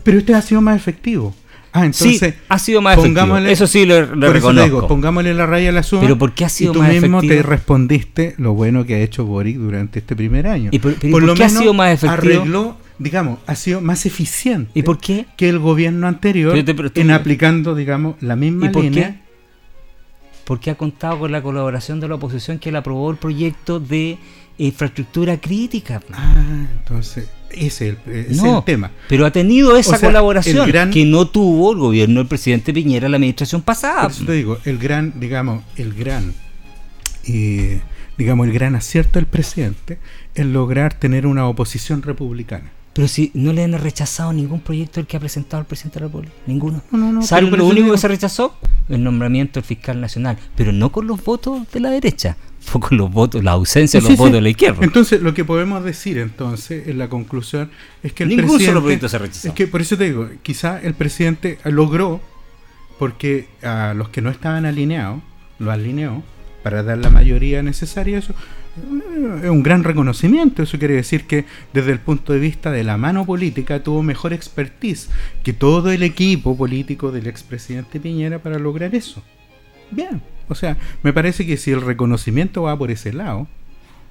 Pero 0.02 0.18
este 0.18 0.34
ha 0.34 0.42
sido 0.42 0.60
más 0.60 0.76
efectivo. 0.76 1.34
Ah, 1.72 1.84
entonces. 1.84 2.34
ha 2.48 2.58
sido 2.58 2.80
más 2.80 2.98
efectivo. 2.98 3.36
Eso 3.38 3.66
sí 3.66 3.84
lo, 3.84 4.06
reconozco. 4.06 4.86
pongámosle 4.88 5.34
la 5.34 5.46
raya 5.46 5.68
a 5.68 5.72
la 5.72 5.82
suma. 5.82 6.02
Pero 6.02 6.16
¿por 6.16 6.32
qué 6.32 6.44
ha 6.44 6.48
sido 6.48 6.72
y 6.72 6.74
tú 6.74 6.82
mismo 6.82 7.20
te 7.20 7.42
respondiste 7.42 8.34
lo 8.38 8.54
bueno 8.54 8.86
que 8.86 8.94
ha 8.94 9.00
hecho 9.00 9.26
Boric 9.26 9.56
durante 9.56 9.98
este 9.98 10.16
primer 10.16 10.46
año. 10.46 10.70
¿Y 10.72 10.78
por, 10.78 11.22
lo 11.22 11.34
qué 11.34 11.44
ha 11.44 11.48
sido 11.48 11.74
más 11.74 11.92
efectivo? 11.92 12.42
Arregló, 12.42 12.76
digamos, 12.98 13.40
ha 13.46 13.54
sido 13.54 13.80
más 13.80 14.06
eficiente. 14.06 14.70
¿Y 14.74 14.82
por 14.82 14.98
qué? 14.98 15.26
Que 15.36 15.48
el 15.48 15.58
gobierno 15.58 16.06
anterior 16.06 16.56
en 16.94 17.10
aplicando, 17.10 17.74
digamos, 17.74 18.16
la 18.20 18.36
misma 18.36 18.66
¿Y 18.66 18.68
por 18.70 18.82
línea. 18.82 19.10
Qué? 19.10 19.26
Porque 20.46 20.70
ha 20.70 20.76
contado 20.76 21.18
con 21.18 21.32
la 21.32 21.42
colaboración 21.42 21.98
de 21.98 22.08
la 22.08 22.14
oposición 22.14 22.58
que 22.58 22.70
le 22.70 22.78
aprobó 22.78 23.10
el 23.10 23.16
proyecto 23.16 23.80
de 23.80 24.16
infraestructura 24.58 25.40
crítica. 25.40 26.00
Ah, 26.12 26.66
entonces 26.78 27.28
ese 27.50 27.96
es 28.06 28.42
el, 28.42 28.64
tema. 28.64 28.90
Pero 29.08 29.26
ha 29.26 29.30
tenido 29.30 29.76
esa 29.76 29.98
colaboración 29.98 30.90
que 30.90 31.04
no 31.04 31.26
tuvo 31.28 31.72
el 31.72 31.78
gobierno 31.78 32.20
del 32.20 32.28
presidente 32.28 32.72
Piñera 32.72 33.08
la 33.08 33.16
administración 33.16 33.62
pasada. 33.62 34.08
te 34.08 34.32
digo, 34.32 34.58
el 34.64 34.78
gran, 34.78 35.18
digamos, 35.18 35.62
el 35.76 35.94
gran, 35.94 36.34
eh, 37.26 37.80
digamos, 38.18 38.46
el 38.46 38.52
gran 38.52 38.74
acierto 38.74 39.18
del 39.18 39.26
presidente 39.26 39.98
es 40.34 40.46
lograr 40.46 40.94
tener 40.94 41.26
una 41.26 41.46
oposición 41.48 42.02
republicana. 42.02 42.72
Pero 42.92 43.08
si 43.08 43.30
no 43.34 43.52
le 43.52 43.62
han 43.62 43.74
rechazado 43.74 44.32
ningún 44.32 44.60
proyecto 44.60 45.00
el 45.00 45.06
que 45.06 45.18
ha 45.18 45.20
presentado 45.20 45.60
el 45.60 45.66
presidente 45.66 45.98
de 45.98 46.00
la 46.00 46.06
República, 46.08 46.34
ninguno. 46.46 46.82
No, 46.90 46.98
no, 46.98 47.12
no, 47.12 47.22
Salvo 47.22 47.54
lo 47.54 47.66
único 47.66 47.92
que 47.92 47.98
se 47.98 48.08
rechazó, 48.08 48.56
el 48.88 49.04
nombramiento 49.04 49.60
del 49.60 49.64
fiscal 49.64 50.00
nacional, 50.00 50.38
pero 50.56 50.72
no 50.72 50.90
con 50.90 51.06
los 51.06 51.22
votos 51.22 51.70
de 51.72 51.80
la 51.80 51.90
derecha, 51.90 52.38
con 52.70 52.98
los 52.98 53.10
votos, 53.10 53.42
la 53.42 53.52
ausencia 53.52 54.00
de 54.00 54.08
los 54.08 54.16
votos 54.16 54.34
de 54.34 54.40
la 54.40 54.48
izquierda. 54.48 54.78
Entonces, 54.82 55.22
lo 55.22 55.34
que 55.34 55.44
podemos 55.44 55.84
decir 55.84 56.18
entonces 56.18 56.88
en 56.88 56.98
la 56.98 57.08
conclusión 57.08 57.70
es 58.02 58.12
que 58.12 58.24
el 58.24 58.30
Ningún 58.30 58.44
presidente, 58.44 58.66
solo 58.66 58.80
proyecto 58.82 59.08
se 59.08 59.18
rechazó. 59.18 59.48
Es 59.48 59.54
que 59.54 59.66
por 59.66 59.80
eso 59.80 59.96
te 59.96 60.04
digo, 60.04 60.28
quizá 60.42 60.80
el 60.80 60.94
presidente 60.94 61.58
logró, 61.64 62.20
porque 62.98 63.48
a 63.62 63.94
los 63.94 64.08
que 64.08 64.22
no 64.22 64.30
estaban 64.30 64.66
alineados, 64.66 65.20
lo 65.58 65.70
alineó 65.70 66.22
para 66.62 66.82
dar 66.82 66.98
la 66.98 67.10
mayoría 67.10 67.62
necesaria. 67.62 68.18
Eso 68.18 68.34
es 69.42 69.48
un 69.48 69.62
gran 69.62 69.84
reconocimiento. 69.84 70.62
Eso 70.62 70.78
quiere 70.78 70.94
decir 70.94 71.26
que 71.26 71.44
desde 71.72 71.92
el 71.92 72.00
punto 72.00 72.32
de 72.32 72.40
vista 72.40 72.70
de 72.70 72.84
la 72.84 72.96
mano 72.96 73.24
política 73.24 73.82
tuvo 73.82 74.02
mejor 74.02 74.32
expertise 74.32 75.08
que 75.44 75.52
todo 75.52 75.90
el 75.90 76.02
equipo 76.02 76.56
político 76.56 77.12
del 77.12 77.26
expresidente 77.26 78.00
Piñera 78.00 78.40
para 78.40 78.58
lograr 78.58 78.94
eso. 78.94 79.22
Bien, 79.90 80.20
o 80.48 80.54
sea, 80.54 80.76
me 81.02 81.12
parece 81.12 81.46
que 81.46 81.56
si 81.56 81.70
el 81.70 81.80
reconocimiento 81.80 82.62
va 82.62 82.76
por 82.76 82.90
ese 82.90 83.12
lado, 83.12 83.48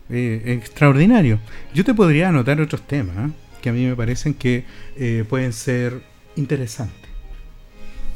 eh, 0.09 0.41
es 0.45 0.57
extraordinario. 0.57 1.39
Yo 1.73 1.83
te 1.83 1.93
podría 1.93 2.29
anotar 2.29 2.61
otros 2.61 2.81
temas 2.81 3.15
¿eh? 3.17 3.31
que 3.61 3.69
a 3.69 3.73
mí 3.73 3.85
me 3.85 3.95
parecen 3.95 4.33
que 4.33 4.65
eh, 4.97 5.25
pueden 5.27 5.53
ser 5.53 6.01
interesantes. 6.35 7.09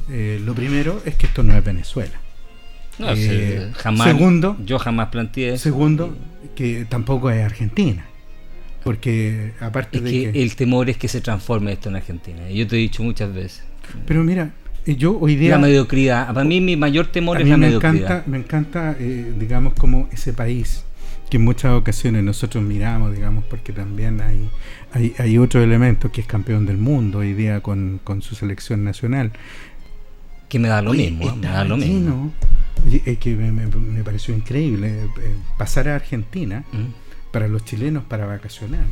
lo 0.10 0.54
primero 0.54 1.02
es 1.06 1.16
que 1.16 1.28
esto 1.28 1.44
no 1.44 1.56
es 1.56 1.64
Venezuela. 1.64 2.20
No, 3.00 3.08
jamás, 3.76 4.08
segundo, 4.08 4.58
yo 4.66 4.78
jamás 4.78 5.08
planteé 5.08 5.54
eso. 5.54 5.64
Segundo, 5.64 6.18
que 6.56 6.86
tampoco 6.90 7.30
es 7.32 7.44
Argentina. 7.44 8.06
Porque 8.84 9.54
aparte 9.62 10.02
de 10.02 10.12
que, 10.32 10.42
el 10.44 10.56
temor 10.56 10.90
es 10.90 10.98
que 10.98 11.08
se 11.08 11.22
transforme 11.22 11.72
esto 11.74 11.90
en 11.90 11.96
Argentina. 11.96 12.50
Yo 12.50 12.68
te 12.68 12.76
he 12.76 12.80
dicho 12.80 13.04
muchas 13.04 13.34
veces. 13.34 13.64
Pero 14.06 14.24
mira, 14.24 14.52
yo 14.86 15.18
hoy 15.20 15.36
día... 15.36 15.52
La 15.52 15.60
mediocridad. 15.60 16.28
Para 16.34 16.44
mí 16.44 16.62
mi 16.62 16.76
mayor 16.76 17.08
temor 17.08 17.42
es 17.42 17.48
la 17.48 17.58
me 17.58 17.68
mediocridad. 17.68 17.96
Encanta, 17.96 18.24
me 18.26 18.38
encanta, 18.38 18.96
eh, 19.00 19.34
digamos, 19.38 19.74
como 19.74 20.08
ese 20.12 20.34
país 20.34 20.84
que 21.30 21.38
en 21.38 21.44
muchas 21.44 21.74
ocasiones 21.74 22.24
nosotros 22.24 22.64
miramos, 22.64 23.14
digamos, 23.14 23.44
porque 23.46 23.72
también 23.72 24.20
hay, 24.22 24.50
hay, 24.94 25.14
hay 25.20 25.38
otro 25.38 25.62
elemento 25.62 26.12
que 26.12 26.22
es 26.22 26.28
campeón 26.28 26.66
del 26.66 26.78
mundo 26.78 27.20
hoy 27.20 27.34
día 27.34 27.62
con, 27.62 28.00
con 28.04 28.22
su 28.22 28.36
selección 28.36 28.84
nacional. 28.84 29.32
Que 30.48 30.58
me 30.58 30.68
da 30.68 30.82
lo 30.82 30.94
mismo, 30.94 31.36
me 31.36 31.48
da 31.48 31.64
lo 31.64 31.78
mismo. 31.78 32.34
es 33.06 33.18
que 33.20 33.36
me, 33.36 33.52
me, 33.52 34.04
pareció 34.04 34.36
increíble 34.36 35.04
eh, 35.04 35.36
pasar 35.58 35.88
a 35.90 35.96
Argentina 35.96 36.64
mm. 36.72 37.32
para 37.32 37.48
los 37.48 37.64
chilenos 37.64 38.04
para 38.06 38.26
vacacionar. 38.26 38.86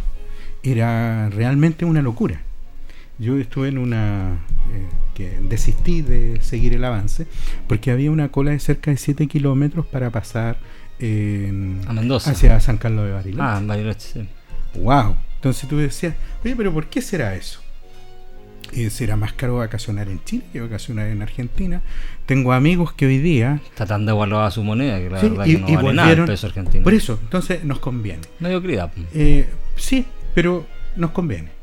Era 0.62 1.30
realmente 1.30 1.86
una 1.86 2.04
locura. 2.04 2.42
Yo 3.20 3.38
estuve 3.38 3.70
en 3.70 3.78
una... 3.78 4.40
Eh, 4.74 4.88
que 5.18 5.40
desistí 5.42 6.04
de 6.04 6.40
seguir 6.42 6.76
el 6.76 6.84
avance 6.84 7.26
porque 7.68 7.90
había 7.90 8.12
una 8.12 8.30
cola 8.30 8.52
de 8.52 8.60
cerca 8.60 8.92
de 8.92 8.98
7 8.98 9.26
kilómetros 9.26 9.88
para 9.88 10.12
pasar 10.12 10.58
a 11.00 11.94
Mendoza. 11.94 12.32
hacia 12.32 12.60
San 12.60 12.78
Carlos 12.78 13.06
de 13.06 13.14
Bariloche. 13.14 13.44
Ah, 13.44 13.58
en 13.60 13.68
Bariloche, 13.68 14.08
sí. 14.14 14.30
Wow. 14.80 15.16
Entonces 15.36 15.68
tú 15.68 15.78
decías, 15.78 16.16
oye, 16.44 16.56
pero 16.56 16.72
¿por 16.72 16.86
qué 16.88 17.02
será 17.02 17.36
eso? 17.36 17.62
Y 18.74 18.90
será 18.90 19.16
más 19.16 19.34
caro 19.34 19.58
vacacionar 19.58 20.10
en 20.10 20.24
Chile 20.24 20.44
que 20.52 20.62
vacacionar 20.62 21.08
en 21.08 21.22
Argentina. 21.22 21.82
Tengo 22.26 22.52
amigos 22.52 22.94
que 22.94 23.06
hoy 23.06 23.18
día. 23.18 23.62
Está 23.70 23.86
tan 23.86 24.06
devaluada 24.06 24.52
su 24.52 24.64
moneda 24.64 25.00
que 25.00 25.10
la 25.10 25.22
verdad 25.22 25.46
que 25.46 25.58
no 25.58 25.68
vale 25.82 25.94
nada 25.94 26.12
el 26.12 26.26
peso 26.26 26.48
argentino. 26.48 26.84
Por 26.84 26.94
eso, 26.94 27.18
entonces 27.24 27.64
nos 27.64 27.80
conviene. 27.80 28.22
Mediocridad. 28.40 28.92
Eh, 29.14 29.50
sí, 29.78 30.06
pero 30.36 30.68
nos 30.96 31.12
conviene. 31.12 31.57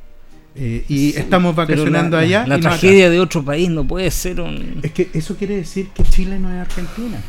Eh, 0.57 0.85
y 0.89 1.17
estamos 1.17 1.55
vacacionando 1.57 2.17
allá. 2.17 2.47
La, 2.47 2.61
tragedia 2.61 3.11
de 3.11 3.21
otro 3.21 3.45
país 3.45 3.69
no 3.71 3.85
puede 3.85 4.11
ser 4.11 4.41
un. 4.41 4.81
Es 4.83 4.93
que 4.93 5.11
eso 5.13 5.37
quiere 5.37 5.57
decir 5.57 5.89
que 5.89 6.05
Chile 6.05 6.39
no 6.39 6.53
es 6.53 6.61
Argentina. 6.61 7.21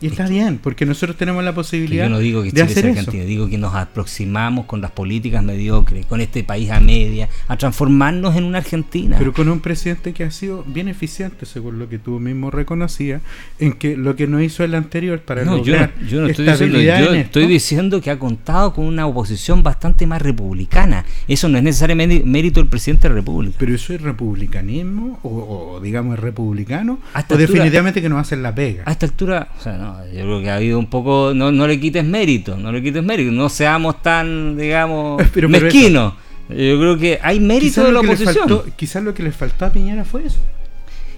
Y 0.00 0.08
está 0.08 0.28
bien, 0.28 0.58
porque 0.58 0.86
nosotros 0.86 1.16
tenemos 1.16 1.42
la 1.44 1.54
posibilidad. 1.54 2.04
yo 2.04 2.10
no 2.10 2.18
digo 2.18 2.42
que 2.42 2.50
Chile 2.50 2.68
sea 2.68 2.90
Argentina, 2.90 3.24
digo 3.24 3.48
que 3.48 3.58
nos 3.58 3.74
aproximamos 3.74 4.66
con 4.66 4.80
las 4.80 4.90
políticas 4.90 5.42
mediocres, 5.42 6.06
con 6.06 6.20
este 6.20 6.44
país 6.44 6.70
a 6.70 6.80
media, 6.80 7.28
a 7.48 7.56
transformarnos 7.56 8.36
en 8.36 8.44
una 8.44 8.58
Argentina. 8.58 9.16
Pero 9.18 9.32
con 9.32 9.48
un 9.48 9.60
presidente 9.60 10.12
que 10.12 10.24
ha 10.24 10.30
sido 10.30 10.64
bien 10.66 10.88
eficiente, 10.88 11.46
según 11.46 11.78
lo 11.78 11.88
que 11.88 11.98
tú 11.98 12.20
mismo 12.20 12.50
reconocías, 12.50 13.22
en 13.58 13.72
que 13.72 13.96
lo 13.96 14.16
que 14.16 14.26
no 14.26 14.40
hizo 14.40 14.64
el 14.64 14.74
anterior 14.74 15.20
para 15.20 15.44
no, 15.44 15.56
lograr 15.56 15.92
yo 15.98 16.00
no, 16.00 16.06
yo 16.06 16.20
no 16.20 16.26
estoy 16.28 16.46
diciendo, 16.46 16.78
yo 16.78 17.14
estoy 17.14 17.46
diciendo 17.46 18.00
que 18.00 18.10
ha 18.10 18.18
contado 18.18 18.72
con 18.72 18.84
una 18.84 19.06
oposición 19.06 19.62
bastante 19.62 20.06
más 20.06 20.22
republicana. 20.22 21.04
Eso 21.28 21.48
no 21.48 21.58
es 21.58 21.64
necesariamente 21.64 22.22
mérito 22.24 22.60
del 22.60 22.68
presidente 22.68 23.08
de 23.08 23.10
la 23.10 23.14
República. 23.16 23.56
Pero 23.58 23.74
eso 23.74 23.94
es 23.94 24.00
republicanismo 24.00 25.18
o, 25.22 25.80
digamos 25.82 26.16
es 26.16 26.20
republicano 26.20 26.98
o 27.28 27.36
definitivamente 27.36 28.02
que 28.02 28.08
no 28.08 28.18
hacen 28.18 28.42
la 28.42 28.54
pega. 28.54 28.82
A 28.86 28.92
esta 28.92 29.06
altura, 29.06 29.48
o 29.58 29.62
sea, 29.62 29.85
yo 30.12 30.22
creo 30.22 30.40
que 30.40 30.50
ha 30.50 30.56
habido 30.56 30.78
un 30.78 30.86
poco, 30.86 31.32
no, 31.34 31.52
no 31.52 31.66
le 31.66 31.80
quites 31.80 32.04
mérito, 32.04 32.56
no 32.56 32.72
le 32.72 32.82
quites 32.82 33.02
mérito, 33.02 33.32
no 33.32 33.48
seamos 33.48 34.02
tan, 34.02 34.56
digamos, 34.56 35.22
mezquinos. 35.48 36.14
Yo 36.48 36.78
creo 36.78 36.96
que 36.96 37.18
hay 37.22 37.40
mérito 37.40 37.84
de 37.84 37.92
la 37.92 38.00
oposición. 38.00 38.62
quizás 38.76 39.02
lo 39.02 39.14
que 39.14 39.22
le 39.22 39.32
faltó 39.32 39.64
a 39.64 39.72
Piñera 39.72 40.04
fue 40.04 40.26
eso. 40.26 40.38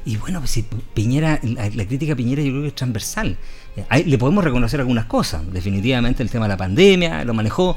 Y 0.05 0.17
bueno, 0.17 0.39
pues 0.39 0.53
si 0.53 0.65
Piñera, 0.95 1.39
la, 1.43 1.85
crítica 1.87 2.15
a 2.15 2.17
Piñera 2.17 2.41
yo 2.43 2.51
creo 2.51 2.63
que 2.63 2.69
es 2.69 2.75
transversal. 2.75 3.37
Le 4.07 4.19
podemos 4.19 4.43
reconocer 4.43 4.81
algunas 4.81 5.05
cosas. 5.05 5.43
Definitivamente 5.53 6.23
el 6.23 6.31
tema 6.31 6.47
de 6.47 6.51
la 6.51 6.57
pandemia 6.57 7.25
lo 7.25 7.35
manejó. 7.35 7.77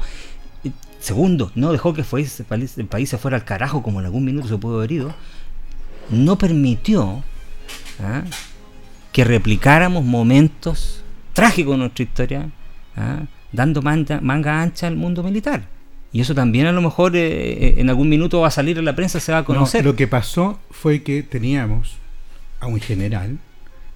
Segundo, 0.98 1.52
no 1.56 1.72
dejó 1.72 1.92
que 1.92 2.04
fue, 2.04 2.24
el 2.24 2.86
país 2.86 3.10
se 3.10 3.18
fuera 3.18 3.36
al 3.36 3.44
carajo 3.44 3.82
como 3.82 4.00
en 4.00 4.06
algún 4.06 4.24
minuto 4.24 4.48
se 4.48 4.56
pudo 4.56 4.78
haber 4.78 4.92
ido. 4.92 5.14
No 6.10 6.38
permitió 6.38 7.22
¿ah? 8.00 8.22
Que 9.12 9.24
replicáramos 9.24 10.04
momentos 10.04 11.02
trágico 11.32 11.74
en 11.74 11.80
nuestra 11.80 12.02
historia, 12.02 12.50
¿ah? 12.96 13.20
dando 13.52 13.82
manga, 13.82 14.62
ancha 14.62 14.86
al 14.86 14.96
mundo 14.96 15.22
militar. 15.22 15.62
Y 16.12 16.20
eso 16.20 16.34
también 16.34 16.66
a 16.66 16.72
lo 16.72 16.82
mejor 16.82 17.16
eh, 17.16 17.20
eh, 17.22 17.74
en 17.78 17.88
algún 17.88 18.08
minuto 18.08 18.40
va 18.40 18.48
a 18.48 18.50
salir 18.50 18.78
en 18.78 18.84
la 18.84 18.94
prensa, 18.94 19.20
se 19.20 19.32
va 19.32 19.38
a 19.38 19.44
conocer. 19.44 19.84
lo 19.84 19.96
que 19.96 20.06
pasó 20.06 20.58
fue 20.70 21.02
que 21.02 21.22
teníamos 21.22 21.96
a 22.60 22.66
un 22.66 22.80
general 22.80 23.38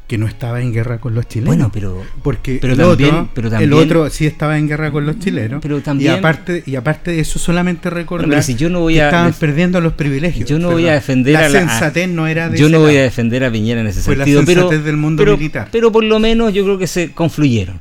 que 0.07 0.19
no 0.19 0.27
estaba 0.27 0.61
en 0.61 0.73
guerra 0.73 0.99
con 0.99 1.15
los 1.15 1.27
chilenos. 1.27 1.57
Bueno, 1.57 1.71
pero 1.73 2.03
porque 2.23 2.61
el, 2.63 2.81
otro, 2.81 3.29
el 3.59 3.73
otro 3.73 4.09
sí 4.09 4.27
estaba 4.27 4.57
en 4.57 4.69
guerra 4.69 4.93
con 4.93 5.05
los 5.05 5.19
chilenos. 5.19 5.61
Pero 5.61 5.81
también, 5.81 6.13
y 6.13 6.17
aparte 6.17 6.63
y 6.65 6.77
aparte 6.77 7.11
de 7.11 7.21
eso 7.21 7.39
solamente 7.39 7.91
recordar 7.91 8.43
si 8.43 8.55
yo 8.55 8.71
no 8.71 8.81
voy 8.81 9.01
a, 9.01 9.07
estaban 9.07 9.33
perdiendo 9.33 9.81
los 9.81 9.95
privilegios. 9.95 10.49
Yo 10.49 10.59
no 10.59 10.71
voy 10.71 10.87
a 10.89 10.93
defender 10.93 11.37
a 11.37 11.49
la 11.49 11.61
sensatez 11.61 12.09
no 12.09 12.27
era 12.27 12.55
Yo 12.55 12.69
no 12.69 12.81
voy 12.81 12.97
a 12.97 13.03
defender 13.03 13.45
a 13.45 13.51
Piñera 13.51 13.81
en 13.81 13.89
ese 13.89 14.03
sentido, 14.03 14.43
pero 14.45 14.69
del 14.71 14.97
mundo 14.97 15.25
militar. 15.25 15.69
pero 15.73 15.91
por 15.91 16.05
lo 16.05 16.19
menos 16.19 16.53
yo 16.53 16.65
creo 16.65 16.79
que 16.79 16.87
se 16.87 17.13
confluyeron. 17.13 17.81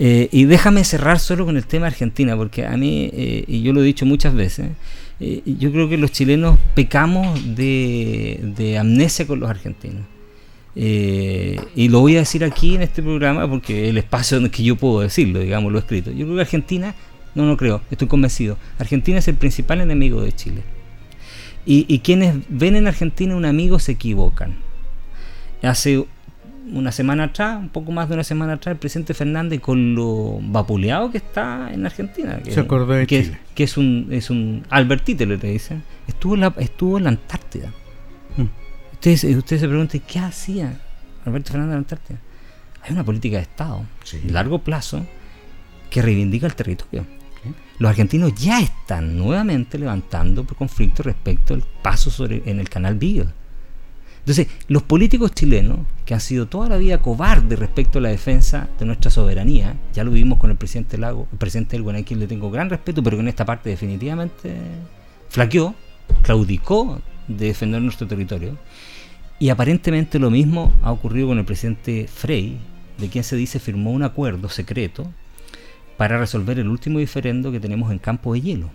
Eh, 0.00 0.28
y 0.30 0.44
déjame 0.44 0.84
cerrar 0.84 1.18
solo 1.18 1.44
con 1.44 1.56
el 1.56 1.66
tema 1.66 1.88
Argentina, 1.88 2.36
porque 2.36 2.64
a 2.64 2.76
mí, 2.76 3.10
eh, 3.12 3.44
y 3.48 3.62
yo 3.62 3.72
lo 3.72 3.82
he 3.82 3.84
dicho 3.84 4.06
muchas 4.06 4.32
veces, 4.32 4.68
eh, 5.18 5.42
yo 5.44 5.72
creo 5.72 5.88
que 5.88 5.98
los 5.98 6.12
chilenos 6.12 6.56
pecamos 6.76 7.56
de, 7.56 8.38
de 8.56 8.78
amnesia 8.78 9.26
con 9.26 9.40
los 9.40 9.50
argentinos. 9.50 10.04
Eh, 10.80 11.60
y 11.74 11.88
lo 11.88 11.98
voy 11.98 12.14
a 12.14 12.20
decir 12.20 12.44
aquí 12.44 12.76
en 12.76 12.82
este 12.82 13.02
programa 13.02 13.50
porque 13.50 13.88
el 13.88 13.98
espacio 13.98 14.38
en 14.38 14.44
el 14.44 14.50
que 14.52 14.62
yo 14.62 14.76
puedo 14.76 15.00
decirlo, 15.00 15.40
digamos, 15.40 15.72
lo 15.72 15.80
escrito. 15.80 16.12
Yo 16.12 16.24
creo 16.24 16.36
que 16.36 16.42
Argentina, 16.42 16.94
no, 17.34 17.46
no 17.46 17.56
creo, 17.56 17.82
estoy 17.90 18.06
convencido. 18.06 18.56
Argentina 18.78 19.18
es 19.18 19.26
el 19.26 19.34
principal 19.34 19.80
enemigo 19.80 20.22
de 20.22 20.30
Chile. 20.32 20.62
Y, 21.66 21.98
quienes 21.98 22.36
ven 22.48 22.76
en 22.76 22.86
Argentina 22.86 23.36
un 23.36 23.44
amigo 23.44 23.78
se 23.78 23.92
equivocan. 23.92 24.54
Hace 25.62 26.06
una 26.72 26.92
semana 26.92 27.24
atrás, 27.24 27.58
un 27.58 27.68
poco 27.68 27.92
más 27.92 28.08
de 28.08 28.14
una 28.14 28.24
semana 28.24 28.54
atrás, 28.54 28.72
el 28.72 28.78
presidente 28.78 29.12
Fernández, 29.12 29.60
con 29.60 29.94
lo 29.94 30.38
vapuleado 30.40 31.10
que 31.10 31.18
está 31.18 31.70
en 31.70 31.84
Argentina, 31.84 32.38
que, 32.42 32.52
se 32.52 32.60
acordó 32.60 32.94
de 32.94 33.06
que, 33.06 33.24
Chile. 33.24 33.36
Es, 33.36 33.54
que 33.54 33.64
es 33.64 33.76
un, 33.76 34.08
es 34.12 34.30
un 34.30 34.62
Albertito, 34.70 35.26
le 35.26 35.36
dicen, 35.36 35.82
estuvo 36.06 36.36
en 36.36 36.40
la, 36.40 36.54
estuvo 36.56 36.96
en 36.96 37.04
la 37.04 37.10
Antártida. 37.10 37.70
Ustedes, 38.98 39.20
se 39.20 39.68
preguntan, 39.68 40.00
¿qué 40.08 40.18
hacía 40.18 40.80
Alberto 41.24 41.52
Fernández 41.52 41.68
en 41.68 41.70
la 41.70 41.78
Antártida? 41.78 42.18
Hay 42.82 42.92
una 42.92 43.04
política 43.04 43.36
de 43.36 43.44
Estado, 43.44 43.84
de 44.12 44.30
largo 44.32 44.58
plazo, 44.58 45.06
que 45.88 46.02
reivindica 46.02 46.46
el 46.46 46.56
territorio. 46.56 47.06
Los 47.78 47.90
argentinos 47.90 48.34
ya 48.34 48.60
están 48.60 49.16
nuevamente 49.16 49.78
levantando 49.78 50.42
por 50.42 50.56
conflicto 50.56 51.04
respecto 51.04 51.54
al 51.54 51.62
paso 51.80 52.10
sobre, 52.10 52.42
en 52.44 52.58
el 52.58 52.68
canal 52.68 52.96
Beagle. 52.96 53.28
Entonces, 54.18 54.48
los 54.66 54.82
políticos 54.82 55.30
chilenos, 55.32 55.78
que 56.04 56.14
han 56.14 56.20
sido 56.20 56.46
toda 56.48 56.68
la 56.68 56.76
vida 56.76 57.00
cobardes 57.00 57.56
respecto 57.56 58.00
a 58.00 58.02
la 58.02 58.08
defensa 58.08 58.68
de 58.80 58.84
nuestra 58.84 59.12
soberanía, 59.12 59.76
ya 59.92 60.02
lo 60.02 60.10
vivimos 60.10 60.40
con 60.40 60.50
el 60.50 60.56
presidente 60.56 60.98
Lago, 60.98 61.28
el 61.30 61.38
presidente 61.38 61.78
del 61.78 62.04
quien 62.04 62.18
le 62.18 62.26
tengo 62.26 62.50
gran 62.50 62.68
respeto, 62.68 63.00
pero 63.00 63.16
que 63.16 63.22
en 63.22 63.28
esta 63.28 63.46
parte 63.46 63.70
definitivamente 63.70 64.56
flaqueó, 65.28 65.74
claudicó 66.22 67.00
de 67.28 67.46
defender 67.46 67.80
nuestro 67.80 68.06
territorio. 68.06 68.58
Y 69.38 69.50
aparentemente 69.50 70.18
lo 70.18 70.30
mismo 70.30 70.72
ha 70.82 70.90
ocurrido 70.90 71.28
con 71.28 71.38
el 71.38 71.44
presidente 71.44 72.08
Frey, 72.08 72.58
de 72.98 73.08
quien 73.08 73.22
se 73.22 73.36
dice 73.36 73.60
firmó 73.60 73.92
un 73.92 74.02
acuerdo 74.02 74.48
secreto 74.48 75.12
para 75.96 76.18
resolver 76.18 76.58
el 76.58 76.68
último 76.68 76.98
diferendo 76.98 77.52
que 77.52 77.60
tenemos 77.60 77.92
en 77.92 77.98
Campo 77.98 78.32
de 78.32 78.40
Hielo, 78.40 78.70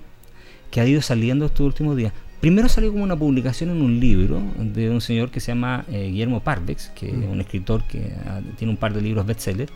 que 0.72 0.80
ha 0.80 0.88
ido 0.88 1.02
saliendo 1.02 1.46
estos 1.46 1.66
últimos 1.66 1.98
días. 1.98 2.14
Primero 2.40 2.68
salió 2.68 2.92
como 2.92 3.04
una 3.04 3.16
publicación 3.16 3.70
en 3.70 3.82
un 3.82 4.00
libro 4.00 4.42
de 4.58 4.90
un 4.90 5.00
señor 5.00 5.32
que 5.32 5.40
se 5.40 5.48
llama 5.48 5.86
eh, 5.90 6.10
Guillermo 6.12 6.42
Parvex, 6.42 6.90
que 6.90 7.08
es 7.08 7.14
un 7.14 7.40
escritor 7.40 7.84
que 7.88 8.14
ah, 8.26 8.42
tiene 8.58 8.72
un 8.72 8.78
par 8.78 8.94
de 8.94 9.02
libros 9.02 9.26
bestseller, 9.26 9.70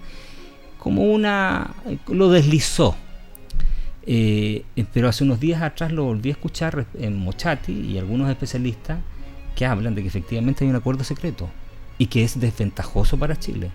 como 0.77 1.03
una... 1.03 1.75
lo 2.07 2.29
deslizó. 2.29 2.97
Eh, 4.09 4.63
pero 4.93 5.09
hace 5.09 5.25
unos 5.25 5.39
días 5.41 5.61
atrás 5.61 5.91
lo 5.91 6.05
volví 6.05 6.29
a 6.29 6.31
escuchar 6.31 6.85
en 6.97 7.17
Mochati 7.17 7.73
y 7.73 7.97
algunos 7.97 8.29
especialistas 8.29 8.99
que 9.55 9.65
hablan 9.65 9.95
de 9.95 10.01
que 10.01 10.07
efectivamente 10.07 10.63
hay 10.63 10.69
un 10.69 10.77
acuerdo 10.77 11.03
secreto 11.03 11.49
y 11.97 12.07
que 12.07 12.23
es 12.23 12.39
desventajoso 12.39 13.17
para 13.17 13.37
Chile. 13.37 13.69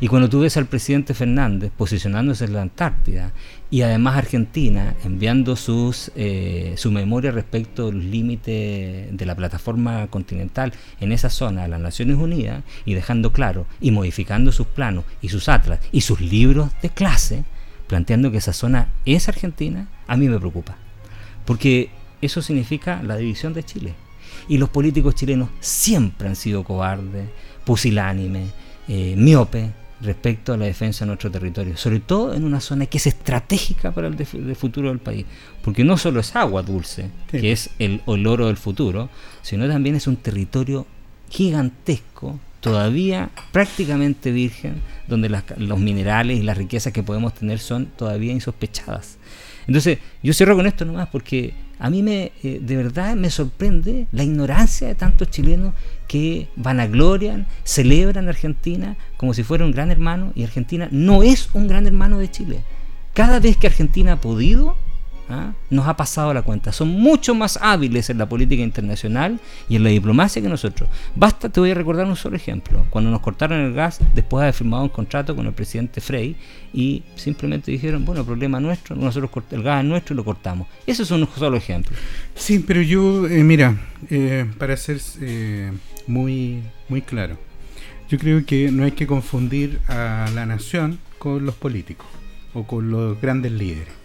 Y 0.00 0.06
cuando 0.06 0.28
tú 0.28 0.40
ves 0.40 0.56
al 0.56 0.66
presidente 0.66 1.12
Fernández 1.12 1.72
posicionándose 1.76 2.44
en 2.44 2.52
la 2.54 2.62
Antártida 2.62 3.32
y 3.70 3.82
además 3.82 4.16
Argentina 4.16 4.94
enviando 5.04 5.56
sus, 5.56 6.12
eh, 6.14 6.74
su 6.76 6.92
memoria 6.92 7.32
respecto 7.32 7.88
a 7.88 7.92
los 7.92 8.04
límites 8.04 9.16
de 9.16 9.26
la 9.26 9.34
plataforma 9.34 10.06
continental 10.06 10.72
en 11.00 11.12
esa 11.12 11.30
zona 11.30 11.64
a 11.64 11.68
las 11.68 11.80
Naciones 11.80 12.16
Unidas 12.16 12.62
y 12.84 12.94
dejando 12.94 13.32
claro 13.32 13.66
y 13.80 13.90
modificando 13.90 14.52
sus 14.52 14.68
planos 14.68 15.04
y 15.20 15.28
sus 15.28 15.48
atlas 15.48 15.80
y 15.90 16.02
sus 16.02 16.20
libros 16.20 16.70
de 16.80 16.90
clase, 16.90 17.44
planteando 17.88 18.30
que 18.30 18.38
esa 18.38 18.52
zona 18.52 18.88
es 19.04 19.28
Argentina, 19.28 19.88
a 20.06 20.16
mí 20.16 20.28
me 20.28 20.38
preocupa. 20.38 20.76
Porque 21.44 21.90
eso 22.22 22.42
significa 22.42 23.02
la 23.02 23.16
división 23.16 23.54
de 23.54 23.64
Chile. 23.64 23.94
Y 24.48 24.58
los 24.58 24.68
políticos 24.68 25.14
chilenos 25.14 25.48
siempre 25.60 26.28
han 26.28 26.36
sido 26.36 26.62
cobardes, 26.62 27.28
pusilánimes, 27.64 28.50
eh, 28.86 29.14
miope 29.16 29.72
respecto 30.00 30.52
a 30.52 30.56
la 30.56 30.66
defensa 30.66 31.04
de 31.04 31.08
nuestro 31.08 31.30
territorio, 31.30 31.76
sobre 31.76 32.00
todo 32.00 32.34
en 32.34 32.44
una 32.44 32.60
zona 32.60 32.86
que 32.86 32.98
es 32.98 33.06
estratégica 33.06 33.92
para 33.92 34.06
el, 34.06 34.56
futuro 34.56 34.90
del 34.90 35.00
país, 35.00 35.26
porque 35.62 35.82
no 35.82 35.96
solo 35.96 36.20
es 36.20 36.36
agua 36.36 36.62
dulce, 36.62 37.10
que 37.30 37.50
es 37.52 37.70
el, 37.78 38.00
oro 38.06 38.46
del 38.46 38.56
futuro, 38.56 39.08
sino 39.42 39.66
también 39.66 39.96
es 39.96 40.06
un 40.06 40.16
territorio 40.16 40.86
gigantesco 41.28 42.38
todavía 42.60 43.30
prácticamente 43.52 44.32
virgen, 44.32 44.82
donde 45.06 45.28
los 45.28 45.78
minerales 45.78 46.38
y 46.38 46.42
las 46.42 46.58
riquezas 46.58 46.92
que 46.92 47.02
podemos 47.02 47.34
tener 47.34 47.58
son 47.58 47.86
todavía 47.86 48.32
insospechadas. 48.32 49.18
Entonces, 49.66 49.98
yo 50.22 50.32
cierro 50.32 50.56
con 50.56 50.66
esto 50.66 50.84
nomás 50.84 51.08
porque 51.08 51.52
a 51.78 51.90
mí 51.90 52.02
me, 52.02 52.32
eh, 52.42 52.58
de 52.60 52.76
verdad 52.76 53.14
me 53.14 53.30
sorprende 53.30 54.06
la 54.10 54.24
ignorancia 54.24 54.88
de 54.88 54.94
tantos 54.94 55.30
chilenos 55.30 55.74
que 56.08 56.48
vanaglorian, 56.56 57.46
celebran 57.64 58.26
a 58.26 58.30
Argentina 58.30 58.96
como 59.16 59.34
si 59.34 59.44
fuera 59.44 59.64
un 59.64 59.70
gran 59.70 59.90
hermano 59.90 60.32
y 60.34 60.42
Argentina 60.42 60.88
no 60.90 61.22
es 61.22 61.50
un 61.52 61.68
gran 61.68 61.86
hermano 61.86 62.18
de 62.18 62.30
Chile. 62.30 62.60
Cada 63.14 63.40
vez 63.40 63.56
que 63.56 63.66
Argentina 63.68 64.14
ha 64.14 64.20
podido, 64.20 64.76
¿ah? 65.28 65.52
nos 65.70 65.86
ha 65.86 65.96
pasado 65.96 66.32
la 66.34 66.42
cuenta. 66.42 66.72
Son 66.72 66.88
mucho 66.88 67.34
más 67.34 67.58
hábiles 67.60 68.10
en 68.10 68.18
la 68.18 68.28
política 68.28 68.62
internacional 68.62 69.40
y 69.68 69.76
en 69.76 69.84
la 69.84 69.90
diplomacia 69.90 70.42
que 70.42 70.48
nosotros. 70.48 70.88
Basta, 71.14 71.48
te 71.48 71.60
voy 71.60 71.70
a 71.70 71.74
recordar 71.74 72.06
un 72.06 72.16
solo 72.16 72.36
ejemplo. 72.36 72.86
Cuando 72.90 73.10
nos 73.10 73.20
cortaron 73.20 73.60
el 73.60 73.72
gas, 73.72 74.00
después 74.14 74.40
de 74.40 74.44
haber 74.46 74.54
firmado 74.54 74.82
un 74.82 74.88
contrato 74.88 75.34
con 75.34 75.46
el 75.46 75.52
presidente 75.52 76.00
Frey, 76.00 76.36
y 76.72 77.02
simplemente 77.16 77.70
dijeron, 77.70 78.04
bueno, 78.04 78.24
problema 78.24 78.60
nuestro, 78.60 78.94
nosotros 78.94 79.30
el 79.50 79.62
gas 79.62 79.82
es 79.82 79.88
nuestro 79.88 80.14
y 80.14 80.16
lo 80.16 80.24
cortamos. 80.24 80.68
Ese 80.86 81.02
es 81.02 81.10
un 81.10 81.26
solo 81.36 81.56
ejemplo. 81.56 81.96
Sí, 82.34 82.58
pero 82.58 82.82
yo, 82.82 83.26
eh, 83.26 83.42
mira, 83.42 83.76
eh, 84.10 84.46
para 84.58 84.76
ser 84.76 85.00
eh, 85.20 85.72
muy, 86.06 86.62
muy 86.88 87.02
claro, 87.02 87.38
yo 88.08 88.18
creo 88.18 88.44
que 88.44 88.70
no 88.70 88.84
hay 88.84 88.92
que 88.92 89.06
confundir 89.06 89.80
a 89.88 90.30
la 90.34 90.46
nación 90.46 90.98
con 91.18 91.44
los 91.44 91.54
políticos 91.54 92.06
o 92.54 92.64
con 92.64 92.90
los 92.90 93.20
grandes 93.20 93.52
líderes. 93.52 93.97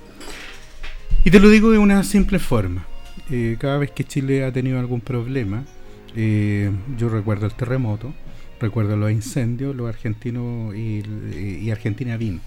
Y 1.25 1.31
te 1.31 1.39
lo 1.39 1.49
digo 1.49 1.71
de 1.71 1.77
una 1.77 2.03
simple 2.03 2.37
forma. 2.37 2.85
Eh, 3.29 3.55
cada 3.57 3.77
vez 3.77 3.91
que 3.91 4.03
Chile 4.03 4.43
ha 4.43 4.51
tenido 4.51 4.77
algún 4.79 4.99
problema, 4.99 5.63
eh, 6.15 6.69
yo 6.97 7.07
recuerdo 7.07 7.45
el 7.45 7.53
terremoto, 7.53 8.13
recuerdo 8.59 8.97
los 8.97 9.09
incendios, 9.09 9.73
los 9.75 9.87
argentinos 9.87 10.75
y, 10.75 11.71
Argentina 11.71 12.17
vino. 12.17 12.41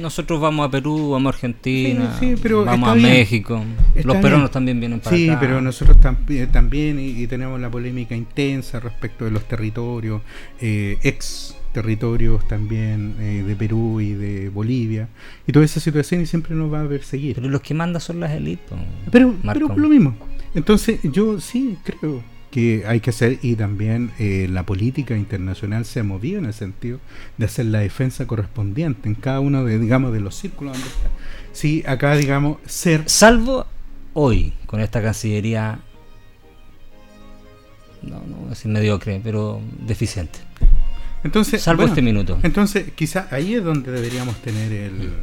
nosotros 0.00 0.40
vamos 0.40 0.66
a 0.66 0.70
Perú, 0.70 1.10
vamos 1.10 1.32
a 1.32 1.36
Argentina, 1.36 2.18
vamos 2.64 2.88
a 2.88 2.94
México. 2.94 3.62
los 4.02 4.16
peruanos 4.16 4.50
también 4.50 4.80
vienen 4.80 5.00
para 5.00 5.14
sí, 5.14 5.30
pero 5.38 5.60
nosotros 5.60 5.98
también 6.00 6.98
y, 6.98 7.26
tenemos 7.26 7.60
la 7.60 7.70
polémica 7.70 8.16
intensa 8.16 8.80
respecto 8.80 9.26
de 9.26 9.30
los 9.30 9.44
territorios 9.46 10.22
eh, 10.60 10.98
ex 11.02 11.55
territorios 11.76 12.48
también 12.48 13.16
eh, 13.20 13.44
de 13.46 13.54
Perú 13.54 14.00
y 14.00 14.14
de 14.14 14.48
Bolivia 14.48 15.10
y 15.46 15.52
toda 15.52 15.66
esa 15.66 15.78
situación 15.78 16.22
y 16.22 16.26
siempre 16.26 16.54
nos 16.54 16.72
va 16.72 16.80
a 16.80 16.88
perseguir. 16.88 17.34
Pero 17.34 17.50
los 17.50 17.60
que 17.60 17.74
mandan 17.74 18.00
son 18.00 18.18
las 18.18 18.30
élites. 18.30 18.66
Pero, 19.10 19.34
pero 19.44 19.76
lo 19.76 19.88
mismo. 19.90 20.16
Entonces 20.54 21.00
yo 21.02 21.38
sí 21.38 21.76
creo 21.84 22.22
que 22.50 22.84
hay 22.86 23.00
que 23.00 23.10
hacer 23.10 23.38
y 23.42 23.56
también 23.56 24.10
eh, 24.18 24.48
la 24.50 24.64
política 24.64 25.18
internacional 25.18 25.84
se 25.84 26.00
ha 26.00 26.02
movido 26.02 26.38
en 26.38 26.46
el 26.46 26.54
sentido 26.54 26.98
de 27.36 27.44
hacer 27.44 27.66
la 27.66 27.80
defensa 27.80 28.26
correspondiente 28.26 29.06
en 29.10 29.14
cada 29.14 29.40
uno 29.40 29.62
de 29.62 29.78
digamos 29.78 30.14
de 30.14 30.20
los 30.20 30.34
círculos 30.34 30.72
donde 30.72 30.88
está. 30.88 31.10
Sí, 31.52 31.84
acá 31.86 32.16
digamos 32.16 32.56
ser 32.64 33.02
salvo 33.06 33.66
hoy 34.14 34.54
con 34.64 34.80
esta 34.80 35.02
cancillería 35.02 35.80
no, 38.00 38.22
no 38.26 38.48
decir 38.48 38.70
mediocre, 38.70 39.20
pero 39.22 39.60
deficiente. 39.86 40.45
Entonces, 41.24 41.62
Salvo 41.62 41.84
este 41.84 42.02
minuto. 42.02 42.38
Entonces, 42.42 42.92
quizá 42.94 43.26
ahí 43.30 43.54
es 43.54 43.64
donde 43.64 43.90
deberíamos 43.90 44.36
tener 44.36 44.72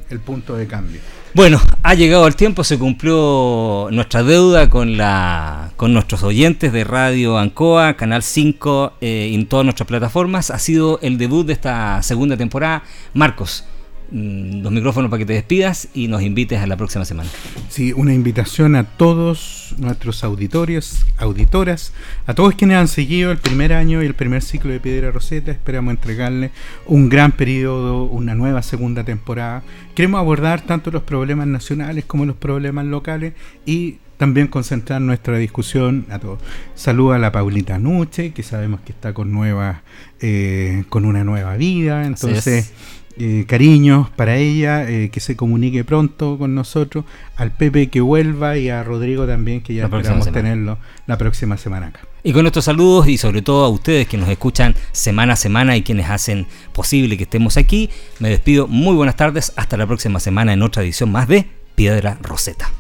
el, 0.09 0.19
punto 0.19 0.55
de 0.55 0.67
cambio. 0.67 0.99
Bueno, 1.33 1.61
ha 1.81 1.93
llegado 1.93 2.27
el 2.27 2.35
tiempo, 2.35 2.63
se 2.63 2.77
cumplió 2.77 3.87
nuestra 3.91 4.23
deuda 4.23 4.69
con 4.69 4.97
la 4.97 5.71
con 5.77 5.93
nuestros 5.93 6.23
oyentes 6.23 6.73
de 6.73 6.83
Radio 6.83 7.37
Ancoa, 7.37 7.95
Canal 7.95 8.21
5 8.21 8.93
eh, 9.01 9.31
en 9.33 9.47
todas 9.47 9.65
nuestras 9.65 9.87
plataformas. 9.87 10.51
Ha 10.51 10.59
sido 10.59 10.99
el 11.01 11.17
debut 11.17 11.45
de 11.47 11.53
esta 11.53 12.03
segunda 12.03 12.37
temporada. 12.37 12.83
Marcos, 13.13 13.63
Mm, 13.63 13.72
los 14.13 14.71
micrófonos 14.71 15.09
para 15.09 15.17
que 15.17 15.25
te 15.25 15.33
despidas 15.33 15.87
y 15.93 16.07
nos 16.07 16.21
invites 16.21 16.59
a 16.59 16.67
la 16.67 16.77
próxima 16.77 17.03
semana. 17.03 17.29
Sí, 17.69 17.93
una 17.93 18.13
invitación 18.13 18.75
a 18.75 18.83
todos 18.83 19.73
nuestros 19.77 20.23
auditorios, 20.23 21.05
auditoras, 21.17 21.93
a 22.27 22.35
todos 22.35 22.53
quienes 22.53 22.77
han 22.77 22.87
seguido 22.87 23.31
el 23.31 23.39
primer 23.39 23.73
año 23.73 24.03
y 24.03 24.05
el 24.05 24.13
primer 24.13 24.43
ciclo 24.43 24.71
de 24.71 24.79
Piedra 24.79 25.09
Roseta. 25.09 25.51
Esperamos 25.51 25.95
entregarle 25.95 26.51
un 26.85 27.09
gran 27.09 27.31
periodo, 27.31 28.03
una 28.03 28.35
nueva 28.35 28.61
segunda 28.61 29.03
temporada. 29.03 29.63
Queremos 29.95 30.19
abordar 30.19 30.61
tanto 30.61 30.91
los 30.91 31.01
problemas 31.01 31.47
nacionales 31.47 32.05
como 32.05 32.25
los 32.25 32.35
problemas 32.35 32.85
locales 32.85 33.33
y 33.65 33.97
también 34.17 34.47
concentrar 34.47 35.01
nuestra 35.01 35.37
discusión 35.37 36.05
a 36.09 36.19
todos. 36.19 36.39
Saluda 36.75 37.15
a 37.15 37.19
la 37.19 37.31
Paulita 37.31 37.79
Nuche, 37.79 38.31
que 38.31 38.43
sabemos 38.43 38.79
que 38.81 38.91
está 38.91 39.13
con 39.13 39.31
nueva, 39.31 39.81
eh, 40.21 40.83
con 40.89 41.05
una 41.05 41.23
nueva 41.23 41.57
vida. 41.57 42.05
Entonces, 42.05 42.71
eh, 43.17 43.45
cariños 43.47 44.09
para 44.11 44.37
ella, 44.37 44.89
eh, 44.89 45.09
que 45.09 45.19
se 45.19 45.35
comunique 45.35 45.83
pronto 45.83 46.37
con 46.37 46.55
nosotros, 46.55 47.05
al 47.35 47.51
Pepe 47.51 47.87
que 47.87 48.01
vuelva 48.01 48.57
y 48.57 48.69
a 48.69 48.83
Rodrigo 48.83 49.27
también, 49.27 49.61
que 49.61 49.73
ya 49.73 49.83
esperamos 49.83 50.31
tenerlo 50.31 50.77
la 51.05 51.17
próxima 51.17 51.57
semana 51.57 51.87
acá. 51.87 52.01
Y 52.23 52.31
con 52.33 52.45
estos 52.45 52.65
saludos 52.65 53.07
y 53.07 53.17
sobre 53.17 53.41
todo 53.41 53.65
a 53.65 53.69
ustedes 53.69 54.07
que 54.07 54.17
nos 54.17 54.29
escuchan 54.29 54.75
semana 54.91 55.33
a 55.33 55.35
semana 55.35 55.75
y 55.75 55.83
quienes 55.83 56.09
hacen 56.09 56.47
posible 56.71 57.17
que 57.17 57.23
estemos 57.23 57.57
aquí, 57.57 57.89
me 58.19 58.29
despido. 58.29 58.67
Muy 58.67 58.95
buenas 58.95 59.15
tardes, 59.15 59.53
hasta 59.55 59.77
la 59.77 59.85
próxima 59.85 60.19
semana 60.19 60.53
en 60.53 60.61
otra 60.61 60.83
edición 60.83 61.11
más 61.11 61.27
de 61.27 61.45
Piedra 61.75 62.17
Roseta. 62.21 62.71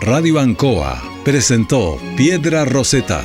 Radio 0.00 0.38
Ancoa 0.38 1.02
presentó 1.24 1.98
Piedra 2.14 2.66
Roseta, 2.66 3.24